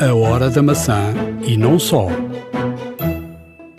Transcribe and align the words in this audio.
A 0.00 0.14
hora 0.14 0.48
da 0.48 0.62
maçã 0.62 1.12
e 1.44 1.56
não 1.56 1.76
só. 1.76 2.06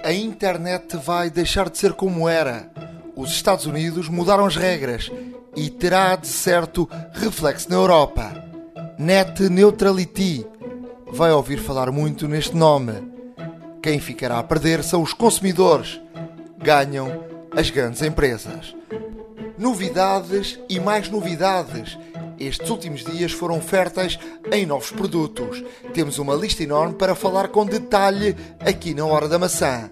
A 0.03 0.11
internet 0.11 0.97
vai 0.97 1.29
deixar 1.29 1.69
de 1.69 1.77
ser 1.77 1.93
como 1.93 2.27
era. 2.27 2.69
Os 3.15 3.31
Estados 3.31 3.65
Unidos 3.65 4.09
mudaram 4.09 4.45
as 4.45 4.57
regras 4.57 5.09
e 5.55 5.69
terá 5.69 6.17
de 6.17 6.27
certo 6.27 6.89
reflexo 7.13 7.69
na 7.69 7.77
Europa. 7.77 8.33
Net 8.97 9.49
Neutrality. 9.49 10.45
Vai 11.09 11.31
ouvir 11.31 11.57
falar 11.57 11.89
muito 11.89 12.27
neste 12.27 12.53
nome. 12.53 12.93
Quem 13.81 13.97
ficará 13.97 14.39
a 14.39 14.43
perder 14.43 14.83
são 14.83 15.01
os 15.01 15.13
consumidores. 15.13 16.01
Ganham 16.57 17.23
as 17.55 17.69
grandes 17.69 18.01
empresas. 18.01 18.75
Novidades 19.57 20.59
e 20.67 20.81
mais 20.81 21.09
novidades. 21.09 21.97
Estes 22.39 22.69
últimos 22.69 23.03
dias 23.03 23.33
foram 23.33 23.59
férteis 23.59 24.17
em 24.51 24.65
novos 24.65 24.91
produtos. 24.91 25.61
Temos 25.93 26.17
uma 26.19 26.33
lista 26.33 26.63
enorme 26.63 26.95
para 26.95 27.13
falar 27.13 27.49
com 27.49 27.65
detalhe 27.65 28.35
aqui 28.61 28.93
na 28.93 29.05
Hora 29.05 29.27
da 29.27 29.37
Maçã. 29.37 29.89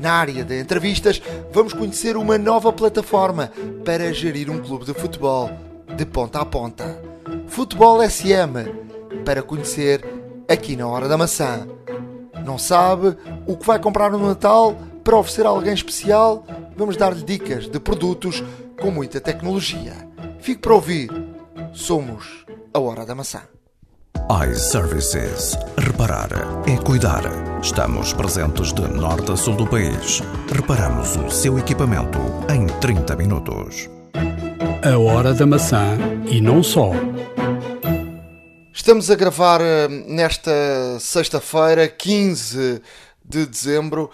Na 0.00 0.12
área 0.12 0.44
de 0.44 0.60
entrevistas, 0.60 1.20
vamos 1.52 1.72
conhecer 1.72 2.16
uma 2.16 2.38
nova 2.38 2.72
plataforma 2.72 3.52
para 3.84 4.12
gerir 4.12 4.48
um 4.48 4.60
clube 4.60 4.84
de 4.84 4.94
futebol 4.94 5.50
de 5.96 6.06
ponta 6.06 6.40
a 6.40 6.44
ponta. 6.44 7.02
Futebol 7.48 8.00
SM, 8.08 9.22
para 9.24 9.42
conhecer 9.42 10.04
aqui 10.48 10.76
na 10.76 10.86
Hora 10.86 11.08
da 11.08 11.18
Maçã. 11.18 11.66
Não 12.44 12.58
sabe 12.58 13.16
o 13.46 13.56
que 13.56 13.66
vai 13.66 13.80
comprar 13.80 14.10
no 14.10 14.18
Natal 14.18 14.76
para 15.02 15.16
oferecer 15.16 15.46
a 15.46 15.50
alguém 15.50 15.74
especial? 15.74 16.44
Vamos 16.76 16.96
dar-lhe 16.96 17.22
dicas 17.22 17.68
de 17.68 17.80
produtos 17.80 18.42
com 18.80 18.90
muita 18.90 19.20
tecnologia. 19.20 19.94
Fique 20.40 20.60
para 20.60 20.74
ouvir. 20.74 21.31
Somos 21.74 22.44
a 22.74 22.78
Hora 22.78 23.06
da 23.06 23.14
Maçã. 23.14 23.42
iServices. 24.50 25.56
Reparar 25.78 26.28
é 26.68 26.76
cuidar. 26.76 27.22
Estamos 27.62 28.12
presentes 28.12 28.74
de 28.74 28.82
norte 28.82 29.32
a 29.32 29.36
sul 29.36 29.56
do 29.56 29.66
país. 29.66 30.20
Reparamos 30.54 31.16
o 31.16 31.30
seu 31.30 31.58
equipamento 31.58 32.18
em 32.52 32.66
30 32.78 33.16
minutos. 33.16 33.88
A 34.84 34.98
hora 34.98 35.32
da 35.32 35.46
maçã 35.46 35.96
e 36.30 36.42
não 36.42 36.62
só. 36.62 36.90
Estamos 38.74 39.10
a 39.10 39.14
gravar 39.14 39.62
eh, 39.62 39.88
nesta 39.88 40.98
sexta-feira, 41.00 41.88
15 41.88 42.82
de 43.24 43.46
dezembro, 43.46 44.10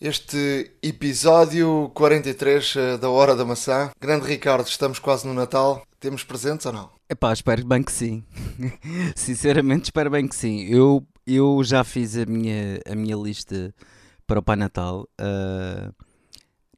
este 0.00 0.72
episódio 0.82 1.90
43 1.94 2.74
eh, 2.76 2.96
da 2.98 3.08
Hora 3.10 3.36
da 3.36 3.44
Maçã. 3.44 3.90
Grande 4.00 4.26
Ricardo, 4.26 4.66
estamos 4.66 4.98
quase 4.98 5.26
no 5.26 5.34
Natal. 5.34 5.82
Temos 6.00 6.24
presentes 6.24 6.66
ou 6.66 6.72
não? 6.72 6.95
Epá, 7.08 7.32
espero 7.32 7.64
bem 7.64 7.82
que 7.82 7.92
sim. 7.92 8.24
Sinceramente, 9.14 9.84
espero 9.84 10.10
bem 10.10 10.26
que 10.26 10.34
sim. 10.34 10.62
Eu, 10.66 11.06
eu 11.26 11.62
já 11.62 11.84
fiz 11.84 12.16
a 12.16 12.26
minha, 12.26 12.80
a 12.88 12.94
minha 12.94 13.16
lista 13.16 13.72
para 14.26 14.40
o 14.40 14.42
Pai 14.42 14.56
Natal. 14.56 15.08
Ah, 15.18 15.92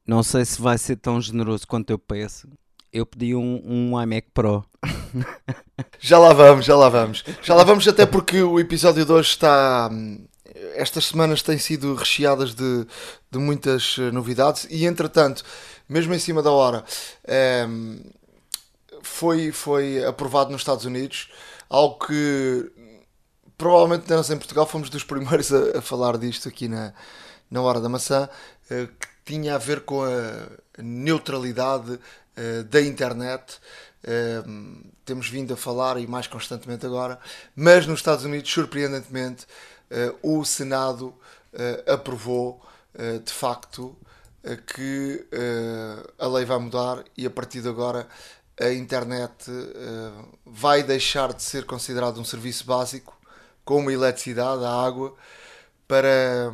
não 0.06 0.22
sei 0.22 0.44
se 0.44 0.60
vai 0.60 0.76
ser 0.76 0.96
tão 0.96 1.20
generoso 1.20 1.66
quanto 1.66 1.90
eu 1.90 1.98
peço. 1.98 2.48
Eu 2.92 3.06
pedi 3.06 3.34
um, 3.34 3.62
um 3.64 4.02
iMac 4.02 4.28
Pro. 4.32 4.64
Já 6.00 6.18
lá 6.18 6.32
vamos, 6.32 6.64
já 6.64 6.76
lá 6.76 6.88
vamos. 6.88 7.24
Já 7.42 7.54
lá 7.54 7.62
vamos, 7.64 7.86
até 7.86 8.06
porque 8.06 8.42
o 8.42 8.58
episódio 8.58 9.04
de 9.04 9.12
hoje 9.12 9.30
está. 9.30 9.88
hum, 9.92 10.26
Estas 10.74 11.06
semanas 11.06 11.42
têm 11.42 11.58
sido 11.58 11.94
recheadas 11.94 12.54
de, 12.54 12.86
de 13.30 13.38
muitas 13.38 13.96
eh, 13.98 14.10
novidades 14.10 14.66
e, 14.70 14.86
entretanto, 14.86 15.44
mesmo 15.88 16.14
em 16.14 16.18
cima 16.18 16.42
da 16.42 16.50
hora, 16.50 16.84
hum, 17.68 18.00
foi, 19.08 19.52
foi 19.52 20.04
aprovado 20.04 20.50
nos 20.50 20.60
Estados 20.60 20.84
Unidos 20.84 21.30
algo 21.68 22.06
que 22.06 22.70
provavelmente 23.56 24.08
nós 24.08 24.30
em 24.30 24.38
Portugal 24.38 24.66
fomos 24.66 24.88
dos 24.88 25.02
primeiros 25.04 25.52
a, 25.52 25.78
a 25.78 25.82
falar 25.82 26.16
disto 26.16 26.48
aqui 26.48 26.68
na, 26.68 26.92
na 27.50 27.60
Hora 27.60 27.80
da 27.80 27.88
Maçã, 27.88 28.28
eh, 28.70 28.88
que 28.98 29.08
tinha 29.24 29.54
a 29.54 29.58
ver 29.58 29.80
com 29.80 30.02
a 30.04 30.82
neutralidade 30.82 31.98
eh, 32.36 32.62
da 32.62 32.80
internet. 32.80 33.58
Eh, 34.04 34.42
temos 35.04 35.28
vindo 35.28 35.54
a 35.54 35.56
falar 35.56 35.98
e 35.98 36.06
mais 36.06 36.26
constantemente 36.26 36.86
agora, 36.86 37.18
mas 37.56 37.86
nos 37.86 37.98
Estados 37.98 38.24
Unidos, 38.24 38.50
surpreendentemente, 38.50 39.46
o 40.22 40.44
Senado 40.44 41.14
aprovou 41.86 42.60
de 43.24 43.32
facto 43.32 43.96
que 44.74 45.26
a 46.18 46.26
lei 46.26 46.44
vai 46.44 46.58
mudar 46.58 47.02
e 47.16 47.24
a 47.24 47.30
partir 47.30 47.62
de 47.62 47.70
agora 47.70 48.06
a 48.60 48.70
internet 48.72 49.50
eh, 49.50 50.12
vai 50.44 50.82
deixar 50.82 51.32
de 51.32 51.42
ser 51.42 51.64
considerado 51.64 52.20
um 52.20 52.24
serviço 52.24 52.64
básico 52.66 53.16
como 53.64 53.90
a 53.90 53.92
eletricidade, 53.92 54.64
a 54.64 54.70
água, 54.70 55.14
para, 55.88 56.52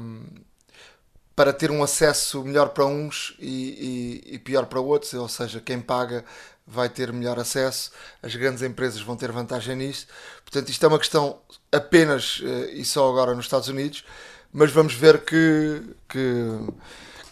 para 1.34 1.52
ter 1.52 1.70
um 1.70 1.82
acesso 1.82 2.44
melhor 2.44 2.68
para 2.70 2.86
uns 2.86 3.34
e, 3.40 4.22
e- 4.30 4.34
e 4.34 4.38
pior 4.38 4.66
para 4.66 4.80
outros, 4.80 5.12
ou 5.14 5.28
seja, 5.28 5.60
quem 5.60 5.80
paga 5.80 6.24
vai 6.66 6.88
ter 6.88 7.12
melhor 7.12 7.38
acesso, 7.38 7.90
as 8.22 8.34
grandes 8.36 8.62
empresas 8.62 9.00
vão 9.02 9.16
ter 9.16 9.30
vantagem 9.32 9.76
nisso. 9.76 10.06
Portanto, 10.44 10.68
isto 10.70 10.84
é 10.84 10.88
uma 10.88 10.98
questão 10.98 11.38
apenas 11.72 12.40
eh, 12.44 12.70
e 12.74 12.84
só 12.84 13.08
agora 13.10 13.34
nos 13.34 13.46
Estados 13.46 13.68
Unidos, 13.68 14.04
mas 14.52 14.70
vamos 14.70 14.94
ver 14.94 15.24
que, 15.24 15.82
que, 16.08 16.48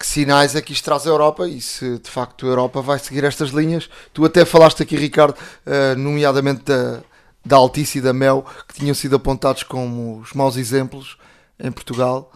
que 0.02 0.06
sinais 0.08 0.56
é 0.56 0.60
que 0.60 0.72
isto 0.72 0.84
traz 0.84 1.06
à 1.06 1.10
Europa 1.10 1.46
e 1.48 1.60
se 1.60 1.96
de 2.00 2.10
facto 2.10 2.44
a 2.44 2.48
Europa 2.48 2.82
vai 2.82 2.98
seguir 2.98 3.22
estas 3.22 3.50
linhas. 3.50 3.88
Tu 4.12 4.24
até 4.24 4.44
falaste 4.44 4.82
aqui, 4.82 4.96
Ricardo, 4.96 5.36
eh, 5.64 5.94
nomeadamente 5.94 6.64
da, 6.64 7.00
da 7.44 7.56
Altice 7.56 7.98
e 7.98 8.00
da 8.00 8.12
Mel, 8.12 8.44
que 8.66 8.74
tinham 8.74 8.94
sido 8.96 9.14
apontados 9.14 9.62
como 9.62 10.18
os 10.18 10.32
maus 10.32 10.56
exemplos 10.56 11.16
em 11.56 11.70
Portugal. 11.70 12.32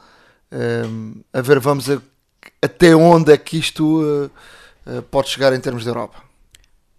Um, 0.53 1.23
a 1.33 1.41
ver, 1.41 1.59
vamos 1.59 1.91
a- 1.91 2.01
até 2.63 2.95
onde 2.95 3.33
é 3.33 3.37
que 3.37 3.59
isto 3.59 4.01
uh, 4.01 5.03
pode 5.11 5.29
chegar 5.29 5.53
em 5.53 5.59
termos 5.59 5.85
da 5.85 5.91
Europa. 5.91 6.23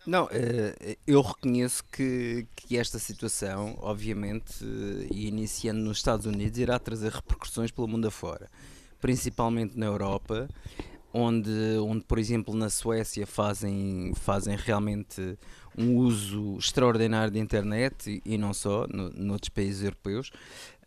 Não, 0.06 0.28
eh, 0.32 0.98
eu 1.08 1.22
reconheço 1.22 1.82
que, 1.92 2.46
que 2.56 2.78
esta 2.78 3.00
situação, 3.00 3.78
obviamente, 3.82 4.54
eh, 4.64 5.08
iniciando 5.12 5.80
nos 5.82 5.98
Estados 5.98 6.26
Unidos, 6.26 6.58
irá 6.60 6.78
trazer 6.78 7.12
repercussões 7.12 7.72
pelo 7.72 7.88
mundo 7.88 8.08
afora. 8.08 8.50
Principalmente 9.00 9.78
na 9.78 9.86
Europa, 9.86 10.48
onde, 11.14 11.78
onde 11.82 12.04
por 12.06 12.20
exemplo, 12.20 12.56
na 12.56 12.70
Suécia 12.70 13.26
fazem, 13.26 14.12
fazem 14.16 14.56
realmente 14.56 15.38
um 15.78 15.96
uso 15.98 16.58
extraordinário 16.58 17.32
de 17.32 17.40
internet 17.40 18.22
e, 18.26 18.34
e 18.34 18.38
não 18.38 18.54
só, 18.54 18.88
no, 18.88 19.10
noutros 19.12 19.50
países 19.50 19.84
europeus. 19.84 20.32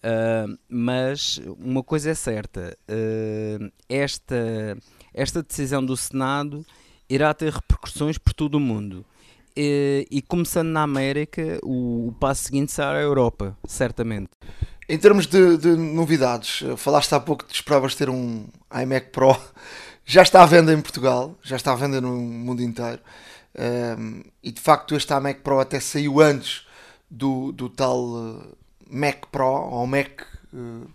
Ah, 0.03 0.47
mas 0.69 1.41
uma 1.59 1.82
coisa 1.82 2.10
é 2.10 2.15
certa, 2.15 2.76
ah, 2.88 3.71
esta, 3.88 4.77
esta 5.12 5.42
decisão 5.42 5.84
do 5.84 5.97
Senado 5.97 6.65
irá 7.09 7.32
ter 7.34 7.53
repercussões 7.53 8.19
por 8.19 8.32
todo 8.32 8.54
o 8.54 8.60
mundo. 8.60 9.04
E, 9.56 10.06
e 10.10 10.22
começando 10.22 10.69
na 10.69 10.82
América, 10.82 11.59
o, 11.62 12.09
o 12.09 12.12
passo 12.12 12.44
seguinte 12.44 12.72
será 12.72 12.92
a 12.92 13.03
Europa, 13.03 13.56
certamente. 13.66 14.31
Em 14.91 14.99
termos 14.99 15.25
de, 15.28 15.56
de 15.56 15.69
novidades, 15.77 16.62
uh, 16.62 16.77
falaste 16.77 17.15
há 17.15 17.21
pouco 17.21 17.45
que 17.45 17.55
esperavas 17.55 17.95
ter 17.95 18.11
um 18.11 18.49
iMac 18.83 19.11
Pro. 19.11 19.41
Já 20.05 20.21
está 20.21 20.43
à 20.43 20.47
venda 20.47 20.73
em 20.73 20.81
Portugal, 20.81 21.37
já 21.41 21.55
está 21.55 21.71
à 21.71 21.77
venda 21.77 22.01
no 22.01 22.17
mundo 22.17 22.61
inteiro. 22.61 22.99
Um, 23.97 24.25
e 24.43 24.51
de 24.51 24.61
facto, 24.61 24.97
este 24.97 25.12
iMac 25.12 25.43
Pro 25.43 25.61
até 25.61 25.78
saiu 25.78 26.21
antes 26.21 26.67
do, 27.09 27.53
do 27.53 27.69
tal 27.69 28.01
uh, 28.01 28.56
Mac 28.91 29.27
Pro 29.31 29.47
ou 29.47 29.87
Mac 29.87 30.23
uh, 30.53 30.91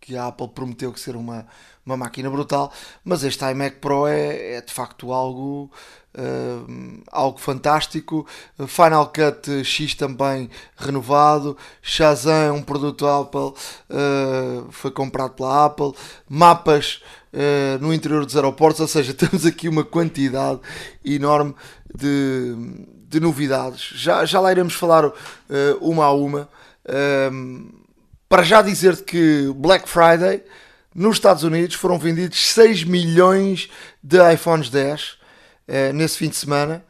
que 0.00 0.16
a 0.16 0.28
Apple 0.28 0.46
prometeu 0.46 0.92
que 0.92 1.00
ser 1.00 1.16
uma, 1.16 1.44
uma 1.84 1.96
máquina 1.96 2.30
brutal, 2.30 2.72
mas 3.04 3.24
este 3.24 3.44
iMac 3.44 3.76
Pro 3.76 4.06
é, 4.06 4.54
é 4.54 4.60
de 4.60 4.72
facto 4.72 5.12
algo, 5.12 5.70
uh, 6.14 7.02
algo 7.10 7.38
fantástico. 7.38 8.26
Final 8.68 9.06
Cut 9.06 9.64
X 9.64 9.94
também 9.94 10.48
renovado, 10.76 11.56
Shazam, 11.82 12.56
um 12.56 12.62
produto 12.62 13.06
Apple, 13.06 13.52
uh, 13.90 14.70
foi 14.70 14.90
comprado 14.90 15.34
pela 15.34 15.66
Apple, 15.66 15.92
mapas 16.28 17.02
uh, 17.32 17.78
no 17.80 17.92
interior 17.92 18.24
dos 18.24 18.36
aeroportos, 18.36 18.80
ou 18.80 18.88
seja, 18.88 19.12
temos 19.14 19.44
aqui 19.44 19.68
uma 19.68 19.84
quantidade 19.84 20.60
enorme 21.04 21.54
de, 21.94 22.54
de 23.08 23.18
novidades. 23.18 23.90
Já, 23.94 24.24
já 24.24 24.40
lá 24.40 24.52
iremos 24.52 24.74
falar 24.74 25.10
uma 25.80 26.04
a 26.04 26.12
uma. 26.12 26.48
Um, 27.30 27.82
para 28.28 28.42
já 28.42 28.62
dizer-te 28.62 29.02
que 29.02 29.52
Black 29.54 29.86
Friday 29.86 30.42
nos 30.94 31.16
Estados 31.16 31.42
Unidos 31.42 31.76
foram 31.76 31.98
vendidos 31.98 32.38
6 32.52 32.84
milhões 32.84 33.68
de 34.02 34.18
iPhones 34.32 34.68
10 34.70 35.18
eh, 35.68 35.92
nesse 35.92 36.18
fim 36.18 36.28
de 36.28 36.36
semana, 36.36 36.84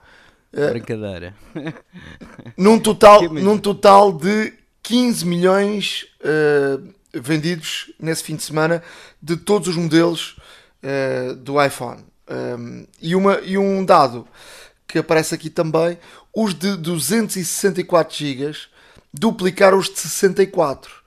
Brincadeira. 0.53 1.35
num 2.57 2.79
total, 2.79 3.23
num 3.23 3.59
total 3.59 4.13
de 4.13 4.53
15 4.83 5.25
milhões 5.25 6.07
eh, 6.23 6.79
vendidos 7.15 7.93
nesse 7.99 8.23
fim 8.23 8.37
de 8.37 8.43
semana 8.43 8.83
de 9.23 9.37
todos 9.37 9.69
os 9.69 9.77
modelos 9.77 10.37
eh, 10.83 11.35
do 11.39 11.63
iPhone. 11.63 12.05
Um, 12.29 12.87
e, 13.01 13.15
uma, 13.15 13.41
e 13.41 13.59
um 13.59 13.85
dado 13.85 14.27
que 14.87 14.99
aparece 14.99 15.35
aqui 15.35 15.51
também: 15.51 15.99
os 16.35 16.55
de 16.55 16.77
264 16.77 18.17
GB 18.17 18.53
duplicaram 19.13 19.79
os 19.79 19.89
de 19.89 19.99
64. 19.99 21.02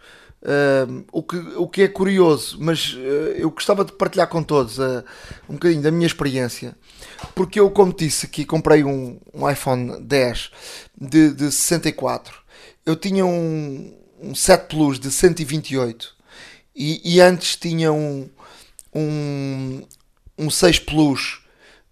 O, 1.12 1.24
que, 1.24 1.38
o 1.38 1.68
que 1.68 1.82
é 1.84 1.88
curioso, 1.88 2.58
mas 2.60 2.94
uh, 2.94 2.98
eu 3.38 3.50
gostava 3.50 3.84
de 3.84 3.92
partilhar 3.92 4.28
com 4.28 4.44
todos 4.44 4.78
uh, 4.78 5.04
um 5.50 5.54
bocadinho 5.54 5.82
da 5.82 5.92
minha 5.92 6.06
experiência, 6.06 6.76
porque 7.34 7.60
eu, 7.60 7.70
como 7.72 7.94
disse 7.94 8.26
aqui, 8.26 8.46
comprei 8.46 8.84
um, 8.84 9.20
um 9.34 9.50
iPhone 9.50 10.00
10 10.02 10.52
de, 11.00 11.32
de 11.34 11.52
64. 11.52 12.38
Eu 12.86 12.96
tinha 12.96 13.26
um, 13.26 13.98
um 14.22 14.36
7 14.36 14.68
Plus 14.68 15.00
de 15.00 15.12
128 15.12 16.16
e, 16.76 17.16
e 17.16 17.22
antes 17.22 17.56
tinha 17.56 17.92
um, 17.92 18.30
um, 18.94 19.82
um 20.38 20.50
6 20.50 20.80
Plus 20.80 21.42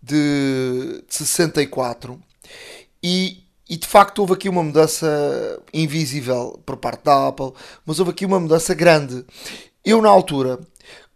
de, 0.01 1.03
de 1.07 1.15
64 1.15 2.21
e, 3.01 3.42
e 3.69 3.77
de 3.77 3.88
facto 3.88 4.19
houve 4.19 4.33
aqui 4.33 4.50
uma 4.50 4.63
mudança 4.63 5.62
invisível 5.74 6.60
por 6.65 6.77
parte 6.77 7.04
da 7.04 7.27
Apple, 7.27 7.54
mas 7.86 8.00
houve 8.00 8.12
aqui 8.12 8.25
uma 8.25 8.39
mudança 8.39 8.74
grande. 8.74 9.25
Eu, 9.83 10.01
na 10.01 10.10
altura, 10.10 10.60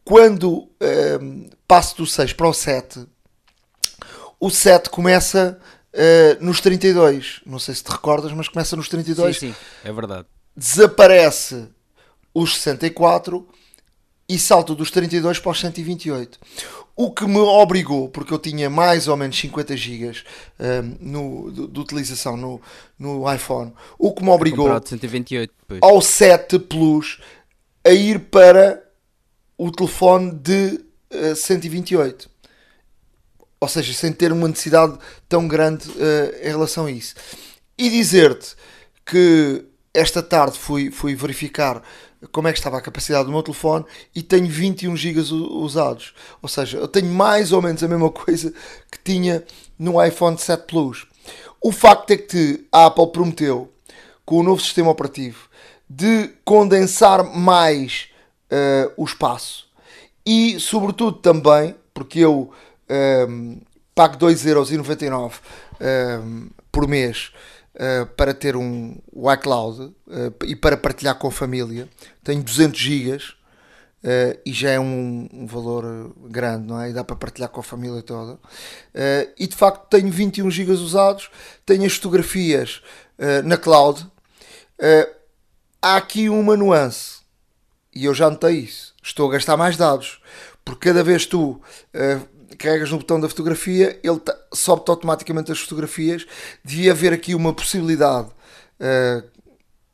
quando 0.04 0.60
um, 0.60 0.70
ehm, 0.80 1.50
passo 1.68 1.98
do 1.98 2.06
6 2.06 2.34
para 2.34 2.48
o 2.48 2.54
7, 2.54 3.06
o 4.40 4.50
7 4.50 4.90
começa 4.90 5.60
uh, 5.94 6.46
nos 6.46 6.62
32. 6.62 7.42
Não 7.46 7.60
sei 7.60 7.76
se 7.76 7.84
te 7.84 7.92
recordas, 7.92 8.32
mas 8.32 8.48
começa 8.48 8.76
nos 8.76 8.88
32. 8.88 9.38
Sim, 9.38 9.52
sim, 9.52 9.56
é 9.84 9.92
verdade. 9.92 10.26
Desaparece 10.56 11.68
os 12.34 12.56
64 12.56 13.48
e 14.30 14.38
salta 14.38 14.76
dos 14.76 14.92
32 14.92 15.40
para 15.40 15.52
os 15.52 15.60
128. 15.60 16.40
O 17.00 17.12
que 17.12 17.28
me 17.28 17.38
obrigou, 17.38 18.10
porque 18.10 18.34
eu 18.34 18.40
tinha 18.40 18.72
mais 18.72 19.08
ou 19.08 19.16
menos 19.16 19.40
50 19.40 19.78
GB 19.78 20.18
um, 20.60 20.98
no, 21.00 21.52
de, 21.52 21.68
de, 21.68 21.80
utilização 21.80 22.36
no, 22.36 22.60
no 22.98 23.32
iPhone, 23.32 23.72
o 24.00 24.12
que 24.12 24.24
me 24.24 24.30
obrigou 24.32 24.68
128, 24.84 25.54
ao 25.80 26.02
7 26.02 26.58
Plus 26.58 27.22
a 27.86 27.92
ir 27.92 28.20
para 28.20 28.84
o 29.56 29.72
telefone 29.72 30.32
de 30.32 30.84
uh, 31.14 31.36
128. 31.36 32.28
Ou 33.60 33.68
seja, 33.68 33.94
sem 33.94 34.12
ter 34.12 34.32
uma 34.32 34.48
necessidade 34.48 34.98
tão 35.30 35.48
grande 35.48 35.88
uh, 35.90 36.36
em 36.42 36.50
relação 36.50 36.88
a 36.88 36.92
isso. 36.92 37.14
E 37.78 37.92
dizer-te 37.92 38.56
que 39.06 39.64
esta 39.94 40.24
tarde 40.24 40.58
fui, 40.58 40.90
fui 40.90 41.14
verificar 41.14 41.84
como 42.31 42.48
é 42.48 42.52
que 42.52 42.58
estava 42.58 42.78
a 42.78 42.81
capacidade 42.81 43.25
do 43.25 43.31
meu 43.31 43.44
telefone 43.44 43.86
e 44.16 44.22
tenho 44.22 44.48
21 44.48 44.96
GB 44.96 45.19
usados. 45.31 46.14
Ou 46.42 46.50
seja, 46.50 46.78
eu 46.78 46.88
tenho 46.88 47.08
mais 47.08 47.52
ou 47.52 47.62
menos 47.62 47.84
a 47.84 47.88
mesma 47.88 48.10
coisa 48.12 48.54
que 48.92 49.00
tinha 49.04 49.44
no 49.78 50.04
iPhone 50.04 50.38
7 50.38 50.66
Plus. 50.66 51.06
O 51.62 51.72
facto 51.72 52.12
é 52.12 52.18
que 52.18 52.66
a 52.72 52.86
Apple 52.86 53.12
prometeu, 53.12 53.72
com 54.25 54.38
o 54.38 54.44
novo 54.44 54.62
sistema 54.62 54.90
operativo, 54.90 55.48
de 55.90 56.30
condensar 56.44 57.24
mais 57.24 58.10
uh, 58.52 58.92
o 58.98 59.06
espaço 59.06 59.68
e, 60.25 60.60
sobretudo, 60.60 61.18
também, 61.20 61.74
porque 61.94 62.20
eu 62.20 62.52
um, 62.90 63.54
ehm, 63.54 63.58
pago 63.96 64.18
2,99€ 64.18 65.10
um, 65.10 65.31
ehm, 65.80 66.50
por 66.70 66.86
mês 66.88 67.31
Uh, 67.79 68.07
para 68.07 68.33
ter 68.33 68.56
um 68.56 68.97
iCloud 69.35 69.81
uh, 69.83 69.94
e 70.45 70.56
para 70.56 70.75
partilhar 70.75 71.13
com 71.13 71.27
a 71.27 71.31
família. 71.31 71.88
Tenho 72.24 72.41
200 72.41 72.79
GB 72.79 73.18
uh, 73.18 74.39
e 74.44 74.51
já 74.51 74.71
é 74.71 74.79
um, 74.79 75.29
um, 75.31 75.45
valor 75.45 76.12
grande, 76.27 76.65
não 76.65 76.81
é? 76.81 76.89
E 76.89 76.94
dá 76.94 77.03
para 77.03 77.15
partilhar 77.15 77.51
com 77.51 77.59
a 77.59 77.63
família 77.63 78.01
toda. 78.01 78.39
e 79.38 79.45
de 79.45 79.56
facto 79.56 79.88
tenho 79.91 80.12
21 80.12 80.50
GB 80.50 80.71
usados, 80.71 81.29
tenho 81.68 81.85
as 81.85 81.94
fotografias 81.94 82.81
na 83.45 83.57
cloud. 83.57 84.07
há 85.79 85.97
aqui 85.97 86.29
uma 86.29 86.57
nuance 86.57 87.19
e 87.94 88.06
eu 88.06 88.13
já 88.15 88.27
notei 88.27 88.56
isso. 88.56 88.95
Estou 89.03 89.29
a 89.29 89.33
gastar 89.33 89.56
mais 89.56 89.77
dados 89.77 90.19
porque 90.65 90.89
cada 90.89 91.03
vez 91.03 91.27
tu 91.27 91.62
carregas 92.57 92.92
no 92.92 92.98
botão 92.98 93.19
da 93.19 93.30
fotografia, 93.30 94.00
ele 94.04 94.21
sobe 94.54 94.83
automaticamente 94.88 95.51
as 95.51 95.59
fotografias. 95.59 96.25
Devia 96.63 96.92
haver 96.92 97.13
aqui 97.13 97.33
uma 97.36 97.54
possibilidade. 97.54 98.30
Uh, 98.80 99.38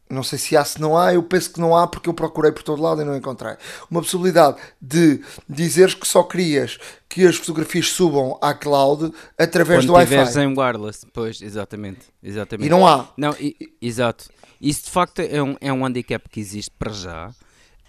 não 0.10 0.22
sei 0.22 0.38
se 0.38 0.56
há, 0.56 0.64
se 0.64 0.80
não 0.80 0.98
há, 0.98 1.14
eu 1.14 1.24
penso 1.24 1.52
que 1.52 1.60
não 1.60 1.76
há 1.76 1.88
porque 1.88 2.08
eu 2.08 2.14
procurei 2.14 2.52
por 2.52 2.62
todo 2.62 2.82
lado 2.82 3.02
e 3.02 3.06
não 3.06 3.16
encontrei. 3.18 3.56
Uma 3.90 4.02
possibilidade 4.02 4.58
de 4.80 5.22
dizeres 5.50 5.94
que 5.96 6.08
só 6.08 6.24
querias 6.24 6.78
que 7.10 7.26
as 7.26 7.36
fotografias 7.36 7.90
subam 7.90 8.38
à 8.42 8.54
cloud 8.54 9.12
através 9.38 9.80
Quando 9.80 9.88
do 9.88 9.94
Wi-Fi. 9.94 10.40
em 10.40 10.58
wireless, 10.58 11.06
pois, 11.12 11.42
exatamente, 11.42 12.02
exatamente. 12.22 12.68
E 12.68 12.70
não 12.70 12.88
há. 12.88 13.08
Não, 13.18 13.36
e, 13.40 13.56
exato. 13.82 14.30
Isso 14.62 14.86
de 14.86 14.92
facto 14.92 15.20
é 15.20 15.42
um, 15.42 15.58
é 15.60 15.74
um 15.74 15.86
handicap 15.86 16.30
que 16.30 16.40
existe 16.40 16.72
para 16.78 16.92
já. 16.92 17.34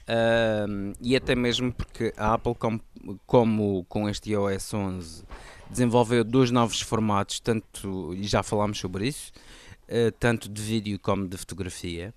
Uh, 0.04 0.92
e 1.00 1.16
até 1.16 1.34
mesmo 1.34 1.72
porque 1.72 2.12
a 2.16 2.34
Apple, 2.34 2.54
como, 2.54 2.80
como 3.26 3.84
com 3.88 4.08
este 4.08 4.30
iOS 4.30 4.74
11, 4.74 5.24
desenvolveu 5.70 6.22
dois 6.22 6.50
novos 6.50 6.80
formatos, 6.80 7.40
tanto, 7.40 8.12
e 8.14 8.24
já 8.24 8.42
falámos 8.42 8.78
sobre 8.78 9.08
isso, 9.08 9.32
uh, 9.88 10.12
tanto 10.18 10.48
de 10.48 10.60
vídeo 10.60 10.98
como 10.98 11.26
de 11.26 11.36
fotografia. 11.36 12.14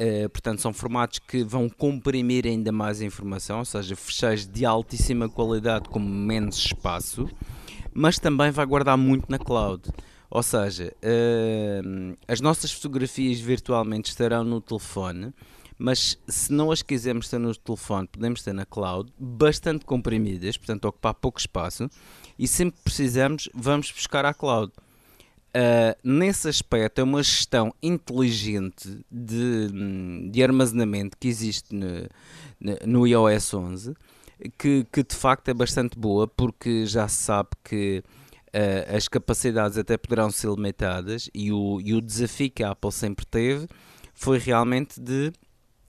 Uh, 0.00 0.28
portanto, 0.28 0.60
são 0.60 0.72
formatos 0.72 1.18
que 1.20 1.42
vão 1.42 1.68
comprimir 1.68 2.46
ainda 2.46 2.72
mais 2.72 3.00
a 3.00 3.04
informação, 3.04 3.60
ou 3.60 3.64
seja, 3.64 3.96
fecheiros 3.96 4.46
de 4.46 4.64
altíssima 4.64 5.28
qualidade 5.28 5.88
com 5.88 5.98
menos 5.98 6.56
espaço, 6.56 7.28
mas 7.92 8.18
também 8.18 8.50
vai 8.50 8.66
guardar 8.66 8.96
muito 8.96 9.30
na 9.30 9.38
cloud. 9.38 9.82
Ou 10.30 10.42
seja, 10.42 10.94
uh, 11.02 12.16
as 12.26 12.40
nossas 12.40 12.70
fotografias 12.70 13.40
virtualmente 13.40 14.10
estarão 14.10 14.44
no 14.44 14.60
telefone, 14.60 15.32
mas 15.78 16.18
se 16.26 16.52
não 16.52 16.72
as 16.72 16.82
quisermos 16.82 17.28
ter 17.28 17.38
no 17.38 17.54
telefone, 17.54 18.08
podemos 18.08 18.42
ter 18.42 18.52
na 18.52 18.66
cloud, 18.66 19.12
bastante 19.18 19.84
comprimidas, 19.84 20.56
portanto 20.56 20.86
ocupar 20.86 21.14
pouco 21.14 21.38
espaço, 21.38 21.88
e 22.36 22.48
sempre 22.48 22.80
precisamos, 22.82 23.48
vamos 23.54 23.92
buscar 23.92 24.24
à 24.24 24.34
cloud. 24.34 24.72
Uh, 25.48 25.96
nesse 26.04 26.48
aspecto, 26.48 27.00
é 27.00 27.04
uma 27.04 27.22
gestão 27.22 27.72
inteligente 27.82 29.00
de, 29.10 30.30
de 30.30 30.42
armazenamento 30.42 31.16
que 31.16 31.28
existe 31.28 31.74
no, 31.74 32.08
no 32.84 33.06
iOS 33.06 33.54
11, 33.54 33.94
que, 34.58 34.84
que, 34.92 35.02
de 35.02 35.14
facto 35.14 35.48
é 35.48 35.54
bastante 35.54 35.98
boa, 35.98 36.26
porque 36.26 36.84
já 36.86 37.08
se 37.08 37.22
sabe 37.22 37.50
que 37.64 38.02
uh, 38.48 38.96
as 38.96 39.08
capacidades 39.08 39.78
até 39.78 39.96
poderão 39.96 40.30
ser 40.30 40.50
limitadas, 40.50 41.30
e 41.32 41.52
o, 41.52 41.80
e 41.80 41.94
o 41.94 42.00
desafio 42.00 42.50
que 42.50 42.62
a 42.64 42.72
Apple 42.72 42.92
sempre 42.92 43.24
teve 43.24 43.68
foi 44.12 44.38
realmente 44.38 45.00
de 45.00 45.32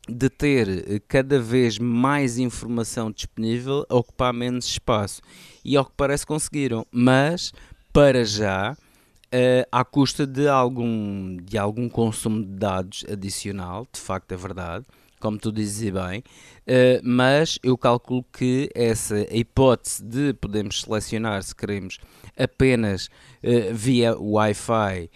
de 0.10 0.30
ter 0.30 0.68
eh, 0.70 1.02
cada 1.08 1.40
vez 1.40 1.78
mais 1.78 2.38
informação 2.38 3.12
disponível 3.12 3.86
a 3.90 3.96
ocupar 3.96 4.34
menos 4.34 4.66
espaço. 4.66 5.22
E 5.64 5.78
ao 5.78 5.86
que 5.86 5.94
parece 5.96 6.26
conseguiram, 6.26 6.86
mas 6.92 7.52
para 7.94 8.24
já, 8.24 8.74
uh, 8.74 9.68
à 9.72 9.84
custa 9.84 10.26
de 10.26 10.48
algum, 10.48 11.38
de 11.38 11.58
algum 11.58 11.90
consumo 11.90 12.44
de 12.44 12.52
dados 12.52 13.06
adicional, 13.12 13.88
de 13.92 14.00
facto 14.00 14.32
é 14.32 14.38
verdade, 14.38 14.86
como 15.20 15.38
tu 15.38 15.52
dizes 15.52 15.92
bem, 15.92 16.20
uh, 16.20 17.02
mas 17.04 17.60
eu 17.62 17.78
calculo 17.78 18.26
que 18.32 18.70
essa 18.74 19.26
hipótese 19.36 20.04
de 20.04 20.34
podermos 20.34 20.82
selecionar 20.82 21.44
se 21.44 21.56
queremos 21.56 21.98
apenas 22.38 23.08
uh, 23.44 23.74
via 23.74 24.18
Wi-Fi 24.18 25.10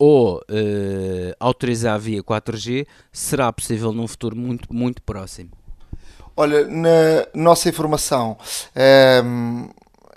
ou 0.00 0.38
uh, 0.38 1.34
autorizar 1.38 2.00
via 2.00 2.22
4G 2.22 2.86
será 3.12 3.52
possível 3.52 3.92
num 3.92 4.08
futuro 4.08 4.34
muito, 4.34 4.74
muito 4.74 5.02
próximo. 5.02 5.50
Olha, 6.34 6.66
na 6.66 7.26
nossa 7.34 7.68
informação, 7.68 8.38
um, 8.74 8.80
ehm, 8.80 9.68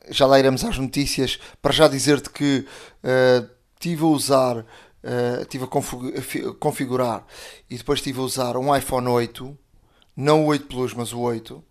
já 0.09 0.25
lá 0.25 0.39
iremos 0.39 0.63
às 0.63 0.77
notícias, 0.77 1.37
para 1.61 1.73
já 1.73 1.89
dizer-te 1.89 2.29
que 2.29 2.65
uh, 3.03 3.49
estive 3.73 4.03
a 4.03 4.07
usar, 4.07 4.57
uh, 4.59 5.41
estive 5.41 5.65
a 5.65 6.53
configurar 6.57 7.25
e 7.69 7.75
depois 7.75 7.99
estive 7.99 8.21
a 8.21 8.23
usar 8.23 8.55
um 8.55 8.73
iPhone 8.73 9.09
8, 9.09 9.57
não 10.15 10.45
o 10.45 10.47
8 10.47 10.65
Plus, 10.67 10.93
mas 10.93 11.11
o 11.11 11.19
8, 11.19 11.61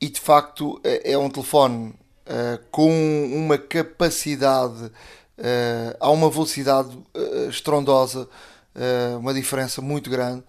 e 0.00 0.08
de 0.08 0.20
facto 0.20 0.80
é, 0.84 1.14
é 1.14 1.18
um 1.18 1.28
telefone 1.28 1.88
uh, 1.88 2.64
com 2.70 2.88
uma 3.34 3.58
capacidade 3.58 4.92
Uh, 5.38 5.96
há 5.98 6.10
uma 6.10 6.30
velocidade 6.30 6.90
uh, 7.16 7.48
estrondosa, 7.48 8.28
uh, 8.76 9.18
uma 9.18 9.32
diferença 9.32 9.80
muito 9.80 10.10
grande. 10.10 10.44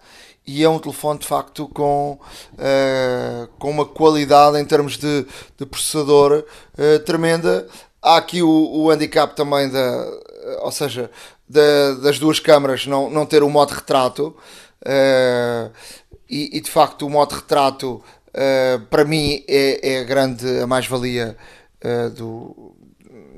E 0.46 0.62
é 0.62 0.68
um 0.68 0.78
telefone 0.78 1.20
de 1.20 1.26
facto 1.26 1.66
com, 1.68 2.18
com 3.58 3.70
uma 3.70 3.86
qualidade 3.86 4.58
em 4.58 4.64
termos 4.66 4.98
de, 4.98 5.26
de 5.56 5.64
processador 5.64 6.44
tremenda. 7.06 7.66
Há 8.02 8.18
aqui 8.18 8.42
o, 8.42 8.50
o 8.50 8.90
handicap 8.90 9.34
também 9.34 9.70
da, 9.70 10.06
ou 10.60 10.70
seja, 10.70 11.10
da, 11.48 11.94
das 11.94 12.18
duas 12.18 12.40
câmaras 12.40 12.86
não, 12.86 13.08
não 13.08 13.24
ter 13.24 13.42
o 13.42 13.48
modo 13.48 13.70
retrato. 13.70 14.36
E, 16.28 16.50
e, 16.52 16.60
de 16.60 16.70
facto 16.70 17.06
o 17.06 17.10
modo 17.10 17.36
retrato 17.36 18.04
para 18.90 19.06
mim 19.06 19.42
é, 19.48 19.94
é 19.94 20.04
grande 20.04 20.60
a 20.60 20.66
mais-valia 20.66 21.38
do, 22.14 22.76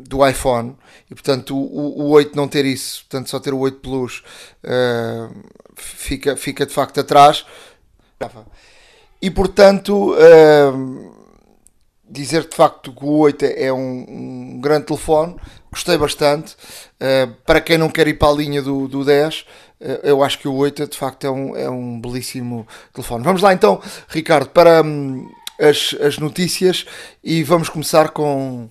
do 0.00 0.26
iPhone 0.26 0.76
e 1.10 1.14
portanto 1.14 1.56
o, 1.56 2.02
o 2.02 2.08
8 2.10 2.36
não 2.36 2.48
ter 2.48 2.64
isso, 2.64 3.04
portanto 3.04 3.30
só 3.30 3.38
ter 3.38 3.54
o 3.54 3.58
8 3.58 3.78
Plus 3.78 4.22
uh, 4.64 5.34
fica, 5.76 6.36
fica 6.36 6.66
de 6.66 6.72
facto 6.72 7.00
atrás. 7.00 7.44
E 9.20 9.30
portanto, 9.30 10.14
uh, 10.14 11.14
dizer 12.08 12.46
de 12.48 12.56
facto 12.56 12.92
que 12.92 13.04
o 13.04 13.18
8 13.18 13.44
é 13.44 13.72
um, 13.72 14.06
um 14.08 14.60
grande 14.60 14.86
telefone, 14.86 15.36
gostei 15.70 15.96
bastante. 15.98 16.54
Uh, 17.00 17.32
para 17.44 17.60
quem 17.60 17.78
não 17.78 17.88
quer 17.88 18.08
ir 18.08 18.14
para 18.14 18.28
a 18.28 18.32
linha 18.32 18.62
do, 18.62 18.88
do 18.88 19.04
10, 19.04 19.40
uh, 19.40 19.84
eu 20.02 20.22
acho 20.22 20.38
que 20.38 20.48
o 20.48 20.54
8 20.54 20.86
de 20.86 20.96
facto 20.96 21.26
é 21.26 21.30
um, 21.30 21.56
é 21.56 21.68
um 21.68 22.00
belíssimo 22.00 22.66
telefone. 22.92 23.24
Vamos 23.24 23.42
lá 23.42 23.52
então, 23.52 23.80
Ricardo, 24.08 24.48
para 24.50 24.82
um, 24.82 25.28
as, 25.60 25.94
as 26.00 26.18
notícias 26.18 26.86
e 27.22 27.42
vamos 27.42 27.68
começar 27.68 28.10
com 28.10 28.68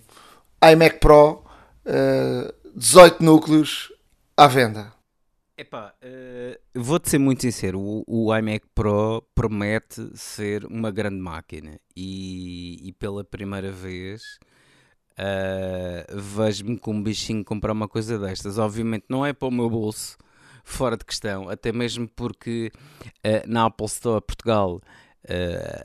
iMac 0.64 1.00
Pro, 1.00 1.45
uh, 1.86 2.54
18 2.76 3.24
núcleos 3.24 3.94
à 4.36 4.48
venda. 4.48 4.96
Epá, 5.58 5.94
uh, 6.04 6.60
vou-te 6.76 7.10
ser 7.10 7.18
muito 7.18 7.42
sincero, 7.42 7.80
o, 7.80 8.04
o, 8.06 8.36
iMac 8.36 8.66
Pro 8.76 9.26
promete 9.34 10.12
ser 10.14 10.66
uma 10.66 10.92
grande 10.92 11.16
máquina 11.16 11.80
e, 11.96 12.90
e 12.90 12.92
pela 12.92 13.24
primeira 13.24 13.72
vez 13.72 14.38
uh, 15.12 16.20
vejo-me 16.20 16.78
com 16.78 16.92
um 16.92 17.02
bichinho 17.02 17.46
comprar 17.46 17.72
uma 17.72 17.88
coisa 17.88 18.20
destas. 18.20 18.58
Obviamente 18.58 19.06
não 19.08 19.26
é 19.26 19.32
para 19.32 19.48
o 19.48 19.52
meu 19.52 19.70
bolso, 19.70 20.18
fora 20.66 20.98
de 20.98 21.06
questão, 21.06 21.48
até 21.48 21.72
mesmo 21.72 22.06
porque 22.10 22.70
uh, 23.24 23.48
na 23.48 23.68
Apple 23.68 23.86
Store 23.86 24.22
Portugal 24.22 24.82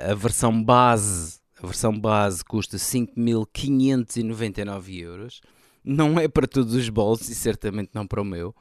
a 0.06 0.14
versão 0.14 0.62
base, 0.62 1.40
a 1.62 1.66
versão 1.66 1.98
base 1.98 2.44
custa 2.44 2.76
5.599 2.76 5.00
euros. 5.00 5.40
Não 5.84 6.18
é 6.18 6.28
para 6.28 6.46
todos 6.46 6.74
os 6.74 6.88
bolsos 6.88 7.28
e 7.28 7.34
certamente 7.34 7.90
não 7.94 8.06
para 8.06 8.20
o 8.20 8.24
meu 8.24 8.54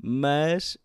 mas 0.00 0.78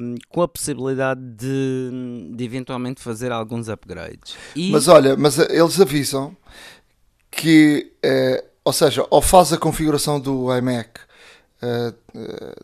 um, 0.00 0.16
com 0.28 0.42
a 0.42 0.48
possibilidade 0.48 1.20
de, 1.20 2.32
de, 2.34 2.44
eventualmente 2.44 3.00
fazer 3.00 3.30
alguns 3.30 3.68
upgrades. 3.68 4.34
E... 4.54 4.70
Mas 4.72 4.88
olha, 4.88 5.16
mas 5.16 5.38
eh, 5.38 5.46
eles 5.50 5.80
avisam 5.80 6.36
que, 7.30 7.92
eh, 8.02 8.44
ou 8.64 8.72
seja, 8.72 9.06
ou 9.10 9.22
faz 9.22 9.52
a 9.52 9.58
configuração 9.58 10.18
do 10.18 10.52
iMac 10.56 11.00
eh, 11.62 11.94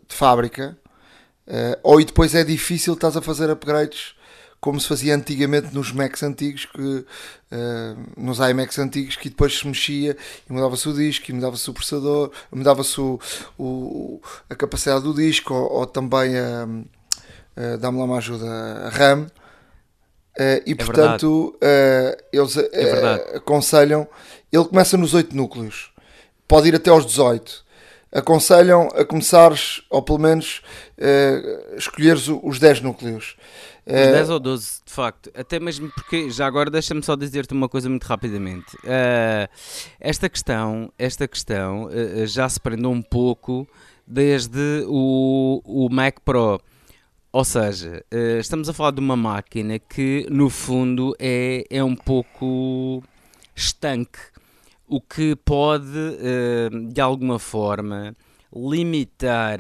de 0.08 0.14
fábrica, 0.14 0.76
ou 1.82 2.00
e 2.00 2.04
depois 2.04 2.34
é 2.34 2.42
difícil 2.42 2.94
estás 2.94 3.16
a 3.16 3.22
fazer 3.22 3.50
upgrades 3.50 4.14
como 4.64 4.80
se 4.80 4.88
fazia 4.88 5.14
antigamente 5.14 5.74
nos 5.74 5.92
Macs 5.92 6.22
antigos, 6.22 6.64
que, 6.64 6.80
uh, 6.80 7.06
nos 8.16 8.38
iMacs 8.38 8.78
antigos, 8.78 9.14
que 9.14 9.28
depois 9.28 9.58
se 9.58 9.66
mexia 9.66 10.16
e 10.48 10.50
mudava-se 10.50 10.88
o 10.88 10.94
disco, 10.94 11.30
e 11.30 11.34
mudava-se 11.34 11.68
o 11.68 11.74
processador, 11.74 12.30
mudava-se 12.50 12.98
o, 12.98 13.20
o, 13.58 14.22
a 14.48 14.54
capacidade 14.54 15.04
do 15.04 15.12
disco, 15.12 15.52
ou, 15.52 15.70
ou 15.80 15.86
também 15.86 16.38
a, 16.38 16.66
a 17.54 17.76
dá-me 17.76 17.98
lá 17.98 18.04
uma 18.06 18.16
ajuda, 18.16 18.46
a 18.46 18.88
RAM. 18.88 19.24
Uh, 19.24 20.62
e 20.64 20.72
é 20.72 20.74
portanto, 20.74 21.54
uh, 21.56 22.24
eles 22.32 22.56
é 22.56 23.36
aconselham. 23.36 24.08
Ele 24.50 24.64
começa 24.64 24.96
nos 24.96 25.12
8 25.12 25.36
núcleos, 25.36 25.92
pode 26.48 26.68
ir 26.68 26.74
até 26.74 26.88
aos 26.88 27.04
18 27.04 27.64
aconselham 28.14 28.88
a 28.94 29.04
começares, 29.04 29.82
ou 29.90 30.00
pelo 30.00 30.20
menos 30.20 30.62
uh, 30.96 31.76
escolheres 31.76 32.28
os 32.28 32.60
10 32.60 32.80
núcleos. 32.80 33.36
Os 33.86 33.92
10 33.92 34.30
ou 34.30 34.40
12, 34.40 34.80
de 34.86 34.92
facto. 34.92 35.30
Até 35.34 35.60
mesmo 35.60 35.90
porque, 35.90 36.30
já 36.30 36.46
agora 36.46 36.70
deixa-me 36.70 37.02
só 37.02 37.14
dizer-te 37.14 37.52
uma 37.52 37.68
coisa 37.68 37.88
muito 37.88 38.04
rapidamente. 38.04 38.74
Uh, 38.76 39.48
esta 40.00 40.28
questão, 40.28 40.90
esta 40.98 41.28
questão 41.28 41.86
uh, 41.86 42.26
já 42.26 42.48
se 42.48 42.58
prendeu 42.58 42.90
um 42.90 43.02
pouco 43.02 43.68
desde 44.06 44.84
o, 44.86 45.60
o 45.64 45.88
Mac 45.90 46.20
Pro. 46.24 46.58
Ou 47.30 47.44
seja, 47.44 48.02
uh, 48.12 48.38
estamos 48.38 48.68
a 48.68 48.72
falar 48.72 48.92
de 48.92 49.00
uma 49.00 49.16
máquina 49.16 49.78
que, 49.78 50.26
no 50.30 50.48
fundo, 50.48 51.14
é, 51.18 51.64
é 51.68 51.84
um 51.84 51.94
pouco 51.94 53.02
estanque. 53.54 54.18
O 54.86 55.00
que 55.00 55.34
pode, 55.36 55.88
de 56.92 57.00
alguma 57.00 57.38
forma, 57.38 58.14
limitar 58.54 59.58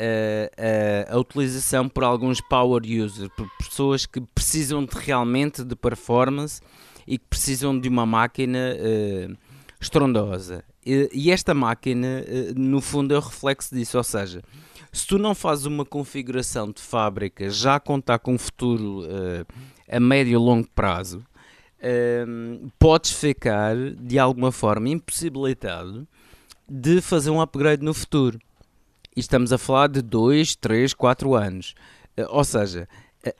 a, 0.00 1.14
a, 1.14 1.18
utilização 1.18 1.88
por 1.88 2.04
alguns 2.04 2.40
power 2.40 2.82
users, 2.84 3.28
por 3.36 3.48
pessoas 3.58 4.06
que 4.06 4.20
precisam 4.20 4.84
de, 4.84 4.96
realmente 4.96 5.62
de 5.62 5.76
performance 5.76 6.60
e 7.06 7.18
que 7.18 7.24
precisam 7.28 7.78
de 7.78 7.88
uma 7.88 8.06
máquina 8.06 8.74
uh, 8.76 9.36
estrondosa. 9.80 10.64
E, 10.84 11.10
e, 11.12 11.30
esta 11.30 11.52
máquina, 11.52 12.24
uh, 12.26 12.58
no 12.58 12.80
fundo, 12.80 13.14
é 13.14 13.18
o 13.18 13.20
reflexo 13.20 13.74
disso, 13.74 13.98
ou 13.98 14.04
seja, 14.04 14.42
se 14.92 15.06
tu 15.06 15.18
não 15.18 15.34
fazes 15.34 15.66
uma 15.66 15.84
configuração 15.84 16.70
de 16.70 16.80
fábrica 16.80 17.50
já 17.50 17.76
a 17.76 17.80
contar 17.80 18.18
com 18.18 18.34
um 18.34 18.38
futuro 18.38 19.02
uh, 19.02 19.46
a 19.88 20.00
médio 20.00 20.32
e 20.32 20.36
longo 20.36 20.68
prazo, 20.74 21.24
podes 22.78 23.10
ficar 23.10 23.74
de 23.74 24.18
alguma 24.18 24.52
forma 24.52 24.90
impossibilitado 24.90 26.06
de 26.68 27.00
fazer 27.00 27.30
um 27.30 27.40
upgrade 27.40 27.82
no 27.82 27.94
futuro. 27.94 28.38
E 29.16 29.20
estamos 29.20 29.52
a 29.52 29.58
falar 29.58 29.88
de 29.88 30.02
2, 30.02 30.56
3, 30.56 30.94
4 30.94 31.34
anos. 31.34 31.74
Eh, 32.16 32.26
ou 32.28 32.44
seja, 32.44 32.88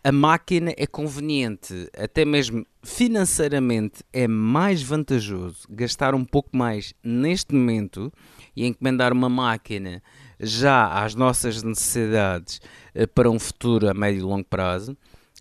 a 0.04 0.12
máquina 0.12 0.74
é 0.76 0.86
conveniente, 0.86 1.88
até 1.96 2.24
mesmo 2.24 2.66
financeiramente 2.82 4.02
é 4.12 4.28
mais 4.28 4.82
vantajoso 4.82 5.66
gastar 5.70 6.14
um 6.14 6.24
pouco 6.24 6.54
mais 6.54 6.92
neste 7.02 7.54
momento 7.54 8.12
e 8.54 8.66
encomendar 8.66 9.12
uma 9.12 9.28
máquina 9.28 10.02
já 10.38 11.02
às 11.02 11.14
nossas 11.14 11.62
necessidades 11.62 12.60
eh, 12.94 13.06
para 13.06 13.30
um 13.30 13.38
futuro 13.38 13.88
a 13.88 13.94
médio 13.94 14.20
e 14.20 14.22
longo 14.22 14.44
prazo 14.44 14.96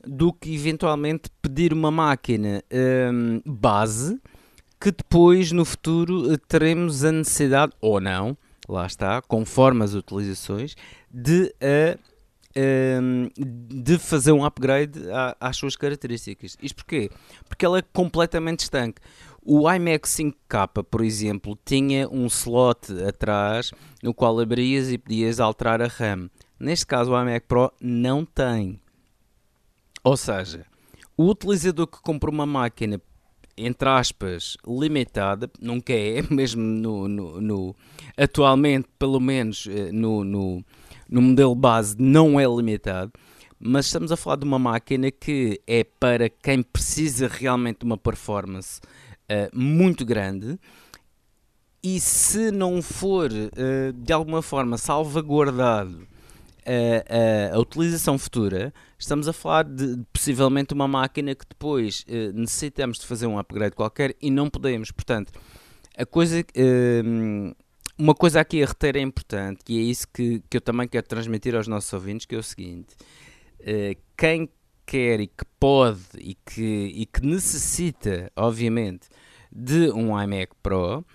do 0.05 0.31
que 0.31 0.53
eventualmente 0.53 1.29
pedir 1.41 1.73
uma 1.73 1.91
máquina 1.91 2.63
um, 3.11 3.41
base 3.45 4.19
que 4.79 4.91
depois 4.91 5.51
no 5.51 5.65
futuro 5.65 6.37
teremos 6.47 7.03
a 7.03 7.11
necessidade 7.11 7.73
ou 7.81 7.99
não 7.99 8.37
lá 8.69 8.85
está, 8.85 9.21
conforme 9.21 9.83
as 9.83 9.93
utilizações, 9.93 10.75
de, 11.11 11.53
uh, 11.61 11.99
de 13.35 13.97
fazer 13.97 14.31
um 14.31 14.45
upgrade 14.45 14.99
às 15.39 15.57
suas 15.57 15.75
características. 15.75 16.55
Isto 16.61 16.75
porquê? 16.75 17.09
Porque 17.47 17.65
ela 17.65 17.79
é 17.79 17.83
completamente 17.93 18.59
estanque. 18.59 19.01
O 19.41 19.71
iMac 19.71 20.07
5K, 20.07 20.83
por 20.83 21.01
exemplo, 21.01 21.57
tinha 21.65 22.07
um 22.09 22.27
slot 22.27 22.91
atrás 23.07 23.71
no 24.03 24.13
qual 24.13 24.39
abrias 24.39 24.91
e 24.91 24.97
podias 24.97 25.39
alterar 25.39 25.81
a 25.81 25.87
RAM. 25.87 26.29
Neste 26.59 26.85
caso, 26.85 27.11
o 27.11 27.21
iMac 27.21 27.47
Pro 27.47 27.71
não 27.81 28.25
tem. 28.25 28.79
Ou 30.03 30.15
seja, 30.15 30.65
o 31.17 31.29
utilizador 31.29 31.87
que 31.87 32.01
compra 32.01 32.29
uma 32.29 32.45
máquina 32.45 33.01
entre 33.65 33.89
aspas, 33.89 34.57
limitada, 34.65 35.49
nunca 35.59 35.93
é, 35.93 36.21
mesmo 36.31 36.61
no, 36.61 37.07
no, 37.07 37.41
no 37.41 37.75
atualmente, 38.17 38.87
pelo 38.97 39.19
menos 39.19 39.67
eh, 39.69 39.91
no, 39.91 40.23
no, 40.23 40.63
no, 41.09 41.21
modelo 41.21 41.55
base, 41.55 41.95
não 41.99 42.39
é 42.39 42.45
limitado, 42.45 43.11
mas 43.59 43.87
estamos 43.87 44.11
a 44.11 44.17
falar 44.17 44.37
de 44.37 44.45
uma 44.45 44.59
máquina 44.59 45.11
que 45.11 45.59
é 45.67 45.83
para 45.83 46.29
quem 46.29 46.63
precisa 46.63 47.27
realmente 47.27 47.79
de 47.79 47.85
uma 47.85 47.97
performance 47.97 48.79
uh, 49.29 49.49
muito 49.53 50.05
grande. 50.05 50.57
E 51.83 51.99
se 51.99 52.51
não 52.51 52.81
for 52.81 53.29
uh, 53.31 53.93
de 53.93 54.13
alguma 54.13 54.41
forma 54.41 54.77
salvaguardado 54.77 56.07
a, 56.69 57.55
a, 57.55 57.59
utilização 57.59 58.17
futura, 58.17 58.73
estamos 58.97 59.27
a 59.27 59.33
falar 59.33 59.63
de, 59.63 59.95
de 59.95 60.05
possivelmente 60.13 60.73
uma 60.73 60.87
máquina 60.87 61.33
que 61.33 61.45
depois 61.47 62.05
uh, 62.07 62.33
necessitamos 62.33 62.99
de 62.99 63.05
fazer 63.05 63.27
um 63.27 63.39
upgrade 63.39 63.75
qualquer 63.75 64.15
e 64.21 64.29
não 64.29 64.49
podemos. 64.49 64.91
Portanto, 64.91 65.31
a 65.97 66.05
coisa, 66.05 66.39
uh, 66.41 67.55
uma 67.97 68.13
coisa 68.13 68.39
aqui 68.39 68.61
a 68.61 68.67
reter 68.67 68.95
é 68.95 69.01
importante 69.01 69.61
e 69.67 69.79
é 69.79 69.81
isso 69.81 70.07
que, 70.13 70.43
que 70.49 70.57
eu 70.57 70.61
também 70.61 70.87
quero 70.87 71.07
transmitir 71.07 71.55
aos 71.55 71.67
nossos 71.67 71.91
ouvintes, 71.91 72.25
que 72.25 72.35
é 72.35 72.37
o 72.37 72.43
seguinte. 72.43 72.95
Uh, 73.61 73.99
quem 74.15 74.49
quer 74.85 75.19
e 75.19 75.27
que 75.27 75.45
pode 75.59 76.01
e 76.17 76.35
que, 76.35 76.91
e 76.95 77.05
que 77.05 77.25
necessita, 77.25 78.31
obviamente, 78.35 79.07
de 79.51 79.89
um 79.91 80.19
iMac 80.19 80.53
Pro, 80.61 81.05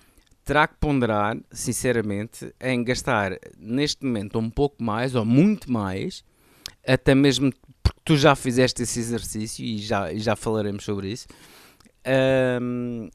terá 0.45 0.69
que 0.69 0.77
ponderar, 0.79 1.37
sinceramente, 1.51 2.55
em 2.61 2.85
gastar 2.85 3.39
neste 3.59 4.05
momento 4.05 4.39
um 4.39 4.51
pouco 4.51 4.83
mais 4.83 5.15
ou 5.15 5.25
muito 5.25 5.73
mais, 5.73 6.23
até 6.87 7.15
mesmo 7.15 7.53
porque 7.83 8.01
tu 8.05 8.17
já 8.17 8.35
fizeste 8.35 8.83
esse 8.83 8.99
exercício 8.99 9.65
e 9.65 9.79
já, 9.79 10.15
já 10.15 10.37
falaremos 10.37 10.85
sobre 10.85 11.09
isso, 11.11 11.27
um, 12.61 13.09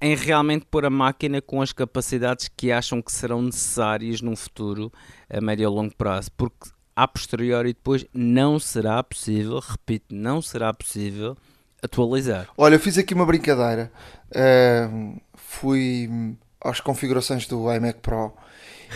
em 0.00 0.14
realmente 0.14 0.64
pôr 0.70 0.86
a 0.86 0.90
máquina 0.90 1.42
com 1.42 1.60
as 1.60 1.72
capacidades 1.72 2.48
que 2.48 2.72
acham 2.72 3.02
que 3.02 3.12
serão 3.12 3.42
necessárias 3.42 4.22
num 4.22 4.34
futuro 4.34 4.90
a 5.28 5.40
médio 5.40 5.68
ou 5.68 5.76
longo 5.76 5.94
prazo, 5.94 6.30
porque 6.36 6.70
a 6.96 7.06
posteriori 7.06 7.74
depois 7.74 8.06
não 8.12 8.58
será 8.58 9.02
possível, 9.02 9.58
repito, 9.58 10.14
não 10.14 10.40
será 10.40 10.72
possível 10.72 11.36
atualizar. 11.82 12.48
Olha, 12.56 12.74
eu 12.74 12.80
fiz 12.80 12.96
aqui 12.98 13.14
uma 13.14 13.26
brincadeira. 13.26 13.90
Uh, 14.30 15.20
fui 15.34 16.36
às 16.60 16.80
configurações 16.80 17.46
do 17.46 17.72
iMac 17.72 18.00
Pro 18.00 18.32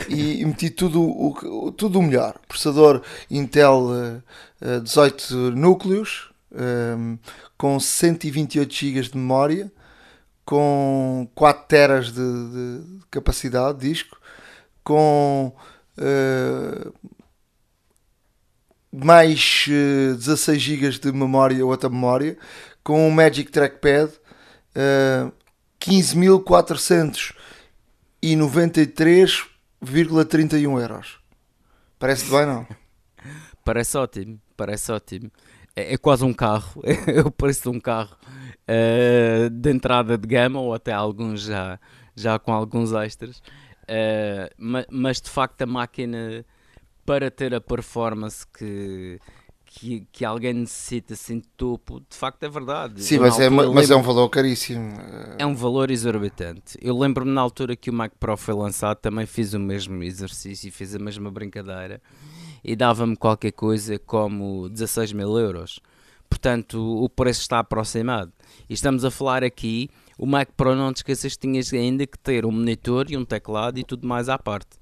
e, 0.09 0.45
meti 0.45 0.71
tudo 0.71 1.03
o, 1.03 1.73
tudo 1.73 1.99
o 1.99 2.03
melhor. 2.03 2.39
Processador 2.49 3.03
Intel 3.31 3.87
uh, 3.87 4.23
eh, 4.61 4.81
18 4.81 5.25
eh, 5.25 5.37
núcleos, 5.55 6.31
um, 6.53 7.19
com 7.57 7.79
128 7.79 8.75
GB 8.75 9.01
de 9.03 9.17
memória, 9.17 9.73
com 10.45 11.29
4 11.35 11.65
teras 11.67 12.13
de, 12.13 12.21
de 12.21 13.07
capacidade 13.11 13.79
de 13.79 13.89
disco, 13.89 14.19
com 14.83 15.55
uh, 15.99 16.95
mais 18.93 19.67
uh, 19.69 20.17
16 20.17 20.61
GB 20.61 20.91
de 20.99 21.13
memória, 21.13 21.65
outra 21.65 21.89
memória, 21.89 22.37
com 22.83 23.09
um 23.09 23.11
Magic 23.11 23.51
Trackpad, 23.51 24.13
uh, 24.77 25.33
15.493,31 28.25 30.81
euros. 30.81 31.21
Parece-te 31.99 32.31
bem, 32.31 32.47
não? 32.47 32.67
Parece 33.63 33.97
ótimo, 33.97 34.41
parece 34.57 34.91
ótimo. 34.93 35.31
É, 35.75 35.95
é 35.95 35.97
quase 35.97 36.23
um 36.25 36.35
carro, 36.35 36.81
é 36.85 37.21
o 37.21 37.31
preço 37.31 37.63
de 37.63 37.71
um 37.71 37.81
carro 37.81 38.15
uh, 38.69 39.49
de 39.49 39.71
entrada 39.71 40.19
de 40.19 40.29
gama 40.29 40.61
ou 40.61 40.75
até 40.75 40.93
alguns 40.93 41.41
já, 41.43 41.81
já 42.15 42.39
com 42.39 42.53
alguns 42.53 42.93
extras. 42.93 43.39
Uh, 43.85 44.53
mas, 44.59 44.85
mas, 44.91 45.19
de 45.21 45.31
facto 45.31 45.63
a 45.63 45.67
máquina 45.67 46.45
para 47.07 47.31
ter 47.31 47.55
a 47.55 47.61
performance 47.61 48.47
que, 48.47 49.19
que, 49.77 50.07
que 50.13 50.25
alguém 50.25 50.55
necessita 50.55 51.15
assim 51.15 51.41
de 51.41 51.49
topo, 51.57 52.01
de 52.09 52.17
facto 52.17 52.45
é 52.45 52.49
verdade. 52.49 53.03
Sim, 53.03 53.19
mas, 53.19 53.41
é, 53.41 53.51
mas 53.51 53.67
lembro, 53.69 53.93
é 53.93 53.97
um 53.97 54.03
valor 54.03 54.29
caríssimo. 54.29 54.95
É 55.37 55.45
um 55.45 55.55
valor 55.55 55.91
exorbitante. 55.91 56.79
Eu 56.81 56.97
lembro-me 56.97 57.33
na 57.33 57.41
altura 57.41 57.75
que 57.75 57.91
o 57.91 57.93
Mac 57.93 58.13
Pro 58.21 58.37
foi 58.37 58.55
lançado, 58.55 58.99
também 58.99 59.27
fiz 59.27 59.53
o 59.53 59.59
mesmo 59.59 60.01
exercício 60.05 60.69
e 60.69 60.71
fiz 60.71 60.95
a 60.95 60.99
mesma 61.01 61.29
brincadeira 61.29 62.01
e 62.63 62.77
dava-me 62.77 63.17
qualquer 63.17 63.51
coisa 63.51 63.99
como 63.99 64.69
16 64.69 65.13
mil 65.13 65.37
euros. 65.37 65.81
Portanto, 66.31 66.79
o 66.81 67.09
preço 67.09 67.41
está 67.41 67.59
aproximado. 67.59 68.33
E 68.71 68.75
estamos 68.75 69.05
a 69.05 69.11
falar 69.11 69.43
aqui, 69.43 69.91
o 70.17 70.25
Mac 70.25 70.51
Pro 70.57 70.77
não 70.77 70.93
te 70.93 70.99
esqueças 70.99 71.35
que 71.35 71.41
tinhas 71.41 71.73
ainda 71.73 72.07
que 72.07 72.19
ter 72.19 72.47
um 72.47 72.53
monitor 72.53 73.07
e 73.11 73.17
um 73.17 73.25
teclado 73.25 73.79
e 73.81 73.83
tudo 73.83 74.07
mais 74.07 74.29
à 74.29 74.39
parte. 74.39 74.79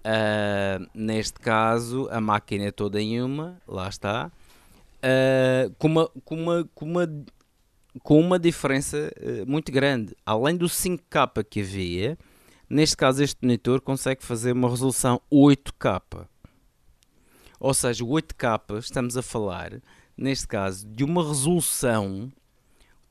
Uh, 0.00 0.88
neste 0.94 1.38
caso, 1.38 2.08
a 2.10 2.20
máquina 2.20 2.64
é 2.64 2.70
toda 2.70 3.00
em 3.00 3.20
uma, 3.20 3.60
lá 3.68 3.88
está, 3.88 4.32
uh, 4.98 5.74
com, 5.78 5.88
uma, 5.88 6.08
com, 6.24 6.34
uma, 6.34 6.68
com, 6.74 6.84
uma, 6.86 7.24
com 8.02 8.20
uma 8.20 8.38
diferença 8.38 9.12
uh, 9.20 9.46
muito 9.46 9.70
grande. 9.70 10.16
Além 10.24 10.56
do 10.56 10.66
5K 10.66 11.44
que 11.44 11.60
havia, 11.60 12.18
neste 12.68 12.96
caso 12.96 13.22
este 13.22 13.38
monitor 13.42 13.80
consegue 13.80 14.24
fazer 14.24 14.52
uma 14.52 14.70
resolução 14.70 15.20
8K. 15.30 16.26
Ou 17.58 17.74
seja, 17.74 18.02
o 18.02 18.08
8K, 18.08 18.78
estamos 18.78 19.18
a 19.18 19.22
falar, 19.22 19.82
neste 20.16 20.48
caso, 20.48 20.86
de 20.88 21.04
uma 21.04 21.26
resolução 21.26 22.32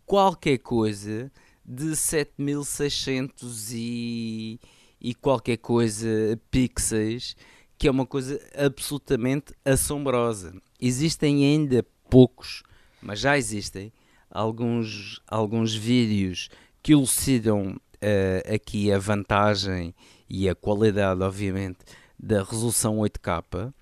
qualquer 0.07 0.57
coisa 0.57 1.31
de 1.63 1.95
7600 1.95 3.71
e, 3.73 4.59
e 5.01 5.13
qualquer 5.13 5.57
coisa 5.57 6.07
pixels, 6.51 7.35
que 7.77 7.87
é 7.87 7.91
uma 7.91 8.05
coisa 8.05 8.39
absolutamente 8.55 9.53
assombrosa. 9.63 10.53
Existem 10.79 11.45
ainda 11.45 11.85
poucos, 12.09 12.63
mas 13.01 13.19
já 13.19 13.37
existem 13.37 13.91
alguns, 14.29 15.21
alguns 15.27 15.73
vídeos 15.73 16.49
que 16.83 16.93
elucidam 16.93 17.75
uh, 17.75 18.53
aqui 18.53 18.91
a 18.91 18.97
vantagem 18.97 19.93
e 20.29 20.49
a 20.49 20.55
qualidade, 20.55 21.21
obviamente, 21.21 21.79
da 22.17 22.43
resolução 22.43 22.97
8K 22.97 23.73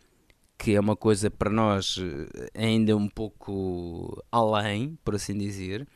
que 0.57 0.75
é 0.75 0.79
uma 0.79 0.95
coisa 0.95 1.29
para 1.29 1.51
nós 1.51 1.97
eh, 1.99 2.49
ainda 2.55 2.97
um 2.97 3.07
pouco 3.07 4.23
além, 4.31 4.97
por 5.03 5.15
assim 5.15 5.37
dizer. 5.37 5.87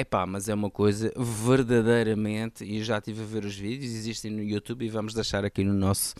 Epá, 0.00 0.24
mas 0.24 0.48
é 0.48 0.54
uma 0.54 0.70
coisa 0.70 1.12
verdadeiramente, 1.14 2.64
e 2.64 2.78
eu 2.78 2.84
já 2.84 2.96
estive 2.96 3.20
a 3.20 3.26
ver 3.26 3.44
os 3.44 3.54
vídeos, 3.54 3.92
existem 3.92 4.30
no 4.30 4.42
YouTube 4.42 4.86
e 4.86 4.88
vamos 4.88 5.12
deixar 5.12 5.44
aqui 5.44 5.62
no 5.62 5.74
nosso 5.74 6.14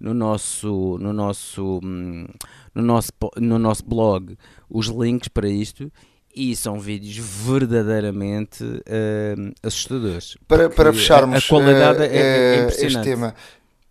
no 0.00 0.12
nosso 0.12 0.98
no 1.00 1.12
nosso 1.12 1.78
hum, 1.84 2.26
no 2.74 2.82
nosso 2.82 3.12
no 3.36 3.60
nosso 3.60 3.84
blog 3.84 4.36
os 4.68 4.88
links 4.88 5.28
para 5.28 5.48
isto 5.48 5.92
e 6.34 6.56
são 6.56 6.80
vídeos 6.80 7.16
verdadeiramente 7.16 8.64
uh, 8.64 9.54
assustadores. 9.62 10.36
Para, 10.48 10.68
para 10.68 10.92
fecharmos 10.92 11.44
a, 11.44 11.48
qualidade 11.48 12.00
uh, 12.00 12.02
é, 12.02 12.06
é 12.06 12.62
impressionante. 12.62 12.96
este 12.96 13.02
tema, 13.04 13.34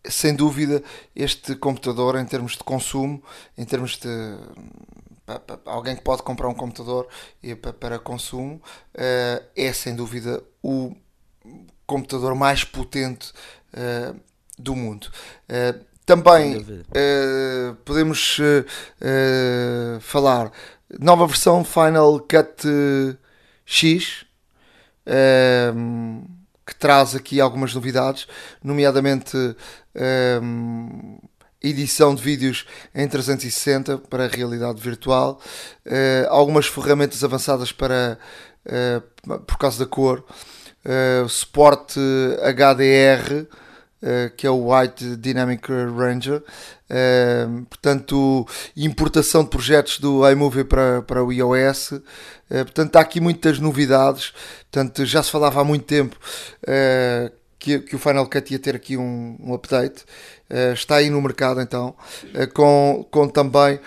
sem 0.03 0.35
dúvida, 0.35 0.83
este 1.15 1.55
computador, 1.55 2.17
em 2.17 2.25
termos 2.25 2.57
de 2.57 2.65
consumo, 2.65 3.23
em 3.57 3.63
termos 3.63 3.97
de 3.97 4.09
alguém 5.65 5.95
que 5.95 6.01
pode 6.01 6.23
comprar 6.23 6.47
um 6.47 6.53
computador 6.53 7.07
para 7.79 7.99
consumo, 7.99 8.61
eh, 8.93 9.43
é 9.55 9.73
sem 9.73 9.95
dúvida 9.95 10.43
o 10.61 10.95
computador 11.85 12.35
mais 12.35 12.63
potente 12.63 13.31
eh, 13.73 14.13
do 14.57 14.75
mundo. 14.75 15.09
Eh, 15.47 15.75
também 16.05 16.65
podemos 17.85 18.37
falar 20.01 20.51
nova 20.99 21.25
versão 21.25 21.63
Final 21.63 22.19
Cut 22.19 22.67
X 23.65 24.25
que 26.65 26.75
traz 26.75 27.15
aqui 27.15 27.39
algumas 27.39 27.73
novidades, 27.73 28.27
nomeadamente 28.63 29.37
um, 30.41 31.17
edição 31.61 32.15
de 32.15 32.21
vídeos 32.21 32.65
em 32.93 33.07
360 33.07 33.99
para 34.09 34.25
a 34.25 34.27
realidade 34.27 34.81
virtual, 34.81 35.39
uh, 35.85 36.27
algumas 36.29 36.65
ferramentas 36.65 37.23
avançadas 37.23 37.71
para 37.71 38.17
uh, 38.65 39.39
por 39.41 39.57
causa 39.57 39.79
da 39.79 39.85
cor, 39.85 40.25
uh, 40.85 41.29
suporte 41.29 41.99
HDR, 42.41 43.45
que 44.35 44.47
é 44.47 44.49
o 44.49 44.73
White 44.73 45.15
Dynamic 45.17 45.69
Ranger, 45.71 46.41
portanto, 47.69 48.47
importação 48.75 49.43
de 49.43 49.51
projetos 49.51 49.99
do 49.99 50.27
iMovie 50.27 50.63
para, 50.63 51.03
para 51.03 51.23
o 51.23 51.31
iOS, 51.31 52.01
portanto, 52.49 52.95
há 52.95 53.01
aqui 53.01 53.21
muitas 53.21 53.59
novidades, 53.59 54.33
portanto, 54.71 55.05
já 55.05 55.21
se 55.21 55.29
falava 55.29 55.61
há 55.61 55.63
muito 55.63 55.85
tempo 55.85 56.17
que, 57.61 57.79
que 57.79 57.95
o 57.95 57.99
Final 57.99 58.27
Cut 58.27 58.51
ia 58.51 58.57
ter 58.57 58.75
aqui 58.75 58.97
um, 58.97 59.37
um 59.39 59.53
update. 59.53 60.03
Uh, 60.51 60.73
está 60.73 60.97
aí 60.97 61.09
no 61.09 61.21
mercado 61.21 61.61
então, 61.61 61.95
uh, 62.25 62.53
com, 62.53 63.07
com 63.09 63.29
também 63.29 63.79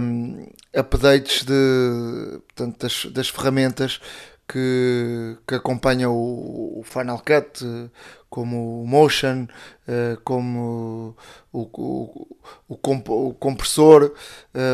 um, 0.00 0.38
ehm, 0.38 0.46
updates 0.74 1.44
de, 1.44 2.40
portanto, 2.48 2.78
das, 2.78 3.04
das 3.12 3.28
ferramentas 3.28 4.00
que, 4.48 5.36
que 5.46 5.54
acompanham 5.54 6.14
o, 6.14 6.80
o 6.80 6.82
Final 6.82 7.18
Cut, 7.18 7.90
como 8.30 8.82
o 8.82 8.86
Motion, 8.86 9.46
uh, 9.86 10.18
como 10.24 11.14
o, 11.52 11.60
o, 11.60 12.28
o, 12.68 12.76
comp, 12.78 13.10
o 13.10 13.34
compressor 13.34 14.14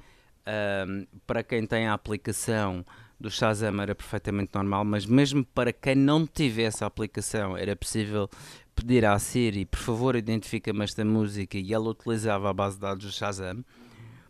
para 1.25 1.43
quem 1.43 1.65
tem 1.65 1.87
a 1.87 1.93
aplicação 1.93 2.85
do 3.19 3.31
Shazam 3.31 3.81
era 3.81 3.95
perfeitamente 3.95 4.51
normal, 4.53 4.83
mas 4.85 5.05
mesmo 5.05 5.43
para 5.43 5.73
quem 5.73 5.95
não 5.95 6.27
tivesse 6.27 6.83
a 6.83 6.87
aplicação 6.87 7.57
era 7.57 7.75
possível 7.75 8.29
pedir 8.75 9.05
à 9.05 9.17
Siri, 9.17 9.65
por 9.65 9.79
favor, 9.79 10.15
identifica-me 10.15 10.83
esta 10.83 11.03
música 11.05 11.57
e 11.57 11.73
ela 11.73 11.89
utilizava 11.89 12.49
a 12.49 12.53
base 12.53 12.75
de 12.75 12.81
dados 12.81 13.05
do 13.05 13.11
Shazam. 13.11 13.63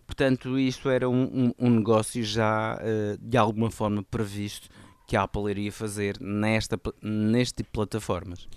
Portanto, 0.05 0.59
isto 0.59 0.89
era 0.89 1.09
um, 1.09 1.23
um, 1.23 1.53
um 1.59 1.69
negócio 1.69 2.23
já 2.23 2.77
uh, 2.77 3.17
de 3.19 3.37
alguma 3.37 3.71
forma 3.71 4.03
previsto 4.03 4.69
que 5.07 5.15
a 5.15 5.23
Apple 5.23 5.49
iria 5.49 5.71
fazer 5.71 6.17
nesta, 6.19 6.79
neste 7.01 7.55
tipo 7.55 7.69
de 7.69 7.73
plataformas. 7.73 8.47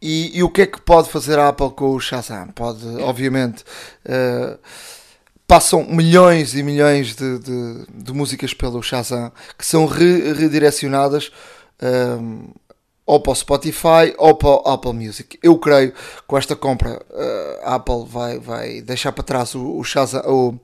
E, 0.00 0.36
e, 0.38 0.42
o 0.42 0.50
que 0.50 0.62
é 0.62 0.66
que 0.66 0.80
pode 0.80 1.08
fazer 1.08 1.38
a 1.38 1.48
Apple 1.48 1.70
com 1.70 1.94
o 1.94 2.00
Shazam? 2.00 2.48
Pode, 2.48 2.86
obviamente, 3.02 3.64
uh, 4.06 4.58
passam 5.46 5.84
milhões 5.84 6.54
e 6.54 6.62
milhões 6.62 7.14
de, 7.14 7.38
de, 7.38 7.86
de, 7.92 8.12
músicas 8.12 8.52
pelo 8.52 8.82
Shazam 8.82 9.32
que 9.58 9.64
são 9.64 9.86
re, 9.86 10.32
redirecionadas. 10.32 11.30
Eh, 11.80 12.18
ou 13.06 13.20
para 13.20 13.32
o 13.32 13.34
Spotify 13.34 14.14
ou 14.16 14.34
para 14.34 14.48
o 14.48 14.62
Apple 14.66 14.92
Music. 14.92 15.38
Eu 15.42 15.58
creio 15.58 15.92
que 15.92 15.98
com 16.26 16.38
esta 16.38 16.56
compra 16.56 17.00
uh, 17.10 17.60
a 17.62 17.74
Apple 17.74 18.04
vai, 18.08 18.38
vai 18.38 18.80
deixar 18.80 19.12
para 19.12 19.22
trás 19.22 19.54
o, 19.54 19.76
o, 19.76 19.84
Shazam, 19.84 20.22
o, 20.26 20.48
uh, 20.50 20.58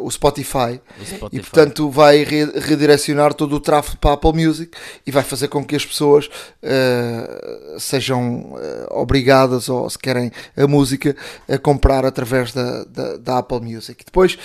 o, 0.00 0.10
Spotify, 0.10 0.80
o, 1.00 1.04
Spotify, 1.04 1.28
e 1.32 1.40
portanto 1.40 1.90
vai 1.90 2.24
re 2.24 2.44
redirecionar 2.60 3.32
todo 3.32 3.56
o 3.56 3.60
tráfego 3.60 3.96
para 3.96 4.10
a 4.10 4.14
Apple 4.14 4.32
Music 4.32 4.76
e 5.06 5.10
vai 5.10 5.22
fazer 5.22 5.48
com 5.48 5.64
que 5.64 5.74
as 5.74 5.84
pessoas 5.84 6.26
uh, 6.26 7.80
sejam 7.80 8.54
obrigadas 8.90 9.68
ou 9.68 9.88
se 9.88 9.98
querem 9.98 10.30
a 10.56 10.66
música 10.66 11.16
a 11.48 11.58
comprar 11.58 12.04
através 12.04 12.52
da, 12.52 12.84
da, 12.84 13.16
da 13.16 13.38
Apple 13.38 13.60
Music. 13.60 14.04
Depois 14.04 14.38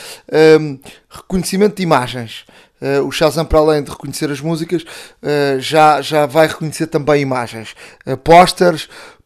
um, 0.60 0.80
reconhecimento 1.10 1.76
de 1.76 1.84
imagens. 1.84 2.46
Uh, 2.82 3.06
o 3.06 3.12
Shazam, 3.12 3.46
para 3.46 3.60
além 3.60 3.84
de 3.84 3.92
reconhecer 3.92 4.32
as 4.32 4.42
músicas, 4.42 4.82
uh, 4.82 5.60
já, 5.60 6.02
já 6.02 6.26
vai 6.26 6.48
reconhecer 6.48 6.88
também 6.88 7.22
imagens, 7.22 7.76
uh, 8.08 8.18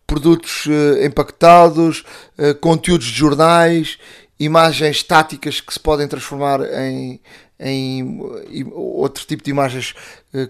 produtos 0.05 0.67
empactados, 1.01 2.03
conteúdos 2.61 3.07
de 3.07 3.17
jornais, 3.17 3.97
imagens 4.39 4.97
estáticas 4.97 5.59
que 5.59 5.73
se 5.73 5.79
podem 5.79 6.07
transformar 6.07 6.61
em, 6.61 7.19
em, 7.59 8.21
em 8.51 8.71
outro 8.71 9.25
tipo 9.25 9.43
de 9.43 9.49
imagens 9.49 9.95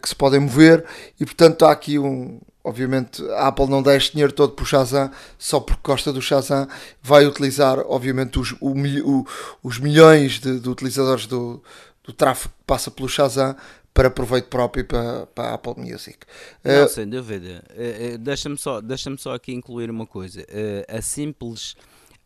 que 0.01 0.09
se 0.09 0.13
podem 0.13 0.41
mover. 0.41 0.83
E 1.17 1.23
portanto 1.23 1.63
há 1.63 1.71
aqui 1.71 1.97
um, 1.97 2.37
obviamente 2.65 3.23
a 3.29 3.47
Apple 3.47 3.67
não 3.67 3.81
dá 3.81 3.95
este 3.95 4.11
dinheiro 4.11 4.33
todo 4.33 4.51
para 4.51 4.63
o 4.63 4.65
Shazam 4.65 5.09
só 5.37 5.61
porque 5.61 5.79
gosta 5.81 6.11
do 6.11 6.21
Shazam, 6.21 6.67
vai 7.01 7.25
utilizar 7.25 7.79
obviamente 7.87 8.37
os, 8.37 8.51
o, 8.59 8.73
o, 8.73 9.25
os 9.63 9.79
milhões 9.79 10.37
de, 10.37 10.59
de 10.59 10.67
utilizadores 10.67 11.27
do, 11.27 11.63
do 12.05 12.13
tráfego 12.13 12.53
que 12.57 12.63
passa 12.65 12.91
pelo 12.91 13.09
Shazam 13.09 13.55
para 13.93 14.09
proveito 14.09 14.49
próprio 14.49 14.85
para, 14.85 15.25
para 15.27 15.49
a 15.49 15.53
Apple 15.53 15.75
Music. 15.77 16.19
Não, 16.63 16.85
uh, 16.85 16.89
sem 16.89 17.07
dúvida. 17.07 17.63
Uh, 17.71 18.17
Deixa-me 18.17 18.57
só, 18.57 18.81
deixa 18.81 19.15
só 19.17 19.33
aqui 19.33 19.53
incluir 19.53 19.89
uma 19.89 20.05
coisa. 20.05 20.45
A 20.87 21.01
simples 21.01 21.75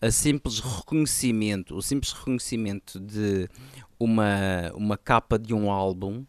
a 0.02 0.12
simples 0.12 0.60
reconhecimento, 0.60 1.76
o 1.76 1.82
simples 1.82 2.14
reconhecimento 2.14 3.00
de 3.00 3.50
uma, 4.00 4.72
uma 4.74 4.98
capa 4.98 5.38
de 5.38 5.54
um 5.54 5.70
álbum 5.70 6.26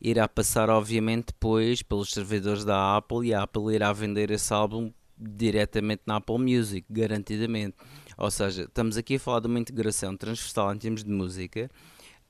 irá 0.00 0.28
passar 0.28 0.68
obviamente 0.68 1.28
depois 1.28 1.80
pelos 1.82 2.10
servidores 2.10 2.64
da 2.64 2.98
Apple 2.98 3.28
e 3.28 3.34
a 3.34 3.42
Apple 3.42 3.74
irá 3.74 3.90
vender 3.92 4.30
esse 4.30 4.52
álbum 4.52 4.92
diretamente 5.16 6.02
na 6.04 6.16
Apple 6.16 6.38
Music, 6.38 6.84
garantidamente. 6.90 7.76
Ou 8.18 8.30
seja, 8.30 8.64
estamos 8.64 8.98
aqui 8.98 9.14
a 9.14 9.20
falar 9.20 9.40
de 9.40 9.46
uma 9.46 9.58
integração 9.58 10.14
transversal 10.14 10.74
em 10.74 10.78
termos 10.78 11.02
de 11.02 11.10
música 11.10 11.70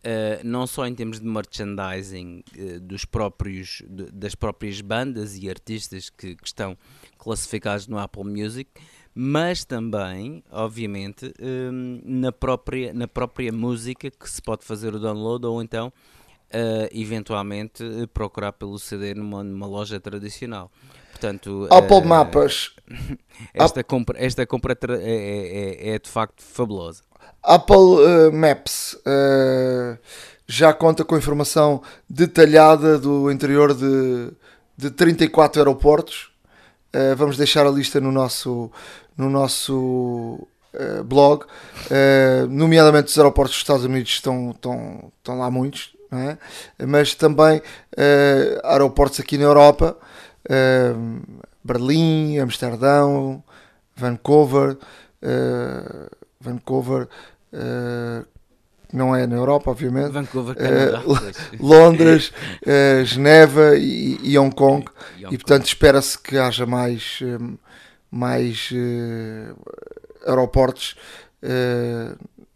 Uh, 0.05 0.47
não 0.47 0.67
só 0.67 0.87
em 0.87 0.95
termos 0.95 1.19
de 1.19 1.27
merchandising 1.27 2.45
uh, 2.59 2.81
dos 2.81 3.07
próprios, 3.07 3.83
de, 3.89 4.13
das 4.13 4.35
próprias 4.35 4.83
bandas 4.83 5.35
e 5.39 5.49
artistas 5.49 6.11
que, 6.11 6.37
que, 6.37 6.47
estão 6.47 6.77
classificados 7.17 7.87
no 7.87 7.99
Apple 7.99 8.25
Music, 8.25 8.71
mas 9.15 9.65
também, 9.65 10.45
obviamente, 10.51 11.33
um, 11.41 12.03
na, 12.05 12.31
própria, 12.31 12.93
na 12.93 13.09
própria 13.09 13.51
música 13.51 14.11
que 14.11 14.29
se 14.29 14.43
pode 14.43 14.63
fazer 14.63 14.95
o 14.95 14.99
download 14.99 15.47
ou 15.47 15.63
então, 15.63 15.89
uh, 15.89 16.89
eventualmente, 16.93 17.83
procurar 18.13 18.53
pelo 18.53 18.79
CD 18.79 19.15
numa, 19.15 19.43
numa 19.43 19.67
loja 19.67 19.99
tradicional. 19.99 20.71
Portanto, 21.13 21.67
Apple 21.71 22.05
Mapas. 22.05 22.75
Esta 23.55 23.83
compra, 23.83 24.23
esta 24.23 24.47
compra 24.47 24.77
é, 24.83 24.95
é, 25.01 25.89
é, 25.91 25.95
é 25.95 25.99
de 25.99 26.11
facto 26.11 26.43
fabulosa. 26.43 27.03
Apple 27.45 27.77
uh, 27.77 28.33
Maps 28.33 28.95
uh, 28.95 29.99
já 30.47 30.73
conta 30.73 31.05
com 31.05 31.17
informação 31.17 31.83
detalhada 32.09 32.99
do 32.99 33.31
interior 33.31 33.75
de, 33.75 34.31
de 34.77 34.91
34 34.91 35.61
aeroportos. 35.61 36.31
Uh, 36.95 37.15
vamos 37.17 37.37
deixar 37.37 37.67
a 37.67 37.71
lista 37.71 38.01
no 38.01 38.11
nosso, 38.11 38.71
no 39.17 39.29
nosso 39.29 40.49
blog, 41.05 41.45
nomeadamente 42.51 43.07
os 43.07 43.17
aeroportos 43.17 43.55
dos 43.55 43.63
Estados 43.63 43.85
Unidos 43.85 44.11
estão, 44.11 44.51
estão, 44.51 45.13
estão 45.19 45.39
lá 45.39 45.49
muitos, 45.49 45.95
é? 46.11 46.37
mas 46.85 47.15
também 47.15 47.63
aeroportos 48.65 49.21
aqui 49.21 49.39
na 49.39 49.45
Europa, 49.45 49.97
Berlim, 51.63 52.41
Amsterdão, 52.41 53.41
Vancouver. 53.95 54.77
Vancouver, 56.45 57.09
uh, 57.55 58.27
não 58.93 59.15
é 59.15 59.27
na 59.27 59.37
Europa, 59.37 59.71
obviamente. 59.71 60.13
Vancouver, 60.13 60.55
Canadá, 60.55 61.03
uh, 61.07 61.17
Londres, 61.61 62.33
uh, 62.63 63.05
Geneva 63.05 63.77
e, 63.77 64.19
e, 64.23 64.39
Hong 64.39 64.55
Kong. 64.55 64.85
E, 65.17 65.23
e, 65.23 65.27
e 65.27 65.39
portanto, 65.39 65.67
espera-se 65.67 66.19
que 66.19 66.37
haja 66.37 66.67
mais, 66.67 67.21
mais 68.11 68.71
aeroportos 70.27 70.95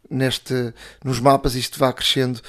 neste, 0.09 0.75
nos 1.05 1.19
mapas. 1.19 1.55
Isto 1.55 1.79
vai 1.79 1.93
crescendo 1.93 2.41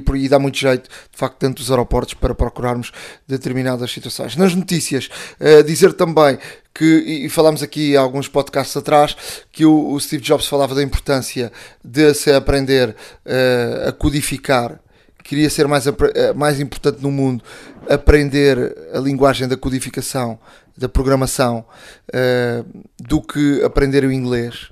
por 0.00 0.14
aí, 0.14 0.22
aí 0.22 0.28
dá 0.28 0.38
muito 0.38 0.58
jeito, 0.58 0.88
de 0.88 1.18
facto, 1.18 1.40
dentro 1.40 1.62
dos 1.62 1.70
aeroportos 1.70 2.14
para 2.14 2.34
procurarmos 2.34 2.92
determinadas 3.26 3.90
situações. 3.90 4.36
Nas 4.36 4.54
notícias, 4.54 5.08
uh, 5.40 5.62
dizer 5.62 5.92
também 5.92 6.38
que, 6.74 6.84
e 6.84 7.28
falámos 7.28 7.62
aqui 7.62 7.96
há 7.96 8.00
alguns 8.00 8.28
podcasts 8.28 8.76
atrás, 8.76 9.16
que 9.50 9.64
o, 9.64 9.98
Steve 9.98 10.22
Jobs 10.22 10.46
falava 10.46 10.74
da 10.74 10.82
importância 10.82 11.52
de 11.84 12.14
se 12.14 12.32
aprender 12.32 12.90
uh, 12.90 13.88
a 13.88 13.92
codificar 13.92 14.80
queria 15.28 15.50
ser 15.50 15.68
mais, 15.68 15.86
eh, 15.86 16.32
mais 16.34 16.58
importante 16.58 17.02
no 17.02 17.10
mundo 17.10 17.44
aprender 17.86 18.74
a 18.94 18.98
linguagem 18.98 19.46
da 19.46 19.58
codificação, 19.58 20.38
da 20.76 20.88
programação, 20.88 21.64
uh, 22.08 22.84
do 22.98 23.20
que 23.20 23.62
aprender 23.62 24.04
o 24.04 24.12
inglês 24.12 24.70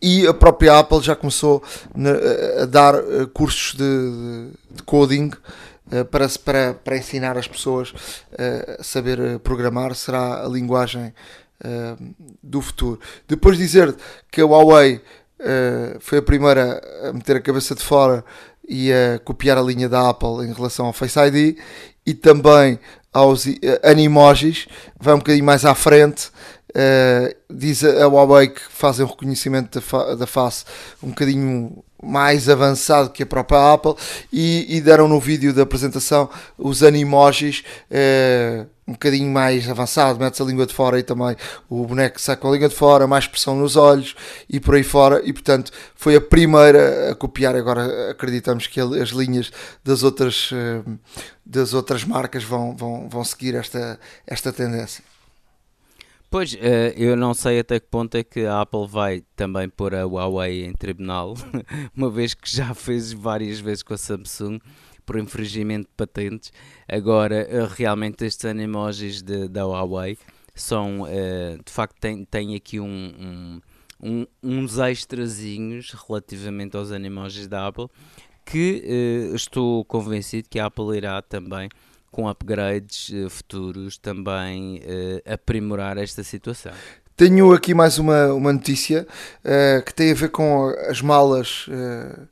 e 0.00 0.26
a 0.26 0.34
própria 0.34 0.78
Apple 0.78 1.00
já 1.00 1.16
começou 1.16 1.62
a 2.60 2.66
dar 2.66 2.94
eh, 2.94 3.26
cursos 3.32 3.74
de, 3.74 4.50
de 4.70 4.82
coding 4.82 5.30
eh, 5.90 6.04
para, 6.04 6.28
para, 6.44 6.74
para 6.74 6.96
ensinar 6.96 7.38
as 7.38 7.48
pessoas 7.48 7.94
eh, 8.36 8.76
a 8.78 8.82
saber 8.82 9.38
programar, 9.40 9.94
será 9.94 10.44
a 10.44 10.48
linguagem 10.48 11.12
do 12.42 12.60
futuro. 12.60 13.00
Depois 13.26 13.56
dizer 13.56 13.96
que 14.30 14.42
a 14.42 14.44
Huawei 14.44 15.00
foi 16.00 16.18
a 16.18 16.22
primeira 16.22 16.82
a 17.08 17.14
meter 17.14 17.36
a 17.36 17.40
cabeça 17.40 17.74
de 17.74 17.82
fora 17.82 18.22
e 18.68 18.92
a 18.92 19.18
copiar 19.20 19.56
a 19.56 19.62
linha 19.62 19.88
da 19.88 20.10
Apple 20.10 20.46
em 20.46 20.52
relação 20.52 20.84
ao 20.84 20.92
Face 20.92 21.18
ID 21.18 21.56
e 22.04 22.12
também 22.12 22.78
aos 23.10 23.46
animojis, 23.82 24.68
vai 25.00 25.14
um 25.14 25.18
bocadinho 25.18 25.46
mais 25.46 25.64
à 25.64 25.74
frente 25.74 26.30
Uh, 26.76 27.34
diz 27.48 27.82
a 27.82 28.06
Huawei 28.06 28.48
que 28.48 28.60
fazem 28.68 29.02
o 29.02 29.08
reconhecimento 29.08 29.76
da, 29.76 29.80
fa 29.80 30.14
da, 30.14 30.26
face 30.26 30.66
um 31.02 31.08
bocadinho 31.08 31.82
mais 32.02 32.50
avançado 32.50 33.08
que 33.08 33.22
a 33.22 33.26
própria 33.26 33.72
Apple 33.72 33.94
e, 34.30 34.76
e 34.76 34.78
deram 34.82 35.08
no 35.08 35.18
vídeo 35.18 35.54
da 35.54 35.62
apresentação 35.62 36.28
os 36.58 36.82
animojis 36.82 37.64
uh, 37.90 38.66
um 38.86 38.92
bocadinho 38.92 39.30
mais 39.32 39.70
avançado, 39.70 40.20
metes 40.20 40.38
a 40.38 40.44
língua 40.44 40.66
de 40.66 40.74
fora 40.74 40.98
e 40.98 41.02
também 41.02 41.34
o 41.66 41.86
boneco 41.86 42.20
sai 42.20 42.36
com 42.36 42.48
a 42.48 42.52
língua 42.52 42.68
de 42.68 42.74
fora, 42.74 43.06
mais 43.06 43.26
pressão 43.26 43.56
nos 43.56 43.74
olhos 43.74 44.14
e 44.46 44.60
por 44.60 44.74
aí 44.74 44.82
fora 44.82 45.22
e 45.24 45.32
portanto 45.32 45.72
foi 45.94 46.14
a 46.14 46.20
primeira 46.20 47.12
a 47.12 47.14
copiar, 47.14 47.56
agora 47.56 48.10
acreditamos 48.10 48.66
que 48.66 48.78
as 48.80 49.08
linhas 49.08 49.50
das 49.82 50.02
outras, 50.02 50.50
uh, 50.52 50.98
das 51.42 51.72
outras 51.72 52.04
marcas 52.04 52.44
vão, 52.44 52.76
vão, 52.76 53.08
vão 53.08 53.24
seguir 53.24 53.54
esta, 53.54 53.98
esta 54.26 54.52
tendência. 54.52 55.02
Pois, 56.28 56.54
uh, 56.54 56.58
eu 56.96 57.16
não 57.16 57.32
sei 57.32 57.60
até 57.60 57.78
que 57.78 57.86
ponto 57.86 58.16
é 58.16 58.24
que 58.24 58.44
a 58.44 58.60
Apple 58.60 58.86
vai 58.86 59.22
também 59.36 59.68
pôr 59.68 59.94
a 59.94 60.04
Huawei 60.04 60.64
em 60.64 60.72
tribunal, 60.72 61.34
uma 61.94 62.10
vez 62.10 62.34
que 62.34 62.50
já 62.50 62.74
fez 62.74 63.12
várias 63.12 63.60
vezes 63.60 63.82
com 63.82 63.94
a 63.94 63.98
Samsung 63.98 64.58
por 65.04 65.16
infringimento 65.18 65.88
de 65.88 65.94
patentes. 65.96 66.52
Agora, 66.88 67.46
uh, 67.48 67.72
realmente 67.72 68.24
estes 68.24 68.44
animojis 68.44 69.22
de, 69.22 69.48
da 69.48 69.64
Huawei 69.64 70.18
são, 70.52 71.02
uh, 71.02 71.62
de 71.64 71.72
facto, 71.72 71.96
tem, 72.00 72.24
tem 72.24 72.56
aqui 72.56 72.80
um, 72.80 73.60
um, 74.02 74.26
uns 74.42 74.78
extrazinhos 74.78 75.92
relativamente 76.08 76.76
aos 76.76 76.90
animojis 76.90 77.46
da 77.46 77.68
Apple 77.68 77.86
que 78.44 79.32
estou 79.34 79.84
convencido 79.84 80.48
que 80.48 80.60
a 80.60 80.66
Apple 80.66 80.96
irá 80.96 81.20
também 81.20 81.68
com 82.16 82.26
upgrades 82.26 83.10
uh, 83.10 83.28
futuros 83.28 83.98
também 83.98 84.78
uh, 84.78 85.32
aprimorar 85.34 85.98
esta 85.98 86.24
situação. 86.24 86.72
Tenho 87.14 87.52
aqui 87.52 87.74
mais 87.74 87.98
uma, 87.98 88.32
uma 88.32 88.54
notícia 88.54 89.06
uh, 89.44 89.84
que 89.84 89.92
tem 89.92 90.12
a 90.12 90.14
ver 90.14 90.30
com 90.30 90.74
as 90.88 91.02
malas 91.02 91.66
uh, 91.68 92.26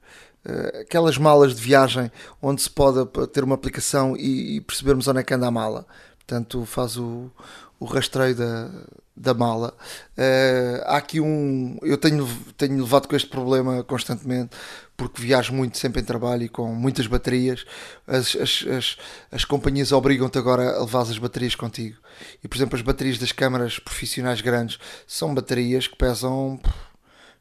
aquelas 0.81 1.19
malas 1.19 1.55
de 1.55 1.61
viagem 1.61 2.11
onde 2.41 2.63
se 2.63 2.71
pode 2.71 3.07
ter 3.29 3.45
uma 3.45 3.55
aplicação 3.55 4.17
e, 4.17 4.57
e 4.57 4.61
percebermos 4.63 5.07
onde 5.07 5.21
é 5.21 5.23
que 5.23 5.35
anda 5.35 5.47
a 5.47 5.51
mala. 5.51 5.87
Portanto, 6.17 6.65
faz 6.65 6.97
o, 6.97 7.31
o 7.79 7.85
rastreio 7.85 8.35
da, 8.35 8.71
da 9.17 9.33
mala. 9.33 9.75
Uh, 10.19 10.83
há 10.87 10.97
aqui 10.97 11.21
um. 11.21 11.79
Eu 11.83 11.97
tenho, 11.97 12.29
tenho 12.57 12.83
levado 12.83 13.07
com 13.07 13.15
este 13.15 13.29
problema 13.29 13.85
constantemente, 13.85 14.57
porque 14.97 15.23
viajo 15.23 15.53
muito 15.53 15.79
sempre 15.79 16.01
em 16.01 16.05
trabalho 16.05 16.43
e 16.43 16.49
com 16.49 16.75
muitas 16.75 17.07
baterias. 17.07 17.65
As, 18.07 18.35
as, 18.35 18.65
as, 18.69 18.97
as 19.31 19.45
companhias 19.45 19.93
obrigam-te 19.93 20.39
agora 20.39 20.77
a 20.77 20.81
levar 20.81 21.03
as 21.03 21.19
baterias 21.19 21.55
contigo. 21.55 21.97
E, 22.43 22.49
por 22.49 22.57
exemplo, 22.57 22.77
as 22.77 22.83
baterias 22.83 23.19
das 23.19 23.33
câmaras 23.33 23.79
profissionais 23.79 24.41
grandes 24.41 24.79
são 25.07 25.35
baterias 25.35 25.87
que 25.87 25.97
pesam. 25.97 26.61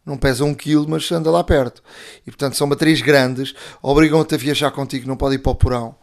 Não 0.05 0.17
pesam 0.17 0.49
um 0.49 0.53
quilo, 0.53 0.85
mas 0.87 1.09
anda 1.13 1.31
lá 1.31 1.45
perto. 1.45 1.81
E 2.27 2.29
portanto 2.29 2.57
são 2.57 2.67
baterias 2.67 2.99
grandes, 2.99 3.55
obrigam-te 3.81 4.35
a 4.35 4.37
viajar 4.37 4.69
contigo, 4.69 5.07
não 5.07 5.15
pode 5.15 5.35
ir 5.35 5.39
para 5.39 5.53
o 5.53 5.55
porão. 5.55 5.95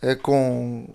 Uh, 0.00 0.16
com, 0.22 0.86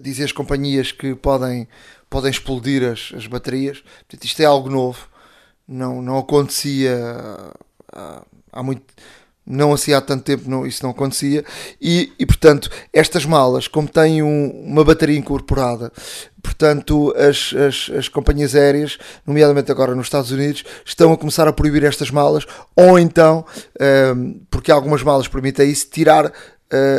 dizer 0.00 0.24
as 0.24 0.32
companhias 0.32 0.92
que 0.92 1.14
podem, 1.14 1.68
podem 2.08 2.30
explodir 2.30 2.82
as, 2.82 3.12
as 3.16 3.26
baterias. 3.26 3.80
Portanto, 3.80 4.24
isto 4.24 4.40
é 4.40 4.44
algo 4.44 4.70
novo, 4.70 5.08
não, 5.66 6.02
não 6.02 6.18
acontecia 6.18 6.96
há, 7.92 8.22
há 8.52 8.62
muito. 8.62 8.82
Não 9.46 9.74
assim 9.74 9.92
há 9.92 10.00
tanto 10.00 10.24
tempo 10.24 10.48
não, 10.48 10.66
isso 10.66 10.82
não 10.82 10.90
acontecia 10.90 11.44
e, 11.78 12.10
e 12.18 12.24
portanto 12.24 12.70
estas 12.90 13.26
malas 13.26 13.68
como 13.68 13.86
têm 13.86 14.22
um, 14.22 14.48
uma 14.64 14.82
bateria 14.82 15.18
incorporada 15.18 15.92
portanto 16.42 17.12
as, 17.14 17.52
as, 17.52 17.90
as 17.94 18.08
companhias 18.08 18.54
aéreas 18.54 18.96
nomeadamente 19.26 19.70
agora 19.70 19.94
nos 19.94 20.06
Estados 20.06 20.30
Unidos 20.30 20.64
estão 20.82 21.12
a 21.12 21.18
começar 21.18 21.46
a 21.46 21.52
proibir 21.52 21.84
estas 21.84 22.10
malas 22.10 22.46
ou 22.74 22.98
então 22.98 23.44
um, 24.16 24.40
porque 24.50 24.72
algumas 24.72 25.02
malas 25.02 25.28
permitem 25.28 25.70
isso 25.70 25.90
tirar 25.90 26.24
uh, 26.24 26.32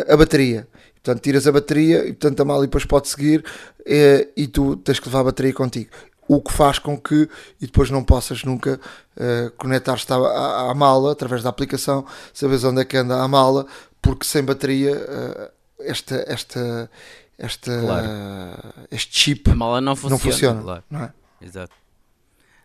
a 0.07 0.15
bateria 0.15 0.67
Portanto, 1.05 1.21
tiras 1.21 1.45
a 1.45 1.51
bateria 1.51 2.07
e 2.07 2.13
portanto 2.13 2.39
a 2.39 2.45
mala 2.45 2.63
depois 2.63 2.83
pode 2.83 3.07
seguir 3.07 3.45
e, 3.85 4.27
e 4.35 4.47
tu 4.47 4.75
tens 4.77 4.99
que 4.99 5.07
levar 5.07 5.19
a 5.19 5.23
bateria 5.25 5.53
contigo. 5.53 5.91
O 6.27 6.41
que 6.41 6.51
faz 6.51 6.79
com 6.79 6.99
que 6.99 7.29
e 7.61 7.67
depois 7.67 7.91
não 7.91 8.03
possas 8.03 8.43
nunca 8.43 8.79
uh, 9.15 9.51
conectar-te 9.55 10.11
à, 10.11 10.15
à, 10.15 10.71
à, 10.71 10.73
mala 10.73 11.11
através 11.11 11.43
da 11.43 11.49
aplicação, 11.49 12.03
sabes 12.33 12.63
onde 12.63 12.81
é 12.81 12.85
que 12.85 12.97
anda 12.97 13.21
a 13.21 13.27
mala, 13.27 13.67
porque 14.01 14.25
sem 14.25 14.43
bateria 14.43 14.95
uh, 14.95 15.51
esta, 15.81 16.25
esta, 16.27 16.89
esta, 17.37 17.79
claro. 17.79 18.07
uh, 18.07 18.87
este 18.89 19.15
chip 19.15 19.51
a 19.51 19.55
mala 19.55 19.79
não 19.79 19.95
funciona. 19.95 20.15
Não 20.15 20.31
funciona 20.31 20.61
claro. 20.63 20.83
não 20.89 21.03
é? 21.03 21.13
Exato. 21.39 21.75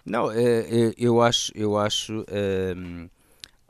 Não, 0.07 0.33
eu 0.33 1.21
acho, 1.21 1.53
eu 1.55 1.77
acho 1.77 2.25
ehm, 2.31 3.07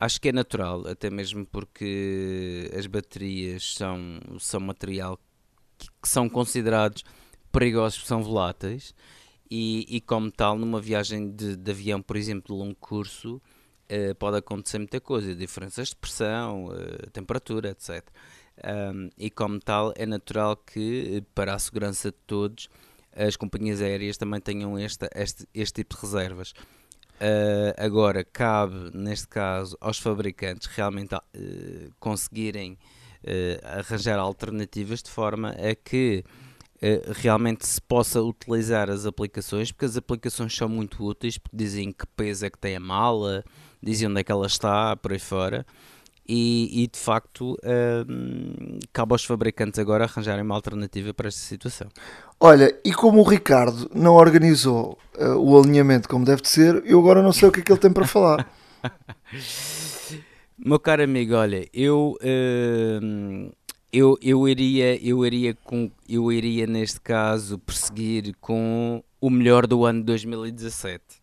Acho 0.01 0.21
que 0.21 0.31
é 0.31 0.33
natural, 0.33 0.87
até 0.87 1.11
mesmo 1.11 1.45
porque 1.45 2.71
as 2.77 2.87
baterias 2.87 3.75
são, 3.75 4.19
são 4.39 4.59
material 4.59 5.19
que, 5.79 5.87
que 6.03 6.09
são 6.09 6.29
considerados 6.29 7.05
perigosos 7.53 8.07
são 8.07 8.23
voláteis 8.23 8.95
e, 9.51 9.85
e 9.89 10.01
como 10.01 10.31
tal, 10.31 10.57
numa 10.57 10.81
viagem 10.81 11.31
de, 11.31 11.57
de, 11.57 11.71
avião, 11.71 12.01
por 12.01 12.17
exemplo, 12.17 12.55
de 12.55 12.63
longo 12.63 12.77
curso, 12.77 13.43
uh, 13.91 14.15
pode 14.15 14.37
acontecer 14.39 14.79
muita 14.79 15.01
coisa, 15.01 15.35
diferenças 15.35 15.89
de 15.89 15.97
pressão, 15.97 16.67
uh, 16.67 17.11
temperatura, 17.13 17.71
etc. 17.71 18.09
Um, 18.95 19.11
e 19.19 19.29
como 19.29 19.59
tal, 19.59 19.93
é 19.97 20.07
natural 20.07 20.57
que, 20.57 21.25
para 21.35 21.55
a 21.55 21.59
segurança 21.59 22.13
de 22.13 22.19
todos, 22.27 22.69
as 23.13 23.37
companhias 23.37 23.83
aéreas 23.83 24.17
também 24.17 24.41
tenham 24.41 24.79
esta, 24.79 25.11
este, 25.15 25.49
este 25.53 25.83
tipo 25.83 25.97
de 25.97 26.03
reservas. 26.03 26.55
Uh, 27.21 27.77
agora, 27.77 28.25
cabe, 28.25 28.91
neste 28.95 29.29
caso, 29.29 29.77
aos 29.79 29.99
fabricantes 29.99 30.67
realmente 30.69 31.15
uh, 31.15 31.21
conseguirem 32.01 32.79
uh, 33.23 33.79
arranjar 33.79 34.19
alternativas 34.19 35.03
de 35.03 35.11
forma 35.11 35.51
a 35.51 35.75
que 35.75 36.25
realmente 37.15 37.67
se 37.67 37.79
possa 37.79 38.23
utilizar 38.23 38.89
as 38.89 39.05
aplicações, 39.05 39.71
porque 39.71 39.85
as 39.85 39.99
aplicações 39.99 40.57
são 40.57 40.67
muito 40.67 41.05
úteis, 41.05 41.37
porque 41.37 41.55
dizem 41.55 41.93
que 41.93 42.07
peso 42.17 42.47
é 42.47 42.49
que 42.49 42.57
tem 42.57 42.75
a 42.75 42.81
mala, 42.81 43.45
dizem 43.83 44.09
onde 44.09 44.21
é 44.21 44.25
que 44.25 44.33
ela 44.33 44.47
está, 44.47 44.97
por 44.97 45.13
aí 45.13 45.19
fora. 45.19 45.67
E, 46.27 46.85
e, 46.85 46.87
de 46.87 46.99
facto 46.99 47.55
cabe 48.95 49.13
aos 49.13 49.23
fabricantes 49.27 49.79
agora 49.79 50.05
arranjarem 50.05 50.43
uma 50.43 50.55
alternativa 50.55 51.13
para 51.13 51.29
esta 51.29 51.43
situação. 51.43 51.89
Olha, 52.43 52.75
e 52.83 52.91
como 52.95 53.21
o 53.21 53.23
Ricardo 53.23 53.91
não 53.95 54.15
organizou 54.15 54.97
uh, 55.19 55.37
o 55.37 55.61
alinhamento 55.61 56.09
como 56.09 56.25
deve 56.25 56.41
de 56.41 56.49
ser, 56.49 56.83
eu 56.87 56.99
agora 56.99 57.21
não 57.21 57.33
sei 57.33 57.47
o 57.47 57.53
que 57.53 57.61
é 57.61 57.63
que 57.63 57.71
ele 57.71 57.79
tem 57.79 57.93
para 57.93 58.07
falar. 58.07 58.51
Meu 60.57 60.81
caro 60.81 61.03
amigo, 61.03 61.35
olha, 61.35 61.69
eu, 61.73 62.17
uh, 62.23 63.53
eu, 63.93 64.19
eu, 64.23 64.49
iria, 64.49 65.07
eu, 65.07 65.25
iria 65.27 65.55
com, 65.65 65.91
eu 66.09 66.33
iria 66.33 66.67
neste 66.67 66.99
caso 66.99 67.59
perseguir 67.59 68.35
com 68.41 69.05
o 69.21 69.29
melhor 69.29 69.67
do 69.67 69.85
ano 69.85 70.03
2017 70.03 71.21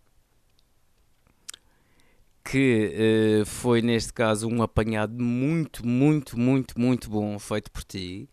que 2.43 3.41
uh, 3.41 3.45
foi 3.45 3.81
neste 3.81 4.13
caso 4.13 4.47
um 4.47 4.61
apanhado 4.61 5.21
muito, 5.21 5.85
muito, 5.85 6.39
muito, 6.39 6.79
muito 6.79 7.09
bom 7.09 7.37
feito 7.37 7.69
por 7.69 7.83
ti. 7.83 8.29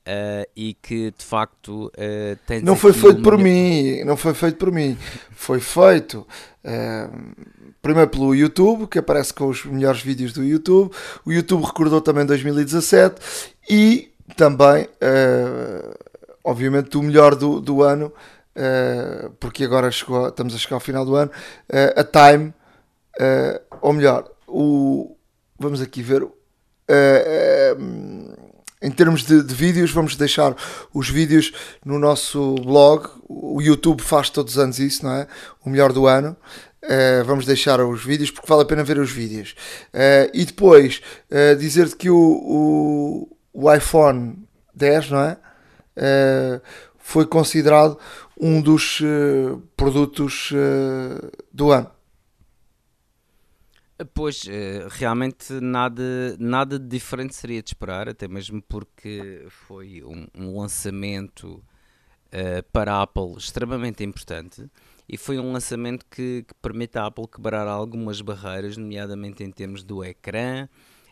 Uh, 0.00 0.48
e 0.56 0.72
que 0.72 1.10
de 1.10 1.24
facto 1.24 1.88
uh, 1.88 2.38
tens 2.46 2.62
não 2.62 2.74
foi 2.74 2.90
feito 2.94 3.20
por 3.20 3.36
mim 3.36 4.02
não 4.02 4.16
foi 4.16 4.32
feito 4.32 4.56
por 4.56 4.72
mim 4.72 4.96
foi 5.30 5.60
feito 5.60 6.26
uh, 6.64 7.44
primeiro 7.82 8.08
pelo 8.08 8.34
YouTube 8.34 8.86
que 8.86 8.98
aparece 8.98 9.34
com 9.34 9.46
os 9.46 9.62
melhores 9.66 10.00
vídeos 10.00 10.32
do 10.32 10.42
YouTube 10.42 10.90
o 11.22 11.30
YouTube 11.30 11.64
recordou 11.64 12.00
também 12.00 12.24
2017 12.24 13.20
e 13.68 14.10
também 14.38 14.88
obviamente 16.42 16.96
o 16.96 17.02
melhor 17.02 17.36
do, 17.36 17.60
do 17.60 17.82
ano 17.82 18.10
porque 19.38 19.64
agora 19.64 19.90
chegou, 19.90 20.28
estamos 20.28 20.54
a 20.54 20.58
chegar 20.58 20.76
ao 20.76 20.80
final 20.80 21.04
do 21.04 21.14
ano 21.14 21.30
a 21.94 22.02
Time 22.04 22.54
ou 23.82 23.92
melhor, 23.92 24.30
o, 24.46 25.14
vamos 25.58 25.80
aqui 25.80 26.02
ver. 26.02 26.26
Em 28.82 28.90
termos 28.90 29.24
de, 29.24 29.42
de, 29.42 29.54
vídeos, 29.54 29.90
vamos 29.90 30.16
deixar 30.16 30.56
os 30.92 31.08
vídeos 31.08 31.52
no 31.84 31.98
nosso 31.98 32.54
blog. 32.56 33.08
O 33.28 33.60
YouTube 33.60 34.02
faz 34.02 34.30
todos 34.30 34.54
os 34.54 34.58
anos 34.58 34.78
isso, 34.78 35.04
não 35.04 35.12
é? 35.12 35.26
O 35.64 35.68
melhor 35.68 35.92
do 35.92 36.06
ano. 36.06 36.36
Uh, 36.82 37.22
vamos 37.26 37.44
deixar 37.44 37.78
os 37.84 38.02
vídeos 38.02 38.30
porque 38.30 38.48
vale 38.48 38.62
a 38.62 38.64
pena 38.64 38.82
ver 38.82 38.98
os 38.98 39.10
vídeos. 39.10 39.54
Uh, 39.92 40.30
e 40.32 40.46
depois 40.46 41.02
uh, 41.30 41.54
dizer-te 41.56 41.94
que 41.94 42.08
o, 42.08 42.16
o, 42.16 43.36
o, 43.52 43.72
iPhone 43.72 44.38
10, 44.74 45.10
não 45.10 45.20
é? 45.20 45.36
foi 46.98 47.26
considerado 47.26 47.98
um 48.40 48.62
dos 48.62 49.02
produtos 49.76 50.50
do 51.52 51.70
ano. 51.70 51.90
Pois, 54.14 54.46
eh, 54.48 54.86
realmente 54.90 55.52
nada, 55.60 56.36
nada 56.38 56.78
de 56.78 56.86
diferente 56.86 57.34
seria 57.34 57.62
de 57.62 57.70
esperar, 57.70 58.08
até 58.08 58.26
mesmo 58.26 58.62
porque 58.62 59.44
foi 59.48 60.02
um, 60.02 60.26
um 60.34 60.58
lançamento 60.58 61.62
uh, 62.32 62.62
para 62.72 62.94
a 62.94 63.02
Apple 63.02 63.34
extremamente 63.36 64.02
importante 64.02 64.70
e 65.08 65.16
foi 65.16 65.38
um 65.38 65.52
lançamento 65.52 66.06
que, 66.08 66.44
que, 66.46 66.54
permite 66.62 66.96
à 66.96 67.06
Apple 67.06 67.26
quebrar 67.26 67.66
algumas 67.66 68.20
barreiras, 68.20 68.76
nomeadamente 68.76 69.42
em 69.42 69.50
termos 69.50 69.82
do 69.82 70.04
ecrã, 70.04 70.68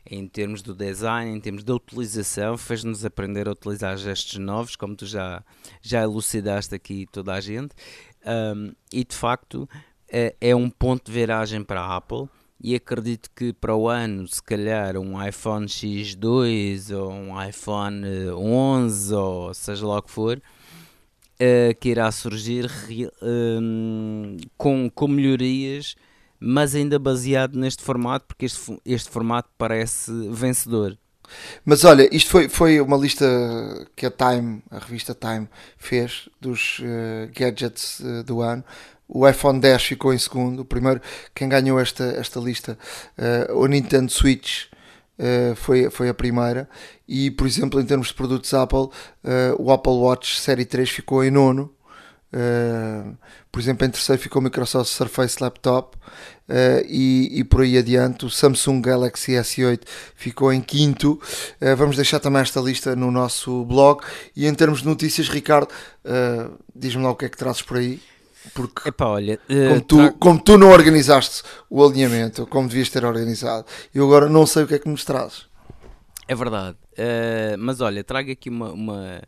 em 0.06 0.26
termos 0.26 0.62
do 0.62 0.74
design, 0.74 1.36
em 1.36 1.40
termos 1.40 1.64
da 1.64 1.74
utilização, 1.74 2.56
fez-nos 2.56 3.04
aprender 3.04 3.48
a 3.48 3.52
utilizar 3.52 3.96
gestos 3.98 4.38
novos, 4.38 4.76
como 4.76 4.94
tu 4.94 5.04
já, 5.04 5.44
já 5.82 6.02
elucidaste 6.02 6.74
aqui 6.74 7.06
toda 7.10 7.34
a 7.34 7.40
gente, 7.40 7.74
um, 8.24 8.72
e 8.92 9.04
de 9.04 9.14
facto 9.14 9.68
é, 10.08 10.34
é 10.40 10.54
um 10.54 10.70
ponto 10.70 11.06
de 11.06 11.12
viragem 11.12 11.62
para 11.62 11.80
a 11.80 11.96
Apple 11.96 12.28
e 12.60 12.74
acredito 12.74 13.30
que 13.34 13.52
para 13.52 13.74
o 13.74 13.88
ano, 13.88 14.26
se 14.26 14.42
calhar, 14.42 14.96
um 14.96 15.24
iPhone 15.24 15.66
X2 15.66 16.96
ou 16.96 17.10
um 17.10 17.42
iPhone 17.48 18.04
11 18.30 19.14
ou 19.14 19.54
seja 19.54 19.86
lá 19.86 19.98
o 19.98 20.02
que 20.02 20.10
for, 20.10 20.38
uh, 20.38 21.74
que 21.78 21.90
irá 21.90 22.10
surgir 22.10 22.66
uh, 22.66 24.48
com, 24.56 24.90
com 24.90 25.08
melhorias, 25.08 25.94
mas 26.40 26.74
ainda 26.74 26.98
baseado 26.98 27.56
neste 27.56 27.82
formato, 27.82 28.26
porque 28.26 28.46
este, 28.46 28.80
este 28.84 29.08
formato 29.08 29.48
parece 29.56 30.10
vencedor. 30.30 30.96
Mas 31.64 31.84
olha, 31.84 32.08
isto 32.14 32.30
foi, 32.30 32.48
foi 32.48 32.80
uma 32.80 32.96
lista 32.96 33.26
que 33.94 34.06
a 34.06 34.10
Time, 34.10 34.62
a 34.70 34.78
revista 34.78 35.14
Time, 35.14 35.48
fez 35.76 36.28
dos 36.40 36.78
uh, 36.80 37.30
gadgets 37.34 38.00
uh, 38.00 38.24
do 38.24 38.40
ano. 38.40 38.64
O 39.08 39.26
iPhone 39.26 39.58
10 39.58 39.82
ficou 39.82 40.12
em 40.12 40.18
segundo. 40.18 40.60
O 40.60 40.64
primeiro, 40.66 41.00
quem 41.34 41.48
ganhou 41.48 41.80
esta, 41.80 42.04
esta 42.04 42.38
lista, 42.38 42.78
uh, 43.48 43.54
o 43.56 43.66
Nintendo 43.66 44.12
Switch, 44.12 44.66
uh, 45.18 45.56
foi, 45.56 45.88
foi 45.88 46.10
a 46.10 46.14
primeira. 46.14 46.68
E, 47.08 47.30
por 47.30 47.46
exemplo, 47.46 47.80
em 47.80 47.86
termos 47.86 48.08
de 48.08 48.14
produtos 48.14 48.52
Apple, 48.52 48.80
uh, 48.80 48.90
o 49.58 49.72
Apple 49.72 49.92
Watch 49.92 50.38
Série 50.38 50.66
3 50.66 50.90
ficou 50.90 51.24
em 51.24 51.30
nono. 51.30 51.72
Por 53.50 53.58
exemplo, 53.58 53.86
em 53.86 53.90
terceiro 53.90 54.20
ficou 54.20 54.38
o 54.42 54.44
Microsoft 54.44 54.90
Surface 54.90 55.42
Laptop 55.42 55.96
e, 56.86 57.30
e, 57.32 57.42
por 57.42 57.62
aí 57.62 57.78
adiante 57.78 58.26
o 58.26 58.30
Samsung 58.30 58.82
Galaxy 58.82 59.32
S8 59.32 59.80
ficou 60.14 60.52
em 60.52 60.60
quinto. 60.60 61.18
Vamos 61.78 61.96
deixar 61.96 62.20
também 62.20 62.42
esta 62.42 62.60
lista 62.60 62.94
no 62.94 63.10
nosso 63.10 63.64
blog. 63.64 64.04
E 64.36 64.46
em 64.46 64.52
termos 64.52 64.80
de 64.80 64.86
notícias, 64.86 65.30
Ricardo, 65.30 65.70
diz-me 66.76 67.02
lá 67.02 67.12
o 67.12 67.16
que 67.16 67.24
é 67.24 67.30
que 67.30 67.38
trazes 67.38 67.62
por 67.62 67.78
aí. 67.78 67.98
Porque 68.54 68.88
Epá, 68.88 69.06
olha, 69.06 69.38
como, 69.68 69.80
tu, 69.82 69.96
tra... 69.96 70.12
como 70.12 70.42
tu 70.42 70.58
não 70.58 70.70
organizaste 70.70 71.42
o 71.68 71.84
alinhamento, 71.84 72.46
como 72.46 72.68
devias 72.68 72.88
ter 72.88 73.04
organizado, 73.04 73.66
eu 73.94 74.04
agora 74.04 74.28
não 74.28 74.46
sei 74.46 74.64
o 74.64 74.66
que 74.66 74.74
é 74.74 74.78
que 74.78 74.88
nos 74.88 75.04
trazes. 75.04 75.46
É 76.26 76.34
verdade, 76.34 76.76
mas 77.58 77.80
olha, 77.80 78.04
trago 78.04 78.30
aqui 78.30 78.50
uma, 78.50 78.70
uma 78.70 79.22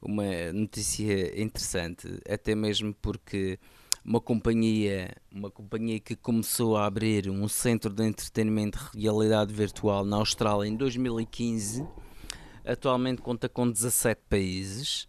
uma 0.00 0.52
notícia 0.52 1.40
interessante, 1.40 2.20
até 2.28 2.54
mesmo 2.54 2.94
porque 2.94 3.58
uma 4.04 4.20
companhia, 4.20 5.14
uma 5.30 5.50
companhia 5.50 6.00
que 6.00 6.16
começou 6.16 6.76
a 6.76 6.86
abrir 6.86 7.28
um 7.28 7.46
centro 7.48 7.92
de 7.92 8.04
entretenimento 8.04 8.78
de 8.94 9.02
realidade 9.02 9.52
virtual 9.52 10.04
na 10.04 10.16
Austrália 10.16 10.68
em 10.68 10.76
2015, 10.76 11.86
atualmente 12.64 13.20
conta 13.20 13.48
com 13.48 13.70
17 13.70 14.22
países. 14.28 15.08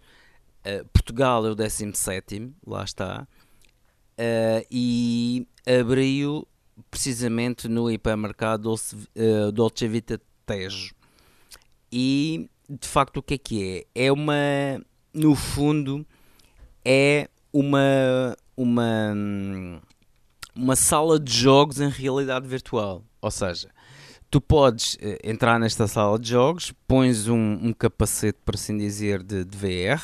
Uh, 0.65 0.85
Portugal 0.91 1.45
é 1.45 1.51
o 1.51 1.55
17, 1.55 2.51
lá 2.65 2.83
está, 2.83 3.27
uh, 4.19 4.65
e 4.69 5.47
abriu 5.65 6.45
precisamente 6.91 7.67
no 7.67 7.89
hipermercado 7.89 8.63
Dolce, 8.63 8.95
uh, 8.95 9.51
Dolce 9.51 9.87
Vita 9.87 10.19
Tejo. 10.45 10.93
E 11.91 12.49
de 12.69 12.87
facto 12.87 13.17
o 13.17 13.23
que 13.23 13.35
é 13.35 13.37
que 13.37 13.85
é? 13.95 14.05
É 14.07 14.11
uma, 14.11 14.35
no 15.13 15.35
fundo, 15.35 16.05
é 16.83 17.29
uma, 17.51 18.35
uma, 18.55 19.13
uma 20.55 20.75
sala 20.75 21.19
de 21.19 21.33
jogos 21.33 21.79
em 21.79 21.89
realidade 21.89 22.47
virtual. 22.47 23.03
Ou 23.21 23.31
seja, 23.31 23.69
tu 24.29 24.39
podes 24.39 24.95
uh, 24.95 25.17
entrar 25.23 25.59
nesta 25.59 25.87
sala 25.87 26.19
de 26.19 26.29
jogos, 26.29 26.73
pões 26.87 27.27
um, 27.27 27.59
um 27.61 27.73
capacete, 27.73 28.39
por 28.45 28.55
assim 28.55 28.77
dizer, 28.77 29.23
de, 29.23 29.43
de 29.43 29.57
VR, 29.57 30.01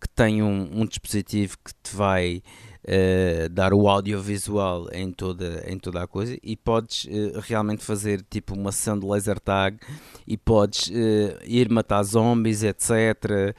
que 0.00 0.08
tem 0.08 0.42
um, 0.42 0.80
um 0.80 0.86
dispositivo 0.86 1.56
que 1.64 1.72
te 1.82 1.96
vai 1.96 2.42
uh, 2.86 3.48
dar 3.48 3.74
o 3.74 3.88
audiovisual 3.88 4.88
em 4.92 5.10
toda, 5.10 5.64
em 5.66 5.78
toda 5.78 6.02
a 6.02 6.06
coisa 6.06 6.38
e 6.42 6.56
podes 6.56 7.04
uh, 7.04 7.40
realmente 7.40 7.84
fazer 7.84 8.24
tipo 8.28 8.54
uma 8.54 8.72
sessão 8.72 8.98
de 8.98 9.06
laser 9.06 9.40
tag 9.40 9.78
e 10.26 10.36
podes 10.36 10.88
uh, 10.88 11.38
ir 11.44 11.68
matar 11.68 12.02
zombies, 12.04 12.62
etc. 12.62 13.54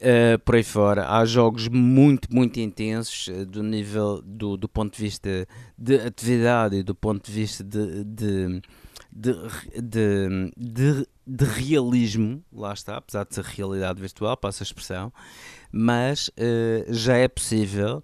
Uh, 0.00 0.38
por 0.44 0.54
aí 0.54 0.62
fora. 0.62 1.08
Há 1.08 1.24
jogos 1.24 1.66
muito, 1.66 2.32
muito 2.32 2.60
intensos 2.60 3.28
uh, 3.28 3.44
do 3.44 3.62
nível 3.62 4.22
do, 4.22 4.56
do 4.56 4.68
ponto 4.68 4.94
de 4.94 5.02
vista 5.02 5.48
de 5.76 5.96
atividade 5.96 6.76
e 6.76 6.82
do 6.82 6.94
ponto 6.94 7.26
de 7.26 7.32
vista 7.32 7.64
de, 7.64 8.04
de, 8.04 8.62
de, 9.10 9.34
de, 9.82 10.52
de, 10.56 11.06
de 11.26 11.44
realismo, 11.44 12.44
lá 12.52 12.72
está, 12.72 12.98
apesar 12.98 13.24
de 13.24 13.34
ser 13.34 13.44
realidade 13.44 14.00
virtual, 14.00 14.36
passa 14.36 14.62
a 14.62 14.66
expressão, 14.66 15.12
mas 15.72 16.28
uh, 16.28 16.92
já 16.92 17.16
é 17.16 17.26
possível 17.26 18.02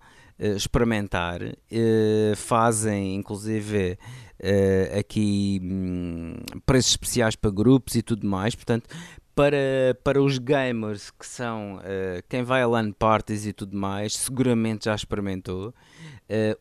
experimentar. 0.48 1.42
Uh, 1.42 2.36
fazem, 2.36 3.14
inclusive, 3.14 3.98
uh, 4.40 4.98
aqui 4.98 5.60
um, 5.62 6.34
preços 6.66 6.92
especiais 6.92 7.36
para 7.36 7.50
grupos 7.50 7.94
e 7.94 8.02
tudo 8.02 8.26
mais. 8.26 8.54
Portanto, 8.54 8.88
para, 9.34 9.98
para 10.04 10.22
os 10.22 10.38
gamers 10.38 11.10
que 11.10 11.26
são 11.26 11.80
quem 12.28 12.44
vai 12.44 12.62
a 12.62 12.68
LAN 12.68 12.92
parties 12.92 13.46
e 13.46 13.52
tudo 13.52 13.76
mais, 13.76 14.14
seguramente 14.14 14.84
já 14.84 14.94
experimentou. 14.94 15.74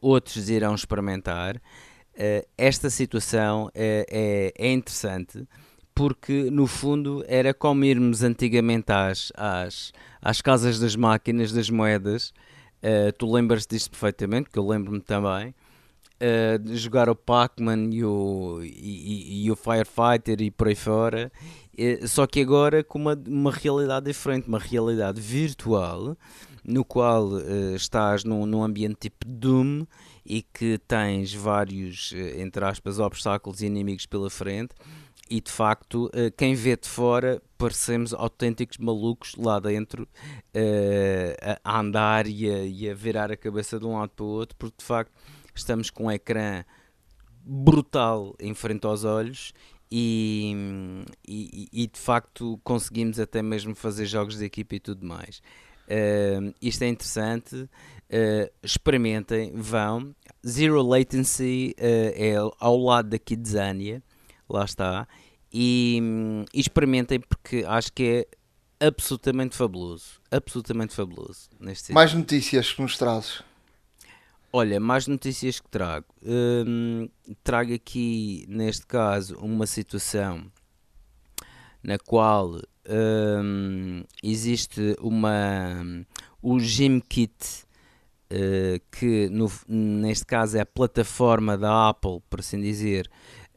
outros 0.01 0.49
irão 0.49 0.73
experimentar. 0.73 1.61
esta 2.57 2.89
situação 2.89 3.69
é, 3.75 4.51
é, 4.57 4.67
é 4.69 4.73
interessante 4.73 5.47
porque 5.93 6.49
no 6.49 6.65
fundo 6.65 7.23
era 7.27 7.53
como 7.53 7.85
irmos 7.85 8.23
antigamente 8.23 8.91
às, 8.91 9.31
às, 9.35 9.93
às 10.19 10.41
casas 10.41 10.79
das 10.79 10.95
máquinas 10.95 11.51
das 11.51 11.69
moedas 11.69 12.33
Uh, 12.83 13.13
tu 13.17 13.31
lembras 13.31 13.65
disto 13.65 13.89
perfeitamente, 13.91 14.49
que 14.49 14.59
eu 14.59 14.67
lembro-me 14.67 14.99
também. 14.99 15.55
Uh, 16.21 16.59
de 16.59 16.75
jogar 16.75 17.09
o 17.09 17.15
Pac-Man 17.15 17.89
e 17.91 18.03
o, 18.03 18.59
e, 18.61 19.45
e, 19.45 19.51
o 19.51 19.55
Firefighter 19.55 20.41
e 20.41 20.51
por 20.51 20.67
aí 20.67 20.75
fora. 20.75 21.31
Uh, 21.77 22.05
só 22.07 22.27
que 22.27 22.41
agora 22.41 22.83
com 22.83 22.99
uma, 22.99 23.17
uma 23.25 23.51
realidade 23.51 24.07
diferente, 24.07 24.49
uma 24.49 24.59
realidade 24.59 25.21
virtual, 25.21 26.17
no 26.63 26.83
qual 26.83 27.39
estás 27.75 28.23
num, 28.23 28.45
num 28.45 28.63
ambiente 28.63 28.95
tipo 29.01 29.25
Doom 29.25 29.85
e 30.25 30.41
que 30.41 30.77
tens 30.87 31.33
vários, 31.33 32.13
entre 32.37 32.63
aspas, 32.63 32.99
obstáculos 32.99 33.61
e 33.61 33.65
inimigos 33.65 34.05
pela 34.05 34.29
frente 34.29 34.73
e 35.29 35.39
de 35.39 35.51
facto, 35.51 36.09
eh, 36.13 36.31
quem 36.31 36.53
vê 36.53 36.75
de 36.75 36.87
fora 36.87 37.41
parecemos 37.57 38.13
autênticos 38.13 38.77
malucos 38.77 39.35
lá 39.35 39.57
dentro 39.59 40.03
uh, 40.03 41.59
a 41.63 41.79
andar 41.79 42.27
e 42.27 42.49
a, 42.49 42.65
e 42.65 42.89
a, 42.89 42.93
virar 42.93 43.31
a 43.31 43.37
cabeça 43.37 43.79
de 43.79 43.85
um 43.85 43.97
lado 43.97 44.09
para 44.09 44.25
o 44.25 44.27
outro, 44.27 44.55
porque 44.57 44.75
de 44.79 44.83
facto 44.83 45.11
estamos 45.55 45.89
com 45.89 46.05
um 46.05 46.11
ecrã 46.11 46.65
brutal 47.41 48.35
em 48.37 48.53
frente 48.53 48.85
aos 48.85 49.05
olhos 49.05 49.53
e, 49.89 50.53
e, 51.25 51.69
e 51.71 51.87
de 51.87 51.99
facto 51.99 52.59
conseguimos 52.63 53.17
até 53.17 53.41
mesmo 53.41 53.73
fazer 53.75 54.05
jogos 54.05 54.37
de 54.37 54.45
equipa 54.45 54.75
e 54.75 54.79
tudo 54.79 55.05
mais. 55.05 55.41
Uh, 55.87 56.53
isto 56.61 56.81
é 56.83 56.87
interessante, 56.89 57.55
uh, 57.55 58.51
experimentem, 58.61 59.53
vão. 59.55 60.13
Zero 60.45 60.81
Latency 60.81 61.73
é 61.77 62.35
ao 62.59 62.77
lado 62.77 63.09
da 63.09 63.17
Kidzania 63.17 64.03
lá 64.55 64.65
está, 64.65 65.07
e, 65.51 66.01
e 66.53 66.59
experimentem 66.59 67.19
porque 67.19 67.63
acho 67.67 67.91
que 67.93 68.27
é 68.79 68.87
absolutamente 68.87 69.55
fabuloso, 69.55 70.21
absolutamente 70.31 70.93
fabuloso. 70.93 71.49
Neste 71.59 71.93
mais 71.93 72.13
notícias 72.13 72.73
que 72.73 72.81
nos 72.81 72.97
trazes? 72.97 73.43
Olha, 74.51 74.79
mais 74.79 75.07
notícias 75.07 75.59
que 75.59 75.67
trago. 75.67 76.05
Hum, 76.23 77.09
trago 77.43 77.73
aqui, 77.73 78.45
neste 78.47 78.85
caso, 78.85 79.35
uma 79.37 79.65
situação 79.65 80.45
na 81.81 81.97
qual 81.97 82.61
hum, 82.87 84.03
existe 84.21 84.95
uma 84.99 86.05
o 86.41 86.59
GymKit 86.59 87.65
uh, 88.31 88.79
que 88.91 89.29
no, 89.29 89.51
neste 89.67 90.25
caso 90.25 90.57
é 90.57 90.61
a 90.61 90.65
plataforma 90.65 91.57
da 91.57 91.89
Apple, 91.89 92.21
por 92.29 92.39
assim 92.39 92.61
dizer, 92.61 93.09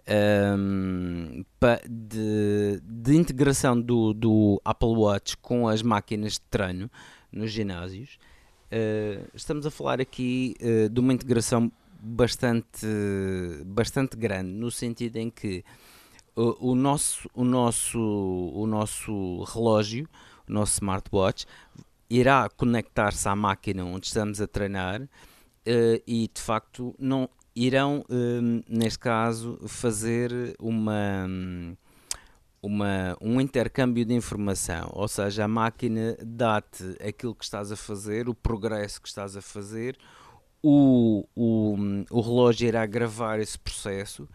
um, 0.09 1.45
de, 1.89 2.81
de, 2.83 3.17
integração 3.17 3.81
do, 3.81 4.15
do, 4.15 4.61
Apple 4.65 4.89
Watch 4.89 5.37
com 5.39 5.69
as 5.69 5.83
máquinas 5.83 6.35
de 6.35 6.41
treino 6.43 6.91
nos 7.33 7.51
ginásios. 7.51 8.19
Uh, 8.67 9.29
estamos 9.35 9.67
a 9.67 9.71
falar 9.71 10.01
aqui 10.01 10.55
uh, 10.61 10.89
de 10.89 11.01
uma 11.01 11.13
integração 11.13 11.71
bastante, 12.01 12.87
bastante 13.65 14.17
grande, 14.17 14.51
no 14.51 14.71
sentido 14.71 15.17
em 15.17 15.31
que 15.31 15.65
o, 16.37 16.71
o, 16.73 16.75
nosso, 16.75 17.29
o, 17.35 17.45
nosso, 17.45 17.99
o 17.99 18.67
nosso 18.67 19.43
relógio, 19.45 20.09
o 20.49 20.53
nosso 20.53 20.75
smartwatch, 20.75 21.47
irá 22.09 22.49
conectar-se 22.49 23.29
à 23.29 23.35
máquina 23.35 23.85
onde 23.85 24.07
estamos 24.07 24.41
a 24.41 24.47
treinar 24.47 25.03
uh, 25.03 25.09
e 26.07 26.31
de 26.33 26.41
facto 26.41 26.95
não, 26.99 27.29
irão, 27.57 28.05
um, 28.11 28.63
neste 28.69 28.99
caso, 28.99 29.59
fazer 29.67 30.55
uma, 30.61 31.27
uma, 32.63 33.17
um 33.19 33.41
intercâmbio 33.41 34.05
de 34.05 34.13
informação, 34.13 34.91
ou 34.93 35.09
seja, 35.09 35.45
a 35.45 35.49
máquina 35.49 36.17
dá-te 36.23 36.85
aquilo 37.03 37.35
que 37.35 37.45
estás 37.45 37.73
a 37.73 37.77
fazer, 37.77 38.29
o 38.29 38.35
progresso 38.35 39.01
que 39.01 39.09
estás 39.09 39.37
a 39.37 39.41
fazer, 39.41 39.97
o, 40.63 41.27
o, 41.35 41.77
o 42.11 42.21
relógio 42.21 42.69
irá 42.69 42.85
gravar 42.85 43.41
esse 43.41 43.59
processo 43.59 44.29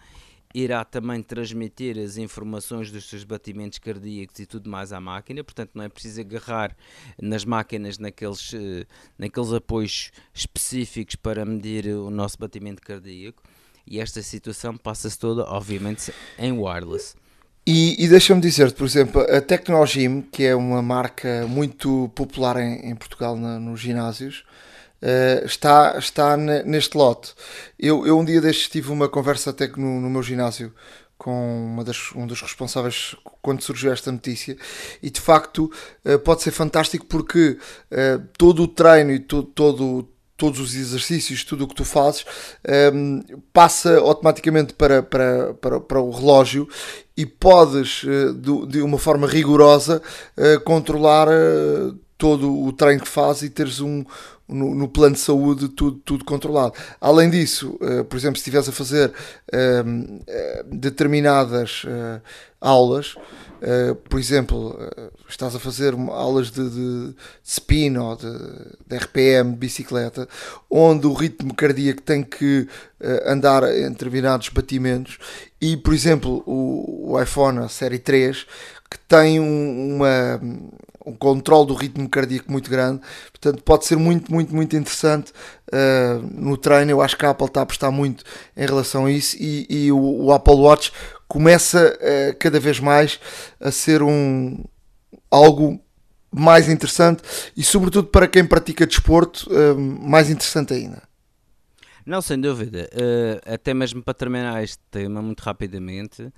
irá 0.53 0.83
também 0.83 1.21
transmitir 1.21 1.97
as 1.97 2.17
informações 2.17 2.91
dos 2.91 3.09
seus 3.09 3.23
batimentos 3.23 3.79
cardíacos 3.79 4.39
e 4.39 4.45
tudo 4.45 4.69
mais 4.69 4.91
à 4.91 4.99
máquina, 4.99 5.43
portanto 5.43 5.71
não 5.73 5.83
é 5.83 5.89
preciso 5.89 6.21
agarrar 6.21 6.75
nas 7.21 7.45
máquinas 7.45 7.97
naqueles, 7.97 8.53
eh, 8.53 8.85
naqueles 9.17 9.53
apoios 9.53 10.11
específicos 10.33 11.15
para 11.15 11.45
medir 11.45 11.87
o 11.87 12.09
nosso 12.09 12.37
batimento 12.37 12.81
cardíaco 12.81 13.41
e 13.85 13.99
esta 13.99 14.21
situação 14.21 14.77
passa-se 14.77 15.17
toda, 15.17 15.43
obviamente, 15.43 16.13
em 16.37 16.51
wireless. 16.51 17.15
E, 17.65 18.03
e 18.03 18.07
deixa-me 18.07 18.41
dizer-te, 18.41 18.75
por 18.75 18.85
exemplo, 18.85 19.21
a 19.21 19.39
Tecnogym, 19.39 20.21
que 20.21 20.45
é 20.45 20.55
uma 20.55 20.81
marca 20.81 21.45
muito 21.47 22.09
popular 22.15 22.57
em, 22.57 22.89
em 22.89 22.95
Portugal 22.95 23.35
na, 23.37 23.59
nos 23.59 23.79
ginásios, 23.79 24.43
uh, 25.01 25.45
está, 25.45 25.97
está 25.97 26.37
neste 26.37 26.97
lote. 26.97 27.33
Eu, 27.77 28.05
eu 28.05 28.17
um 28.17 28.25
dia 28.25 28.41
destes 28.41 28.69
tive 28.69 28.91
uma 28.91 29.09
conversa 29.09 29.49
até 29.49 29.67
que 29.67 29.79
no, 29.79 29.99
no 29.99 30.09
meu 30.09 30.23
ginásio 30.23 30.73
com 31.21 31.65
uma 31.65 31.83
das, 31.83 32.11
um 32.15 32.25
dos 32.25 32.41
responsáveis 32.41 33.15
quando 33.43 33.61
surgiu 33.61 33.93
esta 33.93 34.11
notícia 34.11 34.57
e 35.03 35.09
de 35.11 35.21
facto 35.21 35.71
uh, 36.03 36.17
pode 36.17 36.41
ser 36.41 36.49
fantástico 36.49 37.05
porque 37.05 37.59
uh, 37.91 38.27
todo 38.35 38.63
o 38.63 38.67
treino 38.67 39.11
e 39.11 39.19
to, 39.19 39.43
todo, 39.43 40.09
todos 40.35 40.59
os 40.59 40.73
exercícios, 40.73 41.43
tudo 41.43 41.65
o 41.65 41.67
que 41.67 41.75
tu 41.75 41.85
fazes, 41.85 42.25
ehm, 42.63 43.19
passa 43.53 43.99
automaticamente 43.99 44.73
para, 44.73 45.03
para, 45.03 45.53
para, 45.53 45.79
para, 45.79 46.01
o 46.01 46.09
relógio 46.09 46.67
e 47.15 47.27
podes, 47.27 48.03
de, 48.67 48.81
uma 48.81 48.97
forma 48.97 49.27
rigorosa, 49.27 50.01
controlar 50.65 51.27
todo 52.17 52.51
o 52.63 52.71
treino 52.71 53.01
que 53.01 53.07
fazes 53.07 53.43
e 53.43 53.49
teres 53.49 53.79
um, 53.79 54.03
no, 54.51 54.75
no, 54.75 54.87
plano 54.87 55.15
de 55.15 55.21
saúde 55.21 55.69
tudo, 55.69 55.97
tudo 55.99 56.25
controlado. 56.25 56.73
Além 56.99 57.29
disso, 57.29 57.77
por 58.09 58.17
exemplo, 58.17 58.37
se 58.37 58.41
estiveres 58.41 58.69
a 58.69 58.71
fazer 58.71 59.11
ehm, 59.51 60.19
determinadas 60.71 61.83
aulas, 62.59 63.15
Uh, 63.61 63.93
por 63.93 64.19
exemplo, 64.19 64.69
uh, 64.71 65.11
estás 65.29 65.55
a 65.55 65.59
fazer 65.59 65.93
aulas 65.93 66.49
de, 66.49 66.67
de, 66.67 67.15
spin 67.43 67.95
ou 67.95 68.15
de, 68.15 68.25
de, 68.87 68.97
RPM 68.97 69.51
de 69.51 69.57
bicicleta, 69.57 70.27
onde 70.67 71.05
o 71.05 71.13
ritmo 71.13 71.53
cardíaco 71.53 72.01
tem 72.01 72.23
que 72.23 72.67
uh, 72.99 73.29
andar 73.29 73.63
em 73.71 73.87
determinados 73.91 74.49
batimentos, 74.49 75.19
e 75.61 75.77
por 75.77 75.93
exemplo, 75.93 76.41
o, 76.47 77.11
o 77.11 77.21
iPhone, 77.21 77.59
a 77.59 77.69
série 77.69 77.99
3, 77.99 78.47
que 78.89 78.97
tem 79.07 79.39
um, 79.39 79.95
uma, 79.95 80.41
um 81.05 81.13
controle 81.13 81.67
do 81.67 81.73
ritmo 81.73 82.09
cardíaco 82.09 82.51
muito 82.51 82.69
grande, 82.69 83.01
portanto 83.31 83.63
pode 83.63 83.85
ser 83.85 83.95
muito, 83.95 84.31
muito, 84.31 84.53
muito 84.53 84.75
interessante 84.75 85.31
no 86.33 86.57
treino. 86.57 86.91
Eu 86.91 87.01
acho 87.01 87.17
que 87.17 87.25
a 87.25 87.29
Apple 87.29 87.47
está 87.47 87.61
a 87.61 87.63
apostar 87.63 87.91
muito 87.91 88.23
em 88.57 88.65
relação 88.65 89.05
a 89.05 89.11
isso 89.11 89.37
e, 89.39 89.65
e 89.69 89.91
o, 89.91 90.25
o 90.25 90.33
Apple 90.33 90.55
Watch 90.55 90.91
começa 91.31 91.97
uh, 91.97 92.35
cada 92.37 92.59
vez 92.59 92.77
mais 92.81 93.17
a 93.57 93.71
ser 93.71 94.03
um 94.03 94.61
algo 95.29 95.79
mais 96.29 96.67
interessante 96.67 97.23
e 97.55 97.63
sobretudo 97.63 98.09
para 98.09 98.27
quem 98.27 98.45
pratica 98.45 98.85
desporto 98.85 99.49
uh, 99.49 99.79
mais 99.79 100.29
interessante 100.29 100.73
ainda. 100.73 101.01
Não, 102.05 102.21
sem 102.21 102.39
dúvida. 102.39 102.89
Uh, 102.93 103.53
até 103.53 103.73
mesmo 103.73 104.03
para 104.03 104.13
terminar 104.13 104.61
este 104.61 104.79
tema 104.89 105.21
muito 105.21 105.39
rapidamente, 105.41 106.33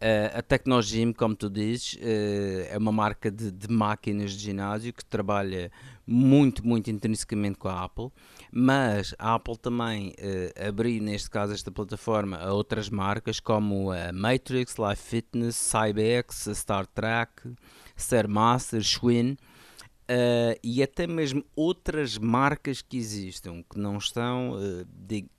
uh, 0.00 0.38
a 0.38 0.42
Tecnogym, 0.42 1.12
como 1.12 1.34
tu 1.34 1.50
dizes, 1.50 1.94
uh, 1.94 2.68
é 2.70 2.78
uma 2.78 2.92
marca 2.92 3.30
de, 3.30 3.50
de, 3.50 3.68
máquinas 3.68 4.32
de 4.32 4.38
ginásio 4.38 4.92
que 4.92 5.04
trabalha 5.04 5.70
muito, 6.06 6.66
muito 6.66 6.90
intrinsecamente 6.90 7.58
com 7.58 7.68
a 7.68 7.84
Apple 7.84 8.10
mas 8.58 9.14
a 9.18 9.34
Apple 9.34 9.58
também 9.58 10.14
uh, 10.18 10.68
abriu, 10.68 11.02
neste 11.02 11.28
caso, 11.28 11.52
esta 11.52 11.70
plataforma 11.70 12.38
a 12.38 12.54
outras 12.54 12.88
marcas 12.88 13.38
como 13.38 13.90
a 13.90 14.10
Matrix, 14.12 14.76
Life 14.78 15.02
Fitness, 15.02 15.56
Cybex, 15.56 16.48
Star 16.54 16.86
Trek, 16.86 17.32
Stairmaster, 17.96 18.82
Schwinn. 18.82 19.36
Uh, 20.08 20.54
e 20.62 20.84
até 20.84 21.04
mesmo 21.04 21.44
outras 21.56 22.16
marcas 22.16 22.80
que 22.80 22.96
existam 22.96 23.64
que 23.68 23.76
não 23.76 23.98
estão, 23.98 24.52
uh, 24.52 24.86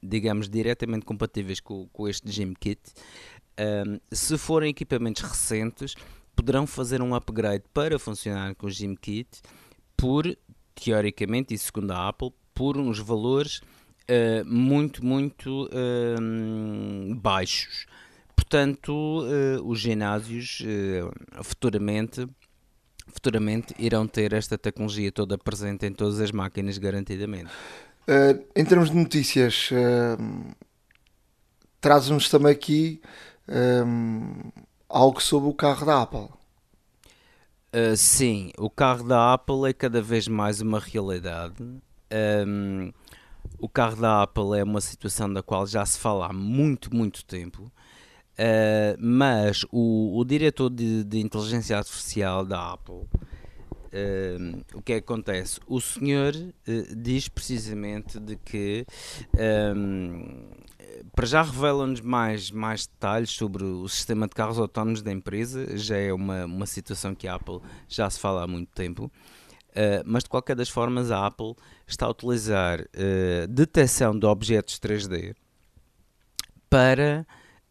digamos, 0.03 0.49
diretamente 0.49 1.05
compatíveis 1.05 1.61
com, 1.61 1.87
com 1.87 2.05
este 2.07 2.29
Gym 2.29 2.53
Kit, 2.53 2.81
uh, 3.59 3.99
se 4.11 4.37
forem 4.37 4.69
equipamentos 4.69 5.21
recentes, 5.21 5.95
poderão 6.35 6.67
fazer 6.67 7.01
um 7.01 7.15
upgrade 7.15 7.63
para 7.73 7.97
funcionar 7.97 8.53
com 8.55 8.67
o 8.67 8.71
Gym 8.71 8.95
Kit 8.95 9.41
por, 9.97 10.37
teoricamente, 10.75 11.53
e 11.53 11.57
segundo 11.57 11.91
a 11.91 12.07
Apple, 12.07 12.31
por 12.53 12.77
uns 12.77 12.99
valores 12.99 13.57
uh, 13.57 14.45
muito, 14.45 15.03
muito 15.03 15.65
uh, 15.65 17.15
baixos. 17.15 17.85
Portanto, 18.35 18.91
uh, 18.93 19.67
os 19.67 19.79
ginásios 19.79 20.61
futuramente, 21.43 22.27
futuramente 23.07 23.75
irão 23.77 24.07
ter 24.07 24.31
esta 24.33 24.57
tecnologia 24.57 25.11
toda 25.11 25.37
presente 25.37 25.85
em 25.85 25.91
todas 25.91 26.19
as 26.19 26.31
máquinas, 26.31 26.77
garantidamente. 26.77 27.51
em 28.55 28.63
termos 28.63 28.89
de 28.89 28.95
notícias, 28.95 29.69
traz-nos 31.81 32.29
também 32.29 32.51
aqui 32.51 33.01
algo 34.89 35.21
sobre 35.21 35.49
o 35.49 35.53
carro 35.53 35.85
da 35.85 36.01
Apple. 36.01 36.29
Uh, 37.73 37.95
sim, 37.95 38.51
o 38.57 38.69
carro 38.69 39.03
da 39.03 39.33
Apple 39.33 39.69
é 39.69 39.73
cada 39.73 40.01
vez 40.01 40.27
mais 40.27 40.61
uma 40.61 40.79
realidade. 40.79 41.63
Um, 42.11 42.91
o 43.59 43.67
carro 43.67 43.97
da 43.97 44.23
Apple 44.23 44.57
é 44.57 44.63
uma 44.63 44.81
situação 44.81 45.31
da 45.31 45.43
qual 45.43 45.65
já 45.65 45.85
se 45.85 45.99
fala 45.99 46.27
há 46.27 46.33
muito, 46.33 46.95
muito 46.95 47.25
tempo. 47.25 47.71
Uh, 48.37 48.95
mas 48.99 49.65
o, 49.71 50.19
o 50.19 50.23
diretor 50.23 50.69
de, 50.69 51.03
de, 51.03 51.19
inteligência 51.19 51.75
artificial 51.75 52.45
da 52.45 52.73
Apple, 52.73 52.95
uh, 52.95 54.65
o 54.75 54.81
que 54.81 54.93
é 54.93 55.01
que 55.01 55.03
acontece? 55.03 55.59
O 55.65 55.81
senhor 55.81 56.35
uh, 56.35 56.95
diz 56.95 57.27
precisamente 57.27 58.19
de 58.19 58.35
que 58.35 58.85
um, 59.75 60.51
para 61.17 61.25
já 61.25 61.41
revela-nos 61.41 61.99
mais, 61.99 62.51
mais 62.51 62.85
detalhes 62.85 63.31
sobre 63.31 63.63
o 63.63 63.89
sistema 63.89 64.27
de 64.27 64.35
carros 64.35 64.59
autónomos 64.59 65.01
da 65.01 65.11
empresa, 65.11 65.75
já 65.75 65.97
é 65.97 66.13
uma, 66.13 66.45
uma 66.45 66.67
situação 66.67 67.15
que 67.15 67.27
a 67.27 67.33
Apple 67.33 67.59
já 67.87 68.07
se 68.07 68.19
fala 68.19 68.43
há 68.43 68.47
muito 68.47 68.71
tempo. 68.71 69.05
Uh, 69.05 70.05
mas 70.05 70.21
de 70.25 70.29
qualquer 70.29 70.55
das 70.55 70.69
formas, 70.69 71.09
a 71.09 71.25
Apple 71.25 71.55
está 71.87 72.05
a 72.05 72.11
utilizar 72.11 72.81
uh, 72.81 73.47
detecção 73.49 74.17
de 74.17 74.27
objetos 74.27 74.79
3D 74.79 75.33
para 76.69 77.25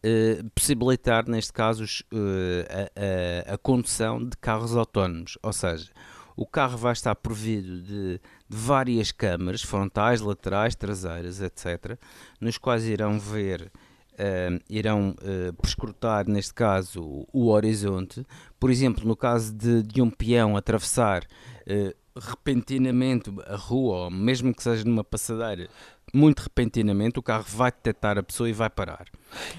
uh, 0.05 0.51
possibilitar, 0.51 1.29
neste 1.29 1.53
caso, 1.53 1.85
a, 1.85 3.51
a, 3.51 3.55
a, 3.55 3.59
condução 3.59 4.25
de 4.29 4.37
carros 4.39 4.75
autónomos. 4.77 5.39
Ou 5.41 5.53
seja, 5.53 5.93
o 6.37 6.45
carro 6.45 6.77
vai 6.77 6.95
estar 6.95 7.15
provido 7.15 7.81
de, 7.81 8.21
de 8.49 8.57
várias 8.57 9.11
câmaras 9.13 9.63
frontais, 9.63 10.21
laterais, 10.21 10.75
traseiras, 10.75 11.41
etc., 11.41 11.99
nos 12.41 12.59
quais 12.59 12.85
irão 12.87 13.19
ver. 13.19 13.71
Uh, 14.19 14.59
irão 14.71 15.15
uh, 15.21 16.31
neste 16.31 16.55
caso, 16.55 17.03
o, 17.03 17.29
o, 17.35 17.49
horizonte. 17.49 18.27
Por 18.59 18.71
exemplo, 18.71 19.07
no 19.07 19.15
caso 19.15 19.53
de, 19.53 19.83
de 19.83 20.01
um 20.01 20.09
peão 20.09 20.57
atravessar 20.57 21.23
uh, 21.67 21.95
repentinamente 22.19 23.31
a 23.47 23.57
rua, 23.57 24.05
ou 24.05 24.11
mesmo 24.11 24.55
que 24.55 24.63
seja 24.63 24.85
numa 24.85 25.05
passadeira, 25.05 25.69
muito 26.15 26.41
repentinamente, 26.41 27.19
o 27.19 27.23
carro 27.23 27.45
vai 27.47 27.71
detectar 27.71 28.17
a 28.17 28.23
pessoa 28.23 28.49
e 28.49 28.55
vai 28.55 28.71
parar. 28.71 29.07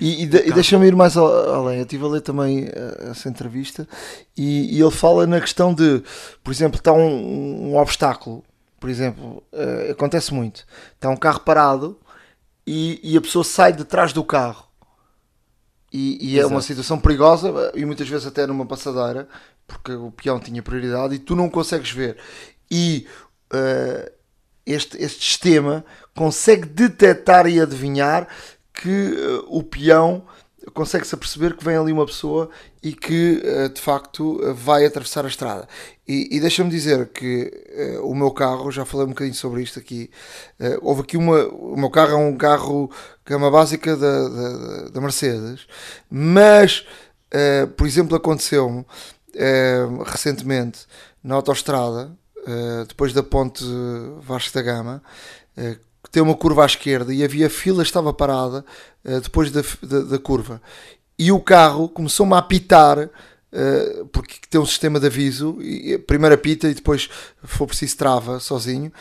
E, 0.02 0.24
e, 0.24 0.28
carro... 0.28 0.48
e 0.48 0.52
deixa-me 0.54 0.88
ir 0.88 0.96
mais 0.96 1.16
além. 1.16 1.78
Eu 1.78 1.84
estive 1.84 2.06
a 2.06 2.08
ler 2.08 2.22
também 2.22 2.68
essa 3.12 3.30
entrevista 3.30 3.88
e, 4.36 4.76
e, 4.76 4.82
ele 4.82 4.92
fala 4.92 5.28
na 5.28 5.40
questão 5.40 5.72
de, 5.72 6.02
por 6.44 6.52
exemplo, 6.52 6.80
está 6.80 6.92
um, 6.92 7.74
um 7.74 7.78
obstáculo, 7.78 8.44
por 8.80 8.90
exemplo, 8.90 9.44
uh, 9.52 9.92
acontece 9.92 10.34
muito. 10.34 10.66
Está 10.96 11.10
um 11.10 11.18
carro 11.18 11.40
parado 11.42 12.00
e, 12.66 13.00
e 13.04 13.18
a 13.18 13.22
pessoa 13.22 13.44
sai 13.44 13.74
de 13.74 13.84
trás 13.84 14.14
do 14.14 14.24
carro. 14.24 14.68
E, 15.92 16.34
e 16.34 16.40
é 16.40 16.46
uma 16.46 16.62
situação 16.62 17.00
perigosa 17.00 17.72
e 17.74 17.86
muitas 17.86 18.10
vezes 18.10 18.28
até 18.28 18.46
numa 18.46 18.66
passadeira 18.66 19.28
porque 19.66 19.94
o 19.94 20.12
peão 20.12 20.40
tinha 20.40 20.62
prioridade 20.62 21.16
e 21.16 21.20
tu 21.20 21.36
não 21.36 21.50
consegues 21.50 21.92
ver. 21.92 22.18
E 22.70 23.08
uh, 23.54 24.12
este, 24.66 25.02
este 25.02 25.24
sistema 25.24 25.86
consegue 26.16 26.66
detectar 26.68 27.48
e 27.48 27.60
adivinhar 27.60 28.28
que 28.74 28.90
uh, 28.90 29.46
o 29.48 29.64
peão 29.64 30.26
consegue-se 30.74 31.14
aperceber 31.16 31.56
que 31.56 31.64
vem 31.64 31.76
ali 31.76 31.92
uma 31.92 32.06
pessoa 32.06 32.50
e 32.82 32.94
que 32.94 33.42
uh, 33.44 33.70
de 33.70 33.82
facto 33.82 34.40
vai 34.54 34.86
atravessar 34.86 35.26
a 35.26 35.28
estrada. 35.28 35.68
E, 36.08 36.36
e 36.36 36.40
deixa-me 36.40 36.70
dizer 36.70 37.08
que 37.10 37.52
o 38.02 38.16
meu 38.16 38.32
carro, 38.32 38.72
já 38.72 38.86
falei 38.86 39.06
um 39.06 39.10
bocadinho 39.10 39.36
sobre 39.36 39.62
isto 39.62 39.78
aqui, 39.78 40.10
houve 40.82 41.02
aqui 41.02 41.18
uma. 41.18 41.46
O 41.48 41.76
meu 41.76 41.90
carro 41.90 42.12
é 42.12 42.16
um 42.16 42.38
carro 42.38 42.90
gama 43.26 43.52
básica 43.52 43.98
da, 43.98 44.30
da, 44.30 44.90
da 44.90 45.02
Mercedes, 45.02 45.68
mas 46.10 46.86
por 47.76 47.86
exemplo, 47.86 48.16
aconteceu-me 48.16 48.86
recentemente 50.06 50.88
na 51.22 51.36
autoestrada, 51.36 52.10
uh, 52.38 52.86
depois 52.88 53.12
da 53.12 53.22
ponte 53.22 53.64
Vasco 54.22 54.54
da 54.54 54.62
Gama, 54.62 55.04
uh, 56.08 56.12
tem 56.12 56.22
uma 56.24 56.36
curva 56.36 56.64
à 56.64 56.66
esquerda 56.66 57.14
e 57.14 57.24
havia 57.24 57.50
fila, 57.50 57.84
estava 57.84 58.14
parada 58.14 58.66
depois 59.24 59.52
da, 59.52 59.62
da, 59.82 60.00
da, 60.02 60.20
curva. 60.20 60.62
E 61.18 61.32
o 61.32 61.40
carro 61.40 61.88
começou-me 61.88 62.34
a 62.34 62.40
apitar, 62.40 63.10
porque 64.12 64.36
tem 64.50 64.60
um 64.60 64.66
sistema 64.66 65.00
de 65.00 65.08
aviso, 65.08 65.58
e, 65.62 65.98
primeiro 65.98 66.36
apita 66.36 66.68
e 66.68 66.74
depois, 66.74 67.10
for 67.42 67.68
preciso, 67.68 67.96
trava 67.96 68.40
sozinho, 68.42 68.92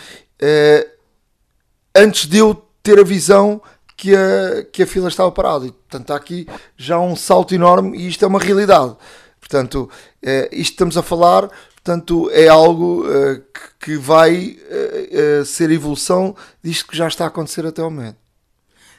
antes 1.93 2.27
de 2.27 2.39
eu 2.39 2.55
ter 2.85 3.01
a 3.01 3.05
visão 3.05 3.61
que 3.97 4.15
a, 4.15 4.65
que 4.71 4.83
a 4.83 4.87
fila 4.87 5.09
estava 5.09 5.33
parada. 5.33 5.67
E, 5.67 5.73
portanto, 5.73 6.13
há 6.13 6.17
aqui 6.17 6.47
já 6.77 7.01
um 7.01 7.17
salto 7.17 7.55
enorme 7.55 7.97
e 7.97 8.09
isto 8.09 8.25
é 8.25 8.29
uma 8.29 8.39
realidade. 8.39 8.95
Portanto, 9.41 9.91
uh, 10.23 10.49
isto 10.53 10.73
estamos 10.73 10.97
a 10.97 11.03
falar, 11.03 11.49
portanto, 11.87 12.29
é 12.33 12.49
algo 12.49 13.07
uh, 13.07 13.41
que, 13.41 13.93
que, 13.93 13.97
vai 13.97 14.59
uh, 14.59 15.45
ser 15.45 15.71
evolução 15.71 16.35
disto 16.61 16.89
que 16.89 16.97
já 16.97 17.07
está 17.07 17.25
a 17.25 17.29
acontecer 17.29 17.65
até 17.65 17.81
ao 17.81 17.91
momento. 17.91 18.17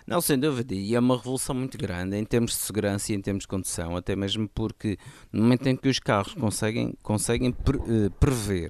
Não, 0.08 0.22
sem 0.22 0.40
dúvida, 0.40 0.74
e 0.74 0.96
é 0.96 1.00
uma 1.00 1.18
revolução 1.18 1.54
muito 1.54 1.78
grande 1.78 2.16
em 2.16 2.24
termos 2.24 2.52
de 2.52 2.60
segurança 2.60 3.12
e 3.12 3.16
em 3.16 3.22
termos 3.22 3.42
de 3.42 3.50
condução, 3.50 3.98
até 3.98 4.16
mesmo 4.16 4.48
porque 4.48 4.98
no 5.34 5.44
momento 5.44 5.68
em 5.68 5.76
que 5.76 5.90
os 5.90 6.00
carros 6.00 6.34
conseguem, 6.34 6.94
conseguem 7.04 7.52
pre, 7.52 7.78
prever 8.18 8.70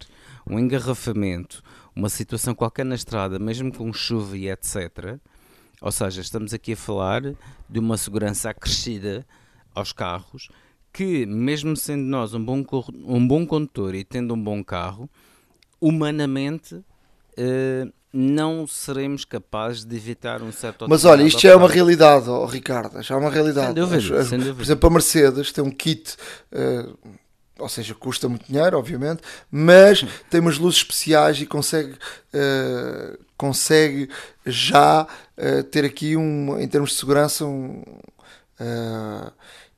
um 0.49 0.57
engarrafamento, 0.57 1.61
uma 1.95 2.09
situação 2.09 2.55
qualquer 2.55 2.86
na 2.86 2.95
estrada, 2.95 3.38
mesmo 3.38 3.72
com 3.72 3.93
chuva 3.93 4.36
e 4.36 4.49
etc., 4.49 5.20
ou 5.80 5.91
seja, 5.91 6.22
estamos 6.22 6.55
aqui 6.55 6.74
a 6.74 6.78
falar 6.78 7.22
de 7.70 7.78
uma 7.78 7.97
segurança 7.97 8.49
acrescida 8.49 9.24
aos 9.76 9.93
carros 9.93 10.49
que, 10.98 11.28
mesmo 11.28 11.78
sendo 11.78 12.02
nós 12.06 12.34
um 12.34 12.43
bom, 12.43 12.66
um 13.06 13.28
bom 13.28 13.45
condutor 13.45 13.93
e 13.93 14.04
tendo 14.04 14.34
um 14.34 14.43
bom 14.43 14.64
carro, 14.64 15.08
humanamente 15.80 16.74
uh, 16.74 17.93
não 18.12 18.66
seremos 18.66 19.24
capazes 19.24 19.86
de 19.86 19.95
evitar 19.95 20.41
um 20.41 20.52
certo 20.52 20.89
Mas 20.89 21.06
olha, 21.06 21.22
isto 21.22 21.39
já 21.39 21.52
é 21.52 21.56
uma 21.56 21.70
realidade, 21.70 22.28
oh, 22.28 22.48
Ricardo, 22.48 23.00
já 23.04 23.14
é 23.14 23.18
uma 23.20 23.30
realidade. 23.30 23.68
Sem 23.68 23.76
dúvida, 23.76 24.26
sem 24.26 24.39
dúvida. 24.39 24.56
Por 24.56 24.64
exemplo, 24.64 24.89
a 24.89 24.91
Mercedes 24.91 25.52
tem 25.52 25.64
um 25.64 25.70
kit. 25.70 26.16
Uh, 26.52 26.98
ou 27.60 27.70
seja, 27.70 27.93
custa 27.93 28.28
muito 28.28 28.48
dinheiro, 28.48 28.78
obviamente, 28.78 29.22
mas 29.52 30.04
tem 30.32 30.39
umas 30.39 30.58
luzes 30.58 30.80
especiais 30.80 31.39
e 31.39 31.45
consegue, 31.45 31.93
uh, 31.93 33.24
consegue 33.38 34.10
já 34.45 35.04
uh, 35.04 35.64
ter 35.66 35.86
aqui, 35.86 36.18
um, 36.18 36.60
em 36.60 36.68
termos 36.68 36.91
de 36.91 36.98
segurança, 36.98 37.45
um, 37.45 37.84
uh, 38.60 39.32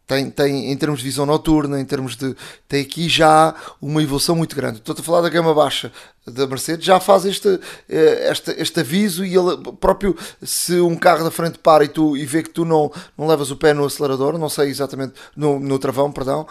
tem, 0.10 0.32
tem 0.32 0.72
em 0.72 0.76
termos 0.76 1.02
de 1.02 1.06
visão 1.06 1.24
noturna, 1.24 1.80
em 1.80 1.86
termos 1.86 2.16
de. 2.16 2.36
tem 2.68 2.82
aqui 2.82 3.08
já 3.08 3.54
uma 3.80 4.02
evolução 4.02 4.36
muito 4.36 4.56
grande. 4.56 4.80
Estou 4.80 4.96
a 4.98 5.04
falar 5.04 5.22
da 5.22 5.30
gama 5.30 5.54
baixa 5.54 5.92
da 6.26 6.48
Mercedes, 6.48 6.84
já 6.84 7.00
faz 7.00 7.26
este, 7.26 7.60
este, 7.88 8.52
este 8.58 8.80
aviso 8.80 9.24
e 9.24 9.36
ele 9.36 9.58
próprio, 9.80 10.18
se 10.42 10.82
um 10.82 10.96
carro 10.96 11.24
da 11.24 11.30
frente 11.30 11.60
para 11.60 11.84
e, 11.84 11.88
tu, 11.88 12.18
e 12.18 12.26
vê 12.26 12.42
que 12.42 12.50
tu 12.50 12.66
não, 12.66 12.92
não 13.16 13.28
levas 13.28 13.52
o 13.52 13.56
pé 13.56 13.72
no 13.72 13.86
acelerador, 13.86 14.36
não 14.40 14.50
sei 14.50 14.70
exatamente, 14.70 15.14
no, 15.36 15.60
no 15.60 15.78
travão, 15.78 16.12
perdão, 16.12 16.48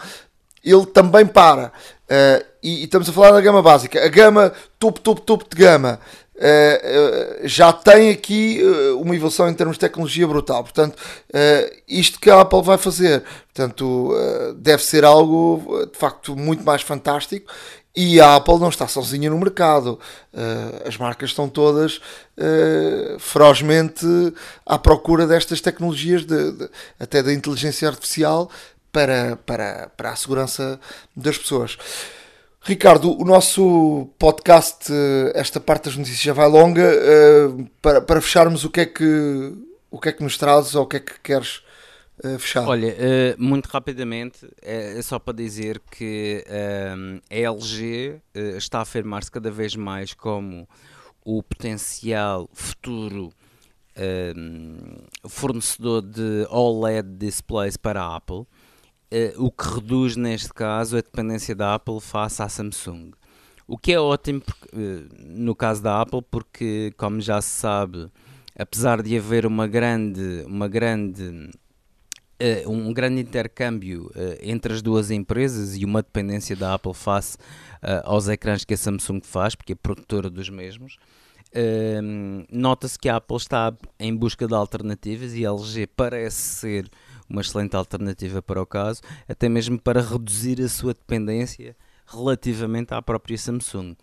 ele 0.63 0.85
também 0.85 1.25
para. 1.25 1.73
Uh, 2.05 2.45
e, 2.63 2.81
e, 2.81 2.83
estamos 2.85 3.09
a 3.09 3.13
falar 3.13 3.31
da 3.31 3.41
gama 3.41 3.61
básica. 3.61 4.03
A 4.03 4.07
gama 4.07 4.53
topo, 4.79 5.01
topo, 5.01 5.21
topo 5.21 5.45
de 5.49 5.61
gama 5.61 5.99
uh, 6.39 7.43
uh, 7.43 7.47
já 7.47 7.71
tem 7.71 8.09
aqui 8.09 8.61
uma 8.97 9.15
evolução 9.15 9.49
em 9.49 9.53
termos 9.53 9.75
de 9.75 9.81
tecnologia 9.81 10.27
brutal. 10.27 10.63
Portanto, 10.63 10.97
isto 11.87 12.19
que 12.19 12.29
a 12.29 12.41
Apple 12.41 12.61
vai 12.63 12.77
fazer, 12.77 13.23
portanto, 13.53 14.13
deve 14.55 14.83
ser 14.83 15.03
algo 15.03 15.85
de 15.91 15.97
facto 15.97 16.35
muito 16.35 16.63
mais 16.63 16.81
fantástico. 16.81 17.51
E 17.95 18.21
a 18.21 18.35
Apple 18.35 18.59
não 18.59 18.69
está 18.69 18.87
sozinha 18.87 19.29
no 19.29 19.37
mercado. 19.37 19.99
as 20.85 20.95
marcas 20.95 21.31
estão 21.31 21.49
todas 21.49 21.99
ferozmente 23.19 24.05
à 24.65 24.77
procura 24.77 25.27
destas 25.27 25.59
tecnologias, 25.59 26.23
de, 26.23 26.51
de, 26.51 26.69
até 26.99 27.21
da 27.21 27.33
inteligência 27.33 27.87
artificial, 27.87 28.49
para, 28.91 29.37
para, 29.45 29.91
para 29.95 30.11
a 30.11 30.15
segurança 30.15 30.79
das 31.15 31.37
pessoas. 31.37 31.77
Ricardo, 32.61 33.19
o 33.19 33.23
nosso 33.23 34.09
podcast, 34.19 34.91
esta 35.33 35.59
parte 35.59 35.85
das 35.85 35.95
notícias 35.95 36.21
já 36.21 36.33
vai 36.33 36.47
longa. 36.47 36.83
Eh, 36.83 37.65
para, 37.81 38.01
para 38.01 38.21
fecharmos, 38.21 38.65
o 38.65 38.69
que, 38.69 38.81
é 38.81 38.85
que, 38.85 39.53
o 39.89 39.99
que 39.99 40.09
é 40.09 40.11
que 40.11 40.21
nos 40.21 40.37
trazes 40.37 40.75
ou 40.75 40.83
o 40.83 40.87
que 40.87 40.97
é 40.97 40.99
que 40.99 41.19
queres 41.21 41.63
eh, 42.21 42.37
fechar? 42.37 42.67
Olha, 42.67 42.93
eh, 42.99 43.35
muito 43.37 43.67
rapidamente, 43.67 44.45
é 44.61 45.01
só 45.01 45.17
para 45.17 45.33
dizer 45.33 45.81
que 45.89 46.43
a 46.49 47.33
LG 47.33 48.19
está 48.57 48.79
a 48.79 48.81
afirmar-se 48.81 49.31
cada 49.31 49.49
vez 49.49 49.75
mais 49.75 50.13
como 50.13 50.67
o 51.23 51.41
potencial 51.41 52.49
futuro 52.53 53.31
fornecedor 55.27 56.01
de 56.01 56.47
OLED 56.49 57.17
displays 57.17 57.75
para 57.75 58.01
a 58.01 58.15
Apple. 58.15 58.45
Uh, 59.11 59.43
o 59.43 59.51
que 59.51 59.67
reduz 59.67 60.15
neste 60.15 60.53
caso 60.53 60.95
a 60.95 61.01
dependência 61.01 61.55
da 61.55 61.73
Apple 61.73 61.99
face 61.99 62.43
à 62.43 62.47
Samsung. 62.47 63.09
O 63.67 63.75
que 63.75 63.91
é 63.91 63.99
ótimo 63.99 64.39
porque, 64.39 64.67
uh, 64.75 65.07
no 65.17 65.55
caso 65.55 65.81
da 65.81 65.99
Apple, 65.99 66.21
porque, 66.29 66.93
como 66.95 67.19
já 67.19 67.41
se 67.41 67.49
sabe, 67.49 68.07
apesar 68.55 69.01
de 69.01 69.17
haver 69.17 69.47
uma 69.47 69.65
grande, 69.65 70.43
uma 70.45 70.67
grande, 70.67 71.23
uh, 71.25 72.69
um 72.69 72.93
grande 72.93 73.19
intercâmbio 73.19 74.11
entre 74.43 74.73
as 74.73 74.81
duas 74.83 75.09
empresas 75.09 75.75
e 75.75 75.83
uma 75.83 76.03
dependência 76.03 76.55
da 76.55 76.75
Apple 76.75 76.93
face 76.93 77.35
aos 78.03 78.27
ecrãs 78.27 78.63
que 78.63 78.75
a 78.75 78.77
Samsung 78.77 79.21
faz, 79.23 79.55
porque 79.55 79.73
é 79.73 79.75
produtora 79.75 80.29
dos 80.29 80.49
mesmos, 80.49 80.97
nota-se 82.51 82.99
que 82.99 83.09
a 83.09 83.15
Apple 83.15 83.37
está 83.37 83.73
em 83.97 84.15
busca 84.15 84.45
de 84.45 84.53
alternativas 84.53 85.33
e 85.33 85.45
a 85.45 85.49
LG 85.49 85.87
parece 85.87 86.35
ser 86.35 86.91
uma 87.29 87.41
excelente 87.41 87.75
alternativa 87.75 88.41
para 88.41 88.61
o 88.61 88.65
caso, 88.65 89.01
até 89.27 89.47
mesmo 89.47 89.79
para 89.79 90.01
reduzir 90.01 90.61
a 90.61 90.67
sua 90.67 90.93
dependência 90.93 91.75
relativamente 92.07 92.93
à 92.93 93.01
própria 93.01 93.37
Samsung. 93.37 93.95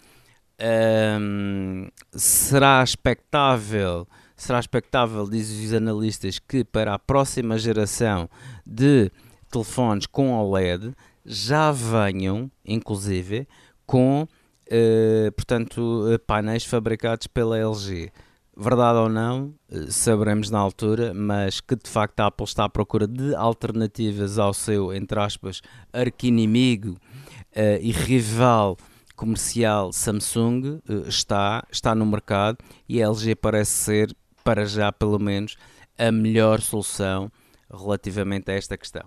Um, 0.59 1.89
será 2.13 2.83
expectável, 2.83 4.07
será 4.37 4.61
expectável, 4.61 5.29
dizem 5.29 5.67
os 5.67 5.75
analistas, 5.75 6.39
que 6.39 6.65
para 6.65 6.95
a 6.95 6.99
próxima 6.99 7.59
geração 7.59 8.29
de 8.65 9.11
telefones 9.51 10.07
com 10.07 10.33
OLED 10.33 10.95
já 11.25 11.73
venham, 11.73 12.51
inclusive, 12.65 13.47
com 13.85 14.23
uh, 14.23 15.33
portanto, 15.33 16.05
painéis 16.27 16.65
fabricados 16.65 17.27
pela 17.27 17.59
LG 17.59 18.11
verdade 18.57 18.99
ou 18.99 19.09
não, 19.09 19.55
eh, 19.71 19.91
saberemos 19.91 20.51
na 20.51 20.59
altura, 20.59 21.13
mas 21.13 21.61
que 21.61 21.77
de 21.77 21.91
facto 21.91 22.21
a 22.21 22.27
Apple 22.27 22.45
está 22.45 22.65
à 22.65 22.69
procura 22.69 23.07
de 23.07 23.35
alternativas 23.35 24.39
ao 24.39 24.55
seu, 24.55 24.95
entre 24.95 25.21
aspas, 25.21 25.61
arquinimigo 25.93 26.93
uh, 26.93 27.79
e 27.81 27.93
rival 27.93 28.79
comercial 29.15 29.93
Samsung 29.93 30.81
uh, 30.89 31.09
está, 31.09 31.67
está 31.71 31.95
no 31.95 32.07
mercado 32.07 32.59
e 32.89 33.03
a 33.03 33.09
LG 33.09 33.35
parece 33.35 33.73
ser, 33.73 34.17
para 34.43 34.65
já 34.65 34.91
pelo 34.91 35.19
menos, 35.19 35.57
a 35.99 36.11
melhor 36.11 36.61
solução 36.63 37.31
relativamente 37.71 38.51
a 38.51 38.55
esta 38.55 38.77
questão. 38.77 39.05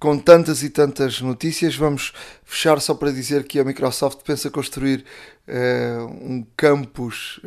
Com 0.00 0.18
tantas 0.18 0.62
e 0.62 0.70
tantas 0.70 1.20
notícias, 1.20 1.76
vamos 1.76 2.12
fechar 2.42 2.80
só 2.80 2.94
para 2.94 3.12
dizer 3.12 3.44
que 3.44 3.60
a 3.60 3.64
Microsoft 3.64 4.22
pensa 4.24 4.50
construir 4.50 5.04
uh, 5.46 6.06
um 6.06 6.46
campus 6.56 7.38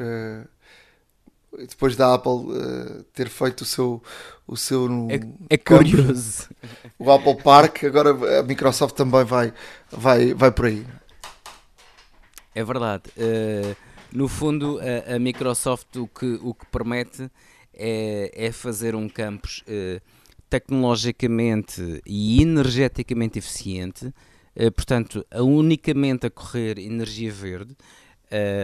depois 1.58 1.96
da 1.96 2.14
Apple 2.14 2.32
uh, 2.32 3.04
ter 3.14 3.30
feito 3.30 3.62
o 3.62 3.66
seu 3.66 4.02
o 4.48 4.56
seu 4.56 4.88
é, 5.10 5.56
é 5.56 5.58
curioso. 5.58 6.50
O 6.98 7.12
Apple 7.12 7.42
Park 7.42 7.84
agora 7.84 8.40
a 8.40 8.44
Microsoft 8.44 8.96
também 8.96 9.24
vai 9.24 9.54
vai 9.92 10.34
vai 10.34 10.52
por 10.52 10.66
aí. 10.66 10.86
É 12.54 12.64
verdade. 12.64 13.04
Uh, 13.18 13.76
no 14.12 14.28
fundo 14.28 14.80
a, 14.80 15.16
a, 15.16 15.20
Microsoft 15.20 15.96
o 15.98 16.08
que 16.08 16.40
o 16.42 16.54
que 16.54 16.66
promete 16.68 17.30
é, 17.74 18.32
é 18.34 18.52
fazer 18.52 18.96
um 18.96 19.08
campus 19.08 19.64
uh, 19.68 20.02
tecnologicamente 20.50 22.02
e 22.06 22.42
energeticamente 22.42 23.40
eficiente 23.40 24.14
portanto 24.76 25.26
unicamente 25.34 26.26
a 26.26 26.30
correr 26.30 26.78
energia 26.78 27.32
verde 27.32 27.74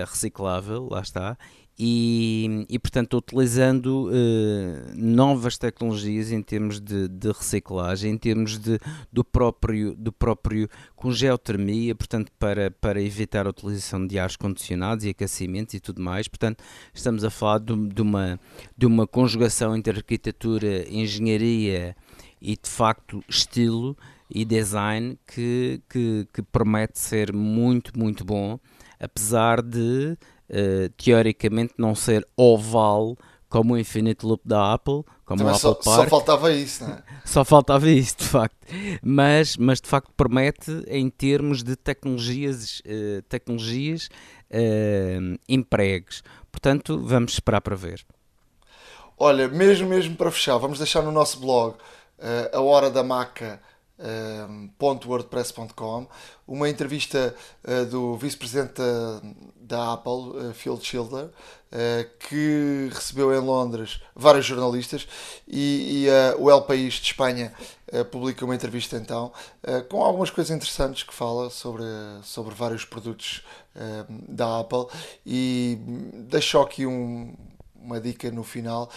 reciclável 0.05 0.89
lá 0.91 0.99
está 0.99 1.37
e, 1.79 2.65
e 2.67 2.79
portanto, 2.79 3.17
utilizando 3.17 4.07
uh, 4.07 4.11
novas 4.95 5.59
tecnologias 5.59 6.31
em 6.31 6.41
termos 6.41 6.79
de, 6.79 7.07
de, 7.07 7.27
reciclagem, 7.27 8.13
em 8.13 8.17
termos 8.17 8.57
de, 8.57 8.79
do, 9.13 9.23
próprio, 9.23 9.95
do 9.95 10.11
próprio 10.11 10.67
com 10.95 11.11
geotermia, 11.11 11.93
portanto, 11.93 12.31
para, 12.39 12.71
para 12.71 12.99
evitar 12.99 13.45
a 13.45 13.51
utilização 13.51 14.07
de 14.07 14.17
ares 14.17 14.35
condicionados 14.35 15.05
e 15.05 15.09
aquecimentos 15.09 15.75
e 15.75 15.79
tudo 15.79 16.01
mais. 16.01 16.27
Portanto, 16.27 16.63
estamos 16.91 17.23
a 17.23 17.29
falar 17.29 17.59
de, 17.59 17.75
de 17.89 18.01
uma, 18.01 18.39
de 18.75 18.87
uma 18.87 19.05
conjugação 19.05 19.75
entre 19.75 19.95
arquitetura, 19.95 20.89
engenharia 20.89 21.95
e, 22.41 22.57
de 22.57 22.69
facto, 22.69 23.23
estilo 23.29 23.95
e 24.29 24.43
design 24.43 25.17
que, 25.27 25.79
que, 25.87 26.27
que 26.33 26.41
promete 26.41 26.97
ser 26.97 27.31
muito, 27.31 27.97
muito 27.97 28.25
bom, 28.25 28.59
apesar 28.99 29.61
de 29.61 30.17
uh, 30.49 30.89
teoricamente 30.97 31.73
não 31.77 31.95
ser 31.95 32.27
oval 32.35 33.17
como 33.49 33.73
o 33.73 33.77
Infinite 33.77 34.25
Loop 34.25 34.41
da 34.45 34.73
Apple, 34.73 35.03
como 35.25 35.39
Também 35.39 35.53
o 35.53 35.57
só, 35.57 35.71
Apple 35.71 35.83
Park. 35.85 36.03
Só 36.03 36.09
faltava 36.09 36.51
isso, 36.51 36.83
não 36.83 36.93
é? 36.93 37.03
só 37.25 37.45
faltava 37.45 37.89
isso, 37.89 38.17
de 38.17 38.25
facto. 38.25 38.67
Mas, 39.01 39.55
mas 39.57 39.79
de 39.79 39.87
facto 39.87 40.11
promete 40.15 40.83
em 40.87 41.09
termos 41.09 41.63
de 41.63 41.75
tecnologias, 41.75 42.81
uh, 42.81 43.21
tecnologias 43.29 44.09
uh, 44.51 45.39
empregos. 45.47 46.23
Portanto, 46.51 46.99
vamos 47.01 47.33
esperar 47.33 47.61
para 47.61 47.75
ver. 47.75 48.05
Olha, 49.17 49.47
mesmo 49.47 49.87
mesmo 49.87 50.15
para 50.15 50.29
fechar, 50.29 50.57
vamos 50.57 50.77
deixar 50.77 51.01
no 51.01 51.11
nosso 51.11 51.39
blog 51.39 51.75
uh, 52.19 52.55
a 52.55 52.61
hora 52.61 52.89
da 52.91 53.03
maca 53.03 53.61
wordpress.com 54.79 56.07
uma 56.47 56.69
entrevista 56.69 57.35
uh, 57.63 57.85
do 57.85 58.15
vice-presidente 58.15 58.73
da, 58.73 59.21
da, 59.59 59.93
Apple, 59.93 60.11
uh, 60.11 60.53
Phil 60.53 60.79
Schiller, 60.81 61.29
que 62.29 62.89
recebeu 62.93 63.33
em 63.35 63.39
Londres 63.39 63.99
vários 64.15 64.45
jornalistas 64.45 65.05
e, 65.45 66.07
o 66.39 66.49
El 66.49 66.61
País 66.61 66.93
de 66.93 67.07
Espanha 67.07 67.51
publica 68.09 68.45
uma 68.45 68.55
entrevista 68.55 68.95
então 68.95 69.33
com 69.89 70.01
algumas 70.01 70.29
coisas 70.29 70.55
interessantes 70.55 71.03
que 71.03 71.13
fala 71.13 71.49
sobre, 71.49 71.83
sobre 72.23 72.55
vários 72.55 72.85
produtos 72.85 73.43
da 74.29 74.61
Apple. 74.61 74.85
E 75.25 75.77
deixou 76.29 76.63
aqui 76.63 76.85
um 76.85 77.35
uma 77.81 77.99
dica 77.99 78.29
no 78.31 78.43
final 78.43 78.89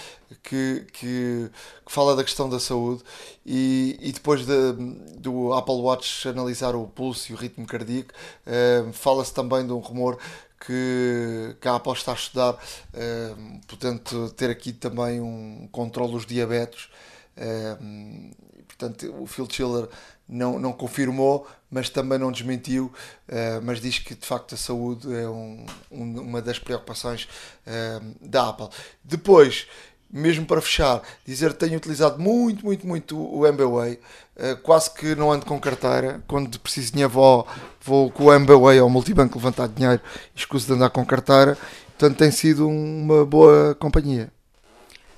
que, 0.42 0.86
que, 0.92 1.50
que, 1.86 1.92
fala 1.92 2.16
da 2.16 2.24
questão 2.24 2.48
da 2.48 2.58
saúde 2.58 3.02
e, 3.44 3.98
e 4.00 4.12
depois 4.12 4.44
de, 4.46 4.72
do 5.18 5.52
Apple 5.52 5.76
Watch 5.76 6.28
analisar 6.28 6.74
o 6.74 6.86
pulso 6.86 7.30
e 7.30 7.34
o 7.34 7.38
ritmo 7.38 7.66
cardíaco, 7.66 8.12
uh, 8.46 8.92
fala-se 8.92 9.32
também 9.32 9.66
de 9.66 9.72
um 9.72 9.78
rumor 9.78 10.18
que, 10.60 11.56
que 11.60 11.68
a 11.68 11.76
Apple 11.76 11.92
está 11.92 12.12
a 12.12 12.14
estudar, 12.14 12.52
uh, 12.54 13.60
portanto, 13.66 14.30
ter 14.36 14.50
aqui 14.50 14.72
também 14.72 15.20
um 15.20 15.68
controle 15.72 16.12
dos 16.12 16.26
diabetes. 16.26 16.88
Uh, 17.36 18.30
portanto, 18.66 19.14
o 19.18 19.26
Phil 19.26 19.48
Schiller 19.50 19.88
não, 20.30 20.58
não 20.58 20.72
confirmou, 20.72 21.46
mas 21.68 21.90
também 21.90 22.18
não 22.18 22.30
desmentiu, 22.30 22.92
uh, 23.28 23.60
mas 23.62 23.80
diz 23.80 23.98
que 23.98 24.14
de 24.14 24.24
facto 24.24 24.54
a 24.54 24.58
saúde 24.58 25.12
é 25.12 25.28
um, 25.28 25.66
um, 25.90 26.20
uma 26.20 26.40
das 26.40 26.58
preocupações 26.58 27.28
uh, 27.66 28.14
da 28.20 28.48
Apple. 28.48 28.68
Depois, 29.04 29.66
mesmo 30.10 30.46
para 30.46 30.60
fechar, 30.60 31.02
dizer 31.24 31.52
que 31.52 31.58
tenho 31.58 31.76
utilizado 31.76 32.20
muito, 32.20 32.64
muito, 32.64 32.86
muito 32.86 33.18
o 33.18 33.46
MBWay, 33.46 33.94
uh, 33.94 34.56
quase 34.62 34.90
que 34.92 35.14
não 35.16 35.32
ando 35.32 35.44
com 35.44 35.58
carteira, 35.60 36.22
quando 36.28 36.58
preciso 36.60 36.88
de 36.88 36.94
minha 36.94 37.06
avó 37.06 37.46
vou 37.80 38.10
com 38.10 38.24
o 38.24 38.32
MBWay 38.32 38.78
ao 38.78 38.88
multibanco 38.88 39.36
levantar 39.36 39.68
dinheiro 39.68 40.00
escuso 40.34 40.66
de 40.66 40.72
andar 40.74 40.90
com 40.90 41.04
carteira, 41.04 41.58
portanto 41.98 42.18
tem 42.18 42.30
sido 42.30 42.68
uma 42.68 43.24
boa 43.24 43.74
companhia. 43.74 44.32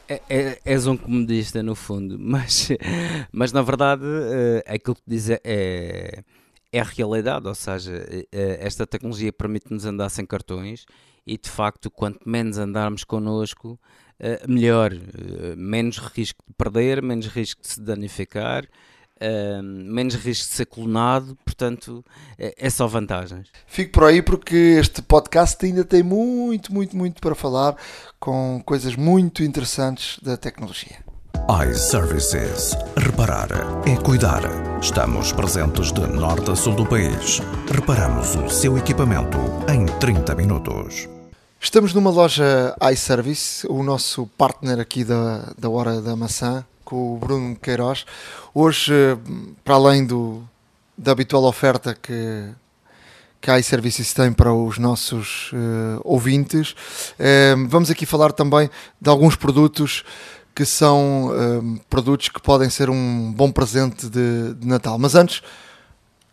É, 0.08 0.20
é, 0.28 0.60
és 0.64 0.86
um 0.86 0.96
comodista 0.96 1.62
no 1.62 1.74
fundo, 1.74 2.16
mas, 2.20 2.68
mas 3.30 3.52
na 3.52 3.62
verdade 3.62 4.04
uh, 4.04 4.62
aquilo 4.66 4.96
que 4.96 5.02
diz 5.06 5.30
é, 5.30 5.40
é, 5.44 6.24
é 6.72 6.80
a 6.80 6.84
realidade, 6.84 7.46
ou 7.46 7.54
seja, 7.54 7.92
uh, 7.92 8.26
esta 8.32 8.86
tecnologia 8.86 9.32
permite-nos 9.32 9.86
andar 9.86 10.08
sem 10.08 10.26
cartões 10.26 10.84
e 11.26 11.38
de 11.38 11.48
facto 11.48 11.90
quanto 11.90 12.28
menos 12.28 12.58
andarmos 12.58 13.04
connosco, 13.04 13.78
melhor, 14.48 14.92
menos 15.56 15.98
risco 15.98 16.44
de 16.48 16.54
perder, 16.54 17.00
menos 17.00 17.26
risco 17.26 17.62
de 17.62 17.68
se 17.68 17.80
danificar 17.80 18.68
Uh, 19.22 19.62
menos 19.62 20.16
risco 20.16 20.48
de 20.48 20.56
ser 20.56 20.66
clonado, 20.66 21.38
portanto 21.44 22.04
é, 22.36 22.54
é, 22.58 22.68
só 22.68 22.88
vantagens. 22.88 23.46
Fico 23.68 23.92
por 23.92 24.04
aí 24.04 24.20
porque 24.20 24.56
este 24.80 25.00
podcast 25.00 25.64
ainda 25.64 25.84
tem 25.84 26.02
muito, 26.02 26.74
muito, 26.74 26.96
muito 26.96 27.20
para 27.20 27.34
falar 27.36 27.76
com 28.18 28.60
coisas 28.66 28.96
muito 28.96 29.44
interessantes 29.44 30.18
da 30.20 30.36
tecnologia. 30.36 30.98
iServices. 31.70 32.76
Reparar 32.96 33.48
é 33.86 33.96
cuidar. 33.96 34.42
Estamos 34.80 35.32
presentes 35.32 35.92
de 35.92 36.00
norte 36.00 36.50
a 36.50 36.56
sul 36.56 36.74
do 36.74 36.84
país. 36.84 37.40
Reparamos 37.72 38.34
o 38.34 38.48
seu 38.48 38.76
equipamento 38.76 39.38
em 39.72 39.86
30 40.00 40.34
minutos. 40.34 41.08
Estamos 41.60 41.94
numa 41.94 42.10
loja 42.10 42.74
iService, 42.92 43.64
o 43.68 43.84
nosso 43.84 44.26
partner 44.36 44.80
aqui 44.80 45.04
da, 45.04 45.52
da 45.56 45.70
Hora 45.70 46.00
da 46.00 46.16
Maçã, 46.16 46.64
com 46.92 47.14
o 47.14 47.16
Bruno 47.16 47.56
Queiroz. 47.56 48.04
Hoje, 48.52 48.92
para 49.64 49.76
além 49.76 50.04
do, 50.04 50.46
da 50.96 51.12
habitual 51.12 51.44
oferta 51.44 51.94
que, 51.94 52.50
que 53.40 53.50
a 53.50 53.58
iServices 53.58 54.12
tem 54.12 54.30
para 54.30 54.52
os 54.52 54.76
nossos 54.76 55.50
uh, 55.52 56.02
ouvintes, 56.04 56.72
uh, 56.72 57.66
vamos 57.66 57.90
aqui 57.90 58.04
falar 58.04 58.30
também 58.30 58.68
de 59.00 59.08
alguns 59.08 59.36
produtos 59.36 60.04
que 60.54 60.66
são 60.66 61.30
produtos 61.88 62.28
que 62.28 62.38
podem 62.38 62.68
ser 62.68 62.90
um 62.90 63.32
bom 63.32 63.50
presente 63.50 64.06
de, 64.06 64.52
de, 64.52 64.66
Natal. 64.66 64.98
Mas 64.98 65.14
antes, 65.14 65.42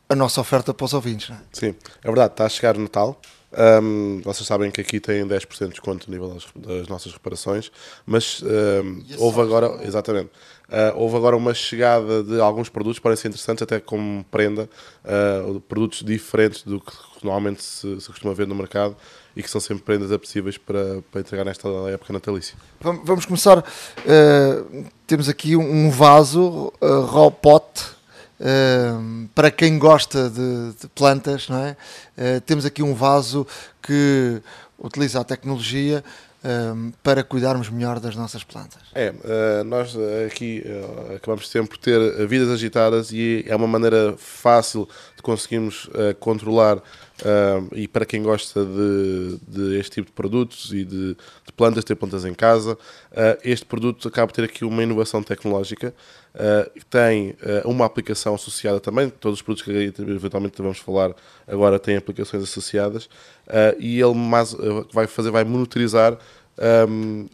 a 0.09 0.13
nossa 0.13 0.41
oferta 0.41 0.73
para 0.73 0.83
os 0.83 0.93
ouvintes. 0.93 1.29
Não 1.29 1.37
é? 1.37 1.39
Sim, 1.53 1.73
é 2.03 2.05
verdade, 2.05 2.33
está 2.33 2.45
a 2.45 2.49
chegar 2.49 2.75
o 2.75 2.81
Natal. 2.81 3.17
Um, 3.51 4.21
vocês 4.23 4.45
sabem 4.45 4.69
que 4.69 4.79
aqui 4.79 4.99
tem 4.99 5.25
10% 5.25 5.59
de 5.59 5.69
desconto 5.69 6.09
no 6.09 6.13
nível 6.13 6.33
das, 6.35 6.45
das 6.55 6.87
nossas 6.87 7.11
reparações, 7.11 7.71
mas 8.05 8.43
um, 8.43 9.03
houve 9.17 9.41
agora, 9.41 9.79
exatamente, 9.83 10.29
uh, 10.69 10.95
houve 10.95 11.17
agora 11.17 11.35
uma 11.35 11.53
chegada 11.53 12.23
de 12.23 12.39
alguns 12.39 12.69
produtos 12.69 12.99
que 12.99 13.03
parecem 13.03 13.29
interessantes, 13.29 13.63
até 13.63 13.79
como 13.79 14.23
prenda, 14.25 14.69
uh, 15.03 15.59
produtos 15.61 16.03
diferentes 16.03 16.61
do 16.61 16.79
que 16.79 16.93
normalmente 17.23 17.63
se, 17.63 17.99
se, 17.99 18.07
costuma 18.07 18.35
ver 18.35 18.45
no 18.45 18.53
mercado 18.53 18.95
e 19.35 19.41
que 19.41 19.49
são 19.49 19.59
sempre 19.59 19.83
prendas 19.83 20.11
apetecíveis 20.11 20.57
para, 20.57 21.01
para 21.11 21.21
entregar 21.21 21.43
nesta 21.43 21.67
época 21.91 22.13
natalícia. 22.13 22.55
Vamos 22.79 23.25
começar, 23.25 23.57
uh, 23.57 24.85
temos 25.07 25.27
aqui 25.27 25.55
um 25.55 25.89
vaso 25.89 26.71
uh, 26.81 27.01
Uh, 28.39 29.27
para 29.35 29.51
quem 29.51 29.77
gosta 29.77 30.29
de, 30.29 30.73
de 30.79 30.87
plantas, 30.95 31.49
não 31.49 31.57
é? 31.57 31.75
Uh, 32.17 32.41
temos 32.41 32.65
aqui 32.65 32.81
um 32.81 32.93
vaso 32.93 33.45
que 33.81 34.41
utiliza 34.77 35.19
a 35.19 35.25
tecnologia 35.25 36.01
uh, 36.43 36.93
para 37.03 37.21
cuidarmos 37.21 37.69
melhor 37.69 37.99
das 37.99 38.15
nossas 38.15 38.41
plantas. 38.43 38.81
É, 38.95 39.13
eh, 39.23 39.63
nós 39.63 39.93
aqui 40.25 40.63
acabamos 41.15 41.49
sempre 41.49 41.71
por 41.71 41.77
ter 41.77 42.25
vidas 42.27 42.49
agitadas 42.49 43.11
e 43.11 43.43
é 43.45 43.53
uma 43.55 43.67
maneira 43.67 44.15
fácil 44.17 44.87
de 45.17 45.21
conseguirmos 45.21 45.89
controlar 46.19 46.81
Uh, 47.19 47.67
e 47.75 47.87
para 47.87 48.05
quem 48.05 48.23
gosta 48.23 48.63
de, 48.63 49.37
de, 49.45 49.77
este 49.77 49.95
tipo 49.95 50.07
de 50.07 50.13
produtos 50.13 50.71
e 50.71 50.85
de, 50.85 51.15
de 51.15 51.53
plantas, 51.55 51.83
ter 51.83 51.95
plantas 51.95 52.23
em 52.23 52.33
casa, 52.33 52.73
uh, 52.73 53.37
este 53.43 53.65
produto 53.65 54.07
acaba 54.07 54.27
por 54.27 54.33
ter 54.33 54.45
aqui 54.45 54.63
uma 54.63 54.81
inovação 54.81 55.21
tecnológica. 55.21 55.93
Uh, 56.33 56.79
tem 56.89 57.35
uma 57.65 57.85
aplicação 57.85 58.35
associada 58.35 58.79
também, 58.79 59.09
todos 59.09 59.39
os 59.39 59.41
produtos 59.41 59.65
que 59.65 59.71
eventualmente 59.71 60.61
vamos 60.61 60.77
falar 60.77 61.13
agora 61.47 61.79
têm 61.79 61.97
aplicações 61.97 62.43
associadas, 62.43 63.09
e 63.79 63.99
ele 63.99 64.13
mais, 64.13 64.55
vai 64.93 65.07
fazer, 65.07 65.31
vai 65.31 65.43
monitorizar 65.43 66.17
um, 66.87 67.27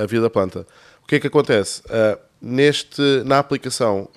a 0.00 0.06
vida 0.06 0.22
da 0.22 0.30
planta. 0.30 0.64
O 1.02 1.06
que 1.06 1.16
é 1.16 1.20
que 1.20 1.26
acontece? 1.26 1.82
neste, 2.40 3.02
na 3.24 3.38
aplicação 3.40 4.08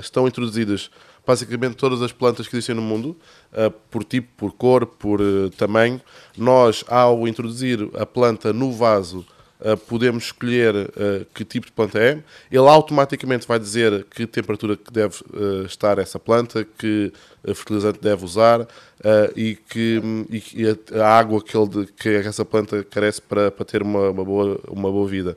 estão 0.00 0.26
introduzidas 0.26 0.90
basicamente 1.26 1.76
todas 1.76 2.02
as 2.02 2.12
plantas 2.12 2.48
que 2.48 2.56
existem 2.56 2.74
no 2.74 2.82
mundo, 2.82 3.16
uh, 3.52 3.70
por 3.90 4.04
tipo, 4.04 4.28
por 4.36 4.52
cor, 4.52 4.86
por 4.86 5.20
uh, 5.20 5.50
tamanho. 5.50 6.00
Nós, 6.36 6.84
ao 6.88 7.26
introduzir 7.28 7.88
a 7.94 8.04
planta 8.04 8.52
no 8.52 8.72
vaso, 8.72 9.24
uh, 9.60 9.76
podemos 9.76 10.24
escolher 10.24 10.74
que 11.32 11.44
tipo 11.44 11.66
de 11.66 11.72
planta 11.72 11.98
é. 12.00 12.22
Ele 12.50 12.68
automaticamente 12.68 13.46
vai 13.46 13.58
dizer 13.58 14.04
que 14.10 14.26
temperatura 14.26 14.76
que 14.76 14.92
deve 14.92 15.16
estar 15.66 15.98
essa 15.98 16.18
planta, 16.18 16.66
que 16.78 17.12
fertilizante 17.54 18.00
deve 18.00 18.24
usar 18.24 18.66
e 19.34 19.56
que 19.68 20.00
e 20.52 20.66
a, 20.68 21.04
a, 21.04 21.18
água 21.18 21.42
que, 21.42 21.56
ele, 21.56 21.86
que 21.96 22.08
essa 22.08 22.44
planta 22.44 22.84
carece 22.84 23.20
para, 23.20 23.50
para 23.50 23.64
ter 23.64 23.82
uma, 23.82 24.10
uma, 24.10 24.24
boa, 24.24 24.60
uma 24.68 24.90
boa 24.90 25.08
vida. 25.08 25.36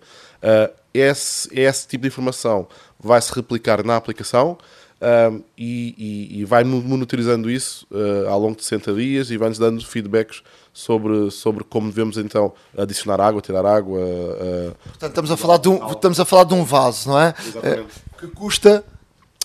esse, 0.94 1.50
esse 1.60 1.88
tipo 1.88 2.04
de 2.04 2.08
informação 2.08 2.68
vai 3.06 3.22
se 3.22 3.34
replicar 3.34 3.84
na 3.84 3.96
aplicação 3.96 4.58
um, 5.02 5.44
e, 5.58 5.94
e, 5.98 6.40
e, 6.40 6.46
vai 6.46 6.64
monitorizando 6.64 7.52
isso 7.52 7.86
uh, 7.92 8.30
ao 8.30 8.40
longo 8.40 8.56
de 8.56 8.64
60 8.64 8.94
dias 8.94 9.30
e 9.30 9.38
vai-nos 9.38 9.60
dando 9.60 9.86
feedbacks 9.86 10.42
sobre, 10.74 11.30
sobre 11.32 11.64
como 11.66 11.90
devemos 11.90 12.18
então 12.18 12.54
adicionar 12.78 13.20
água, 13.22 13.42
tirar 13.42 13.66
água. 13.66 14.00
Uh, 14.00 14.76
Portanto, 14.84 15.10
estamos 15.10 15.32
a, 15.32 15.38
falar 15.38 15.58
de 15.58 15.70
um, 15.70 15.92
estamos 15.92 16.20
a 16.20 16.26
falar 16.26 16.46
de 16.46 16.54
um 16.54 16.64
vaso, 16.64 17.10
não 17.10 17.20
é? 17.20 17.34
Exatamente. 17.46 17.88
que 18.18 18.28
custa 18.28 18.84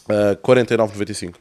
uh, 0.08 0.36
49,95. 0.36 1.34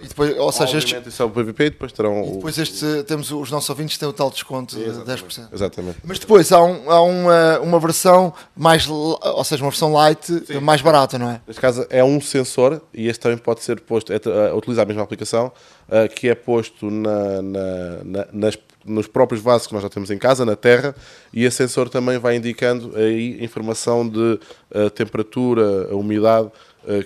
E 0.00 0.08
depois, 0.08 0.38
ou 0.38 0.50
seja, 0.50 0.78
este... 0.78 0.96
isso 1.06 1.22
é 1.22 1.26
o 1.26 1.30
PVP 1.30 1.64
e 1.64 1.70
depois 1.70 1.92
terão. 1.92 2.24
E 2.24 2.30
depois 2.32 2.56
este, 2.56 3.02
temos 3.06 3.30
os 3.30 3.50
nossos 3.50 3.68
ouvintes 3.68 3.98
têm 3.98 4.08
o 4.08 4.12
tal 4.14 4.30
desconto 4.30 4.78
Exatamente. 4.78 5.22
de 5.22 5.40
10%. 5.40 5.48
Exatamente. 5.52 5.98
Mas 6.02 6.18
depois 6.18 6.50
há, 6.52 6.62
um, 6.62 6.90
há 6.90 7.02
uma, 7.02 7.58
uma 7.60 7.80
versão 7.80 8.32
mais, 8.56 8.88
ou 8.88 9.44
seja, 9.44 9.62
uma 9.62 9.70
versão 9.70 9.92
light 9.92 10.26
Sim. 10.26 10.60
mais 10.60 10.80
barata, 10.80 11.18
não 11.18 11.30
é? 11.30 11.40
Neste 11.46 11.60
caso 11.60 11.86
é 11.90 12.02
um 12.02 12.18
sensor 12.18 12.80
e 12.94 13.08
este 13.08 13.20
também 13.20 13.36
pode 13.36 13.62
ser 13.62 13.80
posto, 13.80 14.10
é, 14.10 14.16
uh, 14.16 14.56
utilizar 14.56 14.84
a 14.84 14.86
mesma 14.86 15.02
aplicação, 15.02 15.52
uh, 15.88 16.14
que 16.14 16.28
é 16.30 16.34
posto 16.34 16.90
na, 16.90 17.42
na, 17.42 18.04
na, 18.04 18.26
nas, 18.32 18.58
nos 18.86 19.06
próprios 19.06 19.42
vasos 19.42 19.66
que 19.66 19.74
nós 19.74 19.82
já 19.82 19.90
temos 19.90 20.10
em 20.10 20.16
casa, 20.16 20.46
na 20.46 20.56
terra, 20.56 20.94
e 21.32 21.44
esse 21.44 21.58
sensor 21.58 21.90
também 21.90 22.18
vai 22.18 22.36
indicando 22.36 22.96
aí 22.96 23.42
informação 23.44 24.08
de 24.08 24.40
uh, 24.74 24.88
temperatura, 24.90 25.94
umidade 25.94 26.46
eh, 26.46 26.50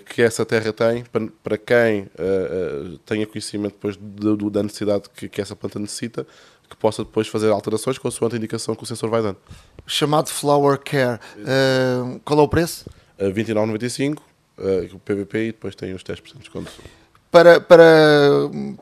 que 0.06 0.22
essa 0.22 0.44
terra 0.44 0.72
tem 0.72 1.04
para 1.42 1.58
quem 1.58 2.02
uh, 2.02 2.98
tenha 3.06 3.26
conhecimento 3.26 3.72
depois 3.72 3.96
de, 3.96 4.50
da 4.50 4.62
necessidade 4.62 5.04
que, 5.14 5.40
essa 5.40 5.54
planta 5.54 5.78
necessita, 5.78 6.26
que 6.68 6.76
possa 6.76 7.04
depois 7.04 7.28
fazer 7.28 7.50
alterações 7.50 7.98
com 7.98 8.08
a 8.08 8.10
sua 8.10 8.28
indicação 8.34 8.74
que 8.74 8.82
o 8.82 8.86
sensor 8.86 9.08
vai 9.08 9.22
dando. 9.22 9.38
Chamado 9.86 10.28
Flower 10.28 10.78
Care. 10.78 11.20
Uh, 11.38 12.20
qual 12.24 12.40
é 12.40 12.42
o 12.42 12.48
preço? 12.48 12.88
Uh, 13.18 13.32
29,95 13.32 14.18
uh, 14.58 14.94
o 14.94 14.98
PVP, 14.98 15.38
e 15.38 15.46
depois 15.52 15.74
tem 15.74 15.94
os 15.94 16.02
10% 16.02 16.32
de 16.32 16.38
desconto. 16.38 16.70
Para, 17.30 17.60
para 17.60 17.84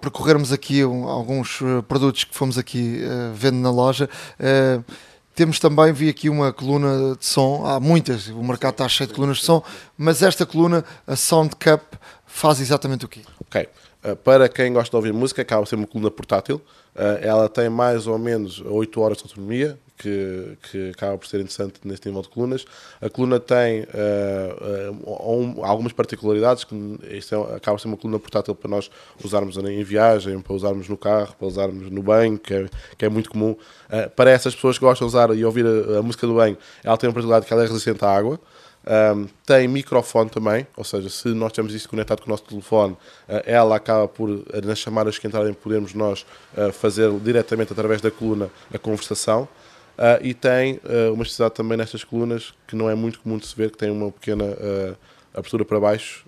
percorrermos 0.00 0.52
aqui 0.52 0.84
um, 0.84 1.08
alguns 1.08 1.58
produtos 1.88 2.24
que 2.24 2.34
fomos 2.34 2.56
aqui 2.56 3.00
uh, 3.02 3.34
vendo 3.34 3.56
na 3.56 3.70
loja, 3.70 4.08
uh, 4.38 4.84
temos 5.36 5.60
também, 5.60 5.92
vi 5.92 6.08
aqui 6.08 6.30
uma 6.30 6.50
coluna 6.50 7.14
de 7.14 7.26
som, 7.26 7.62
há 7.66 7.78
muitas, 7.78 8.28
o 8.28 8.42
mercado 8.42 8.72
está 8.72 8.88
cheio 8.88 9.06
de 9.06 9.12
colunas 9.12 9.36
de 9.36 9.44
som, 9.44 9.62
mas 9.96 10.22
esta 10.22 10.46
coluna, 10.46 10.82
a 11.06 11.14
Sound 11.14 11.54
Cup, 11.56 11.82
faz 12.24 12.58
exatamente 12.58 13.04
o 13.04 13.08
quê? 13.08 13.20
Ok. 13.46 13.68
Uh, 14.02 14.16
para 14.16 14.48
quem 14.48 14.72
gosta 14.72 14.88
de 14.88 14.96
ouvir 14.96 15.12
música, 15.12 15.42
acaba 15.42 15.66
ser 15.66 15.74
uma 15.74 15.86
coluna 15.86 16.10
portátil. 16.10 16.56
Uh, 16.94 17.20
ela 17.20 17.50
tem 17.50 17.68
mais 17.68 18.06
ou 18.06 18.18
menos 18.18 18.62
8 18.62 18.98
horas 18.98 19.18
de 19.18 19.24
autonomia, 19.24 19.78
que, 19.96 20.58
que 20.70 20.90
acaba 20.90 21.16
por 21.18 21.26
ser 21.26 21.38
interessante 21.38 21.80
neste 21.84 22.06
nível 22.08 22.22
de 22.22 22.28
colunas. 22.28 22.64
A 23.00 23.08
coluna 23.08 23.40
tem 23.40 23.82
uh, 23.82 25.30
um, 25.30 25.64
algumas 25.64 25.92
particularidades, 25.92 26.64
que 26.64 26.74
isto 27.10 27.34
é, 27.34 27.56
acaba 27.56 27.76
por 27.76 27.80
ser 27.80 27.88
uma 27.88 27.96
coluna 27.96 28.18
portátil 28.18 28.54
para 28.54 28.70
nós 28.70 28.90
usarmos 29.24 29.56
em 29.56 29.82
viagem, 29.82 30.40
para 30.40 30.52
usarmos 30.52 30.88
no 30.88 30.96
carro, 30.96 31.34
para 31.38 31.46
usarmos 31.46 31.90
no 31.90 32.02
banho, 32.02 32.38
que 32.38 32.54
é, 32.54 32.68
que 32.96 33.04
é 33.04 33.08
muito 33.08 33.30
comum. 33.30 33.52
Uh, 33.52 34.10
para 34.10 34.30
essas 34.30 34.54
pessoas 34.54 34.78
que 34.78 34.84
gostam 34.84 35.06
de 35.06 35.10
usar 35.10 35.34
e 35.34 35.44
ouvir 35.44 35.64
a, 35.66 35.98
a 35.98 36.02
música 36.02 36.26
do 36.26 36.34
banho, 36.34 36.56
ela 36.84 36.96
tem 36.96 37.08
uma 37.08 37.14
particularidade 37.14 37.46
que 37.46 37.52
ela 37.52 37.64
é 37.64 37.66
resistente 37.66 38.04
à 38.04 38.10
água. 38.10 38.40
Um, 38.88 39.26
tem 39.44 39.66
microfone 39.66 40.30
também, 40.30 40.64
ou 40.76 40.84
seja, 40.84 41.10
se 41.10 41.26
nós 41.30 41.50
temos 41.50 41.74
isto 41.74 41.88
conectado 41.88 42.20
com 42.20 42.28
o 42.28 42.30
nosso 42.30 42.44
telefone, 42.44 42.92
uh, 42.92 43.42
ela 43.44 43.74
acaba 43.74 44.06
por, 44.06 44.28
nas 44.64 44.78
chamadas 44.78 45.18
que 45.18 45.26
entrarem, 45.26 45.52
podermos 45.52 45.92
nós 45.92 46.24
uh, 46.56 46.72
fazer 46.72 47.10
diretamente 47.18 47.72
através 47.72 48.00
da 48.00 48.12
coluna 48.12 48.48
a 48.72 48.78
conversação. 48.78 49.48
Uh, 49.96 50.20
e 50.22 50.34
tem 50.34 50.74
uh, 50.74 51.14
uma 51.14 51.22
esticidade 51.22 51.54
também 51.54 51.78
nestas 51.78 52.04
colunas 52.04 52.52
que 52.66 52.76
não 52.76 52.88
é 52.88 52.94
muito 52.94 53.18
comum 53.20 53.38
de 53.38 53.46
se 53.46 53.56
ver, 53.56 53.70
que 53.70 53.78
tem 53.78 53.90
uma 53.90 54.12
pequena 54.12 54.44
uh, 54.44 54.96
abertura 55.32 55.64
para 55.64 55.80
baixo 55.80 56.24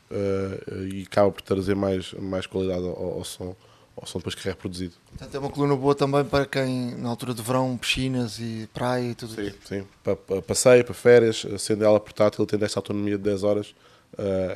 e 0.91 1.03
acaba 1.03 1.31
por 1.31 1.43
trazer 1.43 1.75
mais, 1.75 2.13
mais 2.15 2.47
qualidade 2.47 2.83
ao, 2.83 3.19
ao, 3.19 3.25
som, 3.25 3.55
ao 3.97 4.07
som 4.07 4.19
depois 4.19 4.35
que 4.35 4.47
é 4.47 4.53
reproduzido. 4.53 4.95
Portanto, 5.11 5.35
é 5.35 5.39
uma 5.39 5.51
coluna 5.51 5.77
boa 5.77 5.95
também 5.95 6.25
para 6.25 6.47
quem, 6.47 6.95
na 6.97 7.11
altura 7.11 7.35
de 7.35 7.43
verão, 7.43 7.77
piscinas 7.77 8.39
e 8.39 8.69
praia 8.73 9.11
e 9.11 9.15
tudo 9.15 9.35
sim, 9.35 9.43
isso. 9.43 9.59
Sim, 9.65 9.87
para, 10.03 10.17
para 10.17 10.43
passeio, 10.43 10.85
para 10.85 10.95
férias, 10.95 11.47
sendo 11.59 11.85
ela 11.85 12.01
portátil, 12.01 12.45
tendo 12.47 12.65
esta 12.65 12.79
autonomia 12.79 13.17
de 13.17 13.25
10 13.25 13.43
horas, 13.45 13.75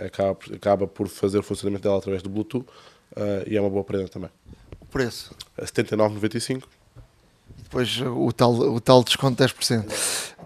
acaba, 0.06 0.38
acaba 0.54 0.86
por 0.86 1.08
fazer 1.08 1.38
o 1.38 1.42
funcionamento 1.42 1.82
dela 1.82 1.98
através 1.98 2.22
do 2.22 2.28
Bluetooth 2.28 2.66
e 3.46 3.56
é 3.56 3.60
uma 3.60 3.70
boa 3.70 3.84
prenda 3.84 4.08
também. 4.08 4.30
O 4.80 4.86
preço? 4.86 5.34
79,95 5.58 6.64
depois 7.72 8.02
o 8.02 8.30
tal, 8.30 8.52
o 8.52 8.80
tal 8.80 9.02
desconto 9.02 9.42
de 9.42 9.50
10%. 9.50 9.90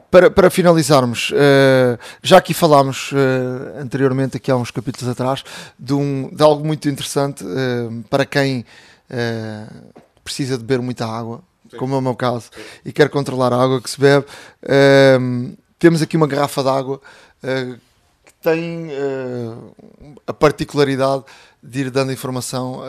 Para, 0.09 0.31
para 0.31 0.49
finalizarmos, 0.49 1.31
uh, 1.33 1.99
já 2.22 2.39
aqui 2.39 2.55
falámos 2.55 3.11
uh, 3.11 3.81
anteriormente, 3.81 4.37
aqui 4.37 4.51
há 4.51 4.57
uns 4.57 4.70
capítulos 4.70 5.11
atrás, 5.11 5.43
de, 5.77 5.93
um, 5.93 6.31
de 6.33 6.43
algo 6.43 6.64
muito 6.64 6.89
interessante 6.89 7.45
uh, 7.45 8.05
para 8.09 8.24
quem 8.24 8.64
precisa 10.24 10.57
de 10.59 10.64
beber 10.64 10.83
muita 10.83 11.07
água, 11.07 11.41
Sim. 11.70 11.77
como 11.77 11.95
é 11.95 11.99
o 11.99 12.01
meu 12.01 12.16
caso, 12.16 12.51
Sim. 12.53 12.61
e 12.85 12.93
quer 12.93 13.09
controlar 13.09 13.53
a 13.53 13.62
água 13.62 13.81
que 13.81 13.89
se 13.89 14.01
bebe. 14.01 14.27
temos 15.79 16.03
aqui 16.03 16.16
uma 16.16 16.27
garrafa 16.27 16.62
de 16.62 16.68
tem 18.51 18.90
a 20.26 20.32
particularidade 20.32 21.24
de 21.62 21.80
ir 21.80 21.90
dando 21.90 22.12
informação 22.12 22.80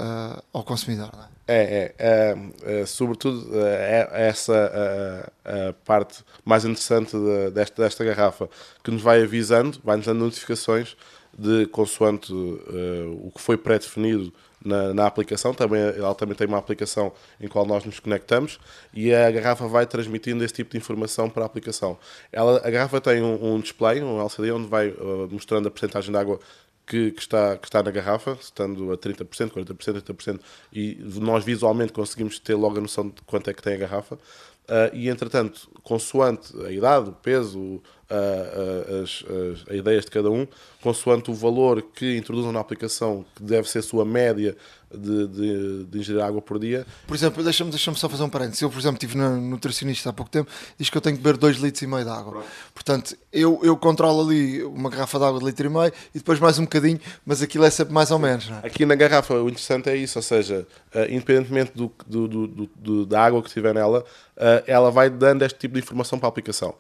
ao 0.54 0.64
consumidor. 0.64 1.10
É? 1.14 1.38
É, 1.50 1.56
é, 1.56 1.96
é, 1.98 2.82
é 2.82 2.86
sobretudo 2.86 3.50
é, 3.58 4.08
é 4.12 4.28
essa 4.28 5.32
a, 5.46 5.74
parte 5.86 6.24
mais 6.44 6.66
interessante 6.66 7.16
de, 7.18 7.52
desta, 7.52 7.82
desta 7.82 8.04
garrafa 8.04 8.50
que 8.84 8.92
nos 8.92 9.02
vai 9.02 9.24
avisando, 9.24 9.80
vai-nos 9.84 10.06
dando 10.06 10.26
notificações 10.26 10.98
de 11.38 11.68
consoante 11.68 12.34
uh, 12.34 13.22
o 13.24 13.32
que 13.34 13.40
foi 13.40 13.58
pré-definido 13.58 14.34
na, 14.64 14.94
na, 14.94 15.08
aplicação. 15.08 15.54
Também, 15.54 15.82
ela 15.82 16.14
também 16.16 16.36
tem 16.36 16.48
uma 16.48 16.58
aplicação 16.58 17.12
em 17.40 17.48
qual 17.48 17.66
nós 17.66 17.86
nos 17.86 18.00
conectamos 18.00 18.60
e 18.94 19.14
a 19.14 19.30
garrafa 19.32 19.68
vai 19.68 19.86
transmitindo 19.86 20.44
esse 20.44 20.54
tipo 20.54 20.72
de 20.72 20.78
informação 20.78 21.30
para 21.30 21.44
a 21.44 21.46
aplicação. 21.46 21.98
Ela, 22.32 22.62
a 22.64 22.70
garrafa 22.70 23.00
tem 23.02 23.22
um, 23.22 23.56
um 23.56 23.60
display, 23.60 24.02
um 24.02 24.20
LCD, 24.20 24.52
onde 24.52 24.68
vai 24.68 24.90
uh, 24.90 25.28
mostrando 25.32 25.68
a 25.68 25.72
porcentagem 25.72 26.12
de 26.12 26.18
água 26.18 26.40
que, 26.88 27.12
que, 27.12 27.20
está, 27.20 27.58
que 27.58 27.68
está 27.68 27.84
na 27.84 27.92
garrafa, 27.92 28.38
estando 28.40 28.92
a 28.94 28.98
30%, 28.98 29.52
40%, 29.52 30.02
30%, 30.02 30.40
e 30.72 30.98
nós 31.16 31.44
visualmente 31.44 31.92
conseguimos 31.92 32.40
ter 32.40 32.56
logo 32.56 32.78
a 32.78 32.82
noção 32.82 33.10
de 33.10 33.22
quanto 33.26 33.50
é 33.50 33.54
que 33.54 33.62
tem 33.62 33.74
a 33.74 33.78
garrafa. 33.78 34.16
Uh, 34.16 34.94
e 34.94 35.10
entretanto, 35.10 35.70
consoante 35.84 36.54
a 36.66 36.72
idade, 36.72 37.10
o 37.10 37.14
peso, 37.14 37.82
as, 38.10 39.26
as, 39.26 39.66
as, 39.70 39.76
ideias 39.76 40.06
de 40.06 40.12
cada 40.12 40.30
um, 40.32 40.48
consoante 40.82 41.30
o 41.30 41.34
valor 41.34 41.82
que 41.82 42.18
introduzam 42.18 42.52
na 42.52 42.60
aplicação, 42.60 43.26
que 43.36 43.44
deve 43.44 43.70
ser 43.70 43.80
a 43.80 43.84
sua 43.84 44.06
média 44.06 44.56
de, 44.94 45.28
de, 45.28 45.84
de 45.86 46.00
ingerir 46.00 46.24
água 46.24 46.42
por 46.42 46.58
dia. 46.58 46.86
Por 47.06 47.16
exemplo, 47.16 47.44
deixa-me 47.44 47.70
deixa 47.70 47.94
só 47.96 48.08
fazer 48.08 48.24
um 48.24 48.30
parênteses. 48.30 48.62
Eu, 48.62 48.70
por 48.70 48.80
exemplo, 48.80 48.96
estive 48.96 49.18
na 49.18 49.30
nutricionista 49.32 50.10
há 50.10 50.14
pouco 50.14 50.32
tempo, 50.32 50.50
diz 50.78 50.90
que 50.90 50.98
eu 50.98 51.02
tenho 51.02 51.18
que 51.18 51.24
beber 51.24 51.38
2 51.38 51.58
litros 51.58 51.82
e 51.82 51.88
meio 51.88 52.06
de 52.06 52.10
água. 52.10 52.32
Pronto. 52.32 52.48
Portanto, 52.74 53.18
eu, 53.34 53.60
eu 53.64 53.76
controlo 53.76 54.22
ali 54.22 54.64
uma 54.64 54.90
garrafa 54.90 55.20
de 55.20 55.26
água 55.26 55.40
de 55.40 55.46
litro 55.46 55.66
e 55.66 55.70
meio 55.70 55.92
e 56.16 56.20
depois 56.20 56.40
mais 56.40 56.58
um 56.58 56.64
bocadinho, 56.64 57.00
mas 57.26 57.42
aquilo 57.42 57.66
é 57.66 57.70
sempre 57.70 57.94
mais 57.94 58.12
ou 58.12 58.20
menos. 58.20 58.50
É? 58.50 58.68
Aqui 58.68 58.86
na 58.86 58.96
garrafa, 58.96 59.34
o 59.34 59.50
interessante 59.50 59.90
é 59.90 59.96
isso, 59.96 60.18
ou 60.18 60.24
seja, 60.24 60.66
uh, 60.96 61.12
independentemente 61.12 61.72
do, 61.76 61.92
do, 62.06 62.28
do, 62.28 62.70
do, 62.76 63.06
da 63.06 63.22
água 63.22 63.44
que 63.44 63.50
tiver 63.50 63.74
nela, 63.74 64.06
uh, 64.38 64.64
ela 64.66 64.90
vai 64.90 65.10
dando 65.10 65.44
este 65.44 65.60
tipo 65.60 65.74
de 65.74 65.82
informação 65.82 66.18
para 66.18 66.28
a 66.28 66.30
aplicação. 66.30 66.74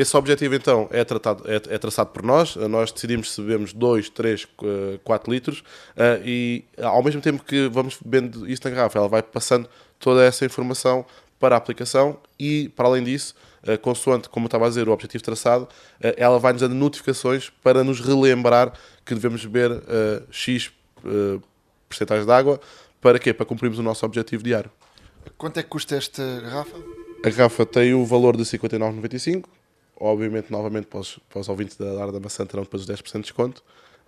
Esse 0.00 0.16
objetivo 0.16 0.54
então 0.54 0.88
é, 0.90 1.04
tratado, 1.04 1.44
é, 1.46 1.56
é, 1.56 1.76
traçado 1.76 2.08
por 2.08 2.22
nós, 2.22 2.56
nós 2.56 2.90
decidimos 2.90 3.34
se 3.34 3.42
bebemos 3.42 3.74
2, 3.74 4.08
3, 4.08 4.48
4 5.04 5.30
litros 5.30 5.58
uh, 5.58 6.24
e 6.24 6.64
ao 6.80 7.02
mesmo 7.02 7.20
tempo 7.20 7.44
que 7.44 7.68
vamos 7.68 7.98
bebendo 8.02 8.48
isto 8.50 8.66
na 8.66 8.74
garrafa, 8.74 8.98
ela 8.98 9.08
vai 9.08 9.22
passando 9.22 9.68
toda 9.98 10.24
essa 10.24 10.46
informação 10.46 11.04
para 11.38 11.54
a 11.54 11.58
aplicação 11.58 12.16
e, 12.38 12.70
para 12.70 12.88
além 12.88 13.04
disso, 13.04 13.34
uh, 13.62 13.78
consoante, 13.78 14.30
como 14.30 14.44
eu 14.44 14.48
estava 14.48 14.64
a 14.64 14.68
dizer, 14.70 14.88
o 14.88 14.92
objetivo 14.92 15.22
traçado, 15.22 15.68
ela 16.16 16.38
vai 16.38 16.54
nos 16.54 16.62
dando 16.62 16.74
notificações 16.74 17.50
para 17.62 17.84
nos 17.84 18.00
relembrar 18.00 18.72
que 19.04 19.14
devemos 19.14 19.44
beber 19.44 19.70
uh, 19.70 19.82
X 20.30 20.72
uh, 21.04 21.42
porcentagem 21.90 22.24
de 22.24 22.32
água. 22.32 22.58
Para 23.02 23.18
quê? 23.18 23.34
Para 23.34 23.44
cumprirmos 23.44 23.78
o 23.78 23.82
nosso 23.82 24.06
objetivo 24.06 24.42
diário. 24.42 24.70
Quanto 25.36 25.60
é 25.60 25.62
que 25.62 25.68
custa 25.68 25.94
esta 25.94 26.22
garrafa? 26.40 26.78
A 27.22 27.28
garrafa 27.28 27.66
tem 27.66 27.92
o 27.92 28.06
valor 28.06 28.34
de 28.34 28.44
59,95 28.44 29.59
obviamente, 30.00 30.50
novamente, 30.50 30.86
para 30.86 31.00
os, 31.00 31.18
para 31.28 31.40
os 31.40 31.48
ouvintes 31.48 31.76
da 31.76 32.00
área 32.00 32.12
da 32.12 32.18
maçã 32.18 32.46
terão 32.46 32.62
depois 32.62 32.82
os 32.82 32.88
10% 32.88 33.12
de 33.12 33.20
desconto. 33.20 33.62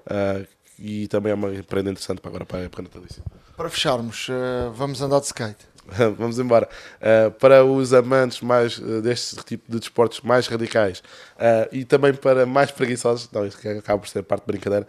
Uh, 0.07 0.47
e 0.79 1.07
também 1.09 1.31
é 1.31 1.35
uma 1.35 1.49
prenda 1.63 1.91
interessante 1.91 2.21
para 2.21 2.31
agora, 2.31 2.47
para 2.47 2.59
a 2.59 2.63
época 2.63 2.83
natalícia. 2.83 3.23
Para 3.57 3.69
fecharmos, 3.69 4.29
uh, 4.29 4.73
vamos 4.73 5.01
andar 5.03 5.21
de 5.21 5.27
skate. 5.27 5.65
Vamos 6.17 6.39
embora. 6.39 6.69
Uh, 6.97 7.31
para 7.33 7.65
os 7.65 7.93
amantes 7.93 8.41
mais 8.41 8.79
uh, 8.79 9.01
deste 9.03 9.37
tipo 9.45 9.71
de 9.71 9.79
desportos 9.79 10.21
mais 10.21 10.47
radicais 10.47 11.01
uh, 11.37 11.69
e 11.71 11.85
também 11.85 12.15
para 12.15 12.47
mais 12.47 12.71
preguiçosos, 12.71 13.29
não, 13.33 13.47
isso 13.47 13.59
acaba 13.69 13.99
por 13.99 14.09
ser 14.09 14.23
parte 14.23 14.43
da 14.43 14.53
brincadeira, 14.53 14.87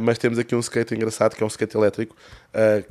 mas 0.00 0.18
temos 0.18 0.38
aqui 0.38 0.54
um 0.54 0.60
skate 0.60 0.94
engraçado 0.94 1.34
que 1.34 1.42
é 1.42 1.46
um 1.46 1.48
skate 1.48 1.76
elétrico 1.76 2.16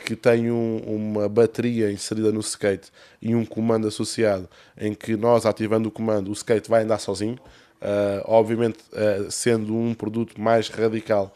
que 0.06 0.16
tem 0.16 0.52
um, 0.52 0.78
uma 0.78 1.28
bateria 1.28 1.92
inserida 1.92 2.32
no 2.32 2.40
skate 2.40 2.92
e 3.22 3.36
um 3.36 3.46
comando 3.46 3.88
associado 3.88 4.50
em 4.78 4.94
que 4.94 5.16
nós 5.16 5.46
ativando 5.46 5.90
o 5.90 5.92
comando 5.92 6.30
o 6.30 6.34
skate 6.34 6.70
vai 6.70 6.84
andar 6.84 7.00
sozinho. 7.00 7.38
obviamente, 8.26 8.80
sendo 9.30 9.76
um 9.76 9.94
produto 9.94 10.40
mais 10.40 10.70
radical 10.70 11.34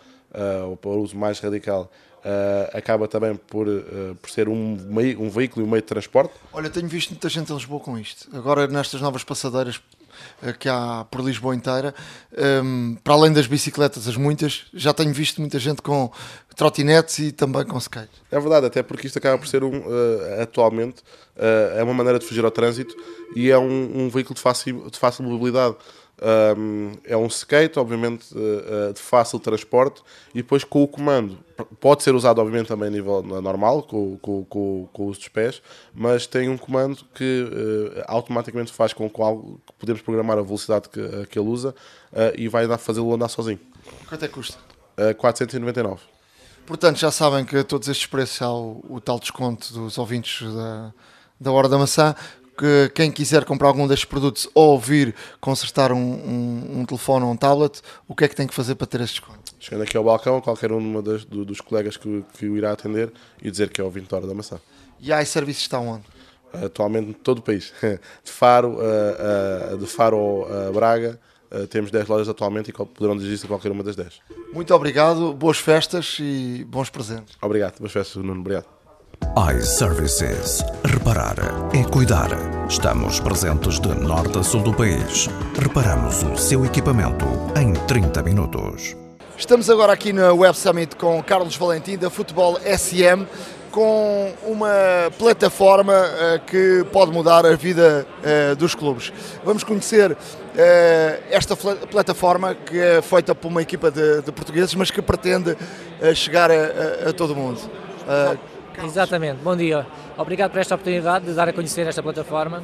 ou 0.67 0.77
para 0.77 0.91
uso 0.91 1.17
mais 1.17 1.39
radical, 1.39 1.91
Uh, 2.23 2.77
acaba 2.77 3.05
também 3.05 3.35
por, 3.35 3.67
uh, 3.67 4.15
por 4.21 4.29
ser 4.29 4.47
um, 4.47 4.77
meio, 4.87 5.21
um 5.21 5.29
veículo 5.29 5.65
e 5.65 5.67
um 5.67 5.69
meio 5.69 5.81
de 5.81 5.87
transporte. 5.87 6.33
Olha, 6.53 6.69
tenho 6.69 6.87
visto 6.87 7.09
muita 7.09 7.27
gente 7.27 7.51
em 7.51 7.55
Lisboa 7.55 7.81
com 7.81 7.99
isto. 7.99 8.29
Agora, 8.33 8.65
nestas 8.65 9.01
novas 9.01 9.25
passadeiras 9.25 9.81
uh, 10.41 10.57
que 10.57 10.69
há 10.69 11.05
por 11.11 11.19
Lisboa 11.19 11.53
inteira, 11.53 11.93
um, 12.63 12.95
para 13.03 13.13
além 13.13 13.33
das 13.33 13.45
bicicletas, 13.45 14.07
as 14.07 14.15
muitas, 14.15 14.67
já 14.73 14.93
tenho 14.93 15.13
visto 15.13 15.41
muita 15.41 15.59
gente 15.59 15.81
com 15.81 16.09
trotinetes 16.55 17.19
e 17.19 17.33
também 17.33 17.65
com 17.65 17.77
skate. 17.77 18.11
É 18.31 18.39
verdade, 18.39 18.67
até 18.67 18.81
porque 18.81 19.07
isto 19.07 19.17
acaba 19.17 19.37
por 19.37 19.47
ser 19.47 19.61
um, 19.61 19.83
atualmente, 20.41 21.03
é 21.75 21.83
uma 21.83 21.93
maneira 21.93 22.19
de 22.19 22.25
fugir 22.25 22.45
ao 22.45 22.51
trânsito 22.51 22.95
e 23.35 23.49
é 23.49 23.57
um, 23.57 24.05
um 24.05 24.09
veículo 24.09 24.35
de 24.35 24.41
fácil, 24.41 24.89
de 24.89 24.97
fácil 24.97 25.25
mobilidade. 25.25 25.75
Um, 26.21 26.91
é 27.03 27.17
um 27.17 27.25
skate, 27.25 27.79
obviamente, 27.79 28.33
uh, 28.33 28.93
de 28.93 29.01
fácil 29.01 29.39
transporte 29.39 30.01
e 30.33 30.37
depois 30.37 30.63
com 30.63 30.83
o 30.83 30.87
comando. 30.87 31.37
Pode 31.79 32.03
ser 32.03 32.13
usado, 32.15 32.39
obviamente, 32.39 32.67
também 32.67 32.87
a 32.87 32.91
nível 32.91 33.21
normal, 33.23 33.83
com, 33.83 34.17
com, 34.17 34.45
com, 34.45 34.89
com 34.93 35.03
o 35.03 35.07
uso 35.07 35.19
dos 35.19 35.27
pés, 35.27 35.61
mas 35.93 36.27
tem 36.27 36.49
um 36.49 36.57
comando 36.57 37.03
que 37.13 37.43
uh, 37.43 38.03
automaticamente 38.07 38.71
faz 38.71 38.93
com 38.93 39.09
que 39.09 39.19
podemos 39.77 40.01
programar 40.01 40.37
a 40.37 40.41
velocidade 40.41 40.87
que, 40.89 41.25
que 41.27 41.37
ele 41.37 41.49
usa 41.49 41.75
e 42.37 42.47
vai 42.47 42.67
fazê-lo 42.77 43.13
andar 43.13 43.27
sozinho. 43.27 43.59
Quanto 44.07 44.23
é 44.23 44.27
que 44.27 44.33
custa? 44.35 44.57
499. 45.17 45.99
Portanto, 46.65 46.97
já 46.97 47.11
sabem 47.11 47.43
que 47.43 47.63
todos 47.63 47.87
estes 47.87 48.05
preços 48.05 48.41
há 48.41 48.51
o, 48.53 48.83
o 48.87 49.01
tal 49.01 49.19
desconto 49.19 49.73
dos 49.73 49.97
ouvintes 49.97 50.47
da, 50.53 50.93
da 51.39 51.51
Hora 51.51 51.67
da 51.67 51.77
Maçã 51.77 52.15
que 52.57 52.91
quem 52.93 53.11
quiser 53.11 53.45
comprar 53.45 53.67
algum 53.67 53.87
destes 53.87 54.05
produtos 54.05 54.49
ou 54.53 54.79
vir 54.79 55.15
consertar 55.39 55.91
um, 55.91 55.97
um, 55.97 56.79
um, 56.79 56.85
telefone 56.85 57.25
ou 57.25 57.31
um 57.31 57.37
tablet, 57.37 57.81
o 58.07 58.15
que 58.15 58.25
é 58.25 58.27
que 58.27 58.35
tem 58.35 58.47
que 58.47 58.53
fazer 58.53 58.75
para 58.75 58.87
ter 58.87 59.01
este 59.01 59.19
desconto? 59.19 59.43
chegando 59.63 59.83
aqui 59.83 59.95
ao 59.95 60.03
balcão, 60.03 60.41
qualquer 60.41 60.73
um 60.73 61.01
das, 61.01 61.23
do, 61.23 61.45
dos 61.45 61.61
colegas 61.61 61.95
que, 61.95 62.23
que 62.33 62.47
o 62.47 62.57
irá 62.57 62.73
atender 62.73 63.11
e 63.41 63.49
dizer 63.49 63.69
que 63.69 63.79
é 63.79 63.83
o 63.83 63.89
20 63.89 64.13
Hora 64.13 64.27
da 64.27 64.33
Maçã. 64.33 64.59
E 64.99 65.11
a 65.13 65.21
iService 65.21 65.61
está 65.61 65.79
onde? 65.79 66.03
Atualmente 66.51 67.09
em 67.09 67.13
todo 67.13 67.39
o 67.39 67.41
país. 67.41 67.73
De 68.23 68.31
Faro, 68.31 68.77
a, 68.79 69.73
a, 69.73 69.75
de 69.77 69.87
Faro 69.87 70.45
a 70.45 70.71
Braga, 70.71 71.19
a, 71.49 71.65
temos 71.65 71.91
10 71.91 72.07
lojas 72.07 72.29
atualmente 72.29 72.69
e 72.69 72.73
poderão 72.73 73.17
dirigir-se 73.17 73.45
a 73.45 73.47
qualquer 73.47 73.71
uma 73.71 73.83
das 73.83 73.95
10. 73.95 74.19
Muito 74.53 74.73
obrigado, 74.75 75.33
boas 75.33 75.57
festas 75.57 76.17
e 76.19 76.65
bons 76.67 76.89
presentes. 76.89 77.37
Obrigado, 77.41 77.79
boas 77.79 77.91
festas, 77.91 78.21
Nuno. 78.21 78.41
Obrigado. 78.41 78.72
iServices. 79.57 80.63
Reparar 80.85 81.35
é 81.73 81.83
cuidar. 81.83 82.29
Estamos 82.69 83.19
presentes 83.19 83.79
de 83.79 83.89
norte 83.89 84.37
a 84.37 84.43
sul 84.43 84.61
do 84.61 84.73
país. 84.73 85.27
Reparamos 85.59 86.23
o 86.23 86.37
seu 86.37 86.65
equipamento 86.65 87.25
em 87.59 87.73
30 87.73 88.21
minutos. 88.23 88.95
Estamos 89.37 89.69
agora 89.69 89.93
aqui 89.93 90.13
na 90.13 90.31
Web 90.33 90.57
Summit 90.57 90.95
com 90.95 91.21
Carlos 91.23 91.55
Valentim 91.55 91.97
da 91.97 92.09
Futebol 92.09 92.59
SM 92.59 93.25
com 93.71 94.31
uma 94.43 95.11
plataforma 95.17 95.93
uh, 95.93 96.39
que 96.45 96.85
pode 96.91 97.11
mudar 97.11 97.43
a 97.43 97.55
vida 97.55 98.05
uh, 98.19 98.55
dos 98.55 98.75
clubes. 98.75 99.11
Vamos 99.43 99.63
conhecer 99.63 100.11
uh, 100.11 100.17
esta 101.31 101.55
plataforma 101.55 102.53
que 102.53 102.79
é 102.79 103.01
feita 103.01 103.33
por 103.33 103.47
uma 103.47 103.63
equipa 103.63 103.89
de, 103.89 104.21
de 104.21 104.31
portugueses, 104.31 104.75
mas 104.75 104.91
que 104.91 105.01
pretende 105.01 105.57
chegar 106.13 106.51
a, 106.51 106.53
a, 106.53 107.09
a, 107.09 107.13
todo 107.13 107.35
mundo. 107.35 107.59
Exatamente, 108.81 109.39
bom 109.43 109.55
dia. 109.55 109.85
Obrigado 110.17 110.51
por 110.51 110.59
esta 110.59 110.75
oportunidade 110.75 111.25
de 111.25 111.33
dar 111.33 111.49
a 111.49 111.53
conhecer 111.53 111.85
esta 111.85 112.01
plataforma. 112.01 112.63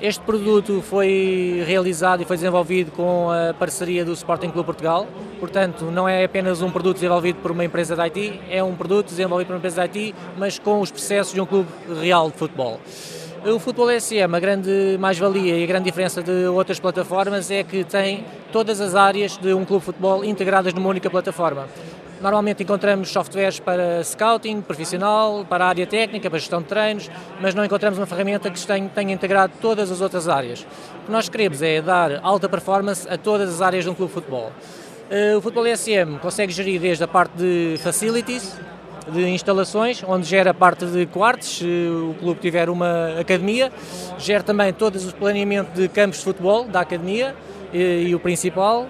Este 0.00 0.22
produto 0.22 0.82
foi 0.82 1.62
realizado 1.66 2.22
e 2.22 2.24
foi 2.24 2.36
desenvolvido 2.36 2.90
com 2.92 3.30
a 3.30 3.54
parceria 3.54 4.04
do 4.04 4.12
Sporting 4.12 4.50
Clube 4.50 4.66
Portugal, 4.66 5.06
portanto 5.40 5.84
não 5.86 6.08
é 6.08 6.24
apenas 6.24 6.62
um 6.62 6.70
produto 6.70 6.96
desenvolvido 6.96 7.36
por 7.40 7.50
uma 7.52 7.64
empresa 7.64 7.94
de 7.94 8.02
IT, 8.02 8.40
é 8.50 8.62
um 8.62 8.74
produto 8.74 9.06
desenvolvido 9.08 9.46
por 9.46 9.52
uma 9.54 9.58
empresa 9.58 9.88
de 9.88 10.00
IT, 10.00 10.14
mas 10.36 10.58
com 10.58 10.80
os 10.80 10.90
processos 10.90 11.32
de 11.32 11.40
um 11.40 11.46
clube 11.46 11.68
real 12.00 12.30
de 12.30 12.36
futebol. 12.36 12.80
O 13.46 13.58
Futebol 13.58 13.88
SM, 13.90 14.34
a 14.34 14.40
grande 14.40 14.96
mais-valia 14.98 15.58
e 15.58 15.64
a 15.64 15.66
grande 15.66 15.84
diferença 15.84 16.22
de 16.22 16.46
outras 16.46 16.80
plataformas 16.80 17.50
é 17.50 17.62
que 17.62 17.84
tem 17.84 18.24
todas 18.50 18.80
as 18.80 18.94
áreas 18.94 19.36
de 19.36 19.52
um 19.52 19.66
clube 19.66 19.80
de 19.80 19.86
futebol 19.86 20.24
integradas 20.24 20.72
numa 20.72 20.88
única 20.88 21.10
plataforma. 21.10 21.68
Normalmente 22.24 22.62
encontramos 22.62 23.10
softwares 23.10 23.60
para 23.60 24.02
scouting 24.02 24.62
profissional, 24.62 25.44
para 25.46 25.66
a 25.66 25.68
área 25.68 25.86
técnica, 25.86 26.30
para 26.30 26.38
gestão 26.38 26.62
de 26.62 26.68
treinos, 26.68 27.10
mas 27.38 27.54
não 27.54 27.62
encontramos 27.62 27.98
uma 27.98 28.06
ferramenta 28.06 28.50
que 28.50 28.58
tenha, 28.94 29.12
integrado 29.12 29.52
todas 29.60 29.92
as 29.92 30.00
outras 30.00 30.26
áreas. 30.26 30.66
O 31.02 31.04
que 31.04 31.12
nós 31.12 31.28
queremos 31.28 31.60
é 31.60 31.82
dar 31.82 32.20
alta 32.22 32.48
performance 32.48 33.06
a 33.10 33.18
todas 33.18 33.50
as 33.50 33.60
áreas 33.60 33.84
de 33.84 33.90
um 33.90 33.94
clube 33.94 34.08
de 34.08 34.14
futebol. 34.14 34.50
Eh, 35.10 35.36
o 35.36 35.42
Futebol 35.42 35.66
SM 35.66 36.18
consegue 36.22 36.50
gerir 36.50 36.80
desde 36.80 37.04
a 37.04 37.06
parte 37.06 37.36
de 37.36 37.76
facilities, 37.82 38.56
de 39.12 39.28
instalações, 39.28 40.02
onde 40.02 40.26
gera 40.26 40.52
a 40.52 40.54
parte 40.54 40.86
de 40.86 41.04
quartos, 41.04 41.58
se 41.58 41.66
o 41.66 42.14
clube 42.18 42.40
tiver 42.40 42.70
uma 42.70 43.20
academia, 43.20 43.70
gera 44.16 44.42
também 44.42 44.72
todo 44.72 44.96
o 44.96 45.12
planeamento 45.12 45.78
de 45.78 45.90
campos 45.90 46.20
de 46.20 46.24
futebol 46.24 46.64
da 46.64 46.80
academia 46.80 47.36
e, 47.70 47.82
eh, 47.82 48.02
e 48.04 48.14
o 48.14 48.18
principal, 48.18 48.86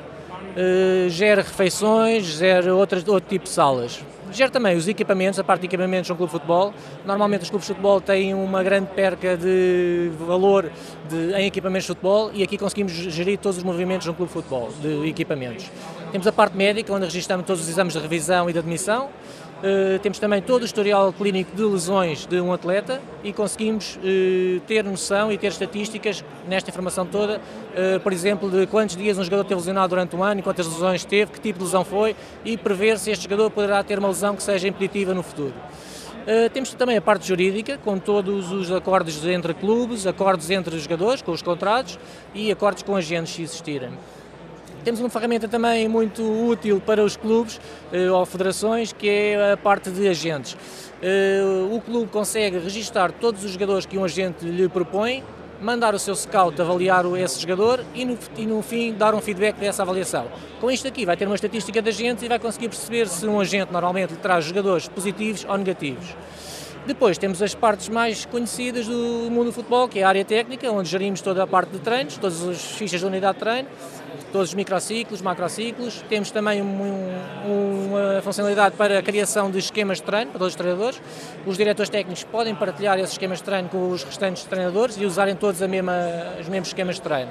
uh, 0.56 1.08
gera 1.08 1.42
refeições, 1.42 2.24
gera 2.24 2.74
outras, 2.74 3.06
outro 3.06 3.28
tipo 3.28 3.44
de 3.44 3.50
salas. 3.50 4.00
Gera 4.30 4.50
também 4.50 4.76
os 4.76 4.88
equipamentos, 4.88 5.38
a 5.38 5.44
parte 5.44 5.60
de 5.60 5.66
equipamentos 5.66 6.10
no 6.10 6.16
clube 6.16 6.32
de 6.32 6.38
futebol. 6.38 6.74
Normalmente 7.04 7.42
os 7.42 7.50
clubes 7.50 7.68
de 7.68 7.74
futebol 7.74 8.00
têm 8.00 8.34
uma 8.34 8.62
grande 8.64 8.88
perca 8.88 9.36
de 9.36 10.10
valor 10.26 10.70
de, 11.08 11.32
em 11.34 11.46
equipamentos 11.46 11.84
de 11.84 11.88
futebol 11.88 12.30
e 12.34 12.42
aqui 12.42 12.58
conseguimos 12.58 12.92
gerir 12.92 13.38
todos 13.38 13.58
os 13.58 13.62
movimentos 13.62 14.06
no 14.06 14.14
clube 14.14 14.28
de 14.28 14.34
futebol, 14.34 14.70
de 14.80 15.08
equipamentos. 15.08 15.70
Temos 16.10 16.26
a 16.26 16.32
parte 16.32 16.56
médica, 16.56 16.92
onde 16.92 17.04
registramos 17.04 17.46
todos 17.46 17.62
os 17.62 17.68
exames 17.68 17.92
de 17.92 17.98
revisão 18.00 18.50
e 18.50 18.52
de 18.52 18.58
admissão. 18.58 19.08
Uh, 19.64 19.98
temos 20.00 20.18
também 20.18 20.42
todo 20.42 20.60
o 20.60 20.64
historial 20.66 21.10
clínico 21.10 21.56
de 21.56 21.62
lesões 21.62 22.26
de 22.26 22.38
um 22.38 22.52
atleta 22.52 23.00
e 23.22 23.32
conseguimos 23.32 23.96
uh, 23.96 24.60
ter 24.66 24.84
noção 24.84 25.32
e 25.32 25.38
ter 25.38 25.46
estatísticas 25.46 26.22
nesta 26.46 26.68
informação 26.68 27.06
toda, 27.06 27.38
uh, 27.38 27.98
por 28.00 28.12
exemplo, 28.12 28.50
de 28.50 28.66
quantos 28.66 28.94
dias 28.94 29.16
um 29.16 29.24
jogador 29.24 29.44
teve 29.44 29.54
lesionado 29.54 29.88
durante 29.88 30.14
um 30.14 30.22
ano 30.22 30.42
quantas 30.42 30.66
lesões 30.66 31.06
teve, 31.06 31.32
que 31.32 31.40
tipo 31.40 31.60
de 31.60 31.64
lesão 31.64 31.82
foi 31.82 32.14
e 32.44 32.58
prever 32.58 32.98
se 32.98 33.10
este 33.10 33.22
jogador 33.22 33.50
poderá 33.50 33.82
ter 33.82 33.98
uma 33.98 34.08
lesão 34.08 34.36
que 34.36 34.42
seja 34.42 34.68
impeditiva 34.68 35.14
no 35.14 35.22
futuro. 35.22 35.54
temos 36.52 36.74
também 36.74 36.98
a 36.98 37.02
parte 37.02 37.26
jurídica, 37.26 37.78
com 37.78 37.98
todos 37.98 38.52
os 38.52 38.70
acordos 38.70 39.24
entre 39.24 39.54
clubes, 39.54 40.06
acordos 40.06 40.50
entre 40.50 40.78
jogadores, 40.78 41.22
com 41.22 41.32
os 41.32 41.40
contratos 41.40 41.98
e 42.34 42.52
acordos 42.52 42.82
com 42.82 42.94
agentes, 42.96 43.34
se 43.34 43.40
existirem. 43.40 43.92
Temos 44.84 45.00
uma 45.00 45.08
ferramenta 45.08 45.48
também 45.48 45.88
muito 45.88 46.22
útil 46.22 46.78
para 46.78 47.02
os 47.02 47.16
clubes 47.16 47.58
eh, 47.90 48.10
ou 48.10 48.26
federações, 48.26 48.92
que 48.92 49.08
é 49.08 49.52
a 49.52 49.56
parte 49.56 49.88
de 49.90 50.06
agentes. 50.06 50.54
Eh, 51.00 51.40
o 51.72 51.80
clube 51.80 52.10
consegue 52.10 52.58
registar 52.58 53.10
todos 53.10 53.42
os 53.44 53.52
jogadores 53.52 53.86
que 53.86 53.96
um 53.96 54.04
agente 54.04 54.44
lhe 54.44 54.68
propõe, 54.68 55.24
mandar 55.58 55.94
o 55.94 55.98
seu 55.98 56.14
scout 56.14 56.60
avaliar 56.60 57.06
esse 57.16 57.40
jogador 57.40 57.82
e 57.94 58.04
no, 58.04 58.18
e 58.36 58.44
no 58.44 58.60
fim 58.60 58.92
dar 58.92 59.14
um 59.14 59.22
feedback 59.22 59.56
dessa 59.56 59.82
avaliação. 59.82 60.26
Com 60.60 60.70
isto 60.70 60.86
aqui 60.86 61.06
vai 61.06 61.16
ter 61.16 61.24
uma 61.24 61.34
estatística 61.34 61.80
de 61.80 61.88
agentes 61.88 62.22
e 62.22 62.28
vai 62.28 62.38
conseguir 62.38 62.68
perceber 62.68 63.08
se 63.08 63.26
um 63.26 63.40
agente 63.40 63.72
normalmente 63.72 64.10
lhe 64.10 64.18
traz 64.18 64.44
jogadores 64.44 64.86
positivos 64.86 65.46
ou 65.48 65.56
negativos. 65.56 66.14
Depois 66.86 67.16
temos 67.16 67.40
as 67.40 67.54
partes 67.54 67.88
mais 67.88 68.26
conhecidas 68.26 68.86
do 68.86 69.30
mundo 69.30 69.46
do 69.46 69.52
futebol, 69.52 69.88
que 69.88 70.00
é 70.00 70.02
a 70.02 70.08
área 70.08 70.24
técnica, 70.26 70.70
onde 70.70 70.90
gerimos 70.90 71.22
toda 71.22 71.42
a 71.42 71.46
parte 71.46 71.70
de 71.70 71.78
treinos, 71.78 72.18
todas 72.18 72.46
as 72.46 72.62
fichas 72.62 73.00
da 73.00 73.06
unidade 73.06 73.38
de 73.38 73.40
treino, 73.40 73.68
todos 74.34 74.48
os 74.48 74.54
microciclos, 74.54 75.22
macrociclos. 75.22 76.04
Temos 76.08 76.32
também 76.32 76.60
um, 76.60 76.66
um, 76.66 77.86
uma 77.86 78.20
funcionalidade 78.20 78.74
para 78.74 78.98
a 78.98 79.02
criação 79.02 79.48
de 79.48 79.60
esquemas 79.60 79.98
de 79.98 80.02
treino 80.02 80.32
para 80.32 80.40
todos 80.40 80.54
os 80.54 80.56
treinadores. 80.56 81.00
Os 81.46 81.56
diretores 81.56 81.88
técnicos 81.88 82.24
podem 82.24 82.52
partilhar 82.52 82.98
esses 82.98 83.12
esquemas 83.12 83.38
de 83.38 83.44
treino 83.44 83.68
com 83.68 83.90
os 83.90 84.02
restantes 84.02 84.42
treinadores 84.42 84.96
e 84.96 85.04
usarem 85.04 85.36
todos 85.36 85.60
mesma, 85.60 85.94
os 86.40 86.48
mesmos 86.48 86.66
esquemas 86.70 86.96
de 86.96 87.02
treino. 87.02 87.30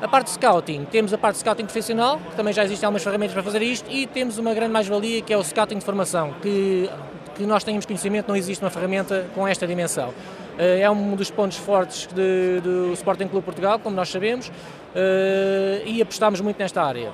A 0.00 0.08
parte 0.08 0.28
de 0.28 0.32
scouting, 0.32 0.86
temos 0.86 1.12
a 1.12 1.18
parte 1.18 1.34
de 1.34 1.40
scouting 1.40 1.64
profissional, 1.64 2.18
que 2.18 2.34
também 2.34 2.54
já 2.54 2.64
existem 2.64 2.86
algumas 2.86 3.04
ferramentas 3.04 3.34
para 3.34 3.42
fazer 3.42 3.60
isto, 3.60 3.90
e 3.90 4.06
temos 4.06 4.38
uma 4.38 4.54
grande 4.54 4.72
mais-valia 4.72 5.20
que 5.20 5.34
é 5.34 5.36
o 5.36 5.44
scouting 5.44 5.78
de 5.78 5.84
formação, 5.84 6.34
que, 6.40 6.88
que 7.34 7.42
nós 7.42 7.62
tenhamos 7.62 7.84
conhecimento, 7.84 8.26
não 8.26 8.36
existe 8.36 8.64
uma 8.64 8.70
ferramenta 8.70 9.26
com 9.34 9.46
esta 9.46 9.66
dimensão. 9.66 10.14
Eh, 10.58 10.80
é 10.80 10.90
um 10.90 11.14
dos 11.14 11.30
pontos 11.30 11.56
fortes 11.56 12.08
de, 12.12 12.60
do 12.60 12.92
Sporting 12.94 13.28
Clube 13.28 13.44
Portugal, 13.44 13.78
como 13.78 13.94
nós 13.94 14.08
sabemos, 14.08 14.50
e 15.86 16.02
apostámos 16.02 16.40
muito 16.40 16.58
nesta 16.58 16.82
área. 16.82 17.10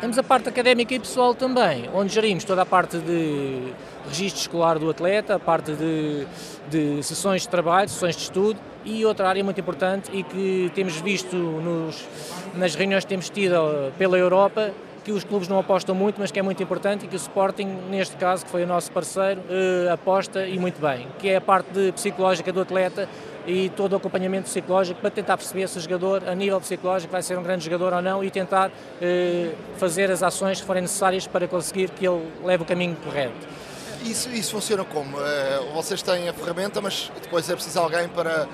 Temos 0.00 0.16
a 0.16 0.22
parte 0.22 0.48
académica 0.48 0.94
e 0.94 0.98
pessoal 0.98 1.34
também, 1.34 1.90
onde 1.94 2.14
gerimos 2.14 2.42
toda 2.44 2.62
a 2.62 2.66
parte 2.66 2.96
de 2.96 3.70
registro 4.08 4.40
escolar 4.40 4.78
do 4.78 4.88
atleta, 4.88 5.34
a 5.34 5.38
parte 5.38 5.72
de, 5.72 6.26
de 6.70 7.02
sessões 7.02 7.42
de 7.42 7.48
trabalho, 7.48 7.86
sessões 7.86 8.16
de 8.16 8.22
estudo 8.22 8.58
e 8.82 9.04
outra 9.04 9.28
área 9.28 9.44
muito 9.44 9.60
importante 9.60 10.10
e 10.10 10.22
que 10.22 10.72
temos 10.74 10.98
visto 11.02 11.36
nos, 11.36 12.08
nas 12.54 12.74
reuniões 12.74 13.04
que 13.04 13.10
temos 13.10 13.28
tido 13.28 13.92
pela 13.98 14.16
Europa, 14.16 14.72
que 15.04 15.12
os 15.12 15.22
clubes 15.22 15.48
não 15.48 15.58
apostam 15.58 15.94
muito, 15.94 16.18
mas 16.18 16.30
que 16.30 16.38
é 16.38 16.42
muito 16.42 16.62
importante 16.62 17.04
e 17.04 17.08
que 17.08 17.14
o 17.14 17.18
Sporting, 17.18 17.66
neste 17.90 18.16
caso, 18.16 18.44
que 18.44 18.50
foi 18.50 18.64
o 18.64 18.66
nosso 18.66 18.90
parceiro, 18.92 19.42
eh, 19.50 19.90
aposta 19.90 20.46
e 20.46 20.58
muito 20.58 20.80
bem, 20.80 21.06
que 21.18 21.28
é 21.28 21.36
a 21.36 21.40
parte 21.40 21.70
de 21.72 21.92
psicológica 21.92 22.50
do 22.52 22.60
atleta 22.62 23.08
e 23.46 23.70
todo 23.70 23.92
o 23.92 23.96
acompanhamento 23.96 24.44
psicológico 24.44 25.00
para 25.00 25.10
tentar 25.10 25.36
perceber 25.36 25.68
se 25.68 25.78
o 25.78 25.80
jogador, 25.80 26.28
a 26.28 26.34
nível 26.34 26.60
psicológico, 26.60 27.12
vai 27.12 27.22
ser 27.22 27.38
um 27.38 27.42
grande 27.42 27.64
jogador 27.64 27.92
ou 27.92 28.02
não 28.02 28.22
e 28.22 28.30
tentar 28.30 28.70
eh, 29.00 29.52
fazer 29.76 30.10
as 30.10 30.22
ações 30.22 30.60
que 30.60 30.66
forem 30.66 30.82
necessárias 30.82 31.26
para 31.26 31.48
conseguir 31.48 31.90
que 31.90 32.06
ele 32.06 32.26
leve 32.44 32.62
o 32.62 32.66
caminho 32.66 32.96
correto. 33.04 33.59
Isso, 34.04 34.30
isso 34.30 34.52
funciona 34.52 34.84
como? 34.84 35.16
Uh, 35.18 35.72
vocês 35.74 36.02
têm 36.02 36.28
a 36.28 36.32
ferramenta, 36.32 36.80
mas 36.80 37.10
depois 37.22 37.48
é 37.50 37.54
preciso 37.54 37.78
alguém 37.80 38.08
para, 38.08 38.48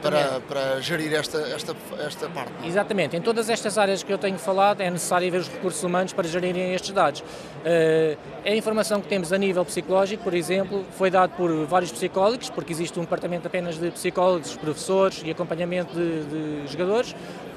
para, 0.00 0.40
para 0.40 0.80
gerir 0.80 1.12
esta, 1.12 1.38
esta, 1.38 1.74
esta 1.98 2.28
parte. 2.28 2.52
Não? 2.58 2.64
É? 2.64 2.68
Exatamente. 2.68 3.16
Em 3.16 3.20
todas 3.20 3.50
estas 3.50 3.78
áreas 3.78 4.02
que 4.02 4.12
eu 4.12 4.18
tenho 4.18 4.38
falado, 4.38 4.80
é 4.80 4.90
necessário 4.90 5.30
ver 5.30 5.38
os 5.38 5.48
recursos 5.48 5.82
humanos 5.82 6.12
para 6.12 6.28
gerirem 6.28 6.74
estes 6.74 6.92
dados. 6.92 7.20
Uh, 7.20 8.16
a 8.44 8.54
informação 8.54 9.00
que 9.00 9.08
temos 9.08 9.32
a 9.32 9.38
nível 9.38 9.64
psicológico, 9.64 10.22
por 10.22 10.34
exemplo, 10.34 10.84
foi 10.96 11.10
dado 11.10 11.30
por 11.36 11.66
vários 11.66 11.90
psicólogos, 11.90 12.48
porque 12.50 12.72
existe 12.72 12.98
um 12.98 13.02
departamento 13.02 13.46
apenas 13.46 13.78
de 13.78 13.90
psicólogos, 13.90 14.56
professores 14.56 15.22
e 15.24 15.30
acompanhamento 15.30 15.94
de, 15.94 16.24
de 16.24 16.72
jogadores 16.72 17.14
eh, 17.14 17.51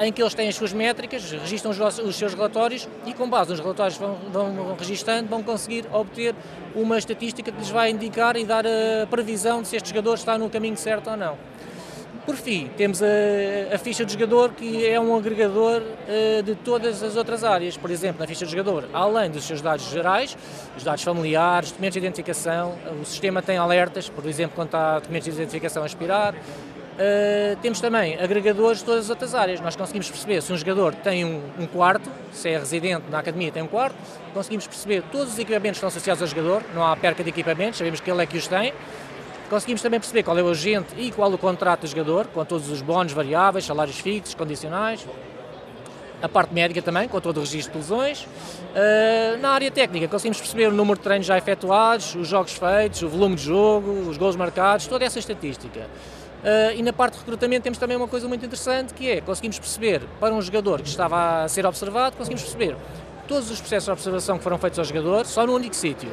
em 0.00 0.12
que 0.12 0.22
eles 0.22 0.34
têm 0.34 0.48
as 0.48 0.54
suas 0.54 0.72
métricas, 0.72 1.30
registram 1.30 1.70
os, 1.70 2.16
seus 2.16 2.34
relatórios 2.34 2.88
e 3.04 3.12
com 3.12 3.28
base 3.28 3.50
nos 3.50 3.60
relatórios 3.60 3.98
que 3.98 4.02
vão, 4.02 4.16
vão 4.32 4.76
registando 4.78 5.28
vão 5.28 5.42
conseguir 5.42 5.84
obter 5.92 6.34
uma 6.74 6.98
estatística 6.98 7.52
que 7.52 7.58
lhes 7.58 7.70
vai 7.70 7.90
indicar 7.90 8.36
e 8.36 8.44
dar 8.44 8.64
a 8.66 9.06
previsão 9.08 9.62
de 9.62 9.68
se 9.68 9.76
este 9.76 9.90
jogador 9.90 10.14
está 10.14 10.38
no 10.38 10.48
caminho 10.48 10.76
certo 10.76 11.10
ou 11.10 11.16
não. 11.16 11.36
Por 12.24 12.36
fim, 12.36 12.70
temos 12.76 13.02
a, 13.02 13.06
a, 13.74 13.78
ficha 13.78 14.04
de 14.04 14.12
jogador, 14.12 14.52
que 14.52 14.86
é 14.86 14.98
um 15.00 15.16
agregador 15.16 15.82
uh, 15.82 16.42
de 16.44 16.54
todas 16.54 17.02
as 17.02 17.16
outras 17.16 17.42
áreas. 17.42 17.76
Por 17.76 17.90
exemplo, 17.90 18.20
na 18.20 18.28
ficha 18.28 18.44
de 18.44 18.50
jogador, 18.52 18.88
além 18.92 19.28
dos 19.28 19.42
seus 19.42 19.60
dados 19.60 19.90
gerais, 19.90 20.36
os 20.76 20.84
dados 20.84 21.02
familiares, 21.02 21.70
documentos 21.70 21.94
de 21.94 21.98
identificação, 21.98 22.78
o 23.00 23.04
sistema 23.04 23.42
tem 23.42 23.58
alertas, 23.58 24.08
por 24.08 24.24
exemplo, 24.26 24.54
quando 24.54 24.68
está 24.68 25.00
documentos 25.00 25.24
de 25.24 25.34
identificação 25.34 25.82
a 25.82 25.86
expirar, 25.86 26.32
Uh, 26.92 27.56
temos 27.62 27.80
também 27.80 28.18
agregadores 28.20 28.80
de 28.80 28.84
todas 28.84 29.04
as 29.04 29.10
outras 29.10 29.34
áreas. 29.34 29.60
Nós 29.60 29.74
conseguimos 29.74 30.10
perceber 30.10 30.42
se 30.42 30.52
um 30.52 30.56
jogador 30.56 30.94
tem 30.94 31.24
um, 31.24 31.40
um, 31.58 31.66
quarto, 31.66 32.10
se 32.32 32.50
é 32.50 32.58
residente 32.58 33.04
na 33.10 33.18
academia 33.18 33.50
tem 33.50 33.62
um 33.62 33.66
quarto, 33.66 33.96
conseguimos 34.34 34.66
perceber 34.66 35.02
todos 35.10 35.32
os 35.32 35.38
equipamentos 35.38 35.78
que 35.78 35.86
estão 35.86 35.88
associados 35.88 36.22
ao 36.22 36.28
jogador, 36.28 36.62
não 36.74 36.86
há 36.86 36.94
perca 36.94 37.22
de 37.24 37.30
equipamentos, 37.30 37.78
sabemos 37.78 38.00
que 38.00 38.10
ele 38.10 38.22
é 38.22 38.26
que 38.26 38.36
os 38.36 38.46
tem. 38.46 38.74
Conseguimos 39.48 39.82
também 39.82 40.00
perceber 40.00 40.22
qual 40.22 40.36
é 40.38 40.42
o 40.42 40.48
agente 40.48 40.94
e 40.96 41.10
qual 41.12 41.30
o 41.32 41.38
contrato 41.38 41.80
do 41.80 41.86
jogador, 41.86 42.26
com 42.26 42.44
todos 42.44 42.70
os 42.70 42.82
bónus 42.82 43.12
variáveis, 43.12 43.64
salários 43.64 43.98
fixos, 43.98 44.34
condicionais. 44.34 45.06
A 46.22 46.28
parte 46.28 46.54
médica 46.54 46.80
também, 46.80 47.08
com 47.08 47.20
todo 47.20 47.38
o 47.38 47.40
registro 47.40 47.72
de 47.72 47.78
lesões. 47.78 48.22
Uh, 48.22 49.38
na 49.40 49.50
área 49.50 49.70
técnica, 49.70 50.08
conseguimos 50.08 50.38
perceber 50.38 50.68
o 50.68 50.72
número 50.72 50.96
de 50.96 51.02
treinos 51.02 51.26
já 51.26 51.36
efetuados, 51.36 52.14
os 52.14 52.28
jogos 52.28 52.52
feitos, 52.52 53.02
o 53.02 53.08
volume 53.08 53.34
de 53.34 53.42
jogo, 53.42 54.08
os 54.08 54.16
gols 54.16 54.36
marcados, 54.36 54.86
toda 54.86 55.04
essa 55.04 55.18
estatística. 55.18 55.86
Uh, 56.42 56.74
e 56.74 56.82
na 56.82 56.92
parte 56.92 57.14
de 57.14 57.20
recrutamento 57.20 57.62
temos 57.62 57.78
também 57.78 57.96
uma 57.96 58.08
coisa 58.08 58.26
muito 58.26 58.44
interessante 58.44 58.92
que 58.92 59.08
é 59.08 59.20
conseguimos 59.20 59.60
perceber 59.60 60.02
para 60.18 60.34
um 60.34 60.42
jogador 60.42 60.82
que 60.82 60.88
estava 60.88 61.44
a 61.44 61.48
ser 61.48 61.64
observado, 61.64 62.16
conseguimos 62.16 62.42
perceber 62.42 62.76
todos 63.28 63.48
os 63.48 63.60
processos 63.60 63.84
de 63.84 63.92
observação 63.92 64.38
que 64.38 64.42
foram 64.42 64.58
feitos 64.58 64.78
ao 64.80 64.84
jogador 64.84 65.24
só 65.24 65.46
num 65.46 65.54
único 65.54 65.76
sítio. 65.76 66.10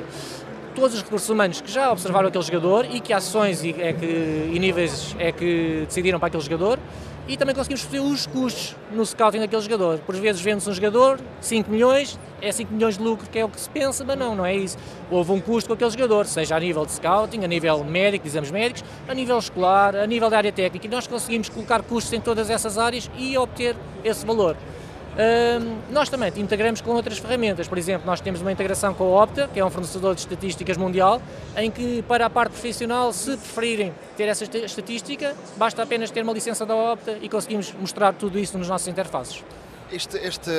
Todos 0.76 0.94
os 0.94 1.02
recursos 1.02 1.28
humanos 1.30 1.62
que 1.62 1.72
já 1.72 1.92
observaram 1.92 2.28
aquele 2.28 2.44
jogador 2.44 2.86
e 2.86 3.00
que 3.00 3.12
ações 3.12 3.64
é 3.64 3.92
que, 3.92 4.52
e 4.54 4.60
níveis 4.60 5.16
é 5.18 5.32
que 5.32 5.86
decidiram 5.88 6.20
para 6.20 6.28
aquele 6.28 6.44
jogador 6.44 6.78
e 7.30 7.38
também 7.38 7.54
conseguimos 7.54 7.84
fazer 7.84 8.00
os 8.00 8.26
custos 8.26 8.76
no 8.92 9.06
scouting 9.06 9.38
daquele 9.38 9.62
jogador. 9.62 10.00
Por 10.00 10.16
vezes 10.16 10.42
vende-se 10.42 10.68
um 10.68 10.74
jogador, 10.74 11.20
5 11.40 11.70
milhões, 11.70 12.20
é 12.42 12.52
5 12.52 12.74
milhões 12.74 12.98
de 12.98 13.04
lucro 13.04 13.30
que 13.30 13.38
é 13.38 13.46
o 13.46 13.50
que 13.50 13.62
se 13.62 13.70
pensa, 13.70 14.04
mas 14.04 14.18
não, 14.18 14.36
não 14.36 14.44
é 14.44 14.56
isso. 14.56 14.76
Houve 15.12 15.32
um 15.32 15.40
custo 15.40 15.68
com 15.68 15.76
aquele 15.76 15.92
jogador, 15.92 16.26
seja 16.26 16.56
a 16.56 16.60
nível 16.60 16.84
de 16.88 16.92
scouting, 16.92 17.44
a 17.44 17.48
nível 17.48 17.84
médico, 17.84 18.26
exames 18.26 18.50
médicos, 18.50 18.84
a 19.08 19.14
nível 19.14 19.38
escolar, 19.38 19.96
a 19.96 20.08
nível 20.08 20.28
da 20.28 20.38
área 20.38 20.52
técnica, 20.52 20.88
e 20.88 20.90
nós 20.90 21.06
conseguimos 21.06 21.50
colocar 21.50 21.84
custos 21.84 22.12
em 22.14 22.20
todas 22.20 22.50
essas 22.50 22.80
áreas 22.80 23.12
e 23.16 23.38
obter 23.38 23.76
esse 24.04 24.26
valor. 24.26 24.58
Nós 25.90 26.08
também 26.08 26.32
integramos 26.38 26.80
com 26.80 26.92
outras 26.92 27.18
ferramentas, 27.18 27.68
por 27.68 27.78
exemplo, 27.78 28.06
nós 28.06 28.22
temos 28.22 28.40
uma 28.42 28.52
integração 28.52 28.94
com 28.94 29.04
a 29.04 29.24
Opta, 29.24 29.50
que 29.54 29.60
é 29.60 29.66
um 29.66 29.70
fornecedor 29.70 30.16
de 30.16 30.22
estatísticas 30.22 30.78
mundial, 30.78 31.22
em 31.58 31.70
que 31.70 32.02
para 32.04 32.26
a 32.26 32.30
parte 32.30 32.52
profissional, 32.52 33.12
se 33.12 33.36
preferirem 33.36 33.94
ter 34.16 34.30
essa 34.30 34.46
estatística, 34.46 35.36
basta 35.58 35.84
apenas 35.84 36.10
ter 36.10 36.24
uma 36.24 36.32
licença 36.32 36.66
da 36.66 36.76
Opta 36.76 37.18
e 37.22 37.28
conseguimos 37.28 37.74
mostrar 37.74 38.14
tudo 38.14 38.40
isso 38.40 38.58
nas 38.58 38.68
nossas 38.68 38.88
interfaces. 38.88 39.44
Este, 39.92 40.18
este 40.18 40.52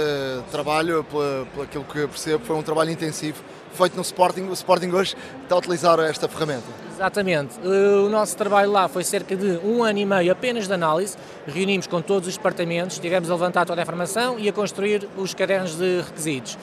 trabalho, 0.50 1.04
pelo 1.04 1.62
aquilo 1.62 1.84
que 1.84 2.06
percebo, 2.06 2.44
foi 2.44 2.56
um 2.56 2.62
trabalho 2.62 2.90
intensivo 2.90 3.42
feito 3.72 3.96
no 3.96 4.02
Sporting. 4.02 4.42
O 4.42 4.52
Sporting 4.52 4.90
hoje 4.90 5.16
está 5.42 5.54
a 5.54 5.58
utilizar 5.58 5.98
esta 6.00 6.28
ferramenta. 6.28 6.64
Exatamente. 6.94 7.58
O 7.64 8.08
nosso 8.08 8.36
trabalho 8.36 8.70
lá 8.70 8.88
foi 8.88 9.02
cerca 9.04 9.34
de 9.34 9.58
um 9.64 9.82
ano 9.82 9.98
e 9.98 10.04
meio 10.04 10.32
apenas 10.32 10.66
de 10.66 10.72
análise. 10.72 11.16
Reunimos 11.46 11.86
com 11.86 12.02
todos 12.02 12.28
os 12.28 12.36
departamentos, 12.36 12.98
tivemos 12.98 13.30
a 13.30 13.34
levantar 13.34 13.64
toda 13.64 13.80
a 13.80 13.82
informação 13.82 14.38
e 14.38 14.48
a 14.48 14.52
construir 14.52 15.08
os 15.16 15.32
cadernos 15.32 15.76
de 15.76 16.02
requisitos. 16.02 16.58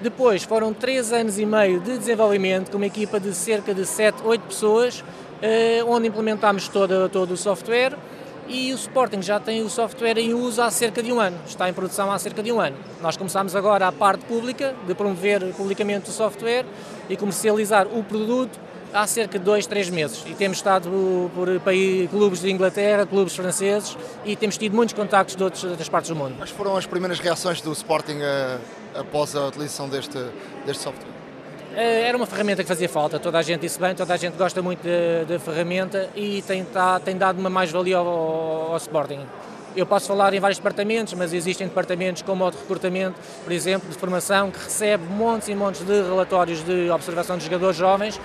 Depois 0.00 0.42
foram 0.42 0.72
três 0.72 1.12
anos 1.12 1.38
e 1.38 1.46
meio 1.46 1.80
de 1.80 1.98
desenvolvimento 1.98 2.70
com 2.70 2.76
uma 2.76 2.86
equipa 2.86 3.18
de 3.18 3.34
cerca 3.34 3.74
de 3.74 3.86
7, 3.86 4.22
8 4.24 4.42
pessoas, 4.42 5.02
eh, 5.40 5.82
onde 5.86 6.06
implementámos 6.08 6.68
todo, 6.68 7.08
todo 7.08 7.32
o 7.32 7.36
software 7.36 7.96
e 8.48 8.72
o 8.72 8.76
Sporting 8.76 9.22
já 9.22 9.38
tem 9.40 9.62
o 9.62 9.68
software 9.68 10.18
em 10.18 10.34
uso 10.34 10.62
há 10.62 10.70
cerca 10.70 11.02
de 11.02 11.12
um 11.12 11.20
ano, 11.20 11.38
está 11.46 11.68
em 11.68 11.72
produção 11.72 12.10
há 12.10 12.18
cerca 12.18 12.42
de 12.42 12.52
um 12.52 12.60
ano. 12.60 12.76
Nós 13.00 13.16
começámos 13.16 13.54
agora 13.56 13.88
a 13.88 13.92
parte 13.92 14.24
pública, 14.24 14.74
de 14.86 14.94
promover 14.94 15.52
publicamente 15.54 16.10
o 16.10 16.12
software 16.12 16.64
e 17.08 17.16
comercializar 17.16 17.86
o 17.86 18.02
produto 18.02 18.58
há 18.92 19.06
cerca 19.06 19.38
de 19.38 19.44
dois, 19.44 19.66
três 19.66 19.90
meses. 19.90 20.24
E 20.26 20.34
temos 20.34 20.58
estado 20.58 20.88
por, 21.34 21.60
país, 21.60 22.08
clubes 22.10 22.40
de 22.40 22.50
Inglaterra, 22.50 23.04
clubes 23.06 23.34
franceses 23.34 23.96
e 24.24 24.34
temos 24.36 24.56
tido 24.56 24.74
muitos 24.74 24.94
contactos 24.94 25.36
de 25.36 25.42
outras, 25.42 25.64
outras 25.64 25.88
partes 25.88 26.10
do 26.10 26.16
mundo. 26.16 26.36
Quais 26.36 26.50
foram 26.50 26.76
as 26.76 26.86
primeiras 26.86 27.18
reações 27.18 27.60
do 27.60 27.72
Sporting 27.72 28.20
a, 28.20 28.24
eh, 28.24 28.58
após 29.00 29.36
a 29.36 29.46
utilização 29.46 29.88
deste, 29.88 30.18
deste 30.64 30.82
software? 30.82 31.15
Eh, 31.76 32.08
era 32.08 32.16
uma 32.16 32.24
ferramenta 32.24 32.62
que 32.62 32.68
fazia 32.68 32.88
falta, 32.88 33.18
toda 33.18 33.38
a 33.38 33.42
gente 33.42 33.60
disse 33.60 33.78
bem, 33.78 33.94
toda 33.94 34.14
a 34.14 34.16
gente 34.16 34.34
gosta 34.34 34.62
muito 34.62 34.82
da 35.28 35.38
ferramenta 35.38 36.08
e 36.16 36.40
tem, 36.40 36.64
tá, 36.64 36.98
tem 36.98 37.14
dado 37.14 37.38
uma 37.38 37.50
mais-valia 37.50 37.98
ao, 37.98 38.70
ao, 38.70 38.76
Sporting. 38.78 39.20
Eu 39.76 39.84
posso 39.84 40.06
falar 40.06 40.32
em 40.32 40.40
vários 40.40 40.58
departamentos, 40.58 41.12
mas 41.12 41.34
existem 41.34 41.66
departamentos 41.66 42.22
como 42.22 42.46
o 42.46 42.50
de 42.50 42.56
recrutamento, 42.56 43.20
por 43.44 43.52
exemplo, 43.52 43.90
de 43.90 43.98
formação, 43.98 44.50
que 44.50 44.58
recebe 44.58 45.04
montes 45.04 45.48
e 45.48 45.54
montes 45.54 45.82
de 45.82 46.00
relatórios 46.00 46.64
de 46.64 46.88
observação 46.88 47.36
de 47.36 47.44
jogadores 47.44 47.76
jovens 47.76 48.18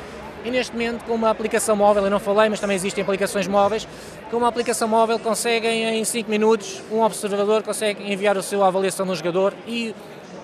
e 0.45 0.49
neste 0.49 0.72
momento 0.72 1.04
com 1.04 1.14
uma 1.14 1.30
aplicação 1.30 1.76
móvel, 1.76 2.06
eu 2.06 2.10
não 2.10 2.20
falei, 2.20 2.49
mas 2.49 2.62
também 2.62 2.78
existem 2.78 3.04
aplicações 3.04 3.49
móveis, 3.49 3.86
com 4.32 4.38
uma 4.38 4.47
aplicação 4.47 4.88
móvel 4.88 5.20
conseguem 5.20 5.99
em 5.99 6.04
5 6.06 6.30
minutos, 6.30 6.82
um 6.89 7.02
observador 7.02 7.64
consegue 7.64 8.12
enviar 8.12 8.38
a 8.38 8.41
sua 8.41 8.68
avaliação 8.68 9.06
um 9.06 9.14
jogador 9.14 9.54
e 9.68 9.93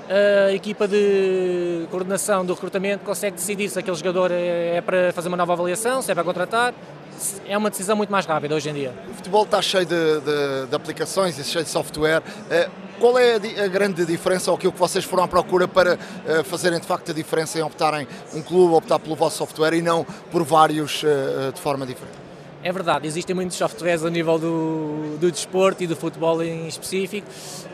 a 0.10 0.54
equipa 0.54 0.88
de 0.88 1.86
coordenação 1.92 2.46
do 2.46 2.54
recrutamento 2.54 3.04
consegue 3.04 3.36
decidir 3.36 3.70
se 3.70 3.78
aquele 3.78 3.98
jogador 3.98 4.32
é, 4.32 4.78
é 4.78 4.82
para 4.82 5.12
fazer 5.14 5.28
uma 5.28 5.38
nova 5.38 5.54
avaliação, 5.54 6.02
se 6.02 6.12
é 6.12 6.16
para 6.16 6.24
contratar. 6.24 6.74
É 7.48 7.58
uma 7.58 7.70
decisão 7.70 7.96
muito 7.96 8.12
mais 8.12 8.26
rápida 8.26 8.54
hoje 8.54 8.70
em 8.70 8.74
dia. 8.74 8.94
O 9.10 9.14
futebol 9.16 9.44
está 9.44 9.62
cheio 9.62 9.86
de, 9.86 10.20
de, 10.20 10.68
de 10.70 10.76
aplicações 10.76 11.38
e 11.40 11.44
cheio 11.44 11.66
de 11.66 11.70
software. 11.72 12.22
Eh, 12.50 12.70
qual 13.00 13.18
é 13.18 13.36
a, 13.36 13.68
grande 13.68 14.06
diferença 14.06 14.52
ou 14.52 14.58
aquilo 14.58 14.72
que 14.72 14.80
vocês 14.80 15.04
foram 15.04 15.24
à 15.24 15.28
procura 15.28 15.68
para 15.68 15.98
eh, 16.28 16.44
fazerem 16.44 16.80
de 16.80 16.86
facto 16.86 17.12
a 17.12 17.14
diferença 17.14 17.58
em 17.58 17.64
optarem 17.64 18.08
um 18.34 18.42
clube, 18.42 18.76
optar 18.76 19.00
pelo 19.00 19.16
vosso 19.16 19.38
software 19.38 19.74
e 19.74 19.82
não 19.82 20.06
por 20.32 20.44
vários 20.44 21.04
eh, 21.04 21.52
de 21.54 21.60
forma 21.60 21.86
diferente? 21.86 22.27
É 22.64 22.72
verdade, 22.72 23.06
existem 23.06 23.36
muitos 23.36 23.56
softwares 23.56 24.04
a 24.04 24.10
nível 24.10 24.40
do, 24.40 25.18
do 25.20 25.32
desporto 25.32 25.84
e 25.84 25.88
do 25.88 25.96
futebol 25.96 26.42
em 26.44 26.68
específico. 26.68 27.28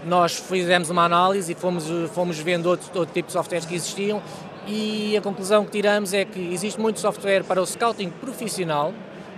Nós 0.06 0.38
fizemos 0.38 0.90
uma 0.90 1.06
análise 1.06 1.54
e 1.54 1.56
fomos, 1.56 1.86
fomos 2.12 2.38
vendo 2.38 2.68
outro, 2.68 2.88
outro 3.00 3.14
tipo 3.14 3.28
de 3.28 3.34
softwares 3.34 3.66
que 3.66 3.76
existiam 3.76 4.22
e 4.68 5.16
a 5.18 5.22
conclusão 5.22 5.66
que 5.66 5.72
tiramos 5.72 6.14
é 6.14 6.26
que 6.26 6.54
existe 6.54 6.80
muito 6.80 7.00
software 7.00 7.44
para 7.44 7.62
o 7.62 7.66
scouting 7.66 8.10
profissional, 8.10 8.94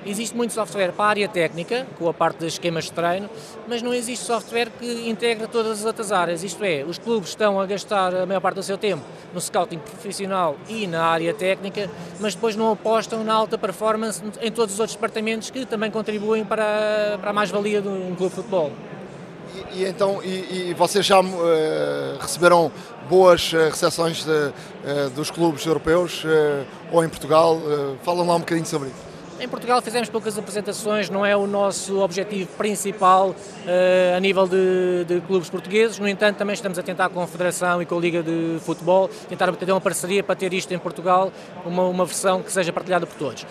Existe 0.06 0.38
muito 0.38 0.54
software 0.54 0.92
para 0.92 1.06
a 1.06 1.10
área 1.10 1.28
técnica, 1.28 1.88
com 1.98 2.08
a 2.08 2.14
parte 2.14 2.38
dos 2.38 2.54
esquemas 2.54 2.86
de 2.86 2.92
treino, 2.92 3.28
mas 3.68 3.82
não 3.82 3.92
existe 3.92 4.24
software 4.24 4.70
que 4.80 5.10
integra 5.10 5.48
todas 5.48 5.80
as 5.80 5.86
outras 5.86 6.12
áreas. 6.12 6.44
Isto 6.44 6.64
é, 6.64 6.84
os 6.88 7.00
clubes 7.00 7.30
estão 7.30 7.60
a 7.60 7.66
gastar 7.66 8.14
a 8.14 8.24
maior 8.24 8.40
parte 8.40 8.58
do 8.58 8.64
seu 8.64 8.78
tempo 8.78 9.04
no 9.34 9.42
scouting 9.42 9.80
profissional 9.80 10.58
e 10.70 10.86
na 10.86 11.06
área 11.06 11.34
técnica, 11.34 11.90
mas 12.20 12.36
depois 12.36 12.56
não 12.56 12.72
apostam 12.72 13.24
na 13.24 13.34
alta 13.34 13.58
performance 13.58 14.22
em 14.42 14.52
todos 14.52 14.76
os 14.76 14.80
outros 14.80 14.96
departamentos 14.96 15.50
que 15.50 15.66
também 15.66 15.90
contribuem 15.90 16.46
para, 16.46 17.18
para 17.20 17.32
a 17.32 17.34
mais-valia 17.34 17.82
de 17.82 17.88
um 17.88 18.14
clube 18.16 18.30
de 18.30 18.36
futebol. 18.36 18.72
E, 19.74 19.80
e 19.80 19.86
então, 19.86 20.22
e, 20.24 20.70
e, 20.70 20.74
vocês 20.76 21.04
já 21.04 21.20
uh, 21.20 21.26
receberam 22.20 22.72
boas 23.10 23.52
uh, 23.54 23.70
recepções 23.70 24.24
de, 24.24 24.32
uh, 24.32 25.10
dos 25.16 25.32
clubes 25.32 25.66
europeus 25.66 26.24
ou 26.92 27.04
em 27.04 27.10
Portugal? 27.10 27.60
falam 28.04 28.28
lá 28.28 28.36
um 28.36 28.40
bocadinho 28.40 28.68
sobre 28.68 28.90
isso. 28.90 29.15
Em 29.46 29.48
Portugal 29.48 29.80
fizemos 29.80 30.10
poucas 30.10 30.40
apresentações, 30.40 31.08
não 31.08 31.24
é 31.24 31.38
o 31.38 31.46
nosso 31.46 32.00
objetivo 32.00 32.50
principal 32.58 33.30
uh, 33.30 34.18
a 34.18 34.20
nível 34.20 34.48
de, 34.48 35.06
de, 35.08 35.22
clubes 35.22 35.52
portugueses, 35.52 36.00
no 36.00 36.08
entanto 36.08 36.38
também 36.38 36.56
estamos 36.56 36.80
a 36.80 36.82
tentar 36.82 37.10
com 37.10 37.22
a 37.22 37.28
Federação 37.28 37.80
e 37.80 37.86
com 37.86 37.96
a 37.96 38.02
Liga 38.02 38.24
de 38.24 38.58
Futebol, 38.62 39.08
tentar 39.30 39.56
ter 39.56 39.72
uma 39.72 39.80
parceria 39.80 40.24
para 40.24 40.36
ter 40.36 40.52
isto 40.52 40.74
em 40.74 40.80
Portugal, 40.80 41.32
uma, 41.64 41.84
uma 41.84 42.06
versão 42.06 42.42
que 42.42 42.52
seja 42.52 42.74
partilhada 42.74 43.06
por 43.06 43.16
todos. 43.18 43.46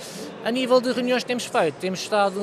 A 0.45 0.51
nível 0.51 0.81
de 0.81 0.91
reuniões 0.91 1.23
que 1.23 1.29
temos 1.29 1.45
feito, 1.45 1.77
temos 1.77 2.01
estado 2.01 2.41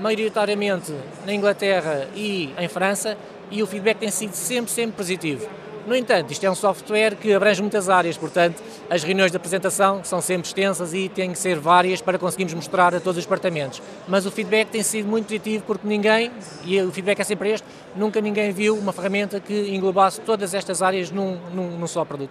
maioritariamente 0.00 0.92
na 1.24 1.32
Inglaterra 1.32 2.08
e 2.16 2.52
em 2.58 2.66
França 2.66 3.16
e 3.48 3.62
o 3.62 3.66
feedback 3.68 3.98
tem 3.98 4.10
sido 4.10 4.34
sempre, 4.34 4.72
sempre 4.72 4.96
positivo. 4.96 5.48
No 5.86 5.94
entanto, 5.94 6.32
isto 6.32 6.44
é 6.44 6.50
um 6.50 6.54
software 6.54 7.14
que 7.14 7.32
abrange 7.32 7.62
muitas 7.62 7.88
áreas, 7.88 8.18
portanto, 8.18 8.60
as 8.90 9.04
reuniões 9.04 9.30
de 9.30 9.36
apresentação 9.36 10.02
são 10.02 10.20
sempre 10.20 10.48
extensas 10.48 10.92
e 10.92 11.08
têm 11.08 11.30
que 11.30 11.38
ser 11.38 11.60
várias 11.60 12.00
para 12.00 12.18
conseguirmos 12.18 12.54
mostrar 12.54 12.92
a 12.92 12.98
todos 12.98 13.18
os 13.18 13.24
departamentos. 13.24 13.80
Mas 14.08 14.26
o 14.26 14.30
feedback 14.32 14.68
tem 14.68 14.82
sido 14.82 15.08
muito 15.08 15.26
positivo 15.26 15.62
porque 15.64 15.86
ninguém, 15.86 16.32
e 16.64 16.80
o 16.82 16.90
feedback 16.90 17.20
é 17.20 17.24
sempre 17.24 17.52
este, 17.52 17.66
nunca 17.94 18.20
ninguém 18.20 18.50
viu 18.50 18.76
uma 18.76 18.92
ferramenta 18.92 19.38
que 19.38 19.54
englobasse 19.72 20.20
todas 20.22 20.54
estas 20.54 20.82
áreas 20.82 21.12
num, 21.12 21.38
num, 21.54 21.78
num 21.78 21.86
só 21.86 22.04
produto. 22.04 22.30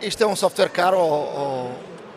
Isto 0.00 0.24
é 0.24 0.26
um 0.26 0.34
software 0.34 0.70
caro 0.70 0.98
ou, 0.98 1.70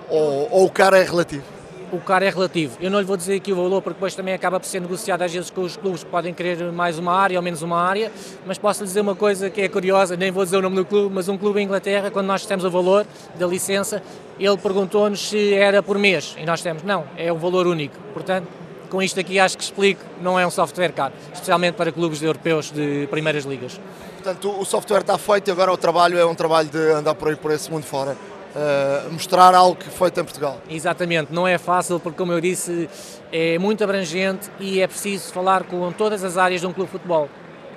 ou, 0.10 0.48
ou 0.52 0.66
o 0.66 0.70
caro 0.70 0.96
é 0.96 1.04
relativo? 1.04 1.55
O 1.96 2.02
caro 2.02 2.26
é 2.26 2.30
relativo. 2.30 2.78
Eu 2.82 2.92
não 2.92 3.00
lhe 3.00 3.06
vou 3.06 3.18
dizer 3.18 3.36
aqui 3.36 3.52
o 3.52 3.56
valor, 3.56 3.82
porque 3.82 3.96
depois 3.96 4.14
também 4.14 4.34
acaba 4.34 4.60
por 4.60 4.68
ser 4.68 4.82
negociado 4.82 5.22
às 5.22 5.32
vezes 5.34 5.50
com 5.50 5.62
os 5.62 5.78
clubes 5.78 6.04
que 6.04 6.10
podem 6.10 6.34
querer 6.34 6.72
mais 6.72 7.00
uma 7.00 7.14
área 7.14 7.38
ou 7.38 7.44
menos 7.44 7.62
uma 7.62 7.82
área, 7.82 8.12
mas 8.46 8.58
posso 8.58 8.82
lhe 8.82 8.88
dizer 8.88 9.02
uma 9.02 9.16
coisa 9.16 9.50
que 9.50 9.62
é 9.62 9.70
curiosa, 9.70 10.16
nem 10.16 10.32
vou 10.32 10.44
dizer 10.44 10.58
o 10.58 10.62
nome 10.62 10.76
do 10.76 10.86
clube, 10.86 11.14
mas 11.14 11.30
um 11.30 11.38
clube 11.38 11.60
em 11.60 11.64
Inglaterra, 11.64 12.12
quando 12.12 12.28
nós 12.28 12.46
temos 12.46 12.66
o 12.66 12.70
valor 12.70 13.06
da 13.40 13.48
licença, 13.48 14.04
ele 14.40 14.58
perguntou-nos 14.58 15.30
se 15.30 15.54
era 15.54 15.82
por 15.82 15.98
mês, 15.98 16.36
e 16.38 16.46
nós 16.46 16.62
temos, 16.62 16.84
não, 16.84 17.06
é 17.18 17.32
um 17.32 17.38
valor 17.38 17.66
único. 17.68 17.96
Portanto, 18.14 18.48
com 18.90 19.02
isto 19.02 19.20
aqui 19.20 19.40
acho 19.40 19.58
que 19.58 19.64
explico, 19.64 20.02
não 20.22 20.40
é 20.40 20.46
um 20.46 20.52
software 20.52 20.92
caro, 20.92 21.14
especialmente 21.34 21.76
para 21.76 21.92
clubes 21.92 22.22
europeus 22.22 22.72
de 22.72 23.08
primeiras 23.10 23.46
ligas. 23.46 23.80
Portanto, 24.16 24.60
o 24.60 24.66
software 24.66 25.02
está 25.02 25.18
feito 25.18 25.48
e 25.48 25.52
agora 25.52 25.72
o 25.72 25.78
trabalho 25.78 26.18
é 26.18 26.26
um 26.26 26.36
trabalho 26.36 26.68
de 26.70 26.80
andar 26.92 27.16
por 27.16 27.30
aí 27.30 27.36
por 27.36 27.52
esse 27.52 27.72
mundo 27.72 27.84
fora 27.84 28.16
uh, 28.56 29.12
mostrar 29.12 29.54
algo 29.54 29.76
que 29.76 29.90
foi 29.90 30.08
feito 30.08 30.22
em 30.22 30.24
Portugal. 30.24 30.58
Exatamente, 30.70 31.34
não 31.34 31.48
é 31.48 31.58
fácil 31.58 32.00
porque, 32.00 32.18
como 32.18 32.32
eu 32.32 32.42
disse, 32.42 32.90
é 33.32 33.58
muito 33.60 33.84
abrangente 33.84 34.50
e 34.60 34.80
é 34.80 34.88
preciso 34.88 35.32
falar 35.34 35.64
com 35.64 35.92
todas 35.92 36.24
as 36.24 36.38
áreas 36.38 36.62
de 36.62 36.68
um 36.68 36.74
clube 36.74 36.88
de 36.88 36.94
futebol. 36.94 37.30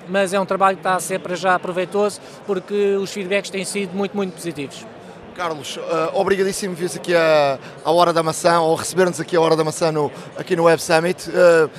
Mas 0.07 0.33
é 0.33 0.39
um 0.39 0.45
trabalho 0.45 0.77
que 0.77 0.81
está 0.81 0.95
a 0.95 0.99
ser 0.99 1.19
para 1.19 1.35
já 1.35 1.59
proveitoso 1.59 2.19
porque 2.47 2.95
os 2.95 3.11
feedbacks 3.11 3.51
têm 3.51 3.63
sido 3.63 3.95
muito, 3.95 4.15
muito 4.15 4.33
positivos. 4.33 4.85
Carlos, 5.35 5.77
uh, 5.77 5.81
obrigadíssimo 6.15 6.75
vir 6.75 6.91
aqui 6.93 7.15
à, 7.15 7.57
à 7.85 7.91
Hora 7.91 8.11
da 8.11 8.21
Maçã, 8.21 8.59
ou 8.59 8.75
receber-nos 8.75 9.21
aqui 9.21 9.37
à 9.37 9.41
Hora 9.41 9.55
da 9.55 9.63
Maçã 9.63 9.91
no, 9.91 10.11
aqui 10.35 10.55
no 10.55 10.63
Web 10.63 10.81
Summit. 10.81 11.29
Uh, 11.29 11.69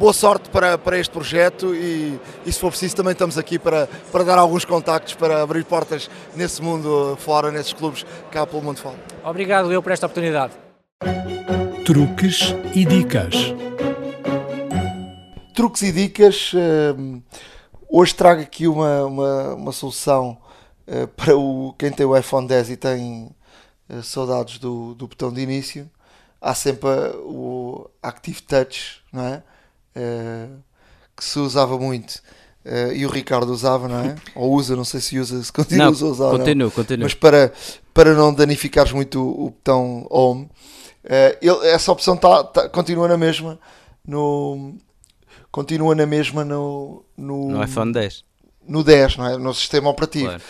boa 0.00 0.14
sorte 0.14 0.48
para, 0.48 0.78
para 0.78 0.98
este 0.98 1.12
projeto 1.12 1.74
e, 1.74 2.18
e, 2.46 2.50
se 2.50 2.58
for 2.58 2.70
preciso 2.70 2.96
também 2.96 3.12
estamos 3.12 3.36
aqui 3.36 3.58
para, 3.58 3.86
para 4.10 4.24
dar 4.24 4.38
alguns 4.38 4.64
contactos, 4.64 5.12
para 5.12 5.42
abrir 5.42 5.62
portas 5.62 6.08
nesse 6.34 6.62
mundo 6.62 7.18
fora, 7.20 7.52
nesses 7.52 7.74
clubes 7.74 8.06
cá 8.30 8.46
pelo 8.46 8.62
mundo 8.62 8.78
fora. 8.78 8.96
Obrigado 9.22 9.70
eu 9.70 9.82
por 9.82 9.92
esta 9.92 10.06
oportunidade. 10.06 10.54
Truques 11.84 12.54
e 12.74 12.86
dicas. 12.86 13.34
Truques 15.54 15.82
e 15.82 15.92
dicas. 15.92 16.54
Uh, 16.54 17.22
hoje 17.86 18.14
trago 18.14 18.40
aqui 18.40 18.66
uma, 18.66 19.04
uma, 19.04 19.54
uma 19.54 19.72
solução 19.72 20.38
uh, 20.88 21.08
para 21.08 21.36
o, 21.36 21.74
quem 21.78 21.92
tem 21.92 22.06
o 22.06 22.16
iPhone 22.16 22.48
10 22.48 22.70
e 22.70 22.76
tem 22.78 23.36
uh, 23.90 24.02
saudades 24.02 24.58
do, 24.58 24.94
do 24.94 25.06
botão 25.06 25.30
de 25.30 25.42
início. 25.42 25.90
Há 26.40 26.54
sempre 26.54 26.88
o 27.22 27.86
Active 28.02 28.40
Touch, 28.40 29.02
não 29.12 29.26
é? 29.26 29.42
Que 31.16 31.24
se 31.24 31.38
usava 31.38 31.78
muito. 31.78 32.20
Uh, 32.64 32.92
e 32.92 33.06
o 33.06 33.08
Ricardo 33.08 33.50
usava, 33.50 33.88
não 33.88 34.00
é? 34.00 34.14
Ou 34.36 34.52
usa, 34.52 34.76
não 34.76 34.84
sei 34.84 35.00
se 35.00 35.18
usa, 35.18 35.42
se 35.42 35.52
continua 35.52 35.90
não, 35.90 36.08
a 36.08 36.10
usar. 36.10 36.30
Continua, 36.30 36.70
continua. 36.70 37.04
Mas 37.04 37.14
para, 37.14 37.52
para 37.94 38.14
não 38.14 38.34
danificares 38.34 38.92
muito 38.92 39.18
o, 39.18 39.46
o 39.46 39.50
botão 39.50 40.06
Home, 40.10 40.44
uh, 40.44 41.38
ele, 41.40 41.66
essa 41.68 41.90
opção 41.90 42.16
tá, 42.16 42.44
tá, 42.44 42.68
continua 42.68 43.08
na 43.08 43.16
mesma 43.16 43.58
no. 44.06 44.74
Continua 45.50 45.94
na 45.94 46.06
mesma 46.06 46.44
no, 46.44 47.02
no, 47.16 47.48
no 47.50 47.64
iPhone 47.64 47.92
10. 47.92 48.24
No 48.68 48.84
10, 48.84 49.16
não 49.16 49.26
é? 49.26 49.36
No 49.36 49.52
sistema 49.52 49.88
operativo. 49.88 50.26
Claro. 50.26 50.42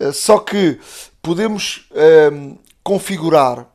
Uh, 0.00 0.12
só 0.12 0.38
que 0.38 0.80
podemos 1.22 1.86
ehm, 1.94 2.56
configurar 2.82 3.68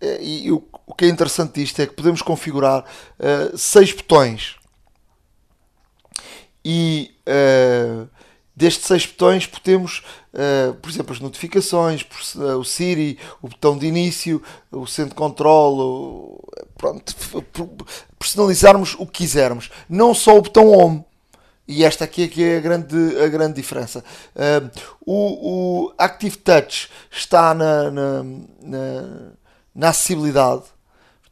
e, 0.00 0.48
e 0.48 0.62
o, 0.88 0.94
que 0.94 1.04
é 1.04 1.08
interessante 1.08 1.60
disto 1.60 1.80
é 1.80 1.86
que 1.86 1.94
podemos 1.94 2.22
configurar 2.22 2.82
uh, 2.82 3.56
seis 3.56 3.92
botões 3.92 4.56
e 6.64 7.14
uh, 7.26 8.08
destes 8.54 8.86
seis 8.86 9.06
botões 9.06 9.46
podemos, 9.46 10.02
uh, 10.34 10.74
por 10.74 10.90
exemplo, 10.90 11.12
as 11.14 11.20
notificações, 11.20 12.04
o 12.58 12.64
Siri, 12.64 13.18
o 13.40 13.48
botão 13.48 13.78
de 13.78 13.86
início, 13.86 14.42
o 14.70 14.86
centro 14.86 15.10
de 15.10 15.14
controle, 15.14 16.40
pronto, 16.76 17.14
personalizarmos 18.18 18.94
o 18.98 19.06
que 19.06 19.24
quisermos, 19.24 19.70
não 19.88 20.12
só 20.12 20.36
o 20.36 20.42
botão 20.42 20.68
Home. 20.68 21.04
E 21.66 21.84
esta 21.84 22.04
aqui, 22.04 22.24
aqui 22.24 22.42
é 22.42 22.56
a 22.56 22.60
grande, 22.60 22.96
a 23.22 23.28
grande 23.28 23.54
diferença. 23.54 24.02
Uh, 24.34 24.70
o, 25.04 25.84
o 25.84 25.94
Active 25.98 26.38
Touch 26.38 26.88
está 27.10 27.52
na, 27.52 27.90
na, 27.90 28.22
na, 28.62 29.32
na 29.74 29.88
acessibilidade 29.90 30.62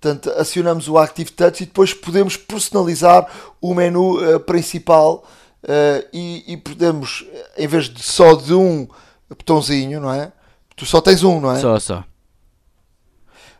Portanto, 0.07 0.30
acionamos 0.38 0.88
o 0.88 0.96
Active 0.98 1.32
Touch 1.32 1.64
e 1.64 1.66
depois 1.66 1.92
podemos 1.92 2.36
personalizar 2.36 3.28
o 3.61 3.74
menu 3.74 4.20
uh, 4.20 4.38
principal 4.38 5.24
uh, 5.64 6.09
e, 6.12 6.44
e, 6.46 6.57
podemos, 6.57 7.26
em 7.59 7.66
vez 7.66 7.88
de 7.88 8.00
só 8.00 8.36
de 8.36 8.54
um 8.54 8.86
botãozinho, 9.28 10.00
não 10.00 10.12
é? 10.12 10.30
Tu 10.76 10.86
só 10.86 11.00
tens 11.00 11.24
um, 11.24 11.40
não 11.40 11.50
é? 11.50 11.59
Só, 11.59 11.76
só. 11.80 12.04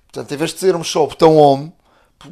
Portanto, 0.05 0.32
em 0.32 0.36
vez 0.36 0.51
de 0.51 0.61
termos 0.61 0.88
só 0.88 1.03
o 1.03 1.09
botão 1.09 1.36
Home, 1.36 1.72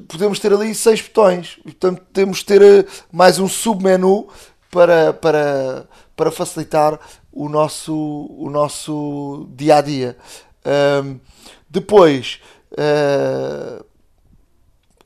podemos 0.06 0.38
ter 0.38 0.52
ali 0.52 0.72
seis 0.76 1.02
botões. 1.02 1.58
Portanto, 1.64 2.00
temos 2.12 2.38
de 2.38 2.44
ter 2.44 2.86
mais 3.10 3.40
um 3.40 3.48
submenu 3.48 4.28
para, 4.70 5.12
para, 5.12 5.88
para 6.14 6.30
facilitar 6.30 7.00
o 7.32 7.48
nosso, 7.48 7.92
o 8.38 8.48
nosso 8.48 9.48
dia 9.56 9.78
a 9.78 9.80
dia. 9.80 10.16
Um, 11.02 11.18
depois, 11.68 12.40
uh, 12.74 13.84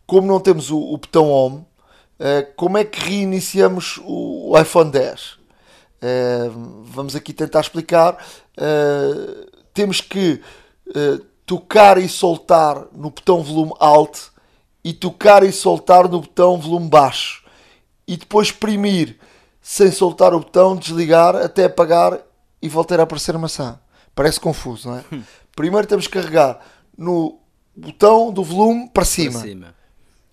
como 0.08 0.26
não 0.26 0.40
temos 0.40 0.70
o, 0.70 0.78
o 0.78 0.96
botão 0.96 1.30
Home, 1.30 1.58
uh, 1.58 2.54
como 2.56 2.78
é 2.78 2.84
que 2.84 2.98
reiniciamos 2.98 4.00
o, 4.02 4.52
o 4.52 4.58
iPhone 4.58 4.90
10? 4.90 5.32
Uh, 5.32 5.38
eh, 6.00 6.50
vamos 6.84 7.14
aqui 7.14 7.34
tentar 7.34 7.60
explicar. 7.60 8.14
Uh, 8.56 9.46
temos 9.74 10.00
que 10.00 10.40
tocar 11.44 11.98
e 11.98 12.08
soltar 12.08 12.86
no 12.92 13.10
botão 13.10 13.42
volume 13.42 13.72
Alt 13.78 14.18
e 14.82 14.94
tocar 14.94 15.42
e 15.42 15.52
soltar 15.52 16.08
no 16.08 16.22
botão 16.22 16.58
volume 16.58 16.88
baixo 16.88 17.44
e 18.06 18.16
depois 18.16 18.48
exprimir 18.48 19.18
sem 19.60 19.92
soltar 19.92 20.32
o 20.32 20.38
botão, 20.38 20.74
desligar 20.74 21.36
até 21.36 21.66
apagar 21.66 22.18
e 22.62 22.68
voltar 22.68 22.98
a 22.98 23.02
aparecer 23.02 23.34
a 23.34 23.38
maçã. 23.38 23.78
Parece 24.14 24.40
confuso, 24.40 24.88
não 24.88 24.96
é? 24.96 25.04
Hum. 25.12 25.22
Primeiro 25.54 25.86
temos 25.86 26.06
que 26.06 26.14
carregar 26.14 26.58
no 26.96 27.38
botão 27.76 28.32
do 28.32 28.42
volume 28.42 28.88
para 28.88 29.04
cima. 29.04 29.32
Para 29.32 29.48
cima. 29.48 29.77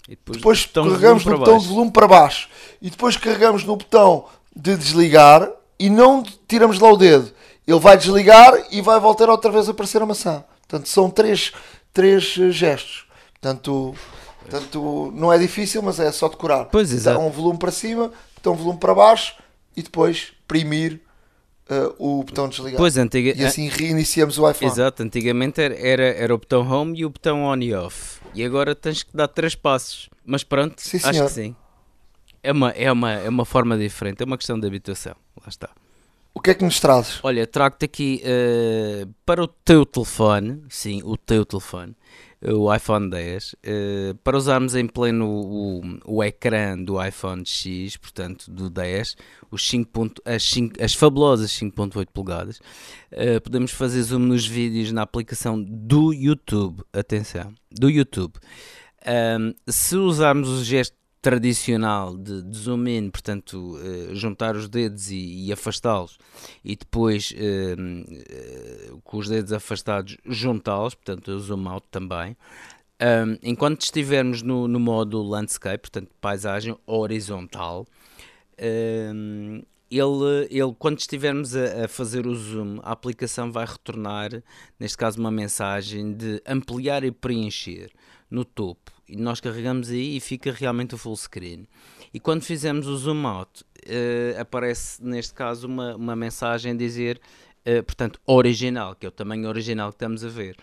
E 0.07 0.11
depois, 0.11 0.37
depois 0.37 0.65
carregamos 0.65 1.25
no 1.25 1.37
botão 1.37 1.57
de 1.57 1.67
volume 1.67 1.91
para 1.91 2.07
baixo. 2.07 2.47
E 2.81 2.89
depois 2.89 3.17
carregamos 3.17 3.63
no 3.63 3.75
botão 3.75 4.25
de 4.55 4.77
desligar 4.77 5.49
e 5.79 5.89
não 5.89 6.23
tiramos 6.47 6.79
lá 6.79 6.91
o 6.91 6.97
dedo. 6.97 7.31
Ele 7.67 7.79
vai 7.79 7.97
desligar 7.97 8.53
e 8.71 8.81
vai 8.81 8.99
voltar 8.99 9.29
outra 9.29 9.51
vez 9.51 9.67
a 9.67 9.71
aparecer 9.71 10.01
a 10.01 10.05
maçã. 10.05 10.43
Portanto, 10.67 10.87
são 10.87 11.09
três, 11.09 11.51
três 11.91 12.37
eh, 12.39 12.51
gestos. 12.51 13.05
Portanto, 13.33 13.95
portanto, 14.41 15.11
não 15.15 15.33
é 15.33 15.37
difícil, 15.37 15.81
mas 15.81 15.99
é 15.99 16.11
só 16.11 16.29
decorar. 16.29 16.65
Pois, 16.65 16.91
exato. 16.91 17.17
Então, 17.17 17.27
um 17.27 17.31
volume 17.31 17.57
para 17.57 17.71
cima, 17.71 18.11
botão 18.35 18.53
volume 18.55 18.79
para 18.79 18.93
baixo 18.93 19.35
e 19.75 19.81
depois 19.81 20.33
imprimir 20.43 21.01
uh, 21.69 21.95
o 21.97 22.23
botão 22.23 22.47
desligar. 22.47 22.77
Pois, 22.77 22.97
antiga... 22.97 23.33
E 23.35 23.43
assim 23.43 23.67
reiniciamos 23.67 24.37
o 24.37 24.49
iPhone. 24.49 24.71
Exato, 24.71 25.01
antigamente 25.01 25.59
era, 25.59 25.75
era, 25.75 26.03
era 26.03 26.35
o 26.35 26.37
botão 26.37 26.61
home 26.61 26.99
e 26.99 27.05
o 27.05 27.09
botão 27.09 27.43
on 27.43 27.57
e 27.57 27.73
off. 27.73 28.19
E 28.35 28.43
agora 28.43 28.75
tens 28.75 29.03
que 29.03 29.15
dar 29.15 29.27
três 29.27 29.55
passos. 29.55 30.09
Mas 30.25 30.43
pronto, 30.43 30.79
sim, 30.81 30.97
acho 31.03 31.23
que 31.23 31.31
sim. 31.31 31.55
É 32.43 32.51
uma, 32.51 32.69
é, 32.71 32.91
uma, 32.91 33.11
é 33.11 33.29
uma 33.29 33.45
forma 33.45 33.77
diferente, 33.77 34.21
é 34.21 34.25
uma 34.25 34.37
questão 34.37 34.59
de 34.59 34.67
habituação. 34.67 35.15
Lá 35.41 35.47
está. 35.47 35.69
O 36.33 36.41
que 36.41 36.51
é 36.51 36.53
que 36.53 36.63
nos 36.63 36.79
trazes? 36.79 37.19
Olha, 37.23 37.47
trago-te 37.47 37.85
aqui 37.85 38.21
uh, 38.23 39.07
para 39.25 39.41
o 39.41 39.47
teu 39.47 39.85
telefone, 39.85 40.61
sim, 40.69 41.01
o 41.03 41.15
teu 41.15 41.45
telefone, 41.45 41.95
o 42.41 42.73
iPhone 42.73 43.09
10, 43.09 43.53
uh, 43.53 43.57
eh, 43.63 44.15
para 44.23 44.37
usarmos 44.37 44.75
em 44.75 44.87
pleno 44.87 45.27
o, 45.27 45.81
o 46.05 46.23
ecrã 46.23 46.77
do 46.77 47.03
iPhone 47.03 47.45
X, 47.45 47.97
portanto 47.97 48.51
do 48.51 48.69
10, 48.69 49.15
os 49.49 49.67
5. 49.67 50.13
As, 50.25 50.43
5, 50.43 50.83
as 50.83 50.93
fabulosas 50.93 51.51
5.8 51.51 52.07
polegadas, 52.13 52.59
uh, 53.11 53.41
podemos 53.41 53.71
fazer 53.71 54.01
zoom 54.03 54.19
nos 54.19 54.45
vídeos 54.45 54.91
na 54.91 55.01
aplicação 55.01 55.61
do 55.61 56.13
YouTube. 56.13 56.83
Atenção, 56.93 57.53
do 57.71 57.89
YouTube. 57.89 58.33
Um, 59.39 59.53
se 59.67 59.95
usarmos 59.95 60.49
o 60.49 60.63
gesto 60.63 60.95
tradicional 61.25 62.15
de, 62.15 62.43
de 62.43 62.55
zoom 62.55 62.87
in, 62.87 63.09
portanto, 63.09 63.57
uh, 63.57 64.13
juntar 64.13 64.55
os 64.55 64.69
dedos 64.69 65.09
e, 65.09 65.47
e 65.47 65.51
afastá-los, 65.51 66.19
e 66.63 66.75
depois, 66.75 67.31
uh, 67.31 68.93
uh, 68.93 69.01
com 69.03 69.17
os 69.17 69.27
dedos 69.27 69.51
afastados, 69.51 70.17
juntá-los, 70.23 70.93
portanto, 70.93 71.29
o 71.29 71.39
zoom 71.39 71.67
out 71.67 71.87
também. 71.89 72.37
Um, 73.01 73.39
enquanto 73.41 73.81
estivermos 73.81 74.43
no, 74.43 74.67
no 74.67 74.79
modo 74.79 75.23
landscape, 75.23 75.89
portanto, 75.89 76.11
paisagem 76.21 76.77
horizontal, 76.85 77.87
um, 78.61 79.63
ele, 79.89 80.47
ele, 80.51 80.75
quando 80.77 80.99
estivermos 80.99 81.55
a, 81.55 81.85
a, 81.85 81.87
fazer 81.87 82.27
o 82.27 82.35
zoom, 82.35 82.79
a 82.83 82.91
aplicação 82.91 83.51
vai 83.51 83.65
retornar, 83.65 84.29
neste 84.79 84.95
caso, 84.95 85.19
uma 85.19 85.31
mensagem 85.31 86.13
de 86.13 86.39
ampliar 86.45 87.03
e 87.03 87.11
preencher 87.11 87.89
no 88.29 88.45
topo 88.45 88.94
e 89.07 89.15
nós 89.15 89.39
carregamos 89.39 89.89
aí 89.89 90.17
e 90.17 90.19
fica 90.19 90.51
realmente 90.51 90.95
o 90.95 90.97
full 90.97 91.15
screen. 91.15 91.67
E 92.13 92.19
quando 92.19 92.41
fizemos 92.43 92.87
o 92.87 92.97
zoom 92.97 93.25
out, 93.27 93.63
uh, 93.63 94.39
aparece 94.39 95.03
neste 95.03 95.33
caso 95.33 95.67
uma, 95.67 95.95
uma 95.95 96.15
mensagem 96.15 96.71
a 96.71 96.75
dizer, 96.75 97.19
uh, 97.67 97.83
portanto, 97.83 98.19
original, 98.25 98.95
que 98.95 99.05
é 99.05 99.09
o 99.09 99.11
tamanho 99.11 99.47
original 99.47 99.89
que 99.89 99.95
estamos 99.95 100.23
a 100.23 100.29
ver. 100.29 100.55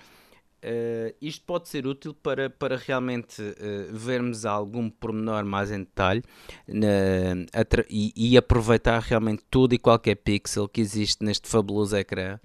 Uh, 0.65 1.15
isto 1.21 1.45
pode 1.45 1.69
ser 1.69 1.87
útil 1.87 2.15
para, 2.15 2.49
para 2.49 2.77
realmente 2.77 3.43
vermos 3.91 4.47
algum 4.47 4.89
pormenor 4.89 5.45
mais 5.45 5.73
em 5.73 5.81
detalhe 5.81 6.23
e, 7.91 8.13
e, 8.17 8.37
aproveitar 8.37 9.01
realmente 9.01 9.43
todo 9.51 9.73
e 9.73 9.79
qualquer 9.79 10.15
pixel 10.15 10.69
que 10.69 10.81
existe 10.81 11.25
neste 11.25 11.49
fabuloso 11.49 11.97
ecrã 11.97 12.39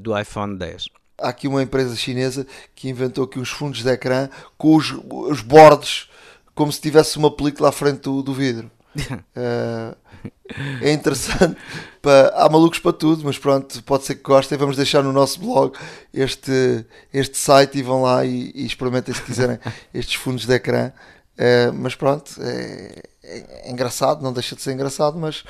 do 0.00 0.18
iPhone 0.18 0.56
10 0.56 0.88
há 1.18 1.28
aqui 1.28 1.48
uma 1.48 1.62
empresa 1.62 1.96
chinesa 1.96 2.46
que 2.74 2.88
inventou 2.88 3.24
aqui 3.24 3.38
uns 3.38 3.50
fundos 3.50 3.82
de 3.82 3.90
ecrã 3.90 4.28
com 4.56 4.76
os, 4.76 4.92
os 5.10 5.40
bordes 5.40 6.08
como 6.54 6.72
se 6.72 6.80
tivesse 6.80 7.16
uma 7.18 7.34
película 7.34 7.68
à 7.68 7.72
frente 7.72 8.00
do, 8.02 8.22
do 8.22 8.32
vidro. 8.32 8.70
Uh, 8.96 9.96
é 10.80 10.92
interessante, 10.92 11.56
Pá, 12.00 12.32
há 12.34 12.48
malucos 12.48 12.78
para 12.78 12.92
tudo, 12.92 13.24
mas 13.24 13.38
pronto, 13.38 13.82
pode 13.82 14.04
ser 14.04 14.16
que 14.16 14.22
gostem. 14.22 14.56
Vamos 14.56 14.76
deixar 14.76 15.02
no 15.02 15.12
nosso 15.12 15.40
blog 15.40 15.76
este, 16.12 16.84
este 17.12 17.36
site 17.36 17.78
e 17.78 17.82
vão 17.82 18.02
lá 18.02 18.24
e, 18.24 18.52
e 18.54 18.66
experimentem 18.66 19.14
se 19.14 19.22
quiserem 19.22 19.58
estes 19.92 20.14
fundos 20.14 20.46
de 20.46 20.54
ecrã. 20.54 20.92
Uh, 21.36 21.72
mas 21.72 21.94
pronto, 21.96 22.32
é, 22.40 23.02
é, 23.24 23.70
engraçado, 23.70 24.22
não 24.22 24.32
deixa 24.32 24.54
de 24.54 24.62
ser 24.62 24.72
engraçado, 24.72 25.18
mas 25.18 25.42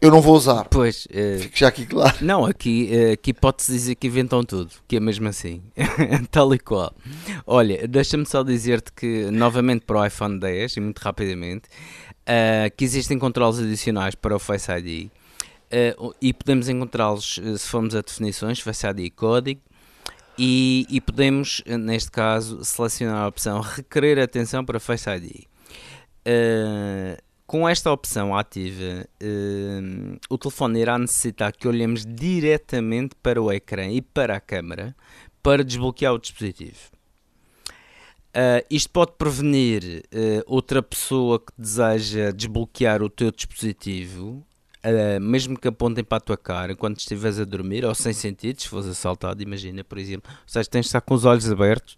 eu 0.00 0.10
não 0.10 0.20
vou 0.20 0.34
usar. 0.34 0.64
Pois, 0.64 1.06
uh, 1.06 1.40
Fico 1.40 1.58
já 1.58 1.68
aqui 1.68 1.84
claro. 1.84 2.16
Não, 2.22 2.46
aqui, 2.46 2.90
uh, 2.90 3.12
aqui 3.12 3.34
pode-se 3.34 3.70
dizer 3.70 3.94
que 3.96 4.06
inventam 4.06 4.42
tudo, 4.42 4.70
que 4.88 4.96
é 4.96 5.00
mesmo 5.00 5.28
assim, 5.28 5.62
tal 6.30 6.54
e 6.54 6.58
qual. 6.58 6.94
Olha, 7.46 7.86
deixa-me 7.86 8.24
só 8.24 8.42
dizer-te 8.42 8.92
que, 8.92 9.30
novamente 9.30 9.84
para 9.84 10.00
o 10.00 10.06
iPhone 10.06 10.40
10, 10.40 10.76
e 10.76 10.80
muito 10.80 10.98
rapidamente, 10.98 11.68
uh, 12.22 12.74
que 12.76 12.84
existem 12.84 13.18
controles 13.18 13.58
adicionais 13.58 14.14
para 14.14 14.34
o 14.34 14.38
Face 14.38 14.70
ID. 14.72 15.10
e 16.20 16.32
podemos 16.32 16.68
encontrá-los 16.68 17.38
se 17.58 17.68
formos 17.68 17.94
a 17.94 18.00
definições, 18.00 18.58
Face 18.58 18.86
ID 18.86 19.00
e 19.00 19.10
código, 19.10 19.60
e, 20.38 20.86
e, 20.88 21.00
podemos, 21.02 21.62
neste 21.66 22.10
caso, 22.10 22.64
selecionar 22.64 23.24
a 23.24 23.28
opção 23.28 23.60
requerer 23.60 24.18
atenção 24.18 24.64
para 24.64 24.80
Face 24.80 25.10
ID. 25.10 25.44
Uh, 26.26 27.29
com 27.50 27.68
esta 27.68 27.90
opção 27.90 28.32
ativa, 28.32 29.04
uh, 29.20 30.18
o 30.28 30.38
telefone 30.38 30.82
irá 30.82 30.96
necessitar 30.96 31.52
que 31.52 31.66
olhemos 31.66 32.06
diretamente 32.06 33.16
para 33.20 33.42
o 33.42 33.50
ecrã 33.50 33.88
e 33.88 34.00
para 34.00 34.36
a 34.36 34.40
câmera 34.40 34.94
para 35.42 35.64
desbloquear 35.64 36.14
o 36.14 36.18
dispositivo. 36.20 36.78
Uh, 38.28 38.62
isto 38.70 38.88
pode 38.90 39.14
prevenir 39.18 39.82
uh, 40.14 40.44
outra 40.46 40.80
pessoa 40.80 41.40
que 41.40 41.52
deseja 41.58 42.30
desbloquear 42.30 43.02
o 43.02 43.10
teu 43.10 43.32
dispositivo, 43.32 44.46
uh, 44.84 45.20
mesmo 45.20 45.58
que 45.58 45.66
apontem 45.66 46.04
para 46.04 46.18
a 46.18 46.20
tua 46.20 46.36
cara 46.36 46.76
quando 46.76 46.98
estiveres 46.98 47.40
a 47.40 47.44
dormir 47.44 47.84
ou 47.84 47.96
sem 47.96 48.12
sentido, 48.12 48.62
se 48.62 48.68
fores 48.68 48.86
assaltado, 48.86 49.42
imagina, 49.42 49.82
por 49.82 49.98
exemplo. 49.98 50.30
Ou 50.30 50.38
seja, 50.48 50.70
tens 50.70 50.82
de 50.82 50.86
estar 50.90 51.00
com 51.00 51.14
os 51.14 51.24
olhos 51.24 51.50
abertos 51.50 51.96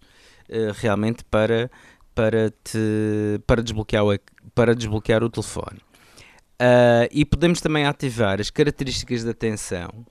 realmente 0.75 1.23
para 1.23 1.69
para, 2.13 2.51
te, 2.63 3.41
para, 3.45 3.61
desbloquear, 3.61 4.05
o, 4.05 4.17
para 4.53 4.75
desbloquear 4.75 5.23
o 5.23 5.29
telefone. 5.29 5.79
Uh, 6.61 7.09
e 7.11 7.25
podemos 7.25 7.59
também 7.59 7.85
ativar 7.85 8.39
as 8.39 8.49
características 8.49 9.23
de 9.23 9.29
atenção, 9.29 10.05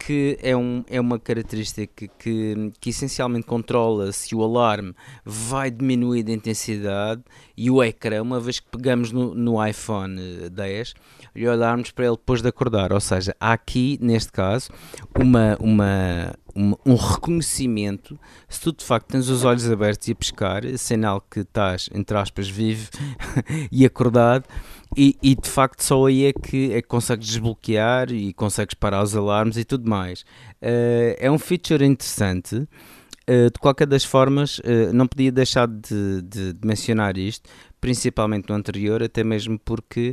que 0.00 0.38
é, 0.42 0.56
um, 0.56 0.82
é 0.88 0.98
uma 0.98 1.18
característica 1.18 2.10
que, 2.18 2.72
que, 2.80 2.88
essencialmente 2.88 3.46
controla 3.46 4.10
se 4.12 4.34
o 4.34 4.42
alarme 4.42 4.94
vai 5.24 5.70
diminuir 5.70 6.22
de 6.22 6.32
intensidade 6.32 7.22
e 7.54 7.70
o 7.70 7.84
ecrã, 7.84 8.22
uma 8.22 8.40
vez 8.40 8.58
que 8.60 8.66
pegamos 8.70 9.12
no, 9.12 9.34
no 9.34 9.64
iPhone 9.64 10.48
10 10.50 10.94
e 11.34 11.46
olharmos 11.46 11.90
para 11.90 12.06
ele 12.06 12.16
depois 12.16 12.40
de 12.40 12.48
acordar. 12.48 12.94
Ou 12.94 13.00
seja, 13.00 13.36
há 13.38 13.52
aqui, 13.52 13.98
neste 14.00 14.32
caso, 14.32 14.70
uma, 15.14 15.58
uma, 15.60 16.32
um, 16.56 16.74
um, 16.86 16.94
reconhecimento, 16.94 18.18
se 18.48 18.58
tu 18.58 18.72
de 18.72 18.82
facto 18.82 19.08
tens 19.08 19.28
os 19.28 19.44
olhos 19.44 19.70
abertos 19.70 20.08
e 20.08 20.12
a 20.12 20.14
pescar, 20.14 20.62
sinal 20.78 21.20
que 21.20 21.40
estás, 21.40 21.90
entre 21.92 22.16
aspas, 22.16 22.48
vivo 22.48 22.88
e 23.70 23.84
acordado, 23.84 24.46
e, 24.96 25.16
e, 25.22 25.34
de 25.36 25.48
facto 25.48 25.82
só 25.82 26.06
aí 26.06 26.26
é 26.26 26.32
que, 26.32 26.72
é 26.72 26.82
que 26.82 26.88
consegues 26.88 27.28
desbloquear 27.28 28.10
e 28.10 28.32
consegues 28.32 28.74
parar 28.74 29.02
os 29.02 29.14
alarmes 29.14 29.56
e 29.56 29.64
tudo 29.64 29.88
mais. 29.88 30.22
Uh, 30.60 31.14
é 31.18 31.30
um 31.30 31.38
feature 31.38 31.84
interessante. 31.84 32.56
Uh, 32.56 33.50
de 33.52 33.60
qualquer 33.60 33.86
das 33.86 34.04
formas, 34.04 34.58
uh, 34.58 34.92
não 34.92 35.06
podia 35.06 35.30
deixar 35.30 35.68
de, 35.68 36.22
de, 36.22 36.52
de, 36.52 36.66
mencionar 36.66 37.16
isto, 37.16 37.48
principalmente 37.80 38.48
no 38.48 38.54
anterior, 38.56 39.02
até 39.02 39.22
mesmo 39.22 39.58
porque, 39.60 40.12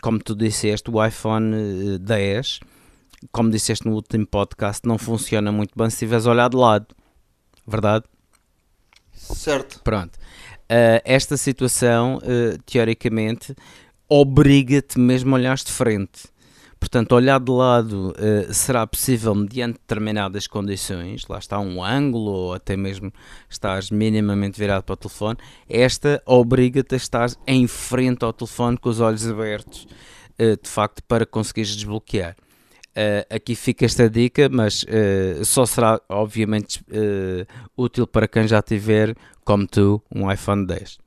como 0.00 0.18
tu 0.18 0.36
disseste, 0.36 0.90
o 0.90 1.04
iPhone 1.04 1.98
10 1.98 2.60
como 3.32 3.50
disseste 3.50 3.86
no 3.86 3.94
último 3.94 4.26
podcast, 4.26 4.86
não 4.86 4.98
funciona 4.98 5.50
muito 5.50 5.72
bem 5.76 5.88
se 5.88 5.96
estiveres 5.96 6.26
a 6.26 6.30
olhar 6.30 6.48
de 6.48 6.56
lado. 6.56 6.86
Verdade? 7.66 8.04
Certo. 9.12 9.80
Pronto. 9.82 10.18
Uh, 10.64 11.00
esta 11.04 11.36
situação, 11.36 12.16
uh, 12.18 12.58
teoricamente, 12.64 13.54
obriga-te 14.08 14.98
mesmo 14.98 15.34
a 15.34 15.38
olhar 15.38 15.56
de 15.56 15.70
frente. 15.70 16.34
Portanto, 16.80 17.12
olhar 17.12 17.40
de 17.40 17.50
lado 17.50 18.10
uh, 18.10 18.52
será 18.52 18.86
possível 18.86 19.34
mediante 19.34 19.78
determinadas 19.78 20.46
condições, 20.46 21.26
lá 21.28 21.38
está 21.38 21.58
um 21.58 21.82
ângulo 21.82 22.30
ou 22.30 22.54
até 22.54 22.76
mesmo 22.76 23.10
estás 23.48 23.90
minimamente 23.90 24.58
virado 24.58 24.82
para 24.82 24.92
o 24.92 24.96
telefone. 24.96 25.38
Esta 25.68 26.22
obriga-te 26.26 26.94
a 26.94 26.98
estar 26.98 27.30
em 27.46 27.66
frente 27.66 28.22
ao 28.22 28.34
telefone 28.34 28.76
com 28.76 28.90
os 28.90 29.00
olhos 29.00 29.26
abertos, 29.26 29.86
uh, 30.38 30.62
de 30.62 30.68
facto, 30.68 31.02
para 31.04 31.24
conseguires 31.24 31.74
desbloquear. 31.74 32.36
Uh, 32.96 33.34
aqui 33.34 33.56
fica 33.56 33.84
esta 33.84 34.08
dica, 34.08 34.48
mas 34.48 34.84
uh, 34.84 35.44
só 35.44 35.66
será 35.66 36.00
obviamente 36.08 36.80
uh, 36.82 37.44
útil 37.76 38.06
para 38.06 38.28
quem 38.28 38.46
já 38.46 38.62
tiver, 38.62 39.16
como 39.44 39.66
tu, 39.66 40.00
um 40.14 40.30
iPhone 40.30 40.64
10. 40.64 40.98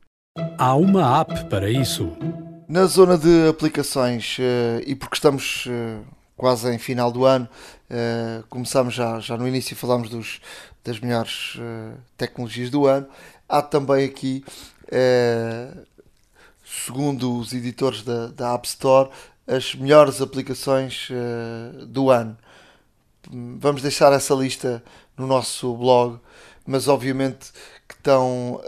Há 0.57 0.76
uma 0.76 1.22
app 1.22 1.45
para 1.45 1.69
isso. 1.69 2.11
Na 2.68 2.85
zona 2.85 3.18
de 3.18 3.47
aplicações, 3.47 4.38
e 4.85 4.93
porque 4.93 5.15
estamos 5.15 5.68
quase 6.35 6.69
em 6.69 6.77
final 6.77 7.11
do 7.11 7.23
ano, 7.23 7.47
começamos 8.49 8.93
já, 8.93 9.22
já 9.22 9.38
no 9.38 9.47
início 9.47 9.76
falámos 9.76 10.09
dos, 10.09 10.41
das 10.84 10.99
melhores 10.99 11.57
tecnologias 12.18 12.69
do 12.69 12.85
ano. 12.85 13.07
Há 13.47 13.61
também 13.61 14.05
aqui, 14.05 14.43
segundo 16.64 17.39
os 17.39 17.53
editores 17.53 18.03
da, 18.03 18.27
da 18.27 18.53
App 18.53 18.68
Store, 18.68 19.09
as 19.47 19.73
melhores 19.75 20.21
aplicações 20.21 21.09
uh, 21.09 21.85
do 21.85 22.09
ano. 22.09 22.37
Vamos 23.59 23.81
deixar 23.81 24.13
essa 24.13 24.33
lista 24.33 24.83
no 25.17 25.25
nosso 25.25 25.75
blog, 25.75 26.19
mas 26.65 26.87
obviamente 26.87 27.51
que 27.87 27.95
estão 27.95 28.61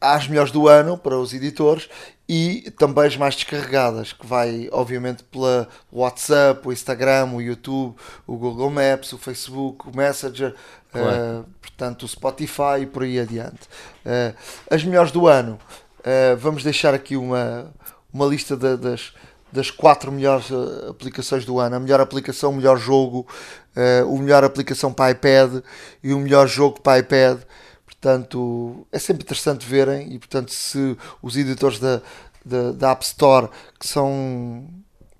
as 0.00 0.28
melhores 0.28 0.52
do 0.52 0.68
ano 0.68 0.96
para 0.96 1.18
os 1.18 1.32
editores 1.32 1.88
e 2.32 2.70
também 2.78 3.06
as 3.06 3.16
mais 3.16 3.34
descarregadas, 3.34 4.12
que 4.12 4.24
vai 4.24 4.68
obviamente 4.70 5.24
pela 5.24 5.66
WhatsApp, 5.90 6.68
o 6.68 6.72
Instagram, 6.72 7.32
o 7.32 7.42
YouTube, 7.42 7.96
o 8.24 8.36
Google 8.36 8.70
Maps, 8.70 9.12
o 9.12 9.18
Facebook, 9.18 9.88
o 9.88 9.96
Messenger, 9.96 10.54
claro. 10.92 11.40
uh, 11.40 11.44
portanto 11.60 12.04
o 12.04 12.08
Spotify 12.08 12.82
e 12.82 12.86
por 12.86 13.02
aí 13.02 13.18
adiante. 13.18 13.68
Uh, 14.06 14.32
as 14.70 14.84
melhores 14.84 15.10
do 15.10 15.26
ano, 15.26 15.58
uh, 15.98 16.36
vamos 16.36 16.62
deixar 16.62 16.94
aqui 16.94 17.16
uma, 17.16 17.74
uma 18.12 18.26
lista 18.26 18.56
de, 18.56 18.76
das 18.76 19.12
das 19.52 19.70
quatro 19.70 20.10
melhores 20.10 20.50
uh, 20.50 20.90
aplicações 20.90 21.44
do 21.44 21.58
ano. 21.58 21.76
A 21.76 21.80
melhor 21.80 22.00
aplicação, 22.00 22.50
o 22.50 22.56
melhor 22.56 22.78
jogo, 22.78 23.26
uh, 23.76 24.06
o 24.12 24.18
melhor 24.18 24.44
aplicação 24.44 24.92
para 24.92 25.10
iPad 25.10 25.62
e 26.02 26.12
o 26.12 26.18
melhor 26.18 26.46
jogo 26.46 26.80
para 26.80 26.98
iPad. 26.98 27.40
Portanto, 27.84 28.86
é 28.90 28.98
sempre 28.98 29.24
interessante 29.24 29.66
verem 29.66 30.12
e, 30.14 30.18
portanto, 30.18 30.52
se 30.52 30.96
os 31.20 31.36
editores 31.36 31.78
da, 31.78 32.00
da, 32.44 32.72
da 32.72 32.90
App 32.92 33.04
Store, 33.04 33.48
que 33.78 33.86
são, 33.86 34.66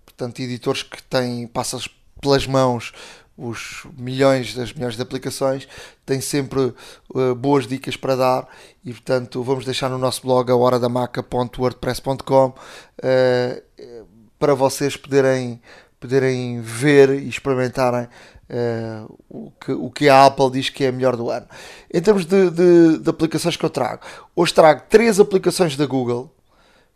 portanto, 0.06 0.40
editores 0.40 0.82
que 0.82 1.02
têm, 1.02 1.46
passas 1.46 1.88
pelas 2.20 2.46
mãos 2.46 2.92
os 3.40 3.86
milhões 3.96 4.54
das 4.54 4.72
milhões 4.74 4.96
de 4.96 5.02
aplicações, 5.02 5.66
têm 6.04 6.20
sempre 6.20 6.74
uh, 7.14 7.34
boas 7.34 7.66
dicas 7.66 7.96
para 7.96 8.14
dar 8.14 8.46
e 8.84 8.92
portanto 8.92 9.42
vamos 9.42 9.64
deixar 9.64 9.88
no 9.88 9.96
nosso 9.96 10.20
blog 10.20 10.50
a 10.50 10.56
horadamaca.wordpress.com 10.56 12.48
uh, 12.48 13.99
para 14.40 14.54
vocês 14.54 14.96
poderem, 14.96 15.60
poderem 16.00 16.62
ver 16.62 17.10
e 17.10 17.28
experimentarem 17.28 18.04
uh, 18.04 19.18
o, 19.28 19.52
que, 19.52 19.72
o 19.72 19.90
que 19.90 20.08
a 20.08 20.24
Apple 20.24 20.50
diz 20.50 20.70
que 20.70 20.82
é 20.82 20.88
a 20.88 20.92
melhor 20.92 21.14
do 21.14 21.28
ano. 21.28 21.46
Em 21.92 22.00
termos 22.00 22.24
de, 22.24 22.50
de, 22.50 22.98
de 22.98 23.10
aplicações 23.10 23.56
que 23.56 23.64
eu 23.64 23.70
trago, 23.70 24.02
hoje 24.34 24.54
trago 24.54 24.82
três 24.88 25.20
aplicações 25.20 25.76
da 25.76 25.84
Google 25.84 26.34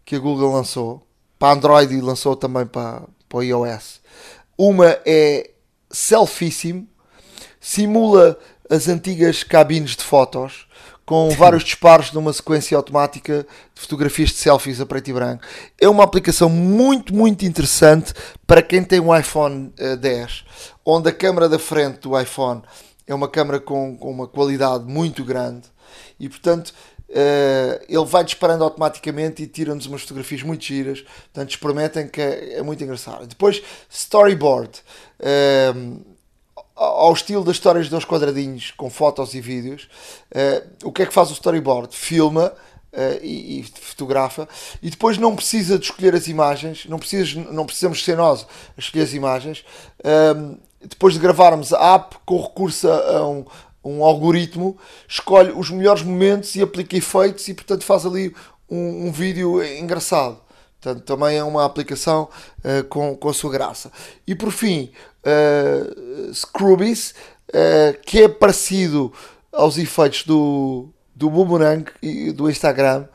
que 0.07 0.17
a 0.17 0.19
Google 0.19 0.53
lançou 0.53 1.07
para 1.39 1.53
Android 1.53 1.95
e 1.95 2.01
lançou 2.01 2.35
também 2.35 2.65
para, 2.65 3.03
para 3.29 3.39
o 3.39 3.43
iOS. 3.43 4.01
Uma 4.57 4.99
é 5.05 5.51
Selfissimo, 5.91 6.89
simula 7.61 8.39
as 8.71 8.89
antigas 8.89 9.43
cabines 9.43 9.97
de 9.97 10.03
fotos 10.03 10.67
com 11.05 11.29
vários 11.31 11.63
disparos 11.63 12.13
numa 12.13 12.33
sequência 12.33 12.77
automática 12.77 13.47
de 13.75 13.81
fotografias 13.81 14.31
de 14.31 14.37
selfies 14.37 14.81
a 14.81 14.87
preto 14.87 15.11
e 15.11 15.13
branco. 15.13 15.45
É 15.81 15.89
uma 15.89 16.03
aplicação 16.03 16.49
muito, 16.49 17.15
muito 17.15 17.45
interessante 17.45 18.15
para 18.47 18.63
quem 18.63 18.83
tem 18.83 19.01
um 19.01 19.15
iPhone 19.15 19.73
10, 20.01 20.45
eh, 20.47 20.73
onde 20.85 21.09
a 21.09 21.13
câmera 21.13 21.49
da 21.49 21.59
frente 21.59 22.01
do 22.01 22.19
iPhone 22.19 22.63
é 23.07 23.15
uma 23.15 23.29
câmera 23.29 23.61
com, 23.61 23.97
com 23.97 24.11
uma 24.11 24.27
qualidade 24.27 24.85
muito 24.85 25.25
grande 25.25 25.69
e, 26.19 26.29
portanto, 26.29 26.73
Uh, 27.07 27.79
ele 27.89 28.05
vai 28.07 28.25
disparando 28.25 28.65
automaticamente 28.65 29.41
e 29.41 29.47
tira-nos 29.47 29.87
umas 29.87 30.01
fotografias 30.01 30.43
muito 30.43 30.65
giras. 30.65 31.03
Portanto, 31.03 31.51
experimentem 31.51 32.09
que 32.09 32.21
é, 32.21 32.55
é 32.55 32.63
muito 32.63 32.83
engraçado. 32.83 33.25
Depois, 33.25 33.63
storyboard. 33.89 34.81
Uh, 35.21 36.14
ao 36.75 37.13
estilo 37.13 37.45
das 37.45 37.57
histórias 37.57 37.89
dos 37.89 38.05
quadradinhos 38.05 38.73
com 38.73 38.91
fotos 38.91 39.35
e 39.35 39.41
vídeos. 39.41 39.89
Uh, 40.31 40.89
o 40.89 40.93
que 40.93 41.03
é 41.03 41.07
que 41.07 41.15
faz 41.15 41.31
o 41.31 41.35
storyboard? 41.35 41.95
Filma 41.97 42.53
e, 43.23 43.61
e, 43.61 43.65
fotografa 43.65 44.49
e 44.81 44.89
depois 44.89 45.19
não 45.19 45.35
precisa 45.35 45.79
de 45.79 45.85
escolher 45.85 46.15
as 46.15 46.29
imagens, 46.29 46.87
não, 46.87 46.99
precisa, 46.99 47.41
não 47.51 47.67
precisamos 47.67 48.05
ser 48.05 48.17
nós 48.17 48.47
a 48.77 48.81
escolher 48.81 49.03
as 49.03 49.13
imagens. 49.13 49.65
Um, 50.37 50.57
depois 50.81 51.15
de 51.15 51.21
gravarmos 51.21 51.73
a 51.73 51.95
app 51.95 52.17
com 52.25 52.41
recurso 52.41 52.89
a 52.89 53.27
um, 53.27 53.45
um 53.85 54.05
algoritmo, 54.05 54.77
escolhe 55.09 55.51
os 55.53 55.71
melhores 55.71 56.03
momentos 56.03 56.55
e 56.57 56.63
aplica 56.63 56.97
efeitos 56.97 57.49
e 57.49 57.55
portanto 57.55 57.85
faz 57.85 58.05
ali 58.07 58.35
um, 58.71 59.09
um 59.09 59.13
vídeo 59.13 59.63
engraçado. 59.65 60.44
Portanto, 60.85 61.03
também 61.05 61.39
é 61.39 61.43
uma 61.43 61.65
aplicação 61.65 62.29
uh, 62.59 62.85
com, 62.85 63.17
com 63.17 63.31
a 63.31 63.33
sua 63.33 63.51
graça. 63.51 63.91
E 64.27 64.35
por 64.35 64.53
fim, 64.53 64.93
uh, 65.25 66.31
uh, 66.31 68.03
que 68.05 68.23
é 68.23 68.29
parecido 68.29 69.11
aos 69.51 69.79
efeitos 69.79 70.25
do, 70.25 70.91
do 71.17 71.31
Boomerang 71.31 71.91
e 72.03 72.31
do 72.33 72.51
Instagram. 72.51 73.07